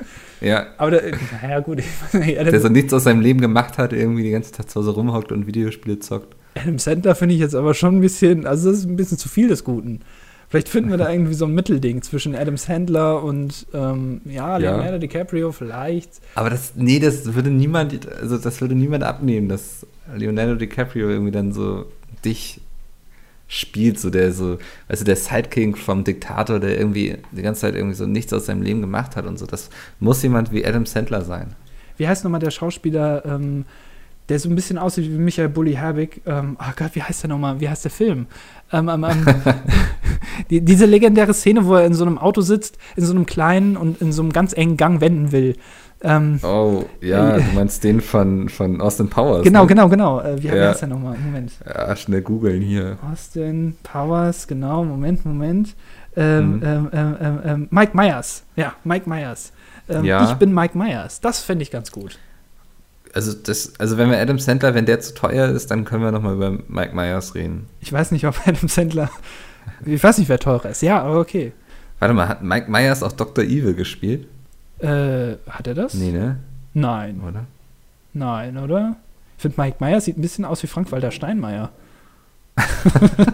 Ja, 0.43 0.67
Aber 0.79 0.91
der, 0.91 1.03
naja, 1.43 1.61
gut, 1.61 1.79
ich 1.81 1.87
weiß 2.03 2.15
nicht, 2.25 2.37
der 2.37 2.61
so 2.61 2.69
nichts 2.69 2.93
aus 2.93 3.05
seinem 3.05 3.21
Leben 3.21 3.41
gemacht 3.41 3.79
hat, 3.79 3.93
irgendwie 3.93 4.23
die 4.23 4.31
ganze 4.31 4.53
Zeit 4.53 4.71
zu 4.71 4.81
Hause 4.81 4.91
rumhockt 4.91 5.33
und 5.33 5.47
Videospiele 5.47 5.99
zockt. 5.99 6.35
Adam 6.55 6.79
Sandler 6.79 7.15
finde 7.15 7.35
ich 7.35 7.41
jetzt 7.41 7.55
aber 7.55 7.75
schon 7.75 7.97
ein 7.97 8.01
bisschen, 8.01 8.47
also 8.47 8.71
das 8.71 8.81
ist 8.81 8.87
ein 8.87 8.97
bisschen 8.97 9.19
zu 9.19 9.29
viel 9.29 9.49
des 9.49 9.65
Guten. 9.65 10.01
Vielleicht 10.49 10.69
finden 10.69 10.91
wir 10.91 10.99
da 10.99 11.11
irgendwie 11.13 11.35
so 11.35 11.47
ein 11.47 11.55
Mittelding 11.55 12.03
zwischen 12.03 12.35
Adam 12.35 12.57
Sandler 12.59 13.23
und, 13.23 13.67
ähm, 13.73 14.21
ja, 14.27 14.59
Ja. 14.59 14.77
Leonardo 14.77 14.99
DiCaprio 14.99 15.51
vielleicht. 15.53 16.11
Aber 16.35 16.51
das, 16.51 16.75
nee, 16.77 16.99
das 16.99 17.35
würde 17.35 17.51
niemand, 17.51 18.07
also 18.21 18.37
das 18.37 18.61
würde 18.61 18.75
niemand 18.75 19.03
abnehmen, 19.05 19.49
dass 19.49 19.87
Leonardo 20.15 20.57
DiCaprio 20.57 21.09
irgendwie 21.09 21.33
dann 21.33 21.53
so 21.53 21.87
dich 22.25 22.61
spielt, 23.53 24.01
so 24.01 24.09
der 24.09 24.33
so, 24.33 24.59
weißt 24.89 25.03
du, 25.03 25.05
der 25.05 25.17
Sidekick 25.17 25.77
vom 25.77 26.05
Diktator, 26.05 26.59
der 26.59 26.79
irgendwie 26.79 27.19
die 27.33 27.43
ganze 27.43 27.63
Zeit 27.63 27.75
irgendwie 27.75 27.95
so 27.95 28.07
nichts 28.07 28.33
aus 28.33 28.47
seinem 28.47 28.63
Leben 28.63 28.81
gemacht 28.81 29.15
hat 29.15 29.27
und 29.27 29.39
so. 29.39 29.45
Das 29.45 29.69
muss 30.01 30.23
jemand 30.23 30.53
wie 30.53 30.65
Adam 30.65 30.87
Sandler 30.87 31.23
sein. 31.23 31.55
Wie 31.99 32.09
heißt 32.09 32.25
nochmal 32.25 32.41
der 32.41 32.51
Schauspieler, 32.51 33.23
ähm, 33.27 33.67
der 34.31 34.39
so 34.39 34.49
ein 34.49 34.55
bisschen 34.55 34.79
aussieht 34.79 35.05
wie 35.05 35.19
Michael 35.19 35.51
Bulli 35.51 35.75
Herbig? 35.75 36.23
Ähm, 36.25 36.57
oh 36.59 36.73
Gott, 36.75 36.95
wie 36.95 37.03
heißt 37.03 37.25
der 37.25 37.29
nochmal? 37.29 37.61
Wie 37.61 37.69
heißt 37.69 37.85
der 37.85 37.91
Film? 37.91 38.27
Ähm, 38.73 38.89
ähm, 38.89 39.05
ähm, 39.05 39.27
die, 40.51 40.63
diese 40.63 40.87
legendäre 40.87 41.35
Szene, 41.35 41.67
wo 41.67 41.75
er 41.75 41.85
in 41.85 41.93
so 41.93 42.07
einem 42.07 42.17
Auto 42.17 42.41
sitzt, 42.41 42.79
in 42.97 43.05
so 43.05 43.13
einem 43.13 43.27
kleinen 43.27 43.77
und 43.77 44.01
in 44.01 44.13
so 44.13 44.23
einem 44.23 44.33
ganz 44.33 44.55
engen 44.55 44.79
Gang 44.79 45.03
wenden 45.03 45.31
will. 45.31 45.57
Ähm, 46.05 46.41
Oh, 46.43 46.85
ja, 47.01 47.37
Äh, 47.37 47.43
du 47.43 47.53
meinst 47.55 47.85
den 47.85 48.01
von, 48.01 48.49
von 48.49 48.81
Austin 48.81 49.09
Powers. 49.09 49.45
genau, 49.45 49.63
ne? 49.63 49.67
genau, 49.69 49.89
genau. 49.89 50.21
Äh, 50.21 50.43
wie, 50.43 50.49
Ja. 50.49 50.69
heißt 50.71 50.83
der 50.83 50.89
nochmal? 50.89 51.17
Moment. 51.19 51.53
Ja, 51.65 51.95
schnell 51.97 52.23
googeln 52.23 52.61
hier. 52.63 52.99
Austin 53.11 53.77
Powers, 53.85 54.47
genau, 54.49 54.85
Moment, 54.85 55.25
Moment. 55.25 55.75
Ähm, 56.17 56.57
Mhm. 56.57 56.63
ähm, 56.65 56.89
ähm, 56.93 57.17
ähm, 57.21 57.39
ähm, 57.45 57.69
Mike 57.71 57.97
Myers. 57.97 58.43
Ja, 58.57 58.75
Mike 58.85 59.09
Myers. 59.09 59.53
Ja. 60.03 60.31
Ich 60.31 60.35
bin 60.35 60.53
Mike 60.55 60.77
Myers. 60.77 61.21
Das 61.21 61.41
fände 61.41 61.63
ich 61.63 61.71
ganz 61.71 61.91
gut. 61.93 62.19
Also, 63.15 63.33
das, 63.35 63.75
also 63.79 63.99
wenn 63.99 64.11
wir 64.11 64.19
Adam 64.19 64.39
Sandler, 64.39 64.75
wenn 64.75 64.87
der 64.87 65.01
zu 65.01 65.13
teuer 65.15 65.49
ist, 65.49 65.71
dann 65.71 65.85
können 65.85 66.03
wir 66.03 66.13
nochmal 66.13 66.35
über 66.35 66.51
Mike 66.69 66.95
Myers 66.95 67.35
reden. 67.35 67.67
Ich 67.81 67.93
weiß 67.93 68.11
nicht, 68.13 68.27
ob 68.27 68.37
Adam 68.47 68.69
Sandler. 68.69 69.11
Ich 69.85 70.03
weiß 70.03 70.19
nicht, 70.19 70.29
wer 70.29 70.39
teurer 70.39 70.71
ist. 70.71 70.83
Ja, 70.83 71.03
aber 71.03 71.21
okay. 71.21 71.53
Warte 71.99 72.15
mal, 72.15 72.27
hat 72.29 72.43
Mike 72.43 72.71
Myers 72.71 73.03
auch 73.03 73.13
Dr. 73.13 73.45
Evil 73.45 73.75
gespielt? 73.75 74.27
Äh, 74.83 75.37
hat 75.49 75.67
er 75.67 75.75
das? 75.75 75.95
Nee, 75.95 76.11
ne? 76.13 76.37
Nein, 76.75 77.21
Oder? 77.27 77.45
nein, 78.15 78.57
oder? 78.59 78.97
Ich 79.37 79.43
finde, 79.43 79.61
Mike 79.61 79.77
Myers 79.81 80.05
sieht 80.07 80.19
ein 80.19 80.23
bisschen 80.23 80.45
aus 80.45 80.63
wie 80.63 80.67
Frank-Walter 80.67 81.11
Steinmeier. 81.11 81.71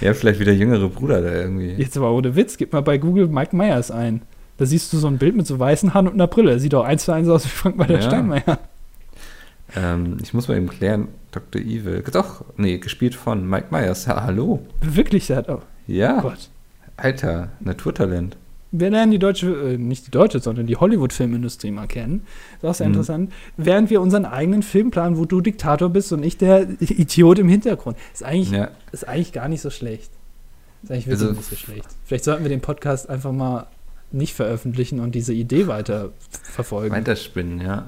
Ja, 0.00 0.14
vielleicht 0.14 0.40
wie 0.40 0.44
der 0.44 0.56
jüngere 0.56 0.88
Bruder 0.88 1.20
da 1.20 1.30
irgendwie. 1.30 1.72
Jetzt 1.72 1.94
aber 1.96 2.10
ohne 2.12 2.34
Witz, 2.34 2.56
gib 2.56 2.72
mal 2.72 2.80
bei 2.80 2.96
Google 2.96 3.28
Mike 3.28 3.54
Myers 3.54 3.90
ein. 3.90 4.22
Da 4.56 4.64
siehst 4.64 4.92
du 4.92 4.96
so 4.98 5.06
ein 5.08 5.18
Bild 5.18 5.36
mit 5.36 5.46
so 5.46 5.58
weißen 5.58 5.92
Haaren 5.92 6.08
und 6.08 6.14
einer 6.14 6.26
Brille. 6.26 6.58
Sieht 6.58 6.74
auch 6.74 6.84
eins 6.84 7.04
zu 7.04 7.12
eins 7.12 7.28
aus 7.28 7.44
wie 7.44 7.48
Frank-Walter 7.50 7.94
Ja. 7.96 8.02
Steinmeier. 8.02 8.58
Ähm, 9.76 10.16
ich 10.22 10.32
muss 10.32 10.48
mal 10.48 10.56
eben 10.56 10.68
klären, 10.68 11.08
Dr. 11.32 11.60
Evil. 11.60 12.02
Doch, 12.12 12.44
nee, 12.56 12.78
gespielt 12.78 13.14
von 13.14 13.46
Mike 13.48 13.66
Myers. 13.70 14.06
Ja, 14.06 14.22
hallo. 14.22 14.60
Wirklich, 14.80 15.26
der 15.26 15.36
hat 15.36 15.48
auch. 15.50 15.62
Ja, 15.86 16.18
Oh 16.18 16.22
Gott. 16.22 16.48
Alter, 16.96 17.48
Naturtalent. 17.60 18.36
Wir 18.72 18.90
lernen 18.90 19.10
die 19.10 19.18
deutsche, 19.18 19.48
äh, 19.48 19.78
nicht 19.78 20.06
die 20.06 20.10
deutsche, 20.12 20.38
sondern 20.38 20.66
die 20.66 20.76
Hollywood-Filmindustrie 20.76 21.70
mal 21.72 21.86
kennen. 21.88 22.24
Das 22.60 22.62
ist 22.62 22.70
auch 22.70 22.74
sehr 22.78 22.86
Mhm. 22.88 22.92
interessant. 22.94 23.32
Während 23.56 23.90
wir 23.90 24.00
unseren 24.00 24.24
eigenen 24.24 24.62
Film 24.62 24.90
planen, 24.92 25.16
wo 25.18 25.24
du 25.24 25.40
Diktator 25.40 25.88
bist 25.88 26.12
und 26.12 26.22
ich 26.24 26.36
der 26.38 26.68
Idiot 26.80 27.38
im 27.40 27.48
Hintergrund. 27.48 27.96
Ist 28.12 28.22
eigentlich, 28.24 28.50
Ja, 28.50 28.70
ist 28.92 29.08
eigentlich 29.08 29.32
gar 29.32 29.48
nicht 29.48 29.60
so 29.60 29.70
schlecht. 29.70 30.10
Ist 30.82 30.90
eigentlich 30.92 31.06
wirklich 31.08 31.28
Also- 31.28 31.32
nicht 31.40 31.50
so 31.50 31.56
schlecht. 31.56 31.86
Vielleicht 32.04 32.24
sollten 32.24 32.42
wir 32.44 32.48
den 32.48 32.60
Podcast 32.60 33.10
einfach 33.10 33.32
mal 33.32 33.66
nicht 34.12 34.34
veröffentlichen 34.34 35.00
und 35.00 35.14
diese 35.14 35.32
Idee 35.32 35.66
weiter 35.66 36.10
verfolgen. 36.30 36.94
weiterspinnen, 36.94 37.60
ja. 37.60 37.86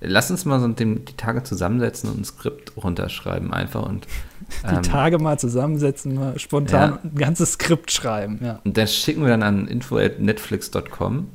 Lass 0.00 0.30
uns 0.30 0.44
mal 0.44 0.58
so 0.60 0.68
dem, 0.68 1.04
die 1.04 1.14
Tage 1.16 1.42
zusammensetzen 1.42 2.10
und 2.10 2.20
ein 2.20 2.24
Skript 2.24 2.72
runterschreiben 2.76 3.52
einfach 3.52 3.82
und, 3.86 4.06
die 4.70 4.74
ähm, 4.74 4.82
Tage 4.82 5.18
mal 5.18 5.38
zusammensetzen, 5.38 6.14
mal 6.14 6.38
spontan 6.38 6.90
Ja. 6.90 6.98
ein 7.04 7.14
ganzes 7.16 7.52
Skript 7.52 7.90
schreiben. 7.92 8.38
Ja. 8.42 8.60
und 8.64 8.76
das 8.76 8.94
schicken 8.94 9.22
wir 9.22 9.28
dann 9.28 9.42
an 9.42 9.68
info.netflix.com 9.68 11.28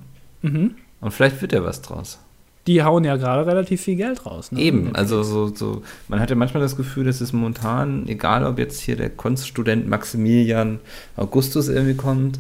Mhm. 0.44 0.76
und 1.02 1.12
vielleicht 1.12 1.42
wird 1.42 1.52
ja 1.54 1.64
was 1.64 1.82
draus. 1.82 2.20
Die 2.68 2.84
hauen 2.84 3.04
ja 3.06 3.16
gerade 3.16 3.46
relativ 3.48 3.82
viel 3.82 3.96
Geld 3.96 4.26
raus. 4.26 4.52
Ne? 4.52 4.60
Eben, 4.60 4.94
also 4.96 5.24
so, 5.24 5.48
so, 5.56 5.82
man 6.10 6.20
hat 6.20 6.30
ja 6.30 6.36
manchmal 6.36 6.62
das 6.62 6.76
Gefühl, 6.76 7.06
dass 7.06 7.22
es 7.22 7.32
momentan, 7.34 8.08
egal 8.08 8.46
ob 8.46 8.60
jetzt 8.60 8.82
hier 8.82 8.98
der 8.98 9.10
Kunststudent 9.10 9.88
Maximilian 9.88 10.80
Augustus 11.16 11.70
irgendwie 11.70 11.96
kommt, 11.96 12.40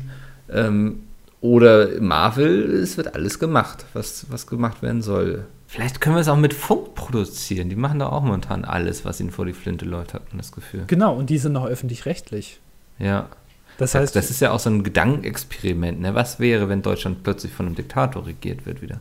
ähm, 0.51 0.99
oder 1.39 2.01
Marvel, 2.01 2.65
es 2.81 2.97
wird 2.97 3.15
alles 3.15 3.39
gemacht, 3.39 3.85
was, 3.93 4.25
was 4.29 4.47
gemacht 4.47 4.81
werden 4.81 5.01
soll. 5.01 5.45
Vielleicht 5.67 6.01
können 6.01 6.15
wir 6.15 6.21
es 6.21 6.29
auch 6.29 6.37
mit 6.37 6.53
Funk 6.53 6.95
produzieren. 6.95 7.69
Die 7.69 7.75
machen 7.75 7.99
da 7.99 8.07
auch 8.07 8.23
momentan 8.23 8.65
alles, 8.65 9.03
was 9.05 9.19
ihnen 9.19 9.31
vor 9.31 9.45
die 9.45 9.53
Flinte 9.53 9.85
läuft, 9.85 10.13
hat 10.13 10.29
man 10.29 10.37
das 10.37 10.51
Gefühl. 10.51 10.85
Genau, 10.87 11.15
und 11.15 11.29
die 11.29 11.37
sind 11.37 11.53
noch 11.53 11.65
öffentlich-rechtlich. 11.65 12.59
Ja. 12.99 13.29
Das 13.77 13.93
heißt, 13.93 14.15
das 14.15 14.31
ist 14.31 14.39
ja 14.39 14.51
auch 14.51 14.59
so 14.59 14.69
ein 14.69 14.83
Gedankenexperiment. 14.83 15.99
Ne? 16.01 16.15
Was 16.15 16.39
wäre, 16.39 16.69
wenn 16.69 16.81
Deutschland 16.81 17.21
plötzlich 17.23 17.51
von 17.51 17.67
einem 17.67 17.75
Diktator 17.75 18.25
regiert 18.25 18.65
wird 18.65 18.81
wieder? 18.81 18.99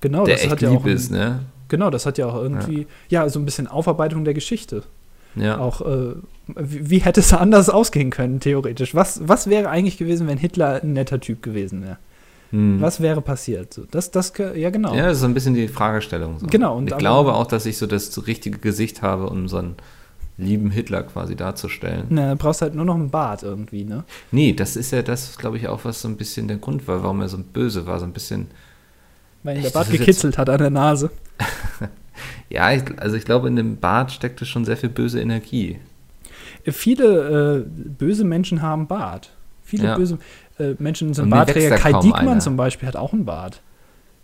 genau, 0.00 0.24
der 0.24 0.34
das 0.34 0.44
echt 0.44 0.52
hat 0.52 0.62
ja 0.62 0.70
lieb 0.70 0.80
auch 0.80 0.86
ist, 0.86 1.10
ne? 1.10 1.40
Genau, 1.68 1.90
das 1.90 2.06
hat 2.06 2.16
ja 2.18 2.26
auch 2.26 2.36
irgendwie, 2.36 2.86
ja. 3.08 3.28
so 3.28 3.40
ein 3.40 3.44
bisschen 3.44 3.66
Aufarbeitung 3.66 4.24
der 4.24 4.34
Geschichte. 4.34 4.84
Ja. 5.34 5.58
Auch, 5.58 5.80
äh, 5.80 6.14
wie, 6.46 6.90
wie, 6.90 6.98
hätte 6.98 7.20
es 7.20 7.32
anders 7.32 7.68
ausgehen 7.68 8.10
können, 8.10 8.40
theoretisch? 8.40 8.94
Was, 8.94 9.20
was 9.28 9.48
wäre 9.48 9.68
eigentlich 9.68 9.98
gewesen, 9.98 10.28
wenn 10.28 10.38
Hitler 10.38 10.80
ein 10.82 10.92
netter 10.92 11.20
Typ 11.20 11.42
gewesen 11.42 11.82
wäre? 11.82 11.98
Hm. 12.50 12.80
Was 12.80 13.00
wäre 13.00 13.20
passiert? 13.20 13.74
So, 13.74 13.84
das, 13.90 14.10
das, 14.10 14.32
ja, 14.54 14.70
genau. 14.70 14.94
Ja, 14.94 15.06
das 15.06 15.14
ist 15.14 15.20
so 15.20 15.26
ein 15.26 15.34
bisschen 15.34 15.54
die 15.54 15.68
Fragestellung. 15.68 16.38
So. 16.38 16.46
Genau. 16.46 16.76
Und 16.76 16.90
ich 16.90 16.96
glaube 16.96 17.34
auch, 17.34 17.46
dass 17.46 17.66
ich 17.66 17.76
so 17.76 17.86
das 17.86 18.26
richtige 18.26 18.58
Gesicht 18.58 19.02
habe, 19.02 19.28
um 19.28 19.48
so 19.48 19.58
einen 19.58 19.76
lieben 20.38 20.70
Hitler 20.70 21.02
quasi 21.02 21.34
darzustellen. 21.34 22.06
Na, 22.10 22.30
du 22.30 22.36
brauchst 22.36 22.62
halt 22.62 22.74
nur 22.74 22.84
noch 22.84 22.94
einen 22.94 23.10
Bart 23.10 23.42
irgendwie, 23.42 23.84
ne? 23.84 24.04
Nee, 24.30 24.52
das 24.52 24.76
ist 24.76 24.92
ja 24.92 25.02
das, 25.02 25.38
glaube 25.38 25.56
ich, 25.56 25.68
auch, 25.68 25.84
was 25.84 26.02
so 26.02 26.08
ein 26.08 26.16
bisschen 26.16 26.46
der 26.46 26.58
Grund 26.58 26.86
war, 26.86 27.02
warum 27.02 27.20
er 27.20 27.28
so 27.28 27.38
böse 27.38 27.86
war, 27.86 27.98
so 27.98 28.04
ein 28.04 28.12
bisschen. 28.12 28.48
Weil 29.42 29.56
ihn 29.56 29.62
der 29.62 29.70
Bart 29.70 29.90
gekitzelt 29.90 30.38
hat 30.38 30.48
an 30.50 30.58
der 30.58 30.70
Nase. 30.70 31.10
ja, 32.50 32.72
ich, 32.72 32.82
also 32.98 33.16
ich 33.16 33.24
glaube, 33.24 33.48
in 33.48 33.56
dem 33.56 33.78
Bart 33.78 34.12
steckte 34.12 34.44
schon 34.44 34.64
sehr 34.64 34.76
viel 34.76 34.90
böse 34.90 35.20
Energie. 35.20 35.78
Viele 36.64 37.64
äh, 37.64 37.64
böse 37.66 38.24
Menschen 38.24 38.60
haben 38.60 38.86
Bart. 38.86 39.30
Viele 39.62 39.84
ja. 39.84 39.96
böse 39.96 40.18
äh, 40.58 40.74
Menschen 40.78 41.14
sind 41.14 41.30
Bartträger. 41.30 41.76
Kai 41.76 41.92
Diekmann 41.92 42.28
einer. 42.28 42.40
zum 42.40 42.56
Beispiel 42.56 42.88
hat 42.88 42.96
auch 42.96 43.12
einen 43.12 43.24
Bart. 43.24 43.60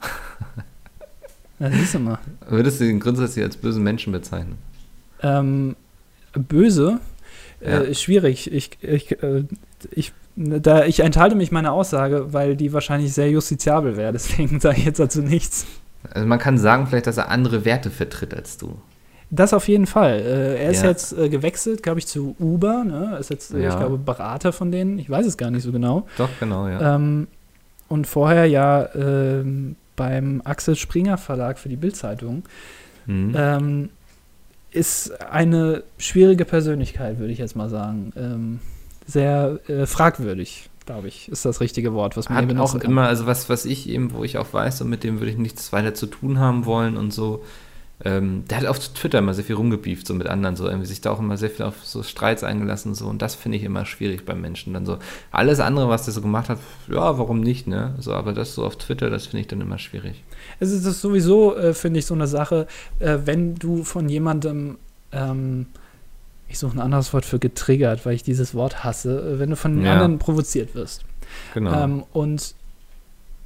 das 1.58 1.74
siehst 1.74 1.94
du 1.94 1.98
mal. 2.00 2.18
Würdest 2.48 2.80
du 2.80 2.84
ihn 2.84 3.00
grundsätzlich 3.00 3.44
als 3.44 3.56
bösen 3.56 3.82
Menschen 3.82 4.12
bezeichnen? 4.12 4.58
Ähm, 5.22 5.76
böse 6.34 7.00
äh, 7.60 7.70
ja. 7.70 7.78
ist 7.80 8.02
schwierig. 8.02 8.52
Ich, 8.52 8.82
ich, 8.82 9.22
äh, 9.22 9.44
ich, 9.90 10.12
da, 10.36 10.84
ich 10.84 11.00
enthalte 11.00 11.36
mich 11.36 11.52
meiner 11.52 11.72
Aussage, 11.72 12.32
weil 12.32 12.56
die 12.56 12.72
wahrscheinlich 12.72 13.12
sehr 13.12 13.30
justiziabel 13.30 13.96
wäre. 13.96 14.12
Deswegen 14.12 14.60
sage 14.60 14.78
ich 14.78 14.84
jetzt 14.84 15.00
dazu 15.00 15.22
nichts. 15.22 15.66
Also 16.10 16.26
man 16.26 16.38
kann 16.38 16.58
sagen 16.58 16.86
vielleicht, 16.86 17.06
dass 17.06 17.16
er 17.16 17.28
andere 17.28 17.64
Werte 17.64 17.90
vertritt 17.90 18.34
als 18.34 18.58
du. 18.58 18.76
Das 19.34 19.54
auf 19.54 19.66
jeden 19.66 19.86
Fall. 19.86 20.20
Äh, 20.20 20.62
er 20.62 20.70
ist 20.70 20.82
ja. 20.82 20.90
jetzt 20.90 21.16
äh, 21.16 21.30
gewechselt, 21.30 21.82
glaube 21.82 21.98
ich, 21.98 22.06
zu 22.06 22.36
Uber. 22.38 22.84
Ne? 22.84 23.16
Ist 23.18 23.30
jetzt, 23.30 23.54
äh, 23.54 23.62
ja. 23.62 23.70
ich 23.70 23.76
glaube, 23.76 23.96
Berater 23.96 24.52
von 24.52 24.70
denen. 24.70 24.98
Ich 24.98 25.08
weiß 25.08 25.24
es 25.24 25.38
gar 25.38 25.50
nicht 25.50 25.62
so 25.62 25.72
genau. 25.72 26.06
Doch, 26.18 26.28
genau, 26.38 26.68
ja. 26.68 26.96
Ähm, 26.96 27.28
und 27.88 28.06
vorher 28.06 28.44
ja 28.44 28.94
ähm, 28.94 29.76
beim 29.96 30.42
Axel 30.44 30.76
Springer 30.76 31.16
Verlag 31.16 31.58
für 31.58 31.70
die 31.70 31.76
Bildzeitung. 31.76 32.42
Mhm. 33.06 33.32
Ähm, 33.34 33.88
ist 34.70 35.18
eine 35.22 35.82
schwierige 35.96 36.44
Persönlichkeit, 36.44 37.18
würde 37.18 37.32
ich 37.32 37.38
jetzt 37.38 37.56
mal 37.56 37.70
sagen. 37.70 38.12
Ähm, 38.16 38.60
sehr 39.06 39.60
äh, 39.66 39.86
fragwürdig, 39.86 40.68
glaube 40.84 41.08
ich, 41.08 41.30
ist 41.30 41.46
das 41.46 41.60
richtige 41.62 41.94
Wort, 41.94 42.18
was 42.18 42.28
man 42.28 42.36
Hat 42.36 42.50
hier 42.50 42.60
auch 42.60 42.78
kann. 42.78 42.90
immer, 42.90 43.06
also 43.06 43.26
was, 43.26 43.48
was 43.48 43.64
ich 43.64 43.88
eben, 43.88 44.12
wo 44.12 44.24
ich 44.24 44.36
auch 44.36 44.52
weiß, 44.52 44.82
und 44.82 44.90
mit 44.90 45.04
dem 45.04 45.20
würde 45.20 45.30
ich 45.30 45.38
nichts 45.38 45.72
weiter 45.72 45.94
zu 45.94 46.06
tun 46.06 46.38
haben 46.38 46.66
wollen 46.66 46.98
und 46.98 47.14
so, 47.14 47.42
ähm, 48.04 48.44
der 48.48 48.58
hat 48.58 48.66
auf 48.66 48.78
Twitter 48.78 49.18
immer 49.18 49.34
sehr 49.34 49.44
viel 49.44 49.56
rumgebieft, 49.56 50.06
so 50.06 50.14
mit 50.14 50.26
anderen, 50.26 50.56
so 50.56 50.66
irgendwie 50.66 50.86
sich 50.86 51.00
da 51.00 51.10
auch 51.10 51.18
immer 51.18 51.36
sehr 51.36 51.50
viel 51.50 51.64
auf 51.64 51.84
so 51.84 52.02
Streits 52.02 52.44
eingelassen, 52.44 52.94
so 52.94 53.06
und 53.06 53.22
das 53.22 53.34
finde 53.34 53.58
ich 53.58 53.64
immer 53.64 53.84
schwierig 53.86 54.24
beim 54.24 54.40
Menschen. 54.40 54.72
Dann 54.72 54.86
so 54.86 54.98
alles 55.30 55.60
andere, 55.60 55.88
was 55.88 56.04
der 56.04 56.14
so 56.14 56.20
gemacht 56.20 56.48
hat, 56.48 56.58
ja, 56.88 57.18
warum 57.18 57.40
nicht, 57.40 57.66
ne? 57.66 57.94
So, 57.98 58.12
aber 58.14 58.32
das 58.32 58.54
so 58.54 58.64
auf 58.64 58.76
Twitter, 58.76 59.10
das 59.10 59.26
finde 59.26 59.42
ich 59.42 59.46
dann 59.46 59.60
immer 59.60 59.78
schwierig. 59.78 60.22
Es 60.60 60.70
ist 60.70 60.84
sowieso, 61.00 61.56
äh, 61.56 61.74
finde 61.74 62.00
ich, 62.00 62.06
so 62.06 62.14
eine 62.14 62.26
Sache, 62.26 62.66
äh, 62.98 63.18
wenn 63.24 63.54
du 63.54 63.84
von 63.84 64.08
jemandem 64.08 64.78
ähm, 65.12 65.66
ich 66.52 66.58
suche 66.58 66.76
ein 66.76 66.80
anderes 66.80 67.12
Wort 67.14 67.24
für 67.24 67.38
getriggert, 67.38 68.04
weil 68.04 68.14
ich 68.14 68.22
dieses 68.22 68.54
Wort 68.54 68.84
hasse, 68.84 69.18
äh, 69.18 69.38
wenn 69.38 69.50
du 69.50 69.56
von 69.56 69.82
ja. 69.82 69.92
anderen 69.92 70.18
provoziert 70.18 70.74
wirst. 70.74 71.04
Genau. 71.54 71.72
Ähm, 71.72 72.04
und 72.12 72.54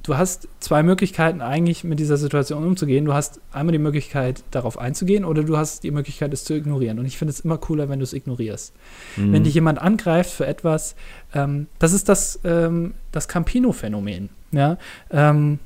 du 0.07 0.17
hast 0.17 0.47
zwei 0.61 0.83
Möglichkeiten 0.83 1.41
eigentlich 1.41 1.83
mit 1.83 1.99
dieser 1.99 2.15
Situation 2.15 2.65
umzugehen. 2.65 3.03
Du 3.03 3.13
hast 3.13 3.41
einmal 3.51 3.73
die 3.73 3.77
Möglichkeit, 3.77 4.43
darauf 4.51 4.79
einzugehen 4.79 5.25
oder 5.25 5.43
du 5.43 5.57
hast 5.57 5.83
die 5.83 5.91
Möglichkeit, 5.91 6.31
es 6.33 6.45
zu 6.45 6.53
ignorieren. 6.53 6.97
Und 6.97 7.05
ich 7.05 7.17
finde 7.17 7.33
es 7.33 7.41
immer 7.41 7.57
cooler, 7.57 7.89
wenn 7.89 7.99
du 7.99 8.03
es 8.03 8.13
ignorierst. 8.13 8.73
Mhm. 9.17 9.33
Wenn 9.33 9.43
dich 9.43 9.53
jemand 9.53 9.81
angreift 9.81 10.31
für 10.31 10.47
etwas, 10.47 10.95
ähm, 11.35 11.67
das 11.77 11.91
ist 11.91 12.07
das, 12.07 12.39
ähm, 12.45 12.93
das 13.11 13.27
Campino-Phänomen. 13.27 14.29
Ja? 14.53 14.77
Ähm, 15.11 15.59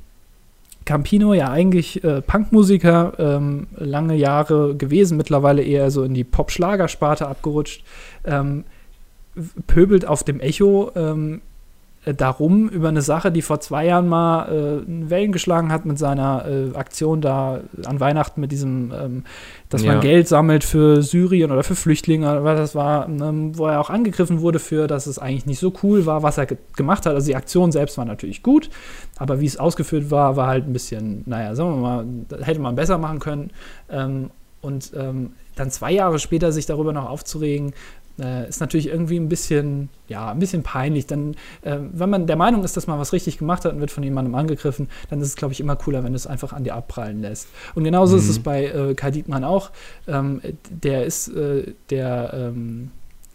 Campino 0.84 1.34
ja 1.34 1.52
eigentlich 1.52 2.02
äh, 2.02 2.20
Punkmusiker, 2.20 3.12
ähm, 3.18 3.68
lange 3.76 4.16
Jahre 4.16 4.74
gewesen, 4.74 5.16
mittlerweile 5.16 5.62
eher 5.62 5.92
so 5.92 6.02
in 6.02 6.14
die 6.14 6.24
Pop-Schlagersparte 6.24 7.28
abgerutscht, 7.28 7.84
ähm, 8.24 8.64
pöbelt 9.68 10.04
auf 10.04 10.24
dem 10.24 10.40
Echo 10.40 10.90
ähm, 10.96 11.36
äh, 11.36 11.51
darum 12.04 12.68
über 12.68 12.88
eine 12.88 13.02
Sache, 13.02 13.30
die 13.30 13.42
vor 13.42 13.60
zwei 13.60 13.86
Jahren 13.86 14.08
mal 14.08 14.48
äh, 14.48 15.10
Wellen 15.10 15.30
geschlagen 15.30 15.70
hat 15.70 15.84
mit 15.84 15.98
seiner 15.98 16.44
äh, 16.46 16.76
Aktion 16.76 17.20
da 17.20 17.60
an 17.84 18.00
Weihnachten 18.00 18.40
mit 18.40 18.50
diesem, 18.50 18.92
ähm, 18.92 19.24
dass 19.68 19.82
ja. 19.82 19.92
man 19.92 20.00
Geld 20.00 20.26
sammelt 20.26 20.64
für 20.64 21.02
Syrien 21.02 21.52
oder 21.52 21.62
für 21.62 21.76
Flüchtlinge 21.76 22.28
oder 22.28 22.42
was 22.42 22.58
das 22.58 22.74
war, 22.74 23.08
ähm, 23.08 23.56
wo 23.56 23.66
er 23.66 23.80
auch 23.80 23.88
angegriffen 23.88 24.40
wurde 24.40 24.58
für, 24.58 24.88
dass 24.88 25.06
es 25.06 25.20
eigentlich 25.20 25.46
nicht 25.46 25.60
so 25.60 25.72
cool 25.84 26.04
war, 26.04 26.24
was 26.24 26.38
er 26.38 26.46
ge 26.46 26.58
gemacht 26.76 27.06
hat. 27.06 27.14
Also 27.14 27.28
die 27.28 27.36
Aktion 27.36 27.70
selbst 27.70 27.96
war 27.98 28.04
natürlich 28.04 28.42
gut, 28.42 28.68
aber 29.18 29.40
wie 29.40 29.46
es 29.46 29.56
ausgeführt 29.56 30.10
war, 30.10 30.34
war 30.36 30.48
halt 30.48 30.66
ein 30.66 30.72
bisschen, 30.72 31.22
naja, 31.26 31.54
sagen 31.54 31.70
wir 31.70 31.76
mal, 31.76 32.06
hätte 32.44 32.60
man 32.60 32.74
besser 32.74 32.98
machen 32.98 33.20
können. 33.20 33.50
Ähm, 33.88 34.30
und 34.60 34.92
ähm, 34.96 35.32
dann 35.56 35.70
zwei 35.70 35.92
Jahre 35.92 36.18
später 36.18 36.52
sich 36.52 36.66
darüber 36.66 36.92
noch 36.92 37.08
aufzuregen, 37.10 37.74
äh, 38.20 38.48
ist 38.48 38.60
natürlich 38.60 38.88
irgendwie 38.88 39.18
ein 39.18 39.28
bisschen, 39.28 39.88
ja, 40.08 40.30
ein 40.30 40.38
bisschen 40.38 40.62
peinlich. 40.62 41.06
Dann, 41.06 41.34
äh, 41.62 41.78
wenn 41.92 42.10
man 42.10 42.26
der 42.26 42.36
Meinung 42.36 42.64
ist, 42.64 42.76
dass 42.76 42.86
man 42.86 42.98
was 42.98 43.12
richtig 43.12 43.38
gemacht 43.38 43.64
hat 43.64 43.72
und 43.72 43.80
wird 43.80 43.90
von 43.90 44.02
jemandem 44.02 44.34
angegriffen, 44.34 44.88
dann 45.10 45.20
ist 45.20 45.28
es, 45.28 45.36
glaube 45.36 45.52
ich, 45.52 45.60
immer 45.60 45.76
cooler, 45.76 46.04
wenn 46.04 46.12
du 46.12 46.16
es 46.16 46.26
einfach 46.26 46.52
an 46.52 46.64
dir 46.64 46.74
abprallen 46.74 47.20
lässt. 47.20 47.48
Und 47.74 47.84
genauso 47.84 48.14
mhm. 48.14 48.22
ist 48.22 48.28
es 48.28 48.38
mhm. 48.38 48.42
bei 48.42 48.64
äh, 48.66 48.94
Kai 48.94 49.10
Diekmann 49.10 49.44
auch. 49.44 49.70
Ähm, 50.06 50.40
der 50.70 51.04
ist 51.04 51.28
äh, 51.28 51.74
der 51.90 52.32
ähm, 52.34 52.90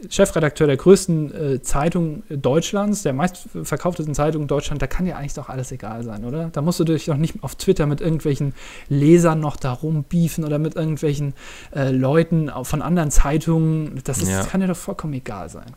Chefredakteur 0.09 0.67
der 0.67 0.77
größten 0.77 1.33
äh, 1.33 1.61
Zeitung 1.61 2.21
Deutschlands, 2.29 3.01
der 3.01 3.13
meistverkauftesten 3.13 4.13
Zeitung 4.13 4.47
Deutschland, 4.47 4.81
da 4.81 4.87
kann 4.87 5.07
ja 5.07 5.17
eigentlich 5.17 5.33
doch 5.33 5.49
alles 5.49 5.71
egal 5.71 6.03
sein, 6.03 6.23
oder? 6.23 6.49
Da 6.49 6.61
musst 6.61 6.79
du 6.79 6.83
dich 6.83 7.05
doch 7.05 7.17
nicht 7.17 7.43
auf 7.43 7.55
Twitter 7.55 7.87
mit 7.87 7.99
irgendwelchen 7.99 8.53
Lesern 8.89 9.39
noch 9.39 9.55
da 9.55 9.71
rumbiefen 9.71 10.45
oder 10.45 10.59
mit 10.59 10.75
irgendwelchen 10.75 11.33
äh, 11.75 11.89
Leuten 11.89 12.51
von 12.63 12.83
anderen 12.83 13.09
Zeitungen. 13.09 13.99
Das, 14.03 14.19
ist, 14.19 14.29
ja. 14.29 14.37
das 14.37 14.49
kann 14.49 14.61
ja 14.61 14.67
doch 14.67 14.77
vollkommen 14.77 15.13
egal 15.13 15.49
sein. 15.49 15.71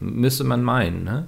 Müsste 0.00 0.44
man 0.44 0.62
meinen, 0.62 1.04
ne? 1.04 1.26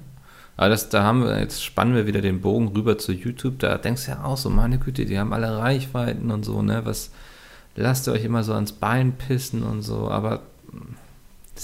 Aber 0.59 0.69
das, 0.69 0.91
da 0.91 1.03
haben 1.03 1.25
wir, 1.25 1.41
jetzt 1.41 1.65
spannen 1.65 1.95
wir 1.95 2.07
wieder 2.07 2.21
den 2.21 2.43
Bogen 2.43 2.69
rüber 2.69 2.99
zu 2.99 3.13
YouTube, 3.13 3.59
da 3.59 3.79
denkst 3.79 4.05
du 4.05 4.11
ja 4.13 4.23
auch 4.23 4.37
so, 4.37 4.51
meine 4.51 4.79
Güte, 4.79 5.07
die 5.07 5.19
haben 5.19 5.33
alle 5.33 5.57
Reichweiten 5.57 6.31
und 6.31 6.45
so, 6.45 6.61
ne? 6.61 6.83
Was 6.85 7.11
lasst 7.75 8.07
ihr 8.07 8.13
euch 8.13 8.25
immer 8.25 8.45
so 8.45 8.53
ans 8.53 8.73
Bein 8.73 9.13
pissen 9.13 9.63
und 9.63 9.81
so, 9.81 10.11
aber 10.11 10.41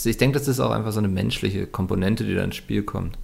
ich 0.07 0.17
denke, 0.17 0.39
das 0.39 0.49
ist 0.49 0.61
auch 0.61 0.71
einfach 0.71 0.93
so 0.93 0.99
eine 0.99 1.09
menschliche 1.09 1.67
Komponente, 1.67 2.25
die 2.25 2.35
da 2.35 2.45
ins 2.45 2.57
Spiel 2.57 2.83
kommt. 2.83 3.19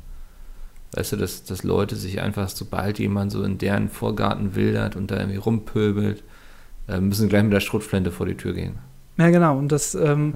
Weißt 0.93 1.13
du, 1.13 1.17
dass, 1.17 1.45
dass 1.45 1.65
Leute 1.65 1.97
sich 1.97 2.21
einfach, 2.21 2.49
sobald 2.49 2.99
jemand 2.99 3.33
so 3.33 3.43
in 3.43 3.59
deren 3.59 3.89
Vorgarten 3.89 4.55
wildert 4.55 4.95
und 4.95 5.11
da 5.11 5.19
irgendwie 5.19 5.39
rumpöbelt, 5.39 6.23
äh, 6.89 7.01
müssen 7.01 7.29
gleich 7.29 7.43
mit 7.43 7.53
der 7.53 7.61
Schrotflinte 7.61 8.13
vor 8.13 8.27
die 8.27 8.37
Tür 8.37 8.53
gehen. 8.53 8.75
Ja, 9.17 9.31
genau. 9.31 9.59
Und 9.59 9.73
das 9.73 9.95
ähm, 9.95 10.35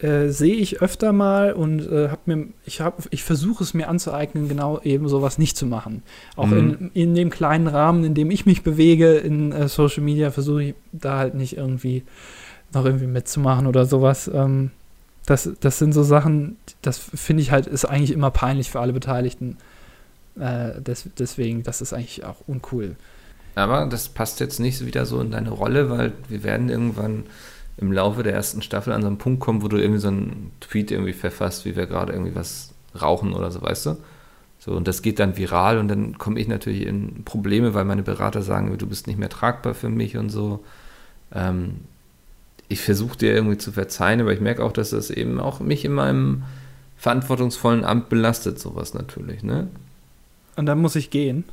ja. 0.00 0.08
äh, 0.08 0.30
sehe 0.30 0.54
ich 0.54 0.82
öfter 0.82 1.12
mal 1.12 1.52
und 1.52 1.80
äh, 1.90 2.10
hab 2.10 2.26
mir, 2.28 2.48
ich, 2.64 2.80
ich 3.10 3.24
versuche 3.24 3.64
es 3.64 3.74
mir 3.74 3.88
anzueignen, 3.88 4.48
genau 4.48 4.80
eben 4.82 5.08
sowas 5.08 5.38
nicht 5.38 5.56
zu 5.56 5.66
machen. 5.66 6.02
Auch 6.36 6.46
mhm. 6.46 6.58
in, 6.58 6.90
in 6.94 7.14
dem 7.14 7.30
kleinen 7.30 7.66
Rahmen, 7.66 8.04
in 8.04 8.14
dem 8.14 8.30
ich 8.30 8.46
mich 8.46 8.62
bewege 8.62 9.14
in 9.14 9.50
äh, 9.50 9.68
Social 9.68 10.04
Media, 10.04 10.30
versuche 10.30 10.62
ich 10.62 10.74
da 10.92 11.18
halt 11.18 11.34
nicht 11.34 11.56
irgendwie 11.56 12.04
noch 12.72 12.84
irgendwie 12.84 13.06
mitzumachen 13.06 13.66
oder 13.66 13.86
sowas. 13.86 14.30
Ähm, 14.32 14.70
das, 15.28 15.50
das 15.60 15.78
sind 15.78 15.92
so 15.92 16.02
Sachen, 16.02 16.56
das 16.80 16.98
finde 16.98 17.42
ich 17.42 17.50
halt, 17.50 17.66
ist 17.66 17.84
eigentlich 17.84 18.12
immer 18.12 18.30
peinlich 18.30 18.70
für 18.70 18.80
alle 18.80 18.94
Beteiligten. 18.94 19.58
Äh, 20.38 20.80
des, 20.80 21.08
deswegen, 21.18 21.62
das 21.62 21.82
ist 21.82 21.92
eigentlich 21.92 22.24
auch 22.24 22.36
uncool. 22.46 22.96
Aber 23.54 23.86
das 23.86 24.08
passt 24.08 24.40
jetzt 24.40 24.58
nicht 24.58 24.86
wieder 24.86 25.04
so 25.04 25.20
in 25.20 25.30
deine 25.30 25.50
Rolle, 25.50 25.90
weil 25.90 26.12
wir 26.28 26.44
werden 26.44 26.70
irgendwann 26.70 27.24
im 27.76 27.92
Laufe 27.92 28.22
der 28.22 28.32
ersten 28.32 28.62
Staffel 28.62 28.92
an 28.92 29.02
so 29.02 29.08
einen 29.08 29.18
Punkt 29.18 29.40
kommen, 29.40 29.62
wo 29.62 29.68
du 29.68 29.76
irgendwie 29.76 30.00
so 30.00 30.08
einen 30.08 30.52
Tweet 30.60 30.90
irgendwie 30.90 31.12
verfasst, 31.12 31.64
wie 31.64 31.76
wir 31.76 31.86
gerade 31.86 32.12
irgendwie 32.12 32.34
was 32.34 32.72
rauchen 33.00 33.34
oder 33.34 33.50
so, 33.50 33.60
weißt 33.60 33.86
du? 33.86 33.96
So, 34.60 34.72
und 34.72 34.88
das 34.88 35.02
geht 35.02 35.18
dann 35.18 35.36
viral 35.36 35.78
und 35.78 35.88
dann 35.88 36.16
komme 36.18 36.40
ich 36.40 36.48
natürlich 36.48 36.86
in 36.86 37.24
Probleme, 37.24 37.74
weil 37.74 37.84
meine 37.84 38.02
Berater 38.02 38.42
sagen, 38.42 38.76
du 38.76 38.86
bist 38.86 39.06
nicht 39.06 39.18
mehr 39.18 39.28
tragbar 39.28 39.74
für 39.74 39.88
mich 39.88 40.16
und 40.16 40.30
so. 40.30 40.64
Ähm, 41.32 41.80
ich 42.68 42.80
versuche 42.80 43.18
dir 43.18 43.34
irgendwie 43.34 43.58
zu 43.58 43.72
verzeihen, 43.72 44.20
aber 44.20 44.32
ich 44.32 44.40
merke 44.40 44.64
auch, 44.64 44.72
dass 44.72 44.90
das 44.90 45.10
eben 45.10 45.40
auch 45.40 45.60
mich 45.60 45.84
in 45.84 45.92
meinem 45.92 46.42
verantwortungsvollen 46.96 47.84
Amt 47.84 48.08
belastet, 48.08 48.58
sowas 48.58 48.94
natürlich, 48.94 49.42
ne? 49.42 49.68
Und 50.56 50.66
dann 50.66 50.80
muss 50.80 50.96
ich 50.96 51.10
gehen. 51.10 51.44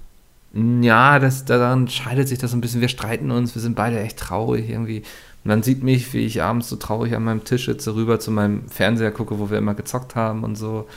Ja, 0.81 1.19
das, 1.19 1.45
daran 1.45 1.87
scheidet 1.87 2.27
sich 2.27 2.39
das 2.39 2.53
ein 2.53 2.61
bisschen. 2.61 2.81
Wir 2.81 2.87
streiten 2.87 3.29
uns, 3.29 3.55
wir 3.55 3.61
sind 3.61 3.75
beide 3.75 3.99
echt 3.99 4.17
traurig 4.17 4.69
irgendwie. 4.69 5.03
Und 5.43 5.49
dann 5.49 5.61
sieht 5.61 5.83
mich, 5.83 6.13
wie 6.13 6.25
ich 6.25 6.41
abends 6.41 6.69
so 6.69 6.75
traurig 6.77 7.13
an 7.13 7.23
meinem 7.23 7.43
Tisch 7.43 7.65
sitze, 7.65 7.93
rüber 7.93 8.19
zu 8.19 8.31
meinem 8.31 8.67
Fernseher 8.67 9.11
gucke, 9.11 9.37
wo 9.37 9.51
wir 9.51 9.59
immer 9.59 9.75
gezockt 9.75 10.15
haben 10.15 10.43
und 10.43 10.55
so. 10.55 10.87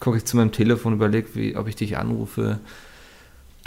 Gucke 0.00 0.18
ich 0.18 0.26
zu 0.26 0.36
meinem 0.36 0.52
Telefon, 0.52 0.92
überlege, 0.92 1.56
ob 1.58 1.68
ich 1.68 1.76
dich 1.76 1.96
anrufe. 1.96 2.58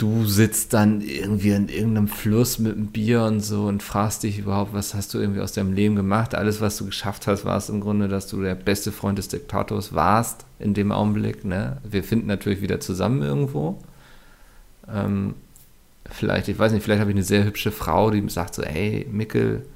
Du 0.00 0.24
sitzt 0.24 0.72
dann 0.72 1.02
irgendwie 1.02 1.50
in 1.50 1.68
irgendeinem 1.68 2.08
Fluss 2.08 2.58
mit 2.58 2.74
einem 2.74 2.86
Bier 2.86 3.24
und 3.24 3.40
so 3.40 3.66
und 3.66 3.82
fragst 3.82 4.22
dich 4.22 4.38
überhaupt, 4.38 4.72
was 4.72 4.94
hast 4.94 5.12
du 5.12 5.18
irgendwie 5.18 5.40
aus 5.40 5.52
deinem 5.52 5.74
Leben 5.74 5.94
gemacht? 5.94 6.34
Alles, 6.34 6.62
was 6.62 6.78
du 6.78 6.86
geschafft 6.86 7.26
hast, 7.26 7.44
war 7.44 7.58
es 7.58 7.68
im 7.68 7.80
Grunde, 7.80 8.08
dass 8.08 8.26
du 8.26 8.40
der 8.40 8.54
beste 8.54 8.92
Freund 8.92 9.18
des 9.18 9.28
Diktators 9.28 9.92
warst 9.92 10.46
in 10.58 10.72
dem 10.72 10.90
Augenblick. 10.90 11.44
Ne? 11.44 11.76
Wir 11.84 12.02
finden 12.02 12.28
natürlich 12.28 12.62
wieder 12.62 12.80
zusammen 12.80 13.22
irgendwo. 13.22 13.78
Ähm, 14.90 15.34
vielleicht, 16.10 16.48
ich 16.48 16.58
weiß 16.58 16.72
nicht, 16.72 16.82
vielleicht 16.82 17.00
habe 17.00 17.10
ich 17.10 17.16
eine 17.16 17.24
sehr 17.24 17.44
hübsche 17.44 17.70
Frau, 17.70 18.10
die 18.10 18.26
sagt 18.30 18.54
so, 18.54 18.62
hey, 18.62 19.06
Mickel, 19.12 19.66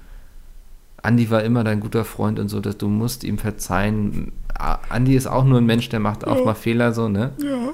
Andi 1.03 1.29
war 1.31 1.43
immer 1.43 1.65
dein 1.65 1.81
guter 1.81 2.07
Freund 2.07 2.39
und 2.39 2.49
so, 2.49 2.61
dass 2.61 2.79
du 2.79 2.89
musst 2.89 3.25
ihm 3.25 3.37
verzeihen. 3.37 4.33
Andi 4.89 5.17
ist 5.17 5.27
auch 5.27 5.45
nur 5.45 5.59
ein 5.59 5.67
Mensch, 5.67 5.91
der 5.91 6.01
macht 6.01 6.27
auch 6.27 6.39
ja. 6.39 6.45
mal 6.45 6.55
Fehler, 6.55 6.95
so, 6.95 7.11
ne? 7.11 7.33
Ja. 7.37 7.73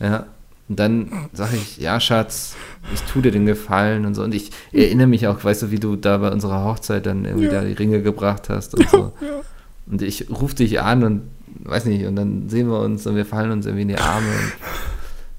Ja. 0.00 0.26
Und 0.68 0.80
dann 0.80 1.28
sage 1.32 1.56
ich, 1.56 1.78
ja, 1.78 2.00
Schatz, 2.00 2.56
ich 2.92 3.00
tue 3.02 3.22
dir 3.22 3.30
den 3.30 3.46
Gefallen 3.46 4.04
und 4.04 4.14
so. 4.14 4.22
Und 4.22 4.34
ich 4.34 4.50
erinnere 4.72 5.06
mich 5.06 5.26
auch, 5.28 5.42
weißt 5.44 5.62
du, 5.62 5.70
wie 5.70 5.78
du 5.78 5.96
da 5.96 6.18
bei 6.18 6.32
unserer 6.32 6.64
Hochzeit 6.64 7.06
dann 7.06 7.24
irgendwie 7.24 7.46
ja. 7.46 7.52
da 7.52 7.62
die 7.62 7.72
Ringe 7.72 8.02
gebracht 8.02 8.48
hast 8.48 8.74
und 8.74 8.88
so. 8.88 9.12
Ja. 9.20 9.42
Und 9.88 10.02
ich 10.02 10.28
rufe 10.30 10.56
dich 10.56 10.80
an 10.80 11.04
und 11.04 11.22
weiß 11.60 11.84
nicht, 11.84 12.04
und 12.06 12.16
dann 12.16 12.48
sehen 12.48 12.68
wir 12.68 12.80
uns 12.80 13.06
und 13.06 13.14
wir 13.14 13.24
fallen 13.24 13.52
uns 13.52 13.66
irgendwie 13.66 13.82
in 13.82 13.88
die 13.88 13.98
Arme. 13.98 14.26
Und 14.26 14.52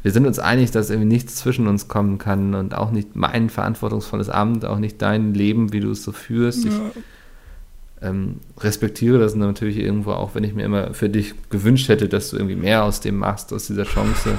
wir 0.04 0.12
sind 0.12 0.26
uns 0.26 0.40
einig, 0.40 0.72
dass 0.72 0.90
irgendwie 0.90 1.10
nichts 1.10 1.36
zwischen 1.36 1.68
uns 1.68 1.90
kommen 1.90 2.18
kann 2.18 2.56
und 2.56 2.74
auch 2.74 2.92
nicht 2.92 3.16
mein 3.16 3.50
verantwortungsvolles 3.50 4.30
Amt, 4.30 4.64
auch 4.64 4.80
nicht 4.80 5.02
dein 5.02 5.34
Leben, 5.34 5.74
wie 5.74 5.82
du 5.82 5.92
es 5.92 6.04
so 6.04 6.14
führst. 6.14 6.64
Ja. 6.64 6.72
Ich 6.72 8.08
ähm, 8.08 8.36
respektiere 8.60 9.20
das 9.20 9.36
natürlich 9.36 9.78
irgendwo 9.78 10.12
auch, 10.12 10.36
wenn 10.36 10.44
ich 10.44 10.54
mir 10.54 10.64
immer 10.64 10.94
für 10.94 11.10
dich 11.10 11.34
gewünscht 11.50 11.90
hätte, 11.90 12.08
dass 12.08 12.30
du 12.30 12.38
irgendwie 12.38 12.56
mehr 12.56 12.84
aus 12.84 13.02
dem 13.02 13.18
machst, 13.18 13.52
aus 13.52 13.68
dieser 13.68 13.84
Chance. 13.84 14.38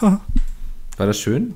War 0.00 1.06
das 1.06 1.18
schön? 1.18 1.54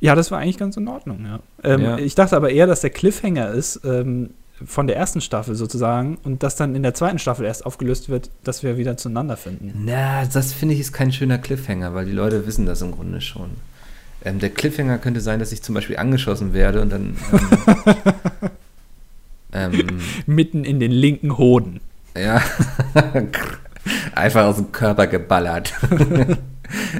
Ja, 0.00 0.14
das 0.14 0.30
war 0.30 0.38
eigentlich 0.38 0.58
ganz 0.58 0.76
in 0.76 0.86
Ordnung, 0.88 1.24
ja. 1.24 1.40
Ähm, 1.62 1.80
ja. 1.80 1.98
Ich 1.98 2.14
dachte 2.14 2.36
aber 2.36 2.50
eher, 2.50 2.66
dass 2.66 2.82
der 2.82 2.90
Cliffhanger 2.90 3.50
ist 3.52 3.80
ähm, 3.84 4.30
von 4.64 4.86
der 4.86 4.96
ersten 4.96 5.20
Staffel 5.20 5.54
sozusagen 5.54 6.18
und 6.22 6.42
dass 6.42 6.56
dann 6.56 6.74
in 6.74 6.82
der 6.82 6.94
zweiten 6.94 7.18
Staffel 7.18 7.46
erst 7.46 7.66
aufgelöst 7.66 8.08
wird, 8.08 8.30
dass 8.44 8.62
wir 8.62 8.76
wieder 8.76 8.96
zueinander 8.96 9.36
finden. 9.36 9.72
Na, 9.84 10.24
das 10.26 10.52
finde 10.52 10.74
ich 10.74 10.80
ist 10.80 10.92
kein 10.92 11.12
schöner 11.12 11.38
Cliffhanger, 11.38 11.94
weil 11.94 12.06
die 12.06 12.12
Leute 12.12 12.46
wissen 12.46 12.66
das 12.66 12.82
im 12.82 12.92
Grunde 12.92 13.20
schon. 13.20 13.50
Ähm, 14.24 14.38
der 14.38 14.50
Cliffhanger 14.50 14.98
könnte 14.98 15.20
sein, 15.20 15.40
dass 15.40 15.52
ich 15.52 15.62
zum 15.62 15.74
Beispiel 15.74 15.96
angeschossen 15.96 16.52
werde 16.52 16.80
und 16.80 16.90
dann 16.90 17.16
ähm, 19.52 19.72
ähm 19.74 20.00
mitten 20.26 20.64
in 20.64 20.80
den 20.80 20.92
linken 20.92 21.36
Hoden. 21.36 21.80
Ja, 22.16 22.42
einfach 24.14 24.44
aus 24.44 24.56
dem 24.56 24.70
Körper 24.70 25.06
geballert. 25.06 25.74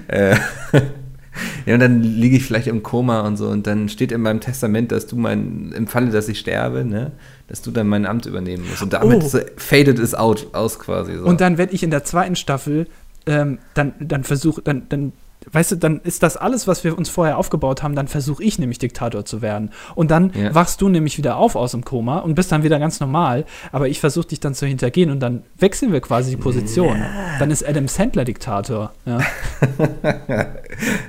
äh, 0.09 0.37
ja, 1.67 1.75
und 1.75 1.81
dann 1.81 2.03
liege 2.03 2.37
ich 2.37 2.45
vielleicht 2.45 2.67
im 2.67 2.83
Koma 2.83 3.21
und 3.21 3.37
so 3.37 3.49
und 3.49 3.67
dann 3.67 3.89
steht 3.89 4.13
in 4.13 4.21
meinem 4.21 4.41
Testament, 4.41 4.93
dass 4.93 5.07
du 5.07 5.17
mein, 5.17 5.73
im 5.77 5.87
Falle, 5.87 6.11
dass 6.11 6.29
ich 6.29 6.39
sterbe, 6.39 6.85
ne, 6.85 7.13
dass 7.49 7.63
du 7.63 7.71
dann 7.71 7.89
mein 7.89 8.07
Amt 8.07 8.27
übernehmen 8.27 8.65
musst. 8.69 8.83
Und 8.83 8.93
damit 8.93 9.23
oh. 9.23 9.29
so, 9.29 9.41
faded 9.57 9.99
es 9.99 10.15
out, 10.15 10.49
aus 10.53 10.79
quasi. 10.79 11.17
So. 11.17 11.25
Und 11.25 11.41
dann 11.41 11.59
werde 11.59 11.75
ich 11.75 11.83
in 11.83 11.91
der 11.91 12.05
zweiten 12.05 12.37
Staffel 12.37 12.87
ähm, 13.27 13.59
dann, 13.75 13.95
dann 14.01 14.25
versuche, 14.25 14.63
dann, 14.63 14.89
dann 14.89 15.13
weißt 15.53 15.73
du, 15.73 15.77
dann 15.77 16.01
ist 16.01 16.23
das 16.23 16.37
alles, 16.37 16.67
was 16.67 16.85
wir 16.85 16.97
uns 16.97 17.09
vorher 17.09 17.39
aufgebaut 17.39 17.83
haben, 17.83 17.95
dann 17.95 18.09
versuche 18.09 18.43
ich 18.43 18.59
nämlich 18.59 18.79
Diktator 18.79 19.25
zu 19.25 19.43
werden. 19.43 19.71
Und 19.95 20.11
dann 20.11 20.33
ja. 20.35 20.55
wachst 20.55 20.81
du 20.81 20.89
nämlich 20.89 21.19
wieder 21.19 21.37
auf 21.37 21.57
aus 21.57 21.73
dem 21.73 21.85
Koma 21.85 22.19
und 22.19 22.35
bist 22.35 22.51
dann 22.53 22.63
wieder 22.63 22.79
ganz 22.79 23.01
normal, 23.01 23.45
aber 23.73 23.89
ich 23.89 24.01
versuche 24.01 24.29
dich 24.29 24.41
dann 24.41 24.55
zu 24.55 24.67
hintergehen 24.67 25.11
und 25.11 25.21
dann 25.21 25.43
wechseln 25.59 25.93
wir 25.93 26.01
quasi 26.01 26.31
die 26.31 26.37
Position. 26.37 26.99
Ja. 26.99 27.39
Dann 27.39 27.51
ist 27.51 27.67
Adam 27.67 27.89
Sandler 27.89 28.25
Diktator. 28.25 28.93
Ja. 29.05 29.21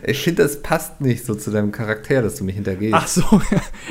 ich 0.04 0.20
finde, 0.20 0.44
das 0.44 0.62
passt 0.62 1.02
nicht 1.02 1.26
so 1.26 1.36
zu 1.36 1.52
deinem 1.52 1.72
Charakter, 1.72 2.22
dass 2.22 2.36
du 2.36 2.44
mich 2.44 2.56
hintergehst. 2.56 2.94
Ach 2.94 3.08
so, 3.08 3.42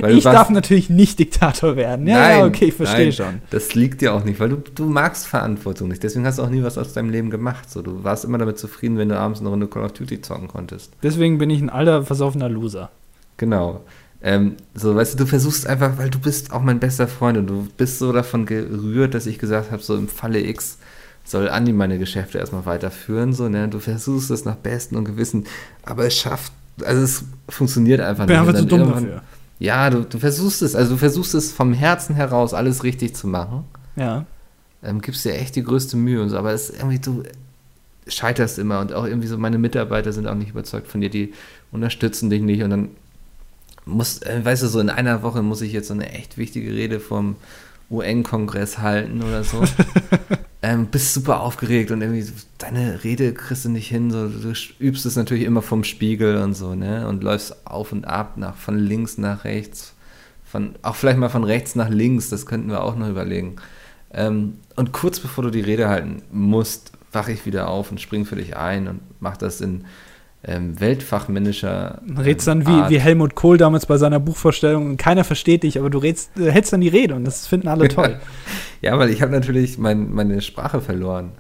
ich 0.07 0.25
darf 0.25 0.51
natürlich 0.51 0.91
nicht 0.91 1.19
Diktator 1.19 1.77
werden. 1.77 2.07
Ja, 2.07 2.19
nein, 2.19 2.39
ja 2.39 2.47
okay, 2.47 2.67
ich 2.67 2.75
verstehe 2.75 3.13
schon. 3.13 3.43
Das 3.51 3.75
liegt 3.75 4.01
dir 4.01 4.15
auch 4.15 4.25
nicht, 4.25 4.41
weil 4.41 4.51
du, 4.51 4.57
du 4.57 4.85
magst 4.85 5.27
Verantwortung 5.27 5.89
nicht. 5.89 6.03
Deswegen 6.03 6.27
hast 6.27 6.39
du 6.39 6.43
auch 6.43 6.51
nie 6.51 6.63
was 6.63 6.79
aus 6.79 6.93
deinem 6.93 7.11
Leben 7.11 7.31
gemacht. 7.31 7.71
So, 7.71 7.83
du 7.83 8.05
warst 8.05 8.25
immer 8.25 8.39
damit 8.39 8.59
zufrieden, 8.59 8.99
wenn 8.99 9.09
du 9.09 9.19
abends 9.19 9.41
eine 9.41 9.49
Runde 9.49 9.67
Call 9.69 9.85
of 9.85 9.93
Duty 9.93 10.21
zockst 10.21 10.34
zocken 10.35 10.49
konntest. 10.49 10.93
Deswegen 11.03 11.39
bin 11.39 11.51
ich 11.51 11.61
ein 11.61 11.71
alter, 11.71 12.03
versoffener 12.03 12.49
Loser. 12.49 12.91
Genau. 13.37 13.81
Ähm, 14.23 14.57
so, 14.75 14.95
weißt 14.95 15.15
du, 15.15 15.19
du 15.19 15.27
versuchst 15.27 15.67
einfach, 15.67 15.99
weil 15.99 16.11
du 16.11 16.19
bist 16.19 16.53
auch 16.53 16.63
mein 16.63 16.81
bester 16.81 17.07
Freund 17.09 17.37
und 17.37 17.47
du 17.47 17.69
bist 17.77 17.99
so 17.99 18.13
davon 18.13 18.47
gerührt, 18.47 19.15
dass 19.15 19.27
ich 19.27 19.39
gesagt 19.39 19.71
habe, 19.71 19.83
so 19.83 19.97
im 19.97 20.09
Falle 20.09 20.41
X 20.41 20.79
soll 21.25 21.49
Andi 21.49 21.73
meine 21.73 21.99
Geschäfte 21.99 22.39
erstmal 22.39 22.67
weiterführen, 22.67 23.33
so, 23.33 23.49
ne? 23.49 23.69
Du 23.69 23.79
versuchst 23.81 24.31
es 24.31 24.45
nach 24.45 24.57
Besten 24.57 24.97
und 24.97 25.05
Gewissen, 25.05 25.45
aber 25.83 26.07
es 26.07 26.17
schafft, 26.17 26.53
also 26.85 27.03
es 27.03 27.25
funktioniert 27.49 28.01
einfach 28.01 28.27
nicht. 28.27 28.35
Ich 28.35 28.41
bin 28.41 28.49
einfach 28.49 28.61
zu 28.61 28.67
dumm 28.67 28.89
dafür. 28.91 29.23
Ja, 29.59 29.89
du, 29.89 30.05
du 30.05 30.19
versuchst 30.19 30.63
es, 30.63 30.75
also 30.75 30.93
du 30.93 30.99
versuchst 30.99 31.35
es 31.35 31.53
vom 31.53 31.73
Herzen 31.73 32.15
heraus 32.15 32.55
alles 32.55 32.83
richtig 32.83 33.15
zu 33.15 33.27
machen. 33.27 33.65
Ja. 33.97 34.27
Ähm, 34.83 35.01
gibst 35.01 35.25
dir 35.25 35.35
echt 35.35 35.57
die 35.57 35.63
größte 35.63 35.97
Mühe 35.97 36.21
und 36.21 36.29
so, 36.31 36.37
aber 36.37 36.53
es 36.53 36.71
ist 36.71 36.79
irgendwie, 36.79 36.99
du, 36.99 37.23
scheiterst 38.07 38.59
immer 38.59 38.81
und 38.81 38.93
auch 38.93 39.05
irgendwie 39.05 39.29
so 39.29 39.39
meine 39.39 39.59
Mitarbeiter 39.59 40.13
sind 40.13 40.27
auch 40.27 40.35
nicht 40.35 40.51
überzeugt 40.51 40.89
von 40.89 41.01
dir, 41.01 41.11
die 41.11 41.33
unterstützen 41.73 42.31
dich 42.31 42.43
nicht 42.43 42.63
und 42.63 42.71
dann 42.71 42.89
muss, 43.87 44.23
äh, 44.23 44.45
weißt 44.45 44.63
du, 44.63 44.69
so 44.69 44.81
in 44.81 44.91
einer 44.91 45.23
Woche 45.23 45.43
muss 45.43 45.61
ich 45.61 45.73
jetzt 45.73 45.89
so 45.89 45.95
eine 45.95 46.11
echt 46.11 46.39
wichtige 46.39 46.73
Rede 46.73 47.01
vom 47.01 47.37
UN-Kongress 47.91 48.79
halten 48.79 49.23
oder 49.23 49.45
so. 49.45 49.63
ähm, 50.63 50.87
bist 50.87 51.13
super 51.13 51.41
aufgeregt 51.41 51.91
und 51.91 52.01
irgendwie 52.01 52.27
deine 52.59 53.05
Rede 53.05 53.35
kriegst 53.35 53.67
du 53.67 53.69
nicht 53.69 53.89
hin, 53.89 54.11
so, 54.11 54.29
du 54.29 54.53
übst 54.81 55.05
es 55.05 55.17
natürlich 55.17 55.45
immer 55.45 55.63
vom 55.63 55.85
Spiegel 55.85 56.39
und 56.39 56.55
so, 56.55 56.75
ne, 56.75 57.07
und 57.07 57.23
läufst 57.23 57.67
auf 57.67 57.93
und 57.93 58.07
ab, 58.07 58.37
nach, 58.37 58.57
von 58.57 58.79
links 58.79 59.19
nach 59.19 59.45
rechts, 59.45 59.93
von, 60.45 60.75
auch 60.83 60.95
vielleicht 60.95 61.19
mal 61.19 61.29
von 61.29 61.45
rechts 61.45 61.75
nach 61.75 61.91
links, 61.91 62.31
das 62.31 62.47
könnten 62.47 62.71
wir 62.71 62.83
auch 62.83 62.97
noch 62.97 63.09
überlegen. 63.09 63.57
Ähm, 64.13 64.59
und 64.77 64.93
kurz 64.93 65.21
bevor 65.21 65.45
du 65.45 65.51
die 65.51 65.61
Rede 65.61 65.89
halten 65.89 66.23
musst, 66.33 66.93
wache 67.15 67.33
ich 67.33 67.47
wieder 67.47 67.69
auf 67.69 67.91
und 67.91 68.01
springe 68.01 68.25
für 68.25 68.37
dich 68.37 68.57
ein 68.57 68.89
und 68.89 69.01
mache 69.21 69.39
das 69.39 69.61
in 69.61 69.85
ähm, 70.47 70.79
weltfachmännischer. 70.79 72.03
Ähm, 72.07 72.19
redst 72.19 72.47
dann 72.47 72.67
wie, 72.67 72.91
wie 72.91 73.01
Helmut 73.01 73.35
Kohl 73.35 73.57
damals 73.57 73.87
bei 73.87 73.97
seiner 73.97 74.21
Buchvorstellung 74.21 74.87
und 74.87 74.97
keiner 74.97 75.25
versteht 75.25 75.63
dich, 75.63 75.79
aber 75.79 75.91
du 75.91 75.99
redst, 75.99 76.39
äh, 76.39 76.51
hältst 76.51 76.73
dann 76.73 76.81
die 76.81 76.89
Rede 76.89 77.15
und 77.15 77.25
das 77.25 77.47
finden 77.47 77.69
alle 77.69 77.89
toll. 77.89 78.21
ja, 78.83 78.99
weil 78.99 79.11
ich 79.11 79.23
habe 79.23 79.33
natürlich 79.33 79.79
mein, 79.79 80.13
meine 80.13 80.41
Sprache 80.43 80.81
verloren. 80.81 81.33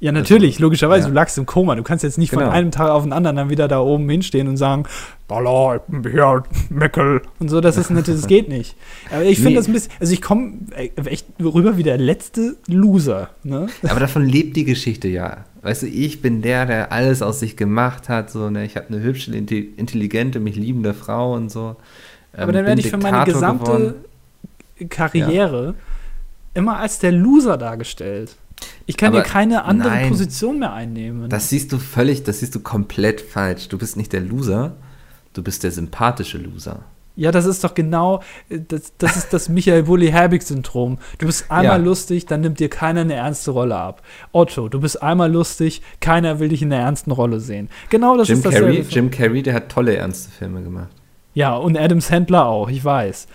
Ja, 0.00 0.12
natürlich, 0.12 0.56
also, 0.56 0.64
logischerweise, 0.64 1.04
ja. 1.04 1.08
du 1.08 1.14
lagst 1.14 1.36
im 1.38 1.46
Koma. 1.46 1.74
Du 1.74 1.82
kannst 1.82 2.04
jetzt 2.04 2.18
nicht 2.18 2.30
genau. 2.30 2.44
von 2.44 2.52
einem 2.52 2.70
Tag 2.70 2.90
auf 2.90 3.02
den 3.02 3.12
anderen 3.12 3.36
dann 3.36 3.50
wieder 3.50 3.66
da 3.66 3.80
oben 3.80 4.08
hinstehen 4.08 4.46
und 4.46 4.56
sagen, 4.56 4.84
Dollar, 5.26 5.76
ich 5.76 5.82
bin 5.88 6.08
hier, 6.12 6.44
Meckel 6.70 7.22
und 7.40 7.48
so. 7.48 7.60
Das 7.60 7.76
ist 7.76 7.90
natürlich, 7.90 8.20
das 8.20 8.28
geht 8.28 8.48
nicht. 8.48 8.76
Aber 9.10 9.24
ich 9.24 9.38
finde 9.38 9.50
nee. 9.50 9.56
das 9.56 9.66
ein 9.66 9.72
bisschen, 9.72 9.92
also 9.98 10.12
ich 10.12 10.22
komme 10.22 10.52
äh, 10.76 10.90
echt 11.06 11.26
rüber 11.42 11.76
wie 11.76 11.82
der 11.82 11.98
letzte 11.98 12.56
Loser. 12.68 13.30
Ne? 13.42 13.66
Aber 13.88 13.98
davon 13.98 14.24
lebt 14.24 14.56
die 14.56 14.64
Geschichte 14.64 15.08
ja. 15.08 15.44
Weißt 15.62 15.82
du, 15.82 15.86
ich 15.88 16.22
bin 16.22 16.42
der, 16.42 16.66
der 16.66 16.92
alles 16.92 17.20
aus 17.20 17.40
sich 17.40 17.56
gemacht 17.56 18.08
hat. 18.08 18.30
So, 18.30 18.50
ne? 18.50 18.64
Ich 18.64 18.76
habe 18.76 18.86
eine 18.88 19.02
hübsche, 19.02 19.34
intelligente, 19.34 20.38
mich 20.38 20.54
liebende 20.54 20.94
Frau 20.94 21.34
und 21.34 21.50
so. 21.50 21.74
Ähm, 22.34 22.42
Aber 22.42 22.52
dann 22.52 22.64
werde 22.64 22.80
ich 22.80 22.90
für 22.90 22.98
meine 22.98 23.24
gesamte 23.24 23.64
geworden. 23.64 23.94
Karriere 24.90 25.66
ja. 25.66 25.74
immer 26.54 26.78
als 26.78 27.00
der 27.00 27.10
Loser 27.10 27.56
dargestellt. 27.56 28.36
Ich 28.86 28.96
kann 28.96 29.08
Aber 29.08 29.22
hier 29.22 29.30
keine 29.30 29.64
andere 29.64 29.90
nein, 29.90 30.08
Position 30.08 30.58
mehr 30.58 30.72
einnehmen. 30.72 31.28
Das 31.28 31.50
siehst 31.50 31.72
du 31.72 31.78
völlig, 31.78 32.22
das 32.22 32.40
siehst 32.40 32.54
du 32.54 32.60
komplett 32.60 33.20
falsch. 33.20 33.68
Du 33.68 33.78
bist 33.78 33.96
nicht 33.96 34.12
der 34.12 34.20
Loser, 34.20 34.76
du 35.34 35.42
bist 35.42 35.62
der 35.62 35.72
sympathische 35.72 36.38
Loser. 36.38 36.84
Ja, 37.18 37.32
das 37.32 37.46
ist 37.46 37.64
doch 37.64 37.74
genau, 37.74 38.22
das, 38.48 38.92
das 38.96 39.16
ist 39.16 39.32
das 39.32 39.48
Michael 39.48 39.88
Wully-Herbig-Syndrom. 39.88 40.98
Du 41.18 41.26
bist 41.26 41.50
einmal 41.50 41.80
ja. 41.80 41.84
lustig, 41.84 42.26
dann 42.26 42.42
nimmt 42.42 42.60
dir 42.60 42.70
keiner 42.70 43.00
eine 43.00 43.14
ernste 43.14 43.50
Rolle 43.50 43.74
ab. 43.74 44.02
Otto, 44.30 44.68
du 44.68 44.80
bist 44.80 45.02
einmal 45.02 45.30
lustig, 45.30 45.82
keiner 45.98 46.38
will 46.38 46.48
dich 46.48 46.62
in 46.62 46.72
einer 46.72 46.80
ernsten 46.80 47.10
Rolle 47.10 47.40
sehen. 47.40 47.70
Genau 47.90 48.16
das 48.16 48.28
Jim 48.28 48.36
ist 48.36 48.46
das. 48.46 48.54
Carrey, 48.54 48.86
Jim 48.88 49.10
Carrey, 49.10 49.42
der 49.42 49.54
hat 49.54 49.68
tolle 49.68 49.96
ernste 49.96 50.30
Filme 50.30 50.62
gemacht. 50.62 50.90
Ja, 51.38 51.54
und 51.54 51.78
Adam 51.78 52.00
Sandler 52.00 52.46
auch, 52.46 52.68
ich 52.68 52.84
weiß. 52.84 53.28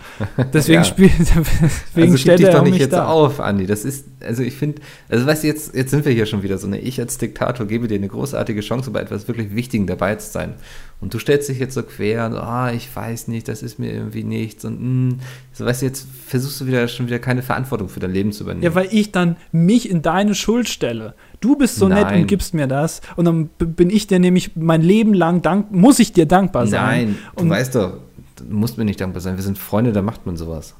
Deswegen 0.52 0.74
ja. 0.82 0.84
spielt, 0.84 1.12
deswegen 1.18 2.12
also 2.12 2.16
stellt 2.18 2.40
er 2.40 2.50
dich 2.50 2.54
doch 2.54 2.62
nicht 2.62 2.78
jetzt 2.78 2.92
da. 2.92 3.06
auf, 3.06 3.40
Andi. 3.40 3.66
Das 3.66 3.86
ist, 3.86 4.04
also 4.22 4.42
ich 4.42 4.56
finde, 4.56 4.82
also 5.08 5.24
weißt 5.24 5.42
du, 5.42 5.46
jetzt, 5.46 5.74
jetzt 5.74 5.90
sind 5.90 6.04
wir 6.04 6.12
hier 6.12 6.26
schon 6.26 6.42
wieder 6.42 6.58
so 6.58 6.66
eine, 6.66 6.80
ich 6.80 7.00
als 7.00 7.16
Diktator 7.16 7.64
gebe 7.64 7.88
dir 7.88 7.94
eine 7.94 8.08
großartige 8.08 8.60
Chance, 8.60 8.90
bei 8.90 9.00
etwas 9.00 9.26
wirklich 9.26 9.54
Wichtigem 9.54 9.86
dabei 9.86 10.16
zu 10.16 10.30
sein. 10.30 10.52
Und 11.00 11.12
du 11.12 11.18
stellst 11.18 11.48
dich 11.48 11.58
jetzt 11.58 11.74
so 11.74 11.82
quer 11.82 12.26
und, 12.26 12.34
ah, 12.34 12.72
ich 12.72 12.94
weiß 12.94 13.28
nicht, 13.28 13.48
das 13.48 13.62
ist 13.62 13.78
mir 13.78 13.92
irgendwie 13.92 14.24
nichts 14.24 14.64
und, 14.64 14.80
mh, 14.80 15.14
mm, 15.14 15.20
so 15.52 15.66
weißt 15.66 15.82
du, 15.82 15.86
jetzt 15.86 16.06
versuchst 16.26 16.60
du 16.60 16.66
wieder 16.66 16.88
schon 16.88 17.06
wieder 17.06 17.18
keine 17.18 17.42
Verantwortung 17.42 17.88
für 17.88 18.00
dein 18.00 18.12
Leben 18.12 18.32
zu 18.32 18.44
übernehmen. 18.44 18.64
Ja, 18.64 18.74
weil 18.74 18.88
ich 18.90 19.12
dann 19.12 19.36
mich 19.52 19.90
in 19.90 20.00
deine 20.00 20.34
Schuld 20.34 20.68
stelle. 20.68 21.14
Du 21.40 21.56
bist 21.56 21.76
so 21.76 21.88
Nein. 21.88 22.06
nett 22.06 22.16
und 22.16 22.26
gibst 22.26 22.54
mir 22.54 22.66
das 22.66 23.02
und 23.16 23.26
dann 23.26 23.48
bin 23.58 23.90
ich 23.90 24.06
dir 24.06 24.18
nämlich 24.18 24.56
mein 24.56 24.80
Leben 24.80 25.12
lang 25.12 25.42
dank, 25.42 25.72
muss 25.72 25.98
ich 25.98 26.12
dir 26.12 26.26
dankbar 26.26 26.66
sein. 26.66 26.82
Nein, 26.82 27.18
du 27.36 27.42
und 27.42 27.50
weißt 27.50 27.74
doch, 27.74 27.98
du 28.36 28.44
musst 28.48 28.78
mir 28.78 28.84
nicht 28.84 29.00
dankbar 29.00 29.20
sein. 29.20 29.36
Wir 29.36 29.44
sind 29.44 29.58
Freunde, 29.58 29.92
da 29.92 30.00
macht 30.00 30.24
man 30.24 30.36
sowas. 30.36 30.74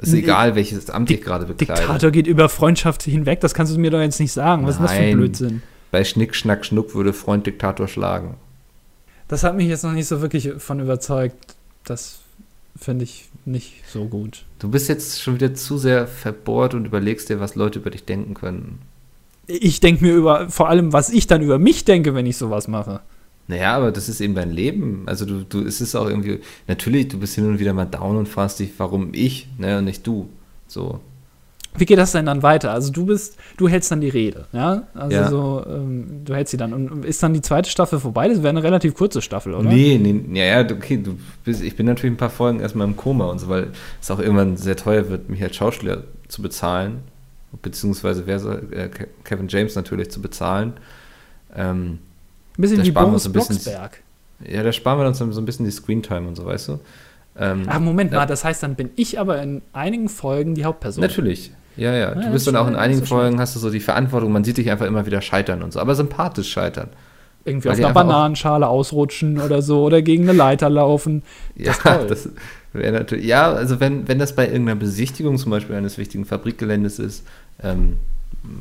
Ist 0.00 0.14
egal, 0.14 0.54
welches 0.54 0.88
Amt 0.88 1.10
ich 1.10 1.20
gerade 1.20 1.44
bekleide. 1.44 1.80
Diktator 1.80 2.10
geht 2.10 2.26
über 2.26 2.48
Freundschaft 2.48 3.02
hinweg, 3.02 3.40
das 3.40 3.52
kannst 3.52 3.74
du 3.74 3.78
mir 3.78 3.90
doch 3.90 4.00
jetzt 4.00 4.18
nicht 4.18 4.32
sagen. 4.32 4.66
Was 4.66 4.76
Nein. 4.76 4.84
ist 4.84 4.90
das 4.90 4.98
für 4.98 5.04
ein 5.04 5.16
Blödsinn? 5.16 5.62
Bei 5.90 6.04
Schnick, 6.04 6.34
Schnack, 6.34 6.64
Schnuck 6.64 6.94
würde 6.94 7.12
Freund 7.12 7.46
Diktator 7.46 7.86
schlagen. 7.86 8.36
Das 9.30 9.44
hat 9.44 9.56
mich 9.56 9.68
jetzt 9.68 9.84
noch 9.84 9.92
nicht 9.92 10.08
so 10.08 10.20
wirklich 10.20 10.54
von 10.58 10.80
überzeugt. 10.80 11.54
Das 11.84 12.18
finde 12.76 13.04
ich 13.04 13.28
nicht 13.44 13.74
so 13.88 14.06
gut. 14.06 14.44
Du 14.58 14.68
bist 14.68 14.88
jetzt 14.88 15.22
schon 15.22 15.36
wieder 15.36 15.54
zu 15.54 15.78
sehr 15.78 16.08
verbohrt 16.08 16.74
und 16.74 16.84
überlegst 16.84 17.28
dir, 17.28 17.38
was 17.38 17.54
Leute 17.54 17.78
über 17.78 17.90
dich 17.90 18.04
denken 18.04 18.34
können. 18.34 18.80
Ich 19.46 19.78
denke 19.78 20.04
mir 20.04 20.14
über, 20.14 20.50
vor 20.50 20.68
allem, 20.68 20.92
was 20.92 21.10
ich 21.10 21.28
dann 21.28 21.42
über 21.42 21.60
mich 21.60 21.84
denke, 21.84 22.12
wenn 22.16 22.26
ich 22.26 22.38
sowas 22.38 22.66
mache. 22.66 23.02
Naja, 23.46 23.76
aber 23.76 23.92
das 23.92 24.08
ist 24.08 24.20
eben 24.20 24.34
dein 24.34 24.50
Leben. 24.50 25.04
Also 25.06 25.24
du, 25.24 25.44
du, 25.44 25.64
es 25.64 25.80
ist 25.80 25.94
auch 25.94 26.08
irgendwie, 26.08 26.40
natürlich, 26.66 27.06
du 27.06 27.20
bist 27.20 27.36
hin 27.36 27.46
und 27.46 27.60
wieder 27.60 27.72
mal 27.72 27.84
down 27.84 28.16
und 28.16 28.28
fragst 28.28 28.58
dich, 28.58 28.72
warum 28.78 29.10
ich, 29.12 29.46
ne, 29.58 29.78
und 29.78 29.84
nicht 29.84 30.04
du. 30.04 30.28
So. 30.66 30.98
Wie 31.76 31.86
geht 31.86 31.98
das 31.98 32.10
denn 32.12 32.26
dann 32.26 32.42
weiter? 32.42 32.72
Also 32.72 32.90
du 32.90 33.06
bist, 33.06 33.36
du 33.56 33.68
hältst 33.68 33.90
dann 33.92 34.00
die 34.00 34.08
Rede, 34.08 34.46
ja? 34.52 34.82
Also 34.92 35.16
Ja. 35.16 35.28
so, 35.28 35.64
ähm, 35.68 36.22
du 36.24 36.34
hältst 36.34 36.50
sie 36.50 36.56
dann. 36.56 36.72
Und 36.72 37.04
ist 37.04 37.22
dann 37.22 37.32
die 37.32 37.42
zweite 37.42 37.70
Staffel 37.70 38.00
vorbei? 38.00 38.28
Das 38.28 38.38
wäre 38.38 38.48
eine 38.48 38.62
relativ 38.62 38.94
kurze 38.94 39.22
Staffel, 39.22 39.54
oder? 39.54 39.68
Nee, 39.68 39.96
nee, 40.02 40.38
ja, 40.38 40.60
ja, 40.62 40.70
okay, 40.70 40.96
du 40.96 41.16
bist, 41.44 41.62
ich 41.62 41.76
bin 41.76 41.86
natürlich 41.86 42.12
ein 42.14 42.18
paar 42.18 42.28
Folgen 42.30 42.58
erstmal 42.60 42.86
im 42.88 42.96
Koma 42.96 43.26
und 43.26 43.38
so, 43.38 43.48
weil 43.48 43.68
es 44.02 44.10
auch 44.10 44.18
irgendwann 44.18 44.56
sehr 44.56 44.74
teuer 44.76 45.08
wird, 45.10 45.30
mich 45.30 45.40
als 45.42 45.54
Schauspieler 45.54 46.02
zu 46.26 46.42
bezahlen, 46.42 46.98
beziehungsweise 47.62 48.26
wer 48.26 48.40
soll, 48.40 48.66
äh, 48.72 48.88
Ke- 48.88 49.08
Kevin 49.24 49.46
James 49.48 49.74
natürlich 49.76 50.10
zu 50.10 50.20
bezahlen. 50.20 50.72
Ähm, 51.54 51.98
Ein 52.58 52.62
bisschen 52.62 52.82
wie 52.84 52.90
Boris 52.90 53.26
ein 53.26 53.32
bisschen- 53.32 53.56
Blocksberg. 53.56 54.02
ja, 54.44 54.62
da 54.62 54.72
sparen 54.72 54.98
wir 55.00 55.06
uns 55.06 55.18
dann 55.18 55.32
so 55.32 55.40
ein 55.40 55.44
bisschen 55.44 55.64
die 55.66 55.72
Screentime 55.72 56.26
und 56.28 56.36
so, 56.36 56.44
weißt 56.44 56.68
du? 56.68 56.80
Ähm, 57.38 57.62
Ach, 57.68 57.78
Moment 57.78 58.12
ja. 58.12 58.18
mal, 58.18 58.26
das 58.26 58.44
heißt, 58.44 58.62
dann 58.62 58.74
bin 58.74 58.90
ich 58.96 59.18
aber 59.20 59.40
in 59.40 59.62
einigen 59.72 60.08
Folgen 60.08 60.54
die 60.56 60.64
Hauptperson. 60.64 61.00
Natürlich. 61.00 61.52
Ja, 61.80 61.94
ja. 61.94 61.98
Ja, 61.98 62.14
Du 62.14 62.20
das 62.20 62.24
bist 62.32 62.46
ist 62.46 62.54
dann 62.54 62.56
auch 62.56 62.68
in 62.68 62.76
einigen 62.76 63.04
Folgen, 63.06 63.40
hast 63.40 63.56
du 63.56 63.58
so 63.58 63.70
die 63.70 63.80
Verantwortung, 63.80 64.30
man 64.32 64.44
sieht 64.44 64.58
dich 64.58 64.70
einfach 64.70 64.86
immer 64.86 65.06
wieder 65.06 65.22
scheitern 65.22 65.62
und 65.62 65.72
so, 65.72 65.80
aber 65.80 65.94
sympathisch 65.94 66.50
scheitern. 66.52 66.88
Irgendwie 67.46 67.68
Weil 67.68 67.78
auf 67.78 67.84
einer 67.84 67.94
Bananenschale 67.94 68.68
ausrutschen 68.68 69.40
oder 69.40 69.62
so 69.62 69.82
oder 69.82 70.02
gegen 70.02 70.24
eine 70.24 70.36
Leiter 70.36 70.68
laufen. 70.68 71.22
Ja, 71.56 71.74
das 72.06 72.28
wäre 72.74 72.92
natürlich. 72.92 73.24
Ja, 73.24 73.50
also 73.52 73.80
wenn, 73.80 74.06
wenn 74.08 74.18
das 74.18 74.34
bei 74.34 74.46
irgendeiner 74.46 74.78
Besichtigung 74.78 75.38
zum 75.38 75.50
Beispiel 75.50 75.74
eines 75.74 75.96
wichtigen 75.96 76.26
Fabrikgeländes 76.26 76.98
ist, 76.98 77.24
ähm, 77.62 77.96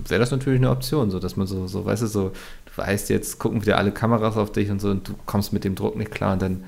wäre 0.07 0.22
das 0.22 0.32
natürlich 0.32 0.59
eine 0.59 0.70
Option, 0.70 1.11
so 1.11 1.20
dass 1.20 1.36
man 1.36 1.45
so, 1.45 1.67
so, 1.67 1.86
weißt 1.86 2.03
du, 2.03 2.07
so, 2.07 2.30
du 2.30 2.82
weißt 2.82 3.09
jetzt, 3.09 3.38
gucken 3.38 3.61
wieder 3.61 3.78
alle 3.78 3.91
Kameras 3.91 4.38
auf 4.38 4.51
dich 4.53 4.72
und 4.72 4.80
so 4.80 4.89
und 4.91 5.09
du 5.09 5.13
kommst 5.26 5.51
mit 5.51 5.65
dem 5.65 5.76
Druck 5.76 5.97
nicht 5.97 6.11
klar 6.11 6.34
und 6.34 6.41
dann 6.41 6.63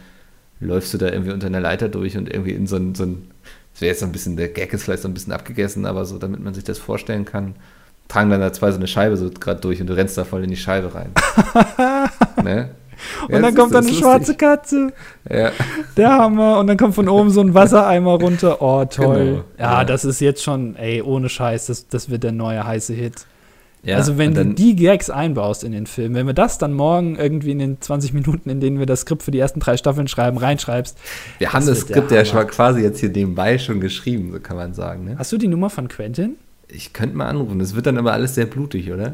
läufst 0.59 0.93
du 0.93 0.97
da 0.97 1.09
irgendwie 1.09 1.31
unter 1.31 1.47
einer 1.47 1.61
Leiter 1.61 1.87
durch 1.87 2.17
und 2.17 2.29
irgendwie 2.29 2.51
in 2.51 2.67
so 2.67 2.75
ein, 2.75 2.93
so 2.93 3.03
ein 3.03 3.31
das 3.81 3.85
wäre 3.85 3.91
jetzt 3.93 3.99
so 4.01 4.05
ein 4.05 4.11
bisschen, 4.11 4.37
der 4.37 4.49
Gag 4.49 4.71
ist 4.73 4.83
vielleicht 4.83 5.01
so 5.01 5.07
ein 5.07 5.13
bisschen 5.15 5.33
abgegessen, 5.33 5.87
aber 5.87 6.05
so, 6.05 6.19
damit 6.19 6.39
man 6.39 6.53
sich 6.53 6.63
das 6.63 6.77
vorstellen 6.77 7.25
kann, 7.25 7.55
tragen 8.07 8.29
dann 8.29 8.39
da 8.39 8.53
zwei 8.53 8.69
so 8.69 8.77
eine 8.77 8.85
Scheibe 8.85 9.17
so 9.17 9.31
gerade 9.31 9.59
durch 9.59 9.81
und 9.81 9.87
du 9.87 9.95
rennst 9.95 10.19
da 10.19 10.23
voll 10.23 10.43
in 10.43 10.51
die 10.51 10.55
Scheibe 10.55 10.93
rein. 10.93 11.11
ne? 12.43 12.69
Ja, 13.27 13.37
und 13.37 13.41
dann 13.41 13.41
das 13.41 13.55
kommt 13.55 13.73
dann 13.73 13.83
eine 13.83 13.91
ist 13.91 13.97
schwarze 13.97 14.33
lustig. 14.33 14.37
Katze. 14.37 14.93
Ja. 15.27 15.51
Der 15.97 16.11
Hammer. 16.11 16.59
Und 16.59 16.67
dann 16.67 16.77
kommt 16.77 16.93
von 16.93 17.09
oben 17.09 17.31
so 17.31 17.41
ein 17.41 17.55
Wassereimer 17.55 18.11
runter. 18.11 18.61
Oh, 18.61 18.85
toll. 18.85 19.25
Genau, 19.25 19.43
Ja, 19.57 19.79
ja. 19.79 19.83
das 19.83 20.05
ist 20.05 20.19
jetzt 20.21 20.43
schon, 20.43 20.75
ey, 20.75 21.01
ohne 21.01 21.27
Scheiß, 21.27 21.65
das, 21.65 21.87
das 21.87 22.11
wird 22.11 22.21
der 22.23 22.33
neue 22.33 22.63
heiße 22.63 22.93
Hit. 22.93 23.25
Ja, 23.83 23.95
also 23.97 24.17
wenn 24.19 24.29
und 24.29 24.37
du 24.37 24.43
dann- 24.43 24.55
die 24.55 24.75
Gags 24.75 25.09
einbaust 25.09 25.63
in 25.63 25.71
den 25.71 25.87
Film, 25.87 26.13
wenn 26.13 26.27
wir 26.27 26.33
das 26.35 26.59
dann 26.59 26.71
morgen 26.73 27.15
irgendwie 27.15 27.49
in 27.51 27.57
den 27.59 27.81
20 27.81 28.13
Minuten, 28.13 28.49
in 28.49 28.59
denen 28.59 28.77
wir 28.77 28.85
das 28.85 29.01
Skript 29.01 29.23
für 29.23 29.31
die 29.31 29.39
ersten 29.39 29.59
drei 29.59 29.75
Staffeln 29.75 30.07
schreiben, 30.07 30.37
reinschreibst. 30.37 30.97
Wir 31.39 31.51
haben 31.51 31.65
Das 31.65 31.79
Skript 31.81 32.11
ja 32.11 32.23
schon 32.23 32.45
quasi 32.47 32.81
jetzt 32.81 32.99
hier 32.99 33.09
nebenbei 33.09 33.57
schon 33.57 33.79
geschrieben, 33.81 34.31
so 34.31 34.39
kann 34.39 34.55
man 34.55 34.73
sagen. 34.75 35.05
Ne? 35.05 35.15
Hast 35.17 35.31
du 35.31 35.37
die 35.37 35.47
Nummer 35.47 35.69
von 35.71 35.87
Quentin? 35.87 36.35
Ich 36.67 36.93
könnte 36.93 37.17
mal 37.17 37.25
anrufen. 37.27 37.57
Das 37.59 37.75
wird 37.75 37.85
dann 37.87 37.97
aber 37.97 38.13
alles 38.13 38.35
sehr 38.35 38.45
blutig, 38.45 38.91
oder? 38.91 39.13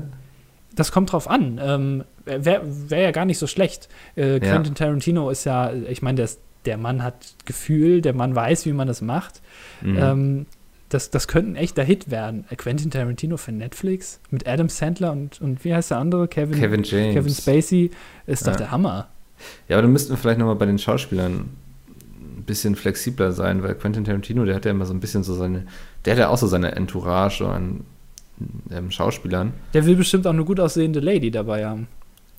Das 0.76 0.92
kommt 0.92 1.12
drauf 1.14 1.30
an. 1.30 1.60
Ähm, 1.64 2.04
Wäre 2.26 2.62
wär 2.90 3.00
ja 3.00 3.12
gar 3.12 3.24
nicht 3.26 3.38
so 3.40 3.48
schlecht. 3.48 3.88
Äh, 4.18 4.34
Ja. 4.34 4.40
Quentin 4.40 4.76
Tarantino 4.76 5.30
ist 5.30 5.46
ja, 5.46 5.72
ich 5.74 6.02
meine, 6.02 6.18
der, 6.18 6.30
der 6.66 6.78
Mann 6.78 7.02
hat 7.04 7.36
Gefühl, 7.46 8.02
der 8.02 8.14
Mann 8.14 8.36
weiß, 8.36 8.66
wie 8.66 8.74
man 8.74 8.86
das 8.88 9.02
macht. 9.02 9.42
Mhm. 9.82 9.98
Ähm, 9.98 10.46
das, 10.90 11.10
das 11.10 11.28
könnte 11.28 11.52
ein 11.52 11.56
echter 11.56 11.84
Hit 11.84 12.10
werden. 12.12 12.46
Quentin 12.58 12.92
Tarantino 12.92 13.38
für 13.38 13.52
Netflix 13.52 14.20
mit 14.32 14.48
Adam 14.48 14.70
Sandler 14.70 15.12
und, 15.12 15.42
und 15.42 15.64
wie 15.66 15.74
heißt 15.74 15.92
der 15.92 15.98
andere? 15.98 16.28
Kevin, 16.28 16.58
Kevin 16.60 16.84
James. 16.84 17.14
Kevin 17.14 17.34
Spacey 17.34 17.92
ist 18.26 18.48
doch 18.48 18.52
Ja. 18.54 18.58
der 18.58 18.72
Hammer. 18.72 19.08
Ja, 19.68 19.76
aber 19.76 19.84
dann 19.84 19.92
müssten 19.92 20.10
wir 20.12 20.18
vielleicht 20.18 20.40
nochmal 20.40 20.56
bei 20.56 20.66
den 20.66 20.80
Schauspielern 20.80 21.50
ein 22.38 22.44
bisschen 22.46 22.76
flexibler 22.76 23.32
sein, 23.34 23.62
weil 23.64 23.76
Quentin 23.76 24.04
Tarantino, 24.06 24.46
der 24.46 24.56
hat 24.56 24.66
ja 24.66 24.72
immer 24.72 24.86
so 24.86 24.94
ein 24.94 25.00
bisschen 25.00 25.24
so 25.24 25.34
seine, 25.36 25.68
der 26.06 26.14
hat 26.14 26.20
ja 26.20 26.30
auch 26.30 26.38
so 26.38 26.48
seine 26.48 26.72
Entourage 26.76 27.46
an 27.48 27.82
ähm, 28.72 28.90
Schauspielern. 28.92 29.54
Der 29.74 29.86
will 29.86 29.96
bestimmt 29.96 30.26
auch 30.26 30.32
eine 30.34 30.46
gut 30.46 30.60
aussehende 30.60 31.00
Lady 31.02 31.32
dabei 31.32 31.66
haben. 31.66 31.88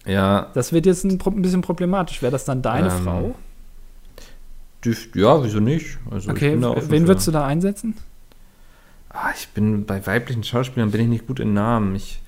Ja, 0.07 0.51
Das 0.55 0.73
wird 0.73 0.87
jetzt 0.87 1.05
ein, 1.05 1.19
ein 1.25 1.43
bisschen 1.43 1.61
problematisch. 1.61 2.23
Wäre 2.23 2.33
das 2.33 2.45
dann 2.47 2.63
deine 2.63 2.89
Ähm, 2.89 3.03
Frau? 3.05 3.35
die, 4.85 4.95
ja, 5.15 5.43
wieso 5.45 5.61
nicht? 5.61 5.99
Also 6.11 6.31
Okay, 6.31 6.57
wen 6.61 7.07
würdest 7.09 7.27
du 7.27 7.33
da 7.33 7.45
einsetzen? 7.47 7.95
Ah, 9.21 9.33
ich 9.35 9.49
bin 9.49 9.85
bei 9.85 10.07
weiblichen 10.07 10.45
Schauspielern 10.45 10.93
bin 10.93 11.01
ich 11.01 11.09
nicht 11.09 11.27
gut 11.27 11.41
in 11.41 11.53
Namen. 11.53 11.97
Ich, 11.97 12.21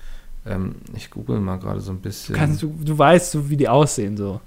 ähm, 0.45 0.75
ich 0.93 1.09
google 1.09 1.39
mal 1.39 1.57
gerade 1.57 1.79
so 1.79 1.93
ein 1.93 2.01
bisschen. 2.01 2.35
Kannst 2.35 2.61
du, 2.61 2.75
du 2.83 2.97
weißt, 2.97 3.31
so, 3.31 3.49
wie 3.49 3.55
die 3.55 3.69
aussehen, 3.69 4.17
so. 4.17 4.41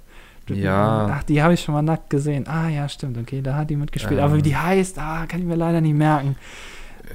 Du, 0.45 0.53
Ja. 0.53 1.09
Ach, 1.11 1.23
die 1.23 1.41
habe 1.41 1.55
ich 1.55 1.61
schon 1.61 1.73
mal 1.73 1.81
nackt 1.81 2.11
gesehen. 2.11 2.47
Ah, 2.47 2.69
ja, 2.69 2.87
stimmt, 2.87 3.17
okay, 3.17 3.41
da 3.41 3.55
hat 3.55 3.71
die 3.71 3.75
mitgespielt. 3.75 4.19
Ähm. 4.19 4.25
Aber 4.25 4.37
wie 4.37 4.43
die 4.43 4.55
heißt, 4.55 4.99
ah, 4.99 5.25
kann 5.25 5.39
ich 5.39 5.45
mir 5.47 5.55
leider 5.55 5.81
nicht 5.81 5.95
merken. 5.95 6.35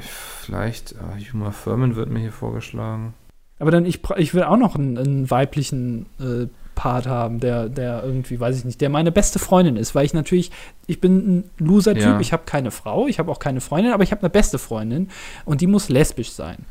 Vielleicht, 0.01 0.97
ah, 0.99 1.17
Juma 1.17 1.53
Furman 1.53 1.95
wird 1.95 2.11
mir 2.11 2.19
hier 2.19 2.33
vorgeschlagen. 2.33 3.15
Aber 3.61 3.71
dann, 3.71 3.85
ich, 3.85 4.01
ich 4.17 4.35
will 4.35 4.43
auch 4.43 4.57
noch 4.57 4.75
einen, 4.75 4.99
einen 4.99 5.31
weiblichen 5.31 6.07
äh, 6.19 6.49
Part 6.81 7.07
haben, 7.07 7.41
der, 7.41 7.69
der 7.69 8.03
irgendwie, 8.05 8.41
weiß 8.41 8.57
ich 8.57 8.65
nicht, 8.65 8.81
der 8.81 8.89
meine 8.89 9.13
beste 9.13 9.39
Freundin 9.39 9.77
ist, 9.77 9.95
weil 9.95 10.07
ich 10.07 10.15
natürlich, 10.15 10.51
ich 10.87 10.99
bin 10.99 11.13
ein 11.41 11.51
Loser-Typ, 11.59 12.03
Ja. 12.03 12.21
ich 12.21 12.33
habe 12.33 12.45
keine 12.47 12.71
Frau, 12.71 13.07
ich 13.07 13.19
habe 13.19 13.31
auch 13.31 13.39
keine 13.39 13.61
Freundin, 13.61 13.93
aber 13.93 14.03
ich 14.03 14.13
habe 14.13 14.23
eine 14.23 14.31
beste 14.31 14.59
Freundin 14.59 15.11
und 15.45 15.61
die 15.61 15.67
muss 15.67 15.91
lesbisch 15.91 16.31
sein. 16.33 16.65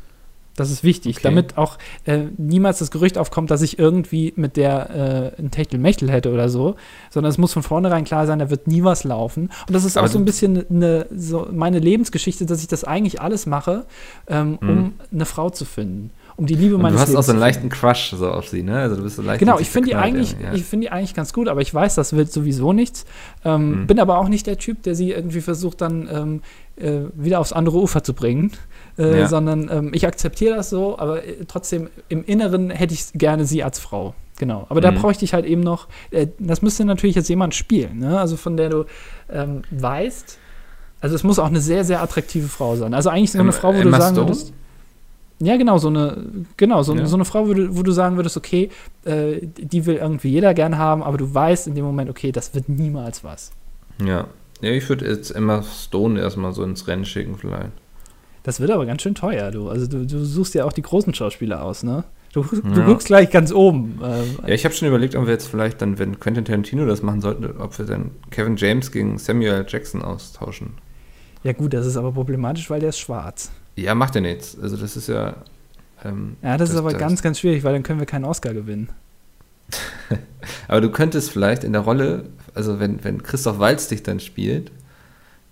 Das 0.56 0.72
ist 0.72 0.82
wichtig, 0.82 1.18
Okay. 1.18 1.22
damit 1.22 1.56
auch 1.56 1.78
äh, 2.06 2.24
niemals 2.36 2.80
das 2.80 2.90
Gerücht 2.90 3.18
aufkommt, 3.18 3.52
dass 3.52 3.62
ich 3.62 3.78
irgendwie 3.78 4.32
mit 4.34 4.56
der 4.56 4.90
äh, 5.38 5.40
ein 5.40 5.52
Techtelmechtel 5.52 6.10
hätte 6.10 6.32
oder 6.32 6.48
so, 6.48 6.74
sondern 7.10 7.30
es 7.30 7.38
muss 7.38 7.52
von 7.52 7.62
vornherein 7.62 8.04
klar 8.04 8.26
sein, 8.26 8.40
da 8.40 8.50
wird 8.50 8.66
nie 8.66 8.82
was 8.82 9.04
laufen. 9.04 9.50
Und 9.68 9.72
das 9.74 9.84
ist 9.84 9.96
Aber 9.96 10.08
auch 10.08 10.10
so 10.10 10.18
ein 10.18 10.24
bisschen 10.24 10.66
eine, 10.68 11.06
so 11.16 11.46
meine 11.52 11.78
Lebensgeschichte, 11.78 12.46
dass 12.46 12.60
ich 12.62 12.68
das 12.68 12.82
eigentlich 12.82 13.20
alles 13.20 13.46
mache, 13.46 13.86
ähm, 14.26 14.58
um 14.60 14.66
Mhm. 14.68 14.92
eine 15.12 15.24
Frau 15.24 15.50
zu 15.50 15.64
finden, 15.64 16.10
um 16.40 16.46
die 16.46 16.54
Liebe 16.54 16.78
meines 16.78 16.96
du 16.96 17.00
hast 17.02 17.08
auch 17.10 17.12
Lebens 17.12 17.26
so 17.26 17.32
einen 17.32 17.40
leichten. 17.40 17.68
Crush 17.68 18.14
so 18.16 18.30
auf 18.30 18.48
sie, 18.48 18.62
ne? 18.62 18.78
Also 18.80 18.96
du 18.96 19.02
bist 19.02 19.16
so 19.16 19.22
leicht. 19.22 19.38
Genau, 19.40 19.58
ich 19.58 19.68
finde 19.68 19.90
die 19.90 19.94
eigentlich, 19.94 20.34
ja. 20.42 20.52
ich 20.54 20.64
finde 20.64 20.86
die 20.86 20.90
eigentlich 20.90 21.14
ganz 21.14 21.32
gut, 21.34 21.48
aber 21.48 21.60
ich 21.60 21.72
weiß, 21.72 21.94
das 21.96 22.14
wird 22.14 22.32
sowieso 22.32 22.72
nichts. 22.72 23.04
Ähm, 23.44 23.82
Mhm. 23.82 23.86
Bin 23.86 24.00
aber 24.00 24.18
auch 24.18 24.28
nicht 24.28 24.46
der 24.46 24.56
Typ, 24.58 24.82
der 24.82 24.94
sie 24.94 25.12
irgendwie 25.12 25.42
versucht, 25.42 25.80
dann 25.82 26.08
ähm, 26.10 26.42
äh, 26.76 27.02
wieder 27.14 27.40
aufs 27.40 27.52
andere 27.52 27.78
Ufer 27.78 28.02
zu 28.02 28.14
bringen, 28.14 28.52
äh, 28.98 29.20
Ja. 29.20 29.28
sondern 29.28 29.68
ähm, 29.70 29.90
ich 29.92 30.06
akzeptiere 30.06 30.56
das 30.56 30.70
so, 30.70 30.98
aber 30.98 31.24
äh, 31.26 31.44
trotzdem 31.46 31.88
im 32.08 32.24
Inneren 32.24 32.70
hätte 32.70 32.94
ich 32.94 33.12
gerne 33.12 33.44
sie 33.44 33.62
als 33.62 33.78
Frau. 33.78 34.14
Genau. 34.38 34.64
Aber 34.70 34.80
da 34.80 34.90
Mhm. 34.90 34.96
bräuchte 34.96 35.24
ich 35.26 35.34
halt 35.34 35.44
eben 35.44 35.60
noch, 35.60 35.88
äh, 36.10 36.26
das 36.38 36.62
müsste 36.62 36.86
natürlich 36.86 37.16
jetzt 37.16 37.28
jemand 37.28 37.54
spielen, 37.54 37.98
ne? 37.98 38.18
Also 38.18 38.36
von 38.38 38.56
der 38.56 38.70
du 38.70 38.84
ähm, 39.30 39.60
weißt, 39.70 40.38
also 41.02 41.14
es 41.14 41.22
muss 41.22 41.38
auch 41.38 41.46
eine 41.46 41.60
sehr, 41.60 41.84
sehr 41.84 42.02
attraktive 42.02 42.48
Frau 42.48 42.76
sein. 42.76 42.94
Also 42.94 43.10
eigentlich 43.10 43.32
so 43.32 43.38
eine 43.38 43.50
Emma- 43.50 43.52
Frau, 43.58 43.74
wo 43.74 43.78
Emma 43.78 43.98
du 43.98 44.02
sagen 44.02 44.16
würdest. 44.16 44.52
Ja, 45.42 45.56
genau, 45.56 45.78
so 45.78 45.88
eine, 45.88 46.44
genau, 46.56 46.82
so, 46.82 46.94
Ja. 46.94 47.06
so 47.06 47.16
eine 47.16 47.24
Frau, 47.24 47.48
wo 47.48 47.54
du, 47.54 47.76
wo 47.76 47.82
du 47.82 47.92
sagen 47.92 48.16
würdest, 48.16 48.36
okay, 48.36 48.68
äh, 49.04 49.40
die 49.42 49.86
will 49.86 49.96
irgendwie 49.96 50.28
jeder 50.28 50.52
gern 50.54 50.76
haben, 50.76 51.02
aber 51.02 51.16
du 51.16 51.32
weißt 51.32 51.66
in 51.66 51.74
dem 51.74 51.84
Moment, 51.84 52.10
okay, 52.10 52.30
das 52.30 52.54
wird 52.54 52.68
niemals 52.68 53.24
was. 53.24 53.50
Ja. 54.04 54.26
Ja, 54.60 54.70
ich 54.70 54.86
würde 54.90 55.06
jetzt 55.06 55.30
Emma 55.34 55.62
Stone 55.62 56.20
erstmal 56.20 56.52
so 56.52 56.62
ins 56.62 56.86
Rennen 56.86 57.06
schicken, 57.06 57.36
vielleicht. 57.38 57.70
Das 58.42 58.60
wird 58.60 58.70
aber 58.70 58.84
ganz 58.84 59.00
schön 59.02 59.14
teuer, 59.14 59.50
du. 59.50 59.68
Also 59.70 59.86
du, 59.86 60.06
du 60.06 60.24
suchst 60.24 60.54
ja 60.54 60.64
auch 60.66 60.72
die 60.72 60.82
großen 60.82 61.14
Schauspieler 61.14 61.62
aus, 61.62 61.82
ne? 61.82 62.04
Du, 62.32 62.42
du 62.44 62.60
Ja. 62.80 62.86
guckst 62.86 63.06
gleich 63.08 63.30
ganz 63.30 63.52
oben. 63.52 63.98
Ähm, 64.04 64.38
Ja, 64.46 64.54
ich 64.54 64.64
habe 64.64 64.74
schon 64.74 64.86
überlegt, 64.88 65.16
ob 65.16 65.24
wir 65.26 65.32
jetzt 65.32 65.48
vielleicht 65.48 65.80
dann, 65.82 65.98
wenn 65.98 66.20
Quentin 66.20 66.44
Tarantino 66.44 66.84
das 66.86 67.02
machen 67.02 67.20
sollte, 67.22 67.54
ob 67.58 67.76
wir 67.78 67.86
dann 67.86 68.10
Kevin 68.30 68.56
James 68.56 68.92
gegen 68.92 69.16
Samuel. 69.18 69.64
Jackson 69.66 70.02
austauschen. 70.02 70.74
Ja 71.42 71.52
gut, 71.52 71.72
das 71.74 71.86
ist 71.86 71.96
aber 71.96 72.12
problematisch, 72.12 72.68
weil 72.70 72.80
der 72.80 72.90
ist 72.90 72.98
schwarz. 72.98 73.50
Ja, 73.76 73.94
macht 73.94 74.14
ja 74.14 74.20
nichts. 74.20 74.56
Also 74.60 74.76
das 74.76 74.96
ist 74.96 75.08
ja. 75.08 75.34
Ähm, 76.04 76.36
Ja, 76.42 76.56
das, 76.56 76.70
ist 76.70 76.76
aber 76.76 76.90
das- 76.90 77.00
ganz, 77.00 77.22
ganz 77.22 77.38
schwierig, 77.38 77.62
weil 77.64 77.72
dann 77.72 77.82
können 77.82 77.98
wir 78.00 78.06
keinen 78.06 78.24
Oscar 78.24 78.52
gewinnen. 78.54 78.88
Aber 80.68 80.80
du 80.80 80.90
könntest 80.90 81.30
vielleicht 81.30 81.62
in 81.62 81.72
der 81.72 81.82
Rolle, 81.82 82.24
also 82.54 82.80
wenn, 82.80 83.04
wenn 83.04 83.22
Christoph 83.22 83.58
Waltz 83.60 83.86
dich 83.88 84.02
dann 84.02 84.18
spielt, 84.18 84.72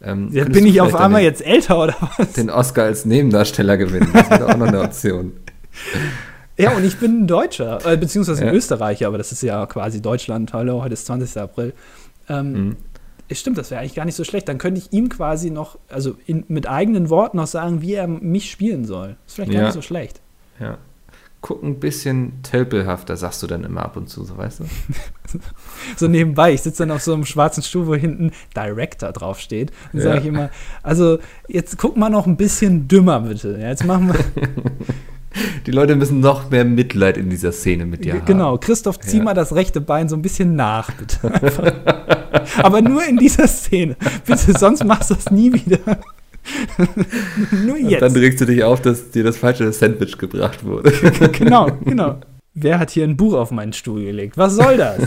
ähm, 0.02 0.30
Ja, 0.32 0.44
bin 0.44 0.66
ich 0.66 0.80
auf 0.80 0.94
einmal 0.94 1.20
den, 1.22 1.26
jetzt 1.30 1.44
älter 1.44 1.78
oder 1.82 1.94
was? 2.16 2.32
den 2.32 2.50
Oscar 2.50 2.84
als 2.84 3.04
Nebendarsteller 3.04 3.76
gewinnen. 3.76 4.10
Das 4.12 4.30
wäre 4.30 4.46
auch 4.46 4.56
noch 4.56 4.66
eine 4.68 4.80
Option. 4.80 5.32
Ja, 6.60 6.72
und 6.72 6.82
ich 6.84 6.96
bin 6.96 7.20
ein 7.22 7.26
Deutscher, 7.28 7.78
äh, 7.86 7.96
beziehungsweise 7.96 8.40
ein 8.42 8.48
Ja. 8.48 8.52
Österreicher, 8.52 9.06
aber 9.06 9.16
das 9.16 9.30
ist 9.30 9.44
ja 9.44 9.64
quasi 9.66 10.02
Deutschland. 10.02 10.52
Hallo, 10.52 10.82
heute 10.82 10.94
ist 10.94 11.06
20. 11.06 11.40
April. 11.40 11.72
Ähm, 12.28 12.52
Mhm. 12.52 12.76
Stimmt, 13.30 13.58
das 13.58 13.70
wäre 13.70 13.80
eigentlich 13.80 13.94
gar 13.94 14.04
nicht 14.06 14.14
so 14.16 14.24
schlecht. 14.24 14.48
Dann 14.48 14.58
könnte 14.58 14.78
ich 14.80 14.92
ihm 14.92 15.08
quasi 15.10 15.50
noch, 15.50 15.78
also 15.90 16.14
in, 16.26 16.44
mit 16.48 16.68
eigenen 16.68 17.10
Worten 17.10 17.36
noch 17.36 17.46
sagen, 17.46 17.82
wie 17.82 17.94
er 17.94 18.06
mich 18.06 18.50
spielen 18.50 18.84
soll. 18.86 19.16
Ist 19.26 19.34
vielleicht 19.34 19.52
gar 19.52 19.60
Ja. 19.60 19.66
nicht 19.66 19.74
so 19.74 19.82
schlecht. 19.82 20.20
Ja. 20.58 20.78
Guck 21.40 21.62
ein 21.62 21.78
bisschen 21.78 22.42
tölpelhafter, 22.42 23.16
sagst 23.16 23.42
du 23.42 23.46
dann 23.46 23.62
immer 23.62 23.82
ab 23.84 23.96
und 23.96 24.08
zu, 24.08 24.24
so 24.24 24.36
weißt 24.36 24.60
du? 24.60 24.64
so 25.96 26.08
nebenbei. 26.08 26.52
Ich 26.52 26.62
sitze 26.62 26.82
dann 26.84 26.90
auf 26.96 27.02
so 27.02 27.14
einem 27.14 27.26
schwarzen 27.26 27.62
Stuhl, 27.62 27.86
wo 27.86 27.94
hinten 27.94 28.32
Director 28.56 29.12
draufsteht. 29.12 29.70
Und 29.92 30.00
sage 30.00 30.16
Ja. 30.16 30.20
ich 30.22 30.26
immer, 30.26 30.50
also 30.82 31.18
jetzt 31.46 31.78
guck 31.78 31.96
mal 31.96 32.10
noch 32.10 32.26
ein 32.26 32.36
bisschen 32.36 32.88
dümmer, 32.88 33.20
bitte. 33.20 33.56
Ja, 33.60 33.68
jetzt 33.68 33.84
machen 33.84 34.08
wir. 34.12 34.18
Die 35.66 35.70
Leute 35.70 35.94
müssen 35.96 36.20
noch 36.20 36.50
mehr 36.50 36.64
Mitleid 36.64 37.16
in 37.16 37.28
dieser 37.30 37.52
Szene 37.52 37.84
mit 37.86 38.04
dir 38.04 38.14
haben. 38.14 38.24
genau, 38.24 38.56
Christoph, 38.58 38.98
zieh 39.00 39.18
Ja. 39.18 39.24
mal 39.24 39.34
das 39.34 39.54
rechte 39.54 39.80
Bein 39.80 40.08
so 40.08 40.16
ein 40.16 40.22
bisschen 40.22 40.56
nach, 40.56 40.90
bitte. 40.92 41.30
Aber 42.62 42.80
nur 42.80 43.04
in 43.04 43.16
dieser 43.18 43.46
Szene. 43.46 43.96
Bitte, 44.26 44.58
sonst 44.58 44.84
machst 44.84 45.10
du 45.10 45.14
das 45.14 45.30
nie 45.30 45.52
wieder. 45.52 45.78
nur 47.66 47.76
Und 47.76 47.90
jetzt. 47.90 48.00
dann 48.02 48.12
regst 48.12 48.40
du 48.40 48.46
dich 48.46 48.62
auf, 48.64 48.80
dass 48.80 49.10
dir 49.10 49.24
das 49.24 49.36
falsche 49.36 49.70
Sandwich 49.72 50.16
gebracht 50.18 50.64
wurde. 50.64 50.92
genau, 51.32 51.66
genau. 51.84 52.16
Wer 52.54 52.78
hat 52.78 52.90
hier 52.90 53.04
ein 53.04 53.16
Buch 53.16 53.34
auf 53.34 53.50
meinen 53.50 53.72
Stuhl 53.72 54.02
gelegt? 54.04 54.36
Was 54.36 54.54
soll 54.56 54.78
das? 54.78 54.98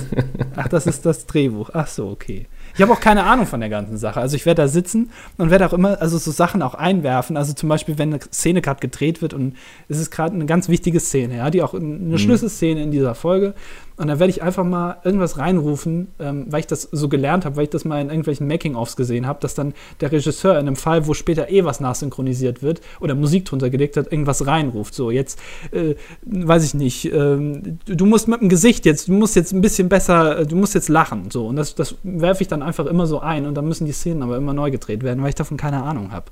Ach, 0.55 0.67
das 0.67 0.87
ist 0.87 1.05
das 1.05 1.25
Drehbuch. 1.25 1.71
Ach 1.73 1.87
so, 1.87 2.07
okay. 2.09 2.45
Ich 2.75 2.81
habe 2.81 2.91
auch 2.93 2.99
keine 2.99 3.23
Ahnung 3.23 3.45
von 3.45 3.59
der 3.59 3.69
ganzen 3.69 3.97
Sache. 3.97 4.19
Also 4.19 4.35
ich 4.35 4.45
werde 4.45 4.63
da 4.63 4.67
sitzen 4.67 5.11
und 5.37 5.49
werde 5.49 5.65
auch 5.65 5.73
immer, 5.73 6.01
also 6.01 6.17
so 6.17 6.31
Sachen 6.31 6.61
auch 6.61 6.75
einwerfen. 6.75 7.37
Also 7.37 7.53
zum 7.53 7.69
Beispiel, 7.69 7.97
wenn 7.97 8.13
eine 8.13 8.21
Szene 8.21 8.61
gerade 8.61 8.79
gedreht 8.79 9.21
wird 9.21 9.33
und 9.33 9.55
es 9.89 9.99
ist 9.99 10.11
gerade 10.11 10.35
eine 10.35 10.45
ganz 10.45 10.69
wichtige 10.69 10.99
Szene, 10.99 11.37
ja, 11.37 11.49
die 11.49 11.61
auch 11.61 11.73
eine 11.73 12.17
Schlüsselszene 12.17 12.81
in 12.81 12.91
dieser 12.91 13.15
Folge. 13.15 13.53
Und 14.01 14.07
dann 14.07 14.17
werde 14.17 14.31
ich 14.31 14.41
einfach 14.41 14.63
mal 14.63 14.97
irgendwas 15.03 15.37
reinrufen, 15.37 16.07
ähm, 16.19 16.47
weil 16.49 16.61
ich 16.61 16.65
das 16.65 16.89
so 16.91 17.07
gelernt 17.07 17.45
habe, 17.45 17.55
weil 17.55 17.65
ich 17.65 17.69
das 17.69 17.85
mal 17.85 18.01
in 18.01 18.07
irgendwelchen 18.07 18.47
Making-ofs 18.47 18.95
gesehen 18.95 19.27
habe, 19.27 19.39
dass 19.41 19.53
dann 19.53 19.75
der 19.99 20.11
Regisseur 20.11 20.53
in 20.53 20.65
einem 20.65 20.75
Fall, 20.75 21.05
wo 21.05 21.13
später 21.13 21.51
eh 21.51 21.65
was 21.65 21.79
nachsynchronisiert 21.79 22.63
wird 22.63 22.81
oder 22.99 23.13
Musik 23.13 23.45
drunter 23.45 23.69
gelegt 23.69 23.97
hat, 23.97 24.11
irgendwas 24.11 24.47
reinruft. 24.47 24.95
So, 24.95 25.11
jetzt, 25.11 25.39
äh, 25.71 25.93
weiß 26.23 26.63
ich 26.63 26.73
nicht, 26.73 27.13
ähm, 27.13 27.77
du, 27.85 27.95
du 27.95 28.05
musst 28.07 28.27
mit 28.27 28.41
dem 28.41 28.49
Gesicht 28.49 28.87
jetzt, 28.87 29.07
du 29.07 29.13
musst 29.13 29.35
jetzt 29.35 29.53
ein 29.53 29.61
bisschen 29.61 29.87
besser, 29.87 30.39
äh, 30.39 30.47
du 30.47 30.55
musst 30.55 30.73
jetzt 30.73 30.89
lachen. 30.89 31.29
So, 31.29 31.45
und 31.45 31.55
das, 31.55 31.75
das 31.75 31.93
werfe 32.01 32.41
ich 32.41 32.47
dann 32.47 32.63
einfach 32.63 32.87
immer 32.87 33.05
so 33.05 33.19
ein 33.19 33.45
und 33.45 33.53
dann 33.53 33.67
müssen 33.67 33.85
die 33.85 33.91
Szenen 33.91 34.23
aber 34.23 34.35
immer 34.35 34.53
neu 34.53 34.71
gedreht 34.71 35.03
werden, 35.03 35.21
weil 35.21 35.29
ich 35.29 35.35
davon 35.35 35.57
keine 35.57 35.83
Ahnung 35.83 36.11
habe. 36.11 36.25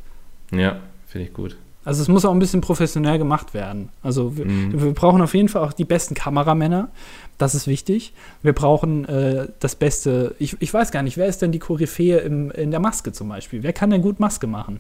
Ja, 0.52 0.80
finde 1.06 1.28
ich 1.28 1.34
gut. 1.34 1.56
Also 1.90 2.02
es 2.04 2.08
muss 2.08 2.24
auch 2.24 2.32
ein 2.32 2.40
bisschen 2.40 2.62
professionell 2.62 3.18
gemacht 3.18 3.54
werden. 3.54 3.90
Also 4.04 4.38
wir, 4.38 4.46
Mhm. 4.46 4.82
wir 4.82 4.94
brauchen 4.94 5.22
auf 5.22 5.34
jeden 5.34 5.50
Fall 5.50 5.64
auch 5.64 5.74
die 5.74 5.86
besten 5.86 6.14
Kameramänner. 6.16 6.90
Das 7.38 7.56
ist 7.56 7.68
wichtig. 7.68 8.14
Wir 8.44 8.54
brauchen 8.54 9.06
äh, 9.06 9.48
das 9.60 9.76
Beste. 9.76 10.36
Ich, 10.40 10.56
ich 10.62 10.74
weiß 10.74 10.92
gar 10.92 11.04
nicht, 11.04 11.18
wer 11.18 11.26
ist 11.28 11.42
denn 11.42 11.52
die 11.52 11.60
Koryphäe 11.60 12.20
im, 12.20 12.52
in 12.52 12.72
der 12.72 12.80
Maske 12.80 13.12
zum 13.12 13.30
Beispiel? 13.30 13.64
Wer 13.64 13.74
kann 13.74 13.90
denn 13.90 14.02
gut 14.02 14.20
Maske 14.20 14.46
machen? 14.48 14.80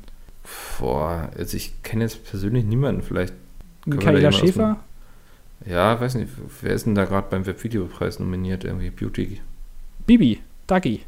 Boah, 0.79 1.29
also 1.37 1.57
ich 1.57 1.81
kenne 1.83 2.03
jetzt 2.03 2.23
persönlich 2.29 2.63
niemanden. 2.65 3.01
Vielleicht. 3.01 3.33
Michaela 3.85 4.19
dem- 4.19 4.31
Schäfer? 4.31 4.77
Ja, 5.65 5.99
weiß 5.99 6.15
nicht, 6.15 6.29
wer 6.61 6.73
ist 6.73 6.85
denn 6.85 6.95
da 6.95 7.05
gerade 7.05 7.27
beim 7.29 7.45
Webvideopreis 7.45 8.19
nominiert? 8.19 8.63
Irgendwie 8.63 8.89
Beauty. 8.91 9.41
Bibi? 10.05 10.39
Dagi? 10.67 11.01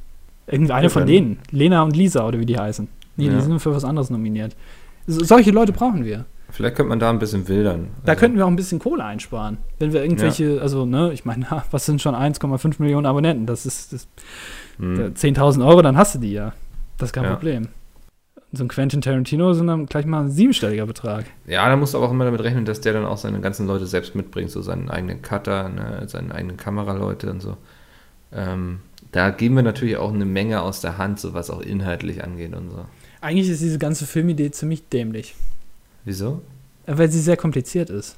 Irgendeine 0.47 0.83
Ja, 0.87 0.89
von 0.89 1.05
denen. 1.05 1.39
Lena 1.51 1.83
und 1.83 1.95
Lisa 1.95 2.27
oder 2.27 2.39
wie 2.39 2.45
die 2.45 2.57
heißen. 2.57 2.87
Nee, 3.17 3.27
Ja. 3.27 3.35
die 3.35 3.41
sind 3.41 3.59
für 3.59 3.73
was 3.73 3.83
anderes 3.85 4.09
nominiert. 4.09 4.55
So, 5.07 5.23
solche 5.23 5.51
Leute 5.51 5.71
brauchen 5.71 6.05
wir. 6.05 6.25
Vielleicht 6.49 6.75
könnte 6.75 6.89
man 6.89 6.99
da 6.99 7.09
ein 7.09 7.19
bisschen 7.19 7.47
wildern. 7.47 7.87
Da 8.03 8.11
Also, 8.11 8.19
könnten 8.19 8.37
wir 8.37 8.45
auch 8.45 8.49
ein 8.49 8.55
bisschen 8.57 8.79
Kohle 8.79 9.03
einsparen. 9.05 9.57
Wenn 9.79 9.93
wir 9.93 10.01
irgendwelche, 10.03 10.59
also, 10.61 10.85
ne, 10.85 11.13
ich 11.13 11.23
meine, 11.23 11.45
was 11.71 11.85
sind 11.85 12.01
schon 12.01 12.13
1,5 12.13 12.75
Millionen 12.79 13.05
Abonnenten? 13.05 13.45
Das 13.45 13.65
ist, 13.65 13.93
das 13.93 14.07
hm. 14.77 14.97
Da 14.97 15.03
10.000 15.05 15.65
Euro, 15.65 15.81
dann 15.81 15.97
hast 15.97 16.15
du 16.15 16.19
die 16.19 16.33
ja. 16.33 16.53
Das 16.97 17.09
ist 17.09 17.13
kein 17.13 17.23
Ja. 17.23 17.33
Problem. 17.33 17.69
So 18.53 18.65
ein 18.65 18.67
Quentin 18.67 18.99
Tarantino 18.99 19.53
sind 19.53 19.67
dann 19.67 19.85
gleich 19.85 20.05
mal 20.05 20.23
ein 20.23 20.29
siebenstelliger 20.29 20.85
Betrag. 20.85 21.23
Ja, 21.47 21.69
da 21.69 21.77
musst 21.77 21.93
du 21.93 21.97
aber 21.97 22.07
auch 22.07 22.11
immer 22.11 22.25
damit 22.25 22.43
rechnen, 22.43 22.65
dass 22.65 22.81
der 22.81 22.91
dann 22.91 23.05
auch 23.05 23.15
seine 23.17 23.39
ganzen 23.39 23.65
Leute 23.65 23.85
selbst 23.87 24.13
mitbringt, 24.13 24.51
so 24.51 24.61
seinen 24.61 24.89
eigenen 24.89 25.21
Cutter, 25.21 25.69
ne, 25.69 26.03
seine 26.07 26.35
eigenen 26.35 26.57
Kameraleute 26.57 27.31
und 27.31 27.41
so. 27.41 27.55
Ähm, 28.33 28.79
da 29.13 29.29
geben 29.29 29.55
wir 29.55 29.63
natürlich 29.63 29.95
auch 29.95 30.13
eine 30.13 30.25
Menge 30.25 30.61
aus 30.61 30.81
der 30.81 30.97
Hand, 30.97 31.19
so 31.19 31.33
was 31.33 31.49
auch 31.49 31.61
inhaltlich 31.61 32.23
angeht 32.25 32.53
und 32.53 32.71
so. 32.71 32.85
Eigentlich 33.21 33.49
ist 33.49 33.61
diese 33.61 33.77
ganze 33.79 34.05
Filmidee 34.05 34.51
ziemlich 34.51 34.87
dämlich, 34.89 35.35
Wieso? 36.05 36.41
weil 36.87 37.09
sie 37.11 37.19
sehr 37.19 37.37
kompliziert 37.37 37.89
ist. 37.89 38.17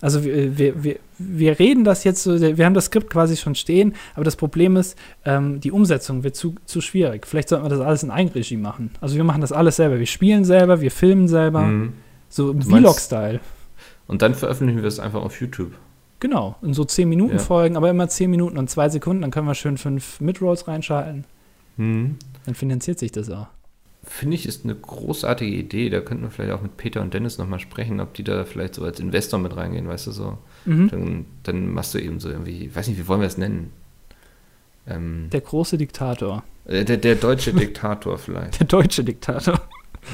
Also 0.00 0.24
wir, 0.24 0.56
wir, 0.58 0.84
wir, 0.84 0.96
wir 1.18 1.58
reden 1.58 1.82
das 1.82 2.04
jetzt 2.04 2.22
so, 2.22 2.38
wir 2.38 2.64
haben 2.66 2.74
das 2.74 2.84
Skript 2.86 3.10
quasi 3.10 3.36
schon 3.36 3.54
stehen, 3.54 3.94
aber 4.14 4.24
das 4.24 4.36
Problem 4.36 4.76
ist, 4.76 4.96
ähm, 5.24 5.58
die 5.60 5.72
Umsetzung 5.72 6.22
wird 6.22 6.36
zu, 6.36 6.54
zu 6.66 6.80
schwierig. 6.82 7.26
Vielleicht 7.26 7.48
sollten 7.48 7.64
wir 7.64 7.70
das 7.70 7.80
alles 7.80 8.02
in 8.02 8.10
Eigenregie 8.10 8.58
machen. 8.58 8.90
Also 9.00 9.16
wir 9.16 9.24
machen 9.24 9.40
das 9.40 9.52
alles 9.52 9.76
selber. 9.76 9.98
Wir 9.98 10.06
spielen 10.06 10.44
selber, 10.44 10.80
wir 10.82 10.90
filmen 10.90 11.28
selber, 11.28 11.62
Mhm. 11.62 11.94
so 12.28 12.50
im 12.52 12.60
Vlog-Style. 12.62 13.40
Und 14.06 14.20
dann 14.22 14.34
veröffentlichen 14.34 14.82
wir 14.82 14.88
es 14.88 15.00
einfach 15.00 15.22
auf 15.22 15.40
YouTube. 15.40 15.72
Genau, 16.20 16.56
in 16.62 16.74
so 16.74 16.84
10 16.84 17.08
Minuten 17.08 17.36
Ja. 17.36 17.38
Folgen, 17.42 17.76
aber 17.76 17.88
immer 17.90 18.08
10 18.08 18.30
Minuten 18.30 18.58
und 18.58 18.68
2 18.70 18.90
Sekunden, 18.90 19.22
dann 19.22 19.30
können 19.30 19.46
wir 19.48 19.54
schön 19.54 19.78
fünf 19.78 20.20
Midrolls 20.20 20.68
reinschalten. 20.68 21.24
Mhm. 21.78 22.16
Dann 22.44 22.54
finanziert 22.54 22.98
sich 22.98 23.12
das 23.12 23.30
auch. 23.30 23.48
Finde 24.08 24.36
ich, 24.36 24.46
ist 24.46 24.64
eine 24.64 24.74
großartige 24.74 25.54
Idee. 25.56 25.90
Da 25.90 26.00
könnten 26.00 26.22
wir 26.22 26.30
vielleicht 26.30 26.52
auch 26.52 26.62
mit 26.62 26.76
Peter 26.76 27.02
und 27.02 27.12
Dennis 27.12 27.38
nochmal 27.38 27.58
sprechen, 27.58 27.98
ob 28.00 28.14
die 28.14 28.22
da 28.24 28.44
vielleicht 28.44 28.74
so 28.76 28.84
als 28.84 29.00
Investor 29.00 29.38
mit 29.40 29.56
reingehen, 29.56 29.88
weißt 29.88 30.06
du 30.06 30.12
so. 30.12 30.38
Mhm. 30.64 30.88
Dann, 30.90 31.24
dann 31.42 31.72
machst 31.74 31.92
du 31.94 31.98
eben 31.98 32.20
so 32.20 32.28
irgendwie, 32.30 32.66
ich 32.66 32.76
weiß 32.76 32.86
nicht, 32.88 32.98
wie 32.98 33.08
wollen 33.08 33.20
wir 33.20 33.26
es 33.26 33.36
nennen? 33.36 33.72
Ähm, 34.86 35.28
Der 35.32 35.40
große 35.40 35.76
Diktator. 35.76 36.44
äh, 36.66 36.84
der, 36.84 36.96
der 36.98 37.16
deutsche 37.16 37.52
Diktator 37.52 38.16
vielleicht. 38.18 38.60
Der 38.60 38.66
deutsche 38.68 39.02
Diktator. 39.02 39.60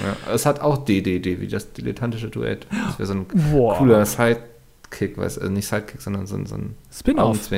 Ja, 0.03 0.33
es 0.33 0.47
hat 0.47 0.61
auch 0.61 0.87
DDD, 0.87 1.39
wie 1.41 1.49
das 1.49 1.71
dilettantische 1.75 2.31
Duett. 2.31 2.67
Das 2.71 2.99
wäre 2.99 3.07
so 3.07 3.13
ein 3.13 3.27
Boah. 3.53 3.77
cooler 3.77 4.07
Sidekick, 4.07 5.19
weißt 5.19 5.37
du, 5.37 5.41
also 5.43 5.53
nicht 5.53 5.67
Sidekick, 5.69 6.01
sondern 6.01 6.27
so, 6.27 6.35
ein- 6.37 6.47
so 6.47 6.55
ein 6.55 6.77
Spin-off. 6.91 7.51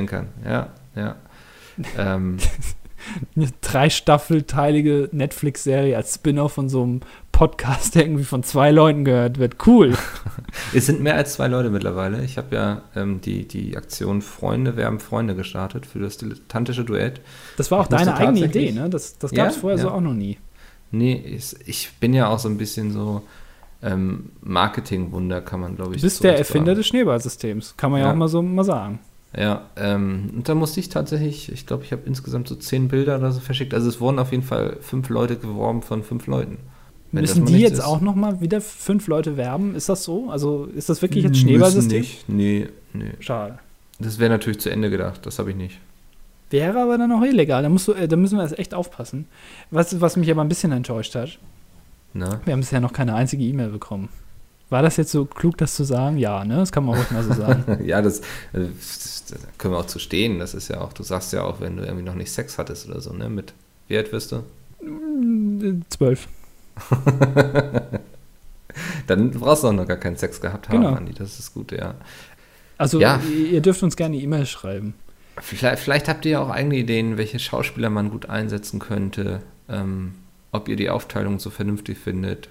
Ja, 0.45 0.73
ja. 0.97 1.15
ähm, 1.97 2.39
Eine 3.37 3.49
dreistaffelteilige 3.61 5.09
Netflix-Serie 5.13 5.97
als 5.97 6.15
Spin-off 6.15 6.53
von 6.53 6.69
so 6.69 6.83
einem 6.83 7.01
Podcast, 7.33 7.95
der 7.95 8.03
irgendwie 8.05 8.25
von 8.25 8.43
zwei 8.45 8.71
Leuten 8.71 9.05
gehört 9.05 9.39
wird. 9.39 9.57
Cool. 9.67 9.95
es 10.75 10.87
sind 10.87 11.01
mehr 11.01 11.17
als 11.17 11.35
zwei 11.35 11.49
Leute 11.49 11.71
mittlerweile. 11.71 12.23
Ich 12.25 12.39
habe 12.39 12.55
ja 12.55 12.83
ähm, 12.95 13.21
die, 13.21 13.47
die 13.49 13.77
Aktion 13.77 14.23
Freunde 14.23 14.77
werben 14.77 15.01
Freunde 15.01 15.35
gestartet 15.35 15.85
für 15.87 15.99
das 15.99 16.17
dilettantische 16.17 16.85
Duett. 16.85 17.21
Das 17.57 17.71
war 17.71 17.81
auch 17.81 17.85
Ich 17.85 17.91
deine 17.91 18.17
eigene 18.17 18.47
Idee, 18.47 18.71
ne? 18.73 18.89
Das, 18.89 19.19
das 19.19 19.33
gab 19.33 19.49
es 19.49 19.57
Ja, 19.57 19.61
vorher 19.61 19.79
so 19.79 19.89
ja. 19.89 19.95
auch 19.95 20.01
noch 20.01 20.15
nie. 20.15 20.39
Nee, 20.93 21.15
ich, 21.27 21.55
ich 21.67 21.93
bin 21.99 22.15
ja 22.15 22.29
auch 22.29 22.39
so 22.39 22.49
ein 22.49 22.57
bisschen 22.57 22.93
so 22.93 23.23
ähm, 23.83 24.31
Marketingwunder, 24.43 25.41
kann 25.41 25.59
man 25.61 25.75
glaube 25.75 25.91
Du 25.91 25.97
ich 25.97 26.03
bist 26.03 26.19
so 26.19 26.23
der 26.23 26.33
sagen. 26.33 26.39
Erfinder 26.39 26.75
des 26.77 26.87
Schneeballsystems. 26.87 27.75
Kann 27.77 27.91
man 27.91 28.01
ja, 28.01 28.07
Ja. 28.07 28.13
auch 28.13 28.17
mal 28.17 28.29
so 28.29 28.43
mal 28.43 28.63
sagen. 28.65 29.01
Ja, 29.37 29.69
ähm, 29.77 30.31
und 30.37 30.49
da 30.49 30.55
musste 30.55 30.81
ich 30.81 30.89
tatsächlich, 30.89 31.51
ich 31.51 31.67
glaube, 31.67 31.85
ich 31.85 31.93
habe 31.93 32.03
insgesamt 32.07 32.47
so 32.49 32.55
zehn 32.55 32.89
Bilder 32.89 33.19
oder 33.19 33.33
so 33.33 33.41
verschickt. 33.41 33.75
Also 33.75 33.89
es 33.89 34.01
wurden 34.01 34.19
auf 34.19 34.31
jeden 34.31 34.45
Fall 34.45 34.77
fünf 34.81 35.09
Leute 35.09 35.37
geworben 35.37 35.83
von 35.83 36.03
fünf 36.03 36.27
Leuten. 36.27 36.59
Müssen 37.11 37.45
die 37.45 37.59
jetzt 37.59 37.75
ist. 37.75 37.85
auch 37.85 38.01
noch 38.01 38.15
mal 38.15 38.41
wieder 38.41 38.61
fünf 38.61 39.07
Leute 39.07 39.37
werben? 39.37 39.75
Ist 39.75 39.89
das 39.89 40.03
so? 40.05 40.31
Also 40.31 40.65
ist 40.75 40.89
das 40.89 41.01
wirklich 41.01 41.25
jetzt 41.25 41.33
Müssen 41.33 41.49
Schneeballsystem? 41.49 42.01
nicht. 42.01 42.29
Nee, 42.29 42.69
nee. 42.93 43.13
Schade. 43.21 43.59
Das 44.01 44.19
wäre 44.19 44.31
natürlich 44.31 44.61
zu 44.61 44.71
Ende 44.71 44.91
gedacht, 44.91 45.25
das 45.25 45.39
habe 45.39 45.51
ich 45.51 45.57
nicht. 45.57 45.79
Wäre 46.51 46.81
aber 46.81 46.99
dann 46.99 47.11
auch 47.13 47.23
illegal. 47.23 47.63
Da, 47.63 47.69
musst 47.69 47.89
du, 47.89 47.93
äh, 47.93 48.09
da 48.09 48.17
müssen 48.17 48.37
wir 48.37 48.43
jetzt 48.43 48.59
echt 48.59 48.75
aufpassen. 48.75 49.27
Was, 49.71 50.01
was 50.01 50.17
mich 50.17 50.31
aber 50.31 50.43
ein 50.43 50.49
bisschen 50.49 50.73
enttäuscht 50.73 51.15
hat, 51.15 51.39
Na? 52.13 52.41
wir 52.45 52.53
haben 52.53 52.61
bisher 52.61 52.81
noch 52.81 52.93
keine 52.93 53.15
einzige 53.15 53.45
E-Mail 53.45 53.69
bekommen. 53.69 54.09
War 54.71 54.83
das 54.83 54.97
jetzt 54.97 55.13
so 55.13 55.25
klug, 55.25 55.57
das 55.59 55.75
zu 55.75 55.85
sagen? 55.85 56.17
Ja, 56.19 56.45
ne? 56.45 56.57
Das 56.57 56.73
kann 56.73 56.85
man 56.85 56.97
ruhig 56.97 57.11
mal 57.11 57.23
so 57.23 57.35
sagen. 57.35 57.85
ja, 57.85 58.03
das, 58.03 58.21
äh, 58.53 58.67
das, 58.79 59.25
können 59.59 59.75
wir 59.75 59.79
auch 59.79 59.87
zu 59.87 59.99
stehen. 59.99 60.39
Das 60.39 60.55
ist 60.55 60.69
ja 60.69 60.81
auch, 60.81 60.93
du 60.93 61.03
sagst 61.03 61.33
ja 61.33 61.43
auch, 61.43 61.61
wenn 61.61 61.77
du 61.77 61.85
irgendwie 61.85 62.05
noch 62.05 62.15
nicht 62.15 62.33
Sex 62.33 62.59
hattest 62.59 62.89
oder 62.89 63.01
so, 63.01 63.13
ne? 63.13 63.29
Mit, 63.29 63.53
wie 63.89 63.97
alt 63.97 64.11
wirst 64.13 64.33
du? 64.33 64.43
Mm, 64.85 65.83
Zwölf. 65.89 66.29
Dann 69.07 69.31
brauchst 69.31 69.63
du 69.63 69.69
auch 69.69 69.73
noch 69.73 69.87
gar 69.87 69.97
keinen 69.99 70.17
Sex 70.17 70.41
gehabt 70.41 70.69
haben, 70.69 70.81
Genau. 70.81 70.95
Andi. 70.95 71.13
Das 71.13 71.39
ist 71.39 71.55
gut, 71.55 71.73
ja. 71.73 71.95
Also 72.79 73.01
Ja. 73.01 73.21
ihr, 73.31 73.53
ihr 73.53 73.61
dürft 73.61 73.83
uns 73.83 73.97
gerne 73.97 74.17
E-Mail 74.17 74.47
schreiben. 74.47 74.95
Vielleicht, 75.41 75.83
vielleicht 75.83 76.09
habt 76.09 76.25
ihr 76.25 76.33
ja 76.33 76.41
auch 76.41 76.51
eigene 76.51 76.77
Ideen, 76.77 77.17
welche 77.17 77.39
Schauspieler 77.39 77.91
man 77.91 78.11
gut 78.11 78.29
einsetzen 78.29 78.79
könnte, 78.79 79.43
ähm, 79.69 80.15
ob 80.53 80.69
ihr 80.69 80.77
die 80.77 80.91
Aufteilung 80.91 81.39
so 81.39 81.51
vernünftig 81.51 81.99
findet. 81.99 82.49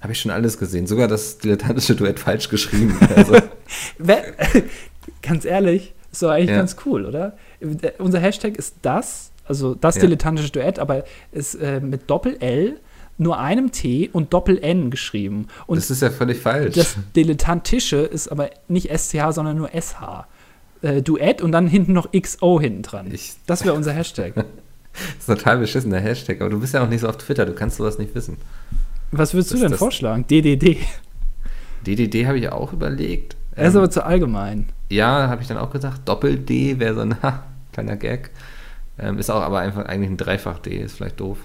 habe 0.00 0.12
ich 0.12 0.20
schon 0.20 0.30
alles 0.30 0.58
gesehen. 0.58 0.86
Sogar 0.86 1.06
das 1.06 1.36
dilettantische 1.38 1.94
Duett 1.94 2.18
falsch 2.18 2.48
geschrieben. 2.48 2.98
Also. 3.16 3.36
ganz 5.22 5.44
ehrlich, 5.44 5.92
ist 6.10 6.22
doch 6.22 6.30
eigentlich 6.30 6.50
ja. 6.50 6.56
ganz 6.56 6.76
cool, 6.86 7.04
oder? 7.04 7.36
Unser 7.98 8.20
Hashtag 8.20 8.56
ist 8.56 8.76
das, 8.82 9.32
also 9.44 9.74
das 9.74 9.96
ja. 9.96 10.02
dilettantische 10.02 10.50
Duett, 10.50 10.78
aber 10.78 11.04
ist 11.32 11.56
äh, 11.56 11.80
mit 11.80 12.08
Doppel-L 12.08 12.80
nur 13.18 13.38
einem 13.38 13.72
T 13.72 14.10
und 14.12 14.32
Doppel-N 14.32 14.90
geschrieben. 14.90 15.48
Und 15.66 15.76
das 15.76 15.90
ist 15.90 16.02
ja 16.02 16.10
völlig 16.10 16.38
falsch. 16.38 16.74
Das 16.74 16.96
Dilettantische 17.14 17.98
ist 17.98 18.28
aber 18.28 18.50
nicht 18.68 18.90
SCH, 18.90 19.32
sondern 19.32 19.56
nur 19.56 19.70
SH. 19.70 20.26
Äh, 20.82 21.02
Duett 21.02 21.40
und 21.40 21.52
dann 21.52 21.66
hinten 21.66 21.92
noch 21.92 22.10
XO 22.12 22.60
hinten 22.60 22.82
dran. 22.82 23.08
Ich, 23.12 23.34
das 23.46 23.64
wäre 23.64 23.74
unser 23.74 23.92
Hashtag. 23.92 24.34
das 24.34 24.44
ist 25.18 25.30
ein 25.30 25.38
total 25.38 25.58
beschissener 25.58 26.00
Hashtag, 26.00 26.40
aber 26.40 26.50
du 26.50 26.60
bist 26.60 26.74
ja 26.74 26.84
auch 26.84 26.88
nicht 26.88 27.00
so 27.00 27.08
auf 27.08 27.16
Twitter, 27.16 27.46
du 27.46 27.54
kannst 27.54 27.78
sowas 27.78 27.98
nicht 27.98 28.14
wissen. 28.14 28.36
Was 29.12 29.32
würdest 29.32 29.54
du 29.54 29.58
denn 29.58 29.74
vorschlagen? 29.74 30.26
DDD. 30.26 30.78
DDD 31.86 32.26
habe 32.26 32.38
ich 32.38 32.48
auch 32.50 32.72
überlegt. 32.72 33.36
Er 33.54 33.68
ist 33.68 33.74
ähm, 33.74 33.78
aber 33.78 33.90
zu 33.90 34.04
allgemein. 34.04 34.66
Ja, 34.90 35.28
habe 35.28 35.42
ich 35.42 35.48
dann 35.48 35.56
auch 35.56 35.70
gesagt. 35.70 36.08
Doppel-D 36.08 36.78
wäre 36.78 36.94
so 36.94 37.00
ein 37.00 37.16
ha, 37.22 37.44
kleiner 37.72 37.96
Gag. 37.96 38.30
Ähm, 38.98 39.18
ist 39.18 39.30
auch 39.30 39.42
aber 39.42 39.60
einfach 39.60 39.86
eigentlich 39.86 40.10
ein 40.10 40.16
Dreifach-D, 40.16 40.76
ist 40.76 40.96
vielleicht 40.96 41.20
doof. 41.20 41.38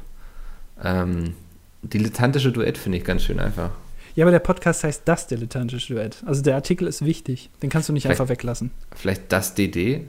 Ähm, 0.84 1.36
dilettantische 1.84 2.51
Duett 2.51 2.77
finde 2.77 2.97
ich 2.99 3.03
ganz 3.03 3.23
schön 3.23 3.39
einfach. 3.39 3.71
Ja, 4.15 4.25
aber 4.25 4.32
der 4.32 4.39
Podcast 4.39 4.84
heißt 4.84 5.03
das 5.05 5.27
dilettantische 5.27 5.93
Duett. 5.93 6.17
Also 6.25 6.41
der 6.41 6.55
Artikel 6.55 6.88
ist 6.88 7.05
wichtig. 7.05 7.49
Den 7.61 7.69
kannst 7.69 7.88
du 7.89 7.93
nicht 7.93 8.03
vielleicht, 8.03 8.19
einfach 8.19 8.29
weglassen. 8.29 8.71
Vielleicht 8.95 9.32
das 9.32 9.55
DD? 9.55 10.07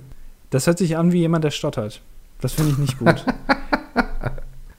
Das 0.51 0.67
hört 0.67 0.79
sich 0.79 0.97
an 0.97 1.13
wie 1.13 1.19
jemand, 1.19 1.45
der 1.45 1.51
stottert. 1.51 2.01
Das 2.41 2.53
finde 2.55 2.73
ich 2.73 2.79
nicht 2.79 2.99
gut. 2.99 3.25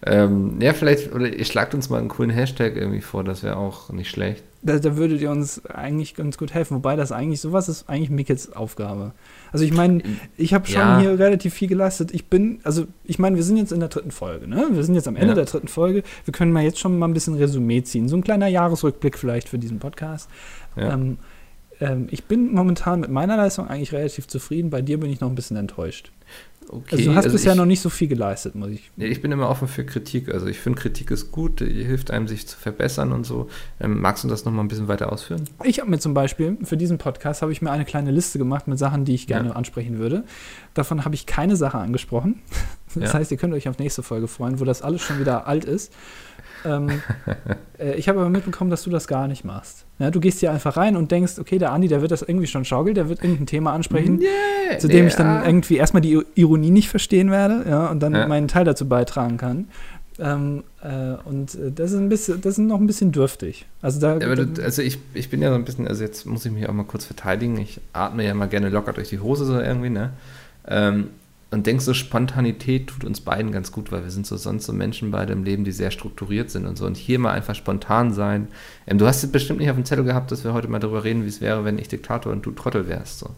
Ähm, 0.06 0.58
ja, 0.60 0.74
vielleicht, 0.74 1.14
oder 1.14 1.34
ihr 1.34 1.46
schlagt 1.46 1.74
uns 1.74 1.90
mal 1.90 2.00
einen 2.00 2.10
coolen 2.10 2.30
Hashtag 2.30 2.76
irgendwie 2.76 3.00
vor, 3.00 3.24
das 3.24 3.42
wäre 3.42 3.56
auch 3.56 3.90
nicht 3.90 4.10
schlecht. 4.10 4.44
Da, 4.62 4.78
da, 4.78 4.98
würdet 4.98 5.22
ihr 5.22 5.32
uns 5.32 5.66
eigentlich 5.66 6.16
ganz 6.16 6.38
gut 6.38 6.54
helfen, 6.54 6.76
wobei 6.76 6.96
das 6.96 7.12
eigentlich, 7.12 7.40
sowas 7.40 7.70
ist 7.70 7.90
eigentlich 7.90 8.10
Mickels 8.10 8.52
Aufgabe. 8.54 9.14
Also 9.54 9.64
ich 9.64 9.74
meine, 9.74 10.02
ich 10.36 10.54
habe 10.54 10.68
schon 10.68 10.82
ja. 10.82 11.00
hier 11.00 11.20
relativ 11.20 11.54
viel 11.54 11.68
geleistet. 11.68 12.12
Ich 12.12 12.26
bin, 12.26 12.60
also 12.64 12.88
ich 13.06 13.20
meine, 13.20 13.36
wir 13.36 13.44
sind 13.44 13.58
jetzt 13.58 13.72
in 13.72 13.80
der 13.80 13.90
dritten 13.90 14.12
Folge, 14.12 14.48
ne? 14.48 14.68
Wir 14.72 14.84
sind 14.84 14.96
jetzt 14.96 15.08
am 15.08 15.16
Ende 15.16 15.30
ja. 15.30 15.36
der 15.36 15.46
dritten 15.46 15.68
Folge. 15.68 16.04
Wir 16.26 16.32
können 16.32 16.52
mal 16.52 16.64
jetzt 16.64 16.80
schon 16.80 16.98
mal 16.98 17.08
ein 17.08 17.14
bisschen 17.14 17.36
Resümee 17.36 17.84
ziehen. 17.84 18.10
So 18.10 18.18
ein 18.18 18.24
kleiner 18.24 18.48
Jahresrückblick 18.48 19.18
vielleicht 19.18 19.48
für 19.48 19.60
diesen 19.60 19.80
Podcast. 19.80 20.30
Ja. 20.76 20.94
Ähm, 20.94 21.18
ähm, 21.80 22.08
ich 22.10 22.26
bin 22.26 22.54
momentan 22.54 23.00
mit 23.00 23.12
meiner 23.12 23.38
Leistung 23.38 23.68
eigentlich 23.68 23.94
relativ 23.94 24.28
zufrieden. 24.28 24.70
Bei 24.70 24.82
dir 24.82 25.00
bin 25.00 25.12
ich 25.12 25.22
noch 25.22 25.30
ein 25.30 25.36
bisschen 25.36 25.58
enttäuscht. 25.58 26.12
Okay, 26.70 26.96
also 26.96 27.04
du 27.06 27.16
hast 27.16 27.26
also 27.26 27.36
bisher 27.36 27.54
ich, 27.54 27.58
noch 27.58 27.66
nicht 27.66 27.82
so 27.82 27.90
viel 27.90 28.08
geleistet, 28.08 28.56
muss 28.56 28.70
ich. 28.70 28.92
Ich 28.98 29.22
bin 29.22 29.32
immer 29.32 29.50
offen 29.50 29.68
für 29.68 29.86
Kritik. 29.86 30.34
Also 30.34 30.48
ich 30.48 30.60
finde, 30.60 30.82
Kritik 30.82 31.12
ist 31.12 31.32
gut, 31.32 31.60
hilft 31.60 32.12
einem, 32.12 32.28
sich 32.28 32.48
zu 32.48 32.58
verbessern 32.58 33.12
und 33.12 33.26
so. 33.26 33.50
Ähm, 33.80 34.02
magst 34.02 34.24
du 34.24 34.28
das 34.28 34.46
noch 34.46 34.52
mal 34.52 34.62
ein 34.62 34.68
bisschen 34.68 34.88
weiter 34.88 35.12
ausführen? 35.12 35.48
Ich 35.64 35.80
habe 35.80 35.90
mir 35.90 36.00
zum 36.00 36.14
Beispiel, 36.14 36.58
für 36.64 36.78
diesen 36.78 36.98
Podcast 36.98 37.42
habe 37.42 37.52
ich 37.52 37.62
mir 37.62 37.72
eine 37.72 37.86
kleine 37.86 38.12
Liste 38.12 38.38
gemacht 38.38 38.68
mit 38.68 38.80
Sachen, 38.80 39.06
die 39.06 39.14
ich 39.14 39.28
gerne 39.28 39.50
ja. 39.50 39.56
ansprechen 39.56 40.00
würde. 40.00 40.24
Davon 40.74 41.06
habe 41.06 41.16
ich 41.16 41.26
keine 41.26 41.56
Sache 41.56 41.78
angesprochen. 41.78 42.42
Das 42.96 43.12
ja. 43.12 43.18
heißt, 43.18 43.32
ihr 43.32 43.38
könnt 43.38 43.56
euch 43.56 43.68
auf 43.68 43.80
nächste 43.80 44.04
Folge 44.04 44.28
freuen, 44.28 44.60
wo 44.60 44.66
das 44.66 44.84
alles 44.84 45.02
schon 45.02 45.20
wieder 45.20 45.48
alt 45.48 45.66
ist. 45.66 45.92
Ähm, 46.66 47.02
äh, 47.80 47.96
ich 47.96 48.10
habe 48.10 48.20
aber 48.20 48.30
mitbekommen, 48.30 48.70
dass 48.70 48.84
du 48.84 48.90
das 48.90 49.08
gar 49.08 49.28
nicht 49.28 49.44
machst. 49.44 49.86
Ja, 50.00 50.12
du 50.12 50.20
gehst 50.20 50.40
hier 50.40 50.52
einfach 50.52 50.78
rein 50.78 50.96
und 50.96 51.12
denkst, 51.12 51.40
okay, 51.40 51.58
der 51.58 51.72
Andi, 51.72 51.88
der 51.88 52.02
wird 52.02 52.12
das 52.12 52.22
irgendwie 52.22 52.48
schon 52.48 52.66
schaukeln, 52.66 52.96
der 52.96 53.10
wird 53.10 53.24
irgendein 53.24 53.46
Thema 53.46 53.74
ansprechen, 53.74 54.22
yeah, 54.22 54.80
zu 54.80 54.88
dem 54.88 54.98
yeah. 54.98 55.08
ich 55.08 55.16
dann 55.16 55.46
irgendwie 55.46 55.78
erstmal 55.78 56.02
die 56.02 56.22
Ironie 56.36 56.72
nicht 56.72 56.90
verstehen 56.90 57.32
werde, 57.32 57.66
ja, 57.70 57.88
und 57.88 58.02
dann 58.02 58.14
ja. 58.14 58.28
meinen 58.28 58.48
Teil 58.48 58.66
dazu 58.66 58.88
beitragen 58.88 59.38
kann. 59.38 59.68
Ähm, 60.20 60.64
äh, 60.82 61.16
und 61.26 61.56
äh, 61.56 61.72
das 61.72 61.92
ist 61.92 61.98
ein 61.98 62.10
bisschen, 62.10 62.42
das 62.42 62.54
ist 62.54 62.60
noch 62.60 62.80
ein 62.80 62.88
bisschen 62.88 63.12
dürftig. 63.12 63.66
Also 63.82 64.00
da. 64.00 64.18
Ja, 64.18 64.36
du, 64.36 64.62
also 64.64 64.82
ich, 64.82 65.00
ich 65.14 65.30
bin 65.30 65.42
ja 65.42 65.50
so 65.50 65.56
ein 65.56 65.66
bisschen, 65.66 65.88
also 65.88 66.04
jetzt 66.04 66.26
muss 66.26 66.46
ich 66.46 66.52
mich 66.52 66.70
auch 66.70 66.74
mal 66.74 66.84
kurz 66.84 67.06
verteidigen. 67.06 67.58
Ich 67.58 67.82
atme 67.94 68.24
ja 68.24 68.34
mal 68.34 68.48
gerne 68.48 68.70
locker 68.70 68.94
durch 68.94 69.10
die 69.10 69.20
Hose 69.20 69.46
so 69.46 69.60
irgendwie, 69.60 69.90
ne? 69.90 70.12
Ähm, 70.68 71.10
und 71.54 71.68
denkst 71.68 71.86
so, 71.86 71.94
Spontanität 71.94 72.88
tut 72.88 73.04
uns 73.04 73.22
beiden 73.22 73.52
ganz 73.52 73.72
gut, 73.72 73.92
weil 73.92 74.04
wir 74.04 74.10
sind 74.10 74.26
so 74.26 74.38
sonst 74.38 74.66
so 74.66 74.74
Menschen 74.74 75.12
beide 75.12 75.34
im 75.34 75.44
Leben, 75.44 75.64
die 75.64 75.72
sehr 75.72 75.92
strukturiert 75.92 76.50
sind 76.50 76.66
und 76.66 76.78
so. 76.78 76.86
Und 76.86 76.98
hier 76.98 77.20
mal 77.20 77.32
einfach 77.32 77.56
spontan 77.56 78.12
sein. 78.12 78.48
Ähm, 78.88 78.98
du 78.98 79.06
hast 79.06 79.32
bestimmt 79.32 79.60
nicht 79.60 79.70
auf 79.70 79.76
dem 79.76 79.86
Zettel 79.86 80.04
gehabt, 80.04 80.32
dass 80.32 80.44
wir 80.44 80.54
heute 80.54 80.68
mal 80.68 80.80
darüber 80.80 81.04
reden, 81.04 81.24
wie 81.24 81.30
es 81.30 81.42
wäre, 81.42 81.64
wenn 81.64 81.78
ich 81.78 81.88
Diktator 81.88 82.32
und 82.32 82.46
du 82.46 82.52
Trottel 82.52 82.88
wärst. 82.88 83.20
So. 83.20 83.30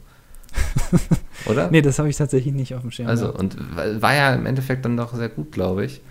Oder? 1.46 1.70
nee, 1.70 1.82
das 1.82 2.00
habe 2.00 2.10
ich 2.10 2.16
tatsächlich 2.16 2.54
nicht 2.54 2.74
auf 2.74 2.82
dem 2.82 2.92
Schirm. 2.92 3.08
Also, 3.08 3.34
gehabt. 3.34 3.40
und 3.40 4.02
war 4.02 4.16
ja 4.16 4.34
im 4.34 4.46
Endeffekt 4.46 4.86
dann 4.86 4.96
doch 4.96 5.14
sehr 5.14 5.30
gut, 5.30 5.52
glaube 5.52 5.86
ich. 5.86 6.02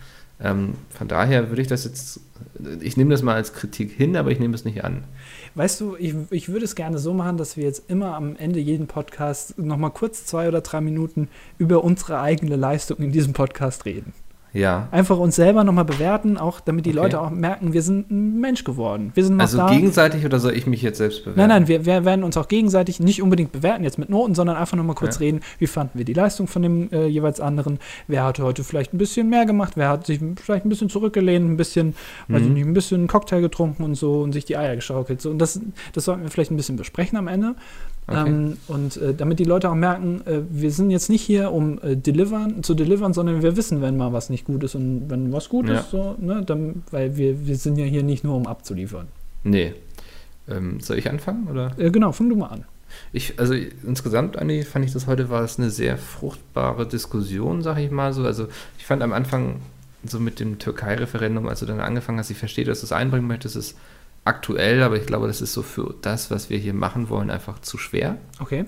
Ähm, 0.45 0.74
von 0.90 1.09
daher 1.09 1.49
würde 1.49 1.62
ich 1.62 1.68
das 1.68 1.84
jetzt, 1.84 2.20
ich 2.80 2.99
nehme 2.99 3.11
das 3.11 3.22
mal 3.22 3.34
als 3.34 3.55
Kritik 3.55 3.92
hin, 3.92 4.14
aber 4.14 4.30
ich 4.30 4.38
nehme 4.38 4.55
es 4.55 4.66
nicht 4.66 4.84
an. 4.84 5.05
Weißt 5.55 5.80
du, 5.80 5.97
ich, 5.97 6.14
ich 6.30 6.51
würde 6.51 6.66
es 6.66 6.74
gerne 6.74 6.99
so 6.99 7.14
machen, 7.14 7.38
dass 7.38 7.57
wir 7.57 7.64
jetzt 7.64 7.88
immer 7.88 8.14
am 8.14 8.36
Ende 8.36 8.61
jeden 8.61 8.86
Podcast 8.86 9.59
nochmal 9.59 9.90
kurz 9.90 10.26
zwei 10.26 10.47
oder 10.47 10.61
drei 10.61 10.82
Minuten 10.82 11.28
über 11.57 11.82
unsere 11.82 12.20
eigene 12.20 12.57
Leistung 12.57 12.99
in 12.99 13.11
diesem 13.11 13.32
Podcast 13.32 13.86
reden. 13.86 14.12
Ja. 14.55 14.88
Einfach 14.92 15.18
uns 15.18 15.34
selber 15.34 15.64
nochmal 15.64 15.84
bewerten, 15.84 16.38
auch 16.38 16.61
damit 16.61 16.86
die 16.86 16.90
okay. 16.90 17.00
Leute 17.00 17.20
auch 17.20 17.30
merken, 17.30 17.72
wir 17.72 17.82
sind 17.82 18.11
ein 18.12 18.38
Mensch 18.40 18.62
geworden. 18.62 19.11
Wir 19.14 19.24
sind 19.24 19.40
also 19.40 19.59
da. 19.59 19.68
gegenseitig 19.68 20.24
oder 20.24 20.38
soll 20.38 20.52
ich 20.55 20.68
mich 20.68 20.80
jetzt 20.80 20.98
selbst 20.98 21.24
bewerten? 21.24 21.40
Nein, 21.40 21.48
nein, 21.48 21.68
wir, 21.68 21.84
wir 21.84 22.05
werden 22.05 22.22
uns 22.24 22.36
auch 22.36 22.46
gegenseitig 22.46 23.00
nicht 23.00 23.20
unbedingt 23.20 23.50
bewerten 23.50 23.82
jetzt 23.82 23.98
mit 23.98 24.11
Noten, 24.11 24.36
sondern 24.36 24.57
einfach 24.57 24.76
nochmal 24.76 24.94
kurz 24.94 25.16
ja. 25.16 25.26
reden, 25.26 25.40
wie 25.59 25.66
fanden 25.66 25.98
wir 25.98 26.05
die 26.05 26.12
Leistung 26.12 26.46
von 26.46 26.62
dem 26.62 26.88
äh, 26.92 27.07
jeweils 27.07 27.40
anderen. 27.40 27.80
Wer 28.07 28.22
hat 28.22 28.38
heute 28.38 28.62
vielleicht 28.62 28.94
ein 28.94 28.98
bisschen 28.98 29.28
mehr 29.28 29.44
gemacht, 29.44 29.72
wer 29.74 29.88
hat 29.88 30.07
sich 30.07 30.20
vielleicht 30.36 30.64
ein 30.64 30.68
bisschen 30.68 30.88
zurückgelehnt, 30.88 31.50
ein 31.50 31.57
bisschen, 31.57 31.88
mhm. 32.28 32.34
weiß 32.34 32.42
ich 32.42 32.48
mhm. 32.48 32.55
nicht, 32.55 32.66
ein 32.66 32.74
bisschen 32.74 33.00
einen 33.00 33.09
Cocktail 33.09 33.40
getrunken 33.40 33.82
und 33.82 33.96
so 33.96 34.22
und 34.22 34.32
sich 34.32 34.44
die 34.44 34.57
Eier 34.57 34.76
geschaukelt. 34.76 35.20
So. 35.20 35.30
Und 35.30 35.40
das, 35.40 35.61
das 35.92 36.05
sollten 36.05 36.22
wir 36.22 36.30
vielleicht 36.30 36.52
ein 36.52 36.57
bisschen 36.57 36.76
besprechen 36.76 37.18
am 37.18 37.26
Ende. 37.26 37.57
Okay. 38.07 38.28
Ähm, 38.28 38.57
und 38.68 38.96
äh, 38.98 39.14
damit 39.14 39.38
die 39.38 39.44
Leute 39.44 39.70
auch 39.70 39.74
merken, 39.74 40.20
äh, 40.26 40.40
wir 40.50 40.70
sind 40.70 40.90
jetzt 40.90 41.09
nicht 41.09 41.22
hier, 41.22 41.52
um 41.52 41.80
äh, 41.82 41.96
delivern, 41.96 42.62
zu 42.62 42.74
delivern, 42.74 43.14
sondern 43.14 43.42
wir 43.42 43.57
wissen, 43.57 43.80
wenn 43.80 43.96
mal 43.96 44.12
was 44.12 44.28
nicht 44.28 44.44
gut 44.44 44.62
ist 44.62 44.74
und 44.74 45.09
wenn 45.09 45.32
was 45.32 45.48
gut 45.48 45.68
ja. 45.68 45.80
ist, 45.80 45.90
so, 45.90 46.14
ne, 46.18 46.42
dann, 46.44 46.82
weil 46.90 47.16
wir, 47.16 47.46
wir 47.46 47.57
sind 47.57 47.78
ja 47.78 47.84
hier 47.84 48.02
nicht 48.02 48.22
nur, 48.22 48.36
um 48.36 48.46
abzuliefern. 48.46 49.09
Nee. 49.42 49.72
Ähm, 50.48 50.80
soll 50.80 50.98
ich 50.98 51.09
anfangen? 51.09 51.48
Oder? 51.48 51.72
Äh, 51.78 51.90
genau, 51.90 52.12
fang 52.12 52.28
du 52.28 52.36
mal 52.36 52.48
an. 52.48 52.64
Ich, 53.12 53.38
also 53.38 53.55
insgesamt, 53.55 54.36
Andi, 54.36 54.62
fand 54.62 54.84
ich 54.84 54.92
das 54.92 55.07
heute 55.07 55.30
war 55.30 55.42
es 55.42 55.59
eine 55.59 55.70
sehr 55.70 55.96
fruchtbare 55.96 56.86
Diskussion, 56.86 57.62
sag 57.62 57.78
ich 57.78 57.90
mal 57.90 58.12
so. 58.12 58.24
Also 58.24 58.48
ich 58.78 58.86
fand 58.86 59.02
am 59.02 59.12
Anfang 59.12 59.57
so 60.05 60.20
mit 60.20 60.40
dem 60.40 60.59
Türkei-Referendum, 60.59 61.48
als 61.48 61.61
du 61.61 61.66
dann 61.66 61.80
angefangen 61.80 62.18
hast, 62.18 62.30
ich 62.30 62.36
verstehe, 62.36 62.64
dass 62.64 62.80
du 62.80 62.86
es 62.86 62.92
einbringen 62.92 63.26
möchtest, 63.26 63.57
ist 63.57 63.76
aktuell, 64.25 64.83
aber 64.83 64.97
ich 64.97 65.07
glaube, 65.07 65.27
das 65.27 65.41
ist 65.41 65.53
so 65.53 65.62
für 65.62 65.95
das, 66.03 66.31
was 66.31 66.51
wir 66.51 66.59
hier 66.59 66.75
machen 66.75 67.09
wollen, 67.09 67.31
einfach 67.31 67.61
zu 67.61 67.79
schwer. 67.79 68.16
Okay. 68.41 68.64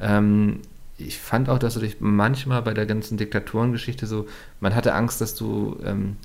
Ähm, 0.00 0.60
ich 0.98 1.18
fand 1.18 1.48
auch, 1.48 1.58
dass 1.58 1.74
du 1.74 1.80
dich 1.80 1.96
manchmal 2.00 2.62
bei 2.62 2.74
der 2.74 2.86
ganzen 2.86 3.16
Diktatorengeschichte 3.16 4.06
so, 4.06 4.26
man 4.60 4.74
hatte 4.74 4.94
Angst, 4.94 5.20
dass 5.20 5.34
du, 5.34 5.78
ähm, 5.84 6.16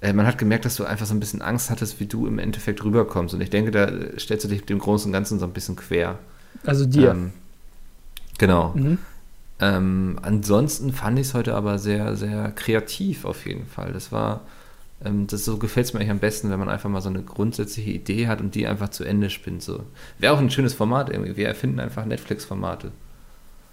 äh, 0.00 0.12
man 0.12 0.26
hat 0.26 0.38
gemerkt, 0.38 0.64
dass 0.64 0.76
du 0.76 0.84
einfach 0.84 1.06
so 1.06 1.14
ein 1.14 1.20
bisschen 1.20 1.42
Angst 1.42 1.70
hattest, 1.70 2.00
wie 2.00 2.06
du 2.06 2.26
im 2.26 2.38
Endeffekt 2.38 2.84
rüberkommst. 2.84 3.34
Und 3.34 3.40
ich 3.40 3.50
denke, 3.50 3.70
da 3.70 3.90
stellst 4.18 4.44
du 4.44 4.48
dich 4.48 4.64
dem 4.64 4.78
Großen 4.78 5.08
und 5.08 5.12
Ganzen 5.12 5.38
so 5.38 5.46
ein 5.46 5.52
bisschen 5.52 5.76
quer. 5.76 6.18
Also 6.64 6.86
dir. 6.86 7.10
Ähm, 7.10 7.32
genau. 8.38 8.72
Mhm. 8.74 8.98
Ähm, 9.58 10.18
ansonsten 10.22 10.92
fand 10.92 11.18
ich 11.18 11.28
es 11.28 11.34
heute 11.34 11.54
aber 11.54 11.78
sehr, 11.78 12.14
sehr 12.16 12.52
kreativ 12.52 13.24
auf 13.24 13.46
jeden 13.46 13.66
Fall. 13.66 13.92
Das 13.92 14.12
war, 14.12 14.42
das 15.00 15.44
so 15.44 15.58
gefällt 15.58 15.86
es 15.86 15.92
mir 15.92 16.00
eigentlich 16.00 16.10
am 16.10 16.18
besten, 16.18 16.50
wenn 16.50 16.58
man 16.58 16.68
einfach 16.68 16.88
mal 16.88 17.02
so 17.02 17.10
eine 17.10 17.22
grundsätzliche 17.22 17.90
Idee 17.90 18.28
hat 18.28 18.40
und 18.40 18.54
die 18.54 18.66
einfach 18.66 18.88
zu 18.88 19.04
Ende 19.04 19.28
spinnt. 19.28 19.62
So. 19.62 19.84
Wäre 20.18 20.32
auch 20.32 20.38
ein 20.38 20.50
schönes 20.50 20.74
Format 20.74 21.10
irgendwie. 21.10 21.36
Wir 21.36 21.48
erfinden 21.48 21.80
einfach 21.80 22.04
Netflix-Formate. 22.06 22.92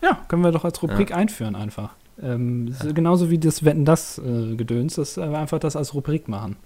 Ja, 0.02 0.20
können 0.28 0.44
wir 0.44 0.52
doch 0.52 0.66
als 0.66 0.84
Rubrik 0.84 1.12
ja. 1.12 1.16
einführen 1.16 1.56
einfach. 1.56 1.92
Ähm, 2.22 2.76
ja. 2.84 2.92
Genauso 2.92 3.30
wie 3.30 3.40
das 3.40 3.64
Wetten 3.64 3.86
das 3.86 4.18
äh, 4.18 4.56
Gedöns, 4.56 4.96
dass 4.96 5.16
wir 5.16 5.38
einfach 5.38 5.60
das 5.60 5.78
als 5.78 5.94
Rubrik 5.94 6.28
machen. 6.28 6.58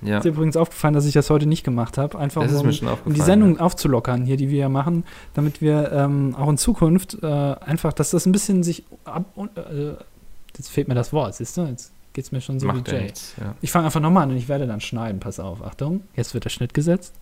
Ja. 0.00 0.18
Ist 0.18 0.24
dir 0.24 0.30
übrigens 0.30 0.56
aufgefallen, 0.56 0.94
dass 0.94 1.06
ich 1.06 1.14
das 1.14 1.28
heute 1.30 1.46
nicht 1.46 1.64
gemacht 1.64 1.98
habe, 1.98 2.18
einfach 2.18 2.42
um, 2.42 2.70
um, 3.06 3.14
die 3.14 3.20
Sendung 3.20 3.56
ja. 3.56 3.60
aufzulockern, 3.62 4.24
hier, 4.24 4.36
die 4.36 4.50
wir 4.50 4.58
ja 4.58 4.68
machen, 4.68 5.04
damit 5.32 5.60
wir 5.60 5.90
ähm, 5.92 6.36
auch 6.38 6.48
in 6.48 6.58
Zukunft 6.58 7.18
äh, 7.22 7.26
einfach, 7.26 7.92
dass 7.92 8.10
das 8.10 8.26
ein 8.26 8.32
bisschen 8.32 8.62
sich 8.62 8.84
ab. 9.04 9.24
Äh, 9.56 9.94
jetzt 10.56 10.70
fehlt 10.70 10.88
mir 10.88 10.94
das 10.94 11.12
Wort, 11.12 11.34
siehst 11.34 11.56
du? 11.56 11.62
Jetzt 11.62 11.93
geht 12.14 12.24
es 12.24 12.32
mir 12.32 12.40
schon 12.40 12.58
so 12.58 12.66
Macht 12.66 12.90
wie 12.90 12.92
Jay. 12.92 13.02
Nichts, 13.02 13.34
ja. 13.38 13.54
Ich 13.60 13.70
fange 13.70 13.86
einfach 13.86 14.00
nochmal 14.00 14.22
an 14.22 14.30
und 14.30 14.36
ich 14.36 14.48
werde 14.48 14.66
dann 14.66 14.80
schneiden. 14.80 15.20
Pass 15.20 15.38
auf, 15.38 15.62
Achtung, 15.62 16.02
jetzt 16.16 16.32
wird 16.32 16.44
der 16.44 16.50
Schnitt 16.50 16.72
gesetzt. 16.72 17.12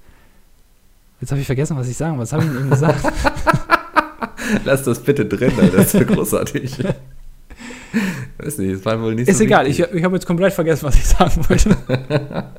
Jetzt 1.20 1.30
habe 1.30 1.40
ich 1.40 1.46
vergessen, 1.46 1.76
was 1.76 1.88
ich 1.88 1.96
sagen 1.96 2.18
Was 2.18 2.32
habe 2.32 2.44
ich 2.44 2.50
denn 2.50 2.60
eben 2.60 2.70
gesagt? 2.70 3.00
Lass 4.64 4.82
das 4.82 5.00
bitte 5.00 5.24
drin, 5.24 5.52
Alter. 5.58 5.78
das 5.78 5.94
ist 5.94 6.06
großartig. 6.06 6.84
Weiß 8.38 8.58
nicht, 8.58 8.74
das 8.74 8.84
war 8.84 9.00
wohl 9.00 9.14
nicht 9.14 9.28
Ist 9.28 9.38
so 9.38 9.44
egal, 9.44 9.66
wichtig. 9.66 9.86
ich, 9.90 9.94
ich 9.94 10.04
habe 10.04 10.14
jetzt 10.14 10.26
komplett 10.26 10.52
vergessen, 10.52 10.84
was 10.84 10.96
ich 10.96 11.06
sagen 11.06 11.44
wollte. 11.48 11.76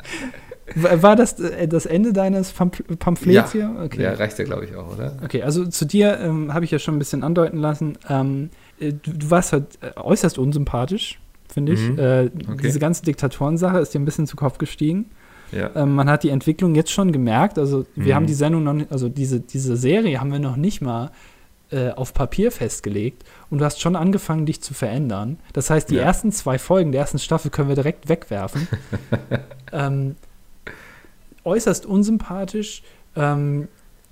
War 0.76 1.16
das 1.16 1.40
äh, 1.40 1.68
das 1.68 1.86
Ende 1.86 2.14
deines 2.14 2.54
Pamphlets 2.54 3.26
ja. 3.28 3.52
hier? 3.52 3.76
Okay. 3.84 4.02
Ja, 4.02 4.14
reicht 4.14 4.40
ja, 4.40 4.46
glaube 4.46 4.66
ich, 4.66 4.76
auch, 4.76 4.94
oder? 4.94 5.18
Okay, 5.24 5.44
also 5.44 5.66
zu 5.68 5.86
dir 5.86 6.20
ähm, 6.20 6.54
habe 6.54 6.66
ich 6.66 6.72
ja 6.72 6.80
schon 6.80 6.96
ein 6.96 7.00
bisschen 7.00 7.24
andeuten 7.24 7.58
lassen. 7.58 7.98
Ähm, 8.10 8.50
äh, 8.80 8.94
du, 8.94 9.12
du, 9.12 9.30
warst 9.30 9.52
halt 9.52 9.66
äh, 9.82 10.00
äußerst 10.00 10.38
unsympathisch, 10.40 11.20
finde 11.54 11.74
ich. 11.74 11.80
Mhm. 11.80 12.00
Äh, 12.00 12.26
okay. 12.26 12.58
Diese 12.64 12.80
ganze 12.80 13.04
Diktatorensache 13.04 13.80
ist 13.80 13.94
dir 13.94 14.00
ein 14.00 14.06
bisschen 14.06 14.28
zu 14.28 14.36
Kopf 14.36 14.58
gestiegen. 14.58 15.12
Ja. 15.52 15.70
Ähm, 15.76 15.94
man 15.94 16.10
hat 16.10 16.24
die 16.24 16.30
Entwicklung 16.30 16.76
jetzt 16.76 16.92
schon 16.92 17.12
gemerkt. 17.12 17.60
Also 17.60 17.86
wir 17.96 18.14
mhm. 18.14 18.16
haben 18.16 18.28
die 18.28 18.34
Sendung 18.34 18.64
noch, 18.64 18.74
nicht, 18.74 18.92
also 18.92 19.10
diese, 19.10 19.40
diese 19.40 19.78
Serie 19.78 20.20
haben 20.20 20.32
wir 20.32 20.40
noch 20.40 20.56
nicht 20.56 20.82
mal 20.82 21.12
äh, 21.72 21.92
auf 21.92 22.14
Papier 22.14 22.52
festgelegt 22.52 23.24
und 23.50 23.60
du 23.60 23.66
hast 23.66 23.82
schon 23.82 23.96
angefangen, 23.96 24.46
dich 24.46 24.62
zu 24.62 24.74
verändern. 24.74 25.40
Das 25.54 25.70
heißt, 25.70 25.90
die 25.90 25.96
ja. 25.96 26.04
ersten 26.04 26.32
zwei 26.32 26.60
Folgen 26.60 26.92
der 26.92 27.02
ersten 27.02 27.20
Staffel 27.20 27.52
können 27.52 27.70
wir 27.70 27.76
direkt 27.76 28.10
wegwerfen. 28.10 28.68
ähm, 29.72 30.16
äußerst 31.44 31.86
unsympathisch, 31.86 32.84
ähm, 33.16 33.68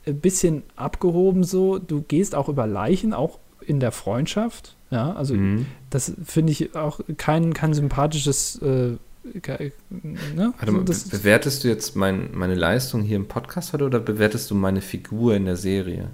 ein 0.05 0.19
bisschen 0.19 0.63
abgehoben 0.75 1.43
so. 1.43 1.77
Du 1.77 2.01
gehst 2.01 2.35
auch 2.35 2.49
über 2.49 2.67
Leichen, 2.67 3.13
auch 3.13 3.39
in 3.65 3.79
der 3.79 3.91
Freundschaft. 3.91 4.75
Ja, 4.89 5.13
also 5.13 5.35
mhm. 5.35 5.67
das 5.89 6.13
finde 6.25 6.51
ich 6.51 6.75
auch 6.75 6.99
kein, 7.17 7.53
kein 7.53 7.73
sympathisches 7.73 8.61
äh, 8.61 8.97
Ne? 9.23 10.53
Warte 10.57 10.71
mal, 10.71 10.79
also 10.79 11.09
bewertest 11.11 11.63
du 11.63 11.67
jetzt 11.67 11.95
mein, 11.95 12.29
meine 12.33 12.55
Leistung 12.55 13.03
hier 13.03 13.17
im 13.17 13.27
Podcast 13.27 13.71
heute 13.71 13.85
oder 13.85 13.99
bewertest 13.99 14.49
du 14.49 14.55
meine 14.55 14.81
Figur 14.81 15.35
in 15.35 15.45
der 15.45 15.57
Serie? 15.57 16.09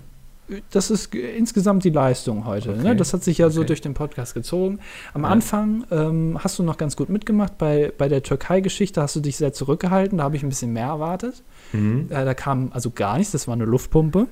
das 0.71 0.91
ist 0.91 1.13
insgesamt 1.13 1.83
die 1.83 1.89
Leistung 1.89 2.45
heute. 2.45 2.69
Ne? 2.69 2.75
Okay. 2.75 2.87
Ne? 2.89 2.95
Das 2.95 3.13
hat 3.13 3.23
sich 3.23 3.37
ja 3.37 3.49
so 3.49 3.63
durch 3.63 3.81
den 3.81 3.93
Podcast 3.93 4.33
gezogen. 4.33 4.79
Am 5.13 5.23
ja. 5.23 5.29
Anfang 5.29 5.85
ähm, 5.91 6.37
hast 6.41 6.57
du 6.57 6.63
noch 6.63 6.77
ganz 6.77 6.95
gut 6.95 7.09
mitgemacht. 7.09 7.57
Bei, 7.57 7.91
bei 7.97 8.07
der 8.07 8.23
Türkei-Geschichte 8.23 9.01
hast 9.01 9.15
du 9.15 9.19
dich 9.19 9.35
sehr 9.37 9.53
zurückgehalten. 9.53 10.19
Da 10.19 10.23
habe 10.23 10.35
ich 10.35 10.43
ein 10.43 10.49
bisschen 10.49 10.71
mehr 10.71 10.87
erwartet. 10.87 11.43
Mhm. 11.73 12.07
Äh, 12.09 12.23
da 12.23 12.33
kam 12.33 12.71
also 12.73 12.91
gar 12.91 13.17
nichts. 13.17 13.33
Das 13.33 13.47
war 13.47 13.55
eine 13.55 13.65
Luftpumpe. 13.65 14.27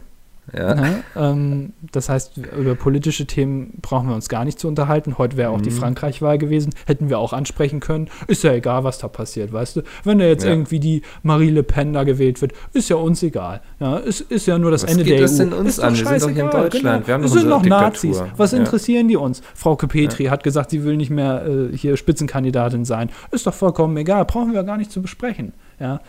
Ja. 0.53 0.75
Ne? 0.75 1.03
Ähm, 1.15 1.73
das 1.91 2.09
heißt, 2.09 2.37
über 2.57 2.75
politische 2.75 3.25
Themen 3.25 3.79
brauchen 3.81 4.07
wir 4.07 4.15
uns 4.15 4.29
gar 4.29 4.45
nicht 4.45 4.59
zu 4.59 4.67
unterhalten. 4.67 5.17
Heute 5.17 5.37
wäre 5.37 5.49
auch 5.49 5.57
mhm. 5.57 5.63
die 5.63 5.71
Frankreich-Wahl 5.71 6.37
gewesen, 6.37 6.73
hätten 6.85 7.09
wir 7.09 7.19
auch 7.19 7.33
ansprechen 7.33 7.79
können. 7.79 8.09
Ist 8.27 8.43
ja 8.43 8.53
egal, 8.53 8.83
was 8.83 8.99
da 8.99 9.07
passiert, 9.07 9.51
weißt 9.51 9.77
du? 9.77 9.81
Wenn 10.03 10.19
da 10.19 10.25
jetzt 10.25 10.43
ja. 10.43 10.51
irgendwie 10.51 10.79
die 10.79 11.01
Marie 11.23 11.49
Le 11.49 11.63
Pen 11.63 11.93
da 11.93 12.03
gewählt 12.03 12.41
wird, 12.41 12.53
ist 12.73 12.89
ja 12.89 12.95
uns 12.95 13.23
egal. 13.23 13.61
Ja, 13.79 13.97
ist, 13.97 14.21
ist 14.21 14.45
ja 14.45 14.57
nur 14.57 14.71
das 14.71 14.83
was 14.83 14.91
Ende 14.91 15.03
geht 15.03 15.13
der 15.13 15.21
das 15.21 15.33
EU. 15.33 15.43
Denn 15.43 15.53
uns 15.53 15.79
an? 15.79 15.97
Wir 15.97 16.05
sind 16.05 16.21
doch 16.21 16.29
hier 16.29 16.43
in 16.43 16.51
Deutschland. 16.51 17.05
Genau. 17.05 17.17
Wir, 17.17 17.23
wir 17.23 17.29
sind 17.29 17.49
noch 17.49 17.61
Diktatur. 17.61 17.81
Nazis. 17.81 18.23
Was 18.37 18.51
ja. 18.51 18.59
interessieren 18.59 19.07
die 19.07 19.17
uns? 19.17 19.41
Frau 19.55 19.75
Petri 19.75 20.25
hat 20.25 20.43
gesagt, 20.43 20.69
sie 20.69 20.83
will 20.83 20.97
nicht 20.97 21.09
mehr 21.09 21.45
äh, 21.45 21.75
hier 21.75 21.97
Spitzenkandidatin 21.97 22.85
sein. 22.85 23.09
Ist 23.31 23.47
doch 23.47 23.53
vollkommen 23.53 23.97
egal. 23.97 24.25
Brauchen 24.25 24.53
wir 24.53 24.63
gar 24.63 24.77
nicht 24.77 24.91
zu 24.91 25.01
besprechen. 25.01 25.53
Ja. 25.79 26.01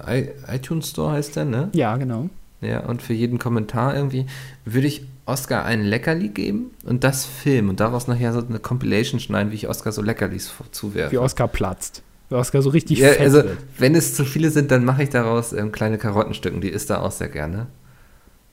iTunes 0.48 0.90
Store 0.90 1.10
heißt 1.12 1.36
der, 1.36 1.44
ne? 1.44 1.70
Ja, 1.74 1.96
genau. 1.96 2.28
Ja, 2.60 2.86
und 2.86 3.02
für 3.02 3.12
jeden 3.12 3.38
Kommentar 3.38 3.96
irgendwie 3.96 4.26
würde 4.64 4.86
ich 4.86 5.02
Oscar 5.26 5.64
ein 5.64 5.82
Leckerli 5.82 6.28
geben 6.28 6.70
und 6.84 7.04
das 7.04 7.26
filmen 7.26 7.68
und 7.70 7.80
daraus 7.80 8.06
nachher 8.06 8.32
so 8.32 8.40
eine 8.40 8.60
Compilation 8.60 9.20
schneiden, 9.20 9.50
wie 9.50 9.56
ich 9.56 9.68
Oscar 9.68 9.92
so 9.92 10.02
Leckerlis 10.02 10.52
zuwerfe. 10.70 11.12
Wie 11.12 11.18
Oscar 11.18 11.48
platzt. 11.48 12.02
Oscar 12.30 12.62
so 12.62 12.70
richtig 12.70 12.98
ja, 12.98 13.08
fett 13.08 13.20
also, 13.20 13.36
wird. 13.38 13.58
Wenn 13.78 13.94
es 13.94 14.14
zu 14.14 14.24
viele 14.24 14.50
sind, 14.50 14.70
dann 14.70 14.84
mache 14.84 15.02
ich 15.02 15.10
daraus 15.10 15.52
ähm, 15.52 15.72
kleine 15.72 15.98
Karottenstücken. 15.98 16.60
Die 16.60 16.68
isst 16.68 16.90
er 16.90 17.02
auch 17.02 17.12
sehr 17.12 17.28
gerne. 17.28 17.68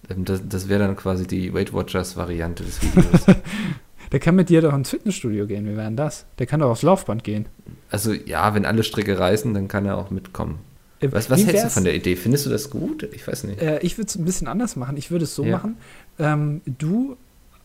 Ähm, 0.10 0.26
das, 0.26 0.42
das 0.48 0.70
wäre 0.70 0.80
dann 0.80 0.96
quasi 0.96 1.26
die 1.26 1.54
Weight 1.54 1.74
Watchers 1.74 2.16
Variante 2.16 2.64
des 2.64 2.82
Videos. 2.82 3.26
Der 4.12 4.20
kann 4.20 4.36
mit 4.36 4.50
dir 4.50 4.62
doch 4.62 4.76
ins 4.76 4.92
Fitnessstudio 4.92 5.48
gehen. 5.48 5.66
Wie 5.66 5.76
wäre 5.76 5.86
denn 5.86 5.98
das? 5.98 6.26
Der 6.38 6.46
kann 6.46 6.60
doch 6.60 6.70
aufs 6.70 6.84
Laufband 6.84 7.24
gehen. 7.24 7.48
Also 7.90 8.14
ja, 8.14 8.54
wenn 8.54 8.64
alle 8.64 8.84
Stricke 8.84 9.18
reißen, 9.18 9.56
dann 9.56 9.68
kann 9.68 9.88
er 9.88 9.98
auch 9.98 10.12
mitkommen. 10.12 10.60
Äh, 11.00 11.12
was, 11.12 11.32
was 11.32 11.44
hältst 11.44 11.66
du 11.66 11.70
von 11.70 11.84
der 11.84 11.96
Idee? 11.96 12.16
Findest 12.16 12.46
du 12.46 12.52
das 12.52 12.70
gut? 12.70 13.10
Ich 13.12 13.28
weiß 13.28 13.46
nicht. 13.46 13.60
Äh, 13.60 13.80
ich 13.80 13.98
würde 13.98 14.10
es 14.10 14.16
ein 14.16 14.24
bisschen 14.24 14.48
anders 14.48 14.76
machen. 14.76 14.98
Ich 14.98 15.10
würde 15.10 15.24
es 15.24 15.34
so 15.34 15.44
ja. 15.44 15.58
machen. 15.58 15.78
Ähm, 16.20 16.62
du 16.66 17.18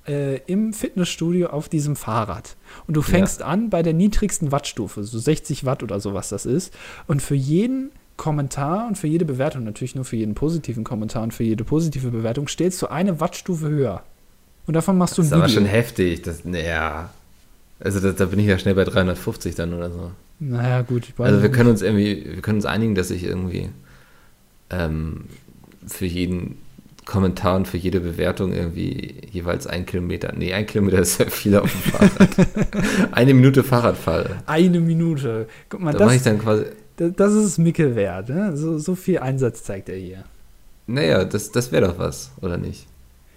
äh, 0.09 0.38
im 0.46 0.72
Fitnessstudio 0.72 1.48
auf 1.48 1.68
diesem 1.68 1.96
Fahrrad. 1.96 2.56
Und 2.86 2.96
du 2.96 3.02
fängst 3.02 3.40
ja. 3.40 3.46
an 3.46 3.70
bei 3.70 3.82
der 3.82 3.92
niedrigsten 3.92 4.50
Wattstufe, 4.50 5.04
so 5.04 5.18
60 5.18 5.64
Watt 5.64 5.82
oder 5.82 6.00
so, 6.00 6.14
was 6.14 6.30
das 6.30 6.46
ist. 6.46 6.72
Und 7.06 7.22
für 7.22 7.34
jeden 7.34 7.90
Kommentar 8.16 8.88
und 8.88 8.98
für 8.98 9.06
jede 9.06 9.24
Bewertung, 9.24 9.64
natürlich 9.64 9.94
nur 9.94 10.04
für 10.04 10.16
jeden 10.16 10.34
positiven 10.34 10.82
Kommentar 10.82 11.22
und 11.22 11.32
für 11.32 11.44
jede 11.44 11.64
positive 11.64 12.11
Bewertung, 12.11 12.48
stellst 12.48 12.82
du 12.82 12.88
eine 12.88 13.20
Wattstufe 13.20 13.68
höher. 13.68 14.02
Und 14.66 14.74
davon 14.74 14.98
machst 14.98 15.16
du 15.16 15.22
ein 15.22 15.30
das 15.30 15.38
ist 15.38 15.44
Video. 15.44 15.44
aber 15.44 15.52
schon 15.52 15.64
heftig. 15.66 16.22
Das, 16.22 16.44
naja. 16.44 17.11
Also 17.80 18.00
da, 18.00 18.12
da, 18.12 18.24
bin 18.26 18.40
ich 18.40 18.46
ja 18.46 18.59
schnell 18.59 18.74
bei 18.74 18.84
350 18.84 19.54
dann 19.54 19.72
oder 19.72 19.90
so. 19.90 20.11
Naja, 20.40 20.82
gut. 20.82 21.12
Also 21.18 21.42
wir 21.42 21.50
können 21.50 21.70
uns 21.70 21.80
irgendwie, 21.80 22.24
wir 22.34 22.42
können 22.42 22.59
uns 22.59 22.66
einigen, 22.66 22.94
dass 22.94 23.11
ich 23.11 23.24
irgendwie 23.24 23.70
ähm, 24.70 25.24
für 25.86 26.06
jeden 26.06 26.59
Kommentar 27.09 27.56
und 27.56 27.66
für 27.66 27.78
jede 27.78 28.00
Bewertung 28.00 28.52
irgendwie 28.52 29.14
jeweils 29.30 29.66
ein 29.66 29.86
Kilometer. 29.86 30.34
Nee, 30.36 30.52
ein 30.52 30.66
Kilometer 30.66 30.98
ist 30.98 31.18
ja 31.18 31.24
viel 31.24 31.56
auf 31.56 31.72
dem 31.72 31.80
Fahrrad. 31.80 32.28
Eine 33.12 33.32
Minute 33.32 33.64
Fahrradfall. 33.64 34.42
Eine 34.44 34.78
Minute. 34.78 35.48
Guck 35.70 35.80
mal, 35.80 35.92
da 35.92 36.04
das, 36.04 36.14
ich 36.14 36.22
dann 36.22 36.38
quasi, 36.38 36.66
das 36.98 37.32
ist 37.32 37.56
Mickel 37.56 37.96
wert. 37.96 38.28
Ne? 38.28 38.54
So, 38.59 38.76
so 38.76 38.94
viel 38.94 39.20
Einsatz 39.20 39.64
zeigt 39.64 39.88
er 39.88 39.96
hier. 39.96 40.24
Naja, 40.86 41.24
das, 41.24 41.50
das 41.50 41.72
wäre 41.72 41.86
doch 41.86 41.98
was, 41.98 42.30
oder 42.42 42.59
nicht? 42.59 42.86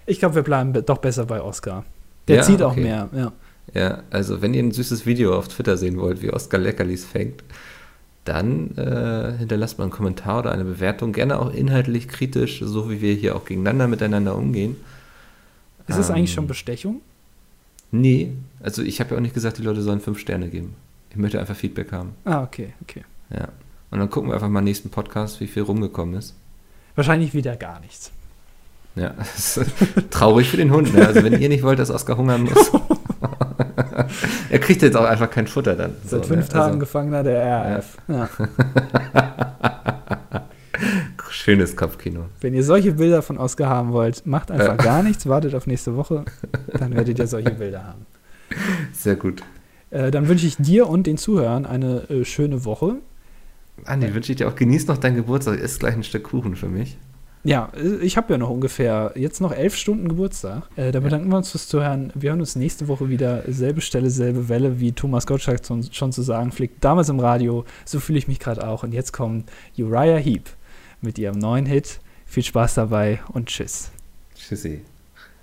Ich 0.05 0.19
glaube, 0.19 0.35
wir 0.35 0.43
bleiben 0.43 0.73
doch 0.85 0.97
besser 0.97 1.25
bei 1.25 1.41
Oscar. 1.41 1.85
Der 2.27 2.37
ja, 2.37 2.41
zieht 2.41 2.61
auch 2.61 2.73
okay. 2.73 2.81
mehr, 2.81 3.09
ja. 3.13 3.31
Ja, 3.73 4.03
also 4.09 4.41
wenn 4.41 4.53
ihr 4.53 4.63
ein 4.63 4.71
süßes 4.71 5.05
Video 5.05 5.37
auf 5.37 5.47
Twitter 5.47 5.77
sehen 5.77 5.97
wollt, 5.97 6.21
wie 6.21 6.29
Oscar 6.29 6.57
Leckerlis 6.57 7.05
fängt, 7.05 7.41
dann 8.25 8.77
äh, 8.77 9.37
hinterlasst 9.37 9.77
mal 9.77 9.85
einen 9.85 9.91
Kommentar 9.91 10.39
oder 10.39 10.51
eine 10.51 10.63
Bewertung, 10.63 11.11
gerne 11.11 11.39
auch 11.39 11.53
inhaltlich 11.53 12.07
kritisch, 12.07 12.61
so 12.63 12.89
wie 12.89 13.01
wir 13.01 13.13
hier 13.13 13.35
auch 13.35 13.45
gegeneinander 13.45 13.87
miteinander 13.87 14.35
umgehen. 14.35 14.75
Ist 15.87 15.97
das 15.97 16.09
ähm, 16.09 16.15
eigentlich 16.15 16.33
schon 16.33 16.47
Bestechung? 16.47 17.01
Nee, 17.91 18.31
also 18.61 18.83
ich 18.83 18.99
habe 18.99 19.11
ja 19.11 19.17
auch 19.17 19.21
nicht 19.21 19.33
gesagt, 19.33 19.57
die 19.57 19.63
Leute 19.63 19.81
sollen 19.81 19.99
fünf 19.99 20.19
Sterne 20.19 20.49
geben. 20.49 20.75
Ich 21.09 21.17
möchte 21.17 21.39
einfach 21.39 21.55
Feedback 21.55 21.91
haben. 21.91 22.13
Ah, 22.23 22.43
okay, 22.43 22.73
okay. 22.81 23.03
Ja. 23.31 23.49
Und 23.89 23.99
dann 23.99 24.09
gucken 24.09 24.29
wir 24.29 24.35
einfach 24.35 24.47
mal 24.47 24.59
im 24.59 24.65
nächsten 24.65 24.89
Podcast, 24.89 25.41
wie 25.41 25.47
viel 25.47 25.63
rumgekommen 25.63 26.15
ist. 26.15 26.33
Wahrscheinlich 26.95 27.33
wieder 27.33 27.57
gar 27.57 27.79
nichts. 27.81 28.11
Ja, 28.95 29.13
traurig 30.09 30.49
für 30.49 30.57
den 30.57 30.71
Hund. 30.71 30.93
Ne? 30.93 31.05
Also 31.05 31.23
wenn 31.23 31.39
ihr 31.41 31.49
nicht 31.49 31.63
wollt, 31.63 31.79
dass 31.79 31.89
Oskar 31.89 32.17
hungern 32.17 32.43
muss. 32.43 32.71
er 34.49 34.59
kriegt 34.59 34.81
jetzt 34.81 34.95
auch 34.95 35.05
einfach 35.05 35.29
kein 35.29 35.47
Futter 35.47 35.75
dann. 35.75 35.95
Seit 36.05 36.23
so, 36.23 36.33
fünf 36.33 36.47
ne? 36.47 36.49
Tagen 36.49 36.65
also, 36.65 36.79
Gefangener 36.79 37.23
der 37.23 37.43
RAF. 37.43 37.97
Ja. 38.07 38.29
Schönes 41.29 41.75
Kopfkino. 41.75 42.25
Wenn 42.39 42.53
ihr 42.53 42.63
solche 42.63 42.93
Bilder 42.93 43.21
von 43.21 43.37
Oscar 43.37 43.69
haben 43.69 43.93
wollt, 43.93 44.25
macht 44.27 44.51
einfach 44.51 44.77
gar 44.77 45.01
nichts, 45.01 45.27
wartet 45.27 45.55
auf 45.55 45.65
nächste 45.65 45.95
Woche, 45.95 46.25
dann 46.77 46.95
werdet 46.95 47.17
ihr 47.17 47.27
solche 47.27 47.51
Bilder 47.51 47.83
haben. 47.83 48.05
Sehr 48.93 49.15
gut. 49.15 49.43
Äh, 49.89 50.11
dann 50.11 50.27
wünsche 50.27 50.45
ich 50.45 50.57
dir 50.57 50.87
und 50.87 51.07
den 51.07 51.17
Zuhörern 51.17 51.65
eine 51.65 52.09
äh, 52.09 52.25
schöne 52.25 52.65
Woche. 52.65 52.97
Andi, 53.85 54.13
wünsche 54.13 54.31
ich 54.31 54.37
dir 54.37 54.47
auch. 54.47 54.55
Genieß 54.55 54.87
noch 54.87 54.97
deinen 54.97 55.15
Geburtstag. 55.15 55.59
Isst 55.59 55.79
gleich 55.79 55.95
ein 55.95 56.03
Stück 56.03 56.23
Kuchen 56.23 56.55
für 56.55 56.67
mich. 56.67 56.97
Ja, 57.43 57.71
äh, 57.75 57.97
ich 57.97 58.17
habe 58.17 58.33
ja 58.33 58.37
noch 58.37 58.49
ungefähr 58.49 59.13
jetzt 59.15 59.41
noch 59.41 59.51
elf 59.51 59.75
Stunden 59.75 60.07
Geburtstag. 60.07 60.63
Äh, 60.75 60.91
da 60.91 60.99
bedanken 60.99 61.29
wir 61.29 61.37
uns 61.37 61.51
fürs 61.51 61.67
Zuhören. 61.67 62.11
Wir 62.15 62.31
hören 62.31 62.39
uns 62.39 62.55
nächste 62.55 62.87
Woche 62.87 63.09
wieder. 63.09 63.43
Selbe 63.47 63.81
Stelle, 63.81 64.09
selbe 64.09 64.49
Welle, 64.49 64.79
wie 64.79 64.91
Thomas 64.91 65.25
Gottschalk 65.25 65.61
schon 65.65 66.11
zu 66.11 66.21
sagen 66.21 66.51
pflegt. 66.51 66.83
Damals 66.83 67.09
im 67.09 67.19
Radio. 67.19 67.65
So 67.85 67.99
fühle 67.99 68.19
ich 68.19 68.27
mich 68.27 68.39
gerade 68.39 68.67
auch. 68.67 68.83
Und 68.83 68.93
jetzt 68.93 69.11
kommt 69.11 69.51
Uriah 69.77 70.17
Heep 70.17 70.49
mit 71.01 71.17
ihrem 71.17 71.39
neuen 71.39 71.65
Hit. 71.65 71.99
Viel 72.25 72.43
Spaß 72.43 72.75
dabei 72.75 73.19
und 73.33 73.47
tschüss. 73.47 73.91
Tschüssi. 74.35 74.81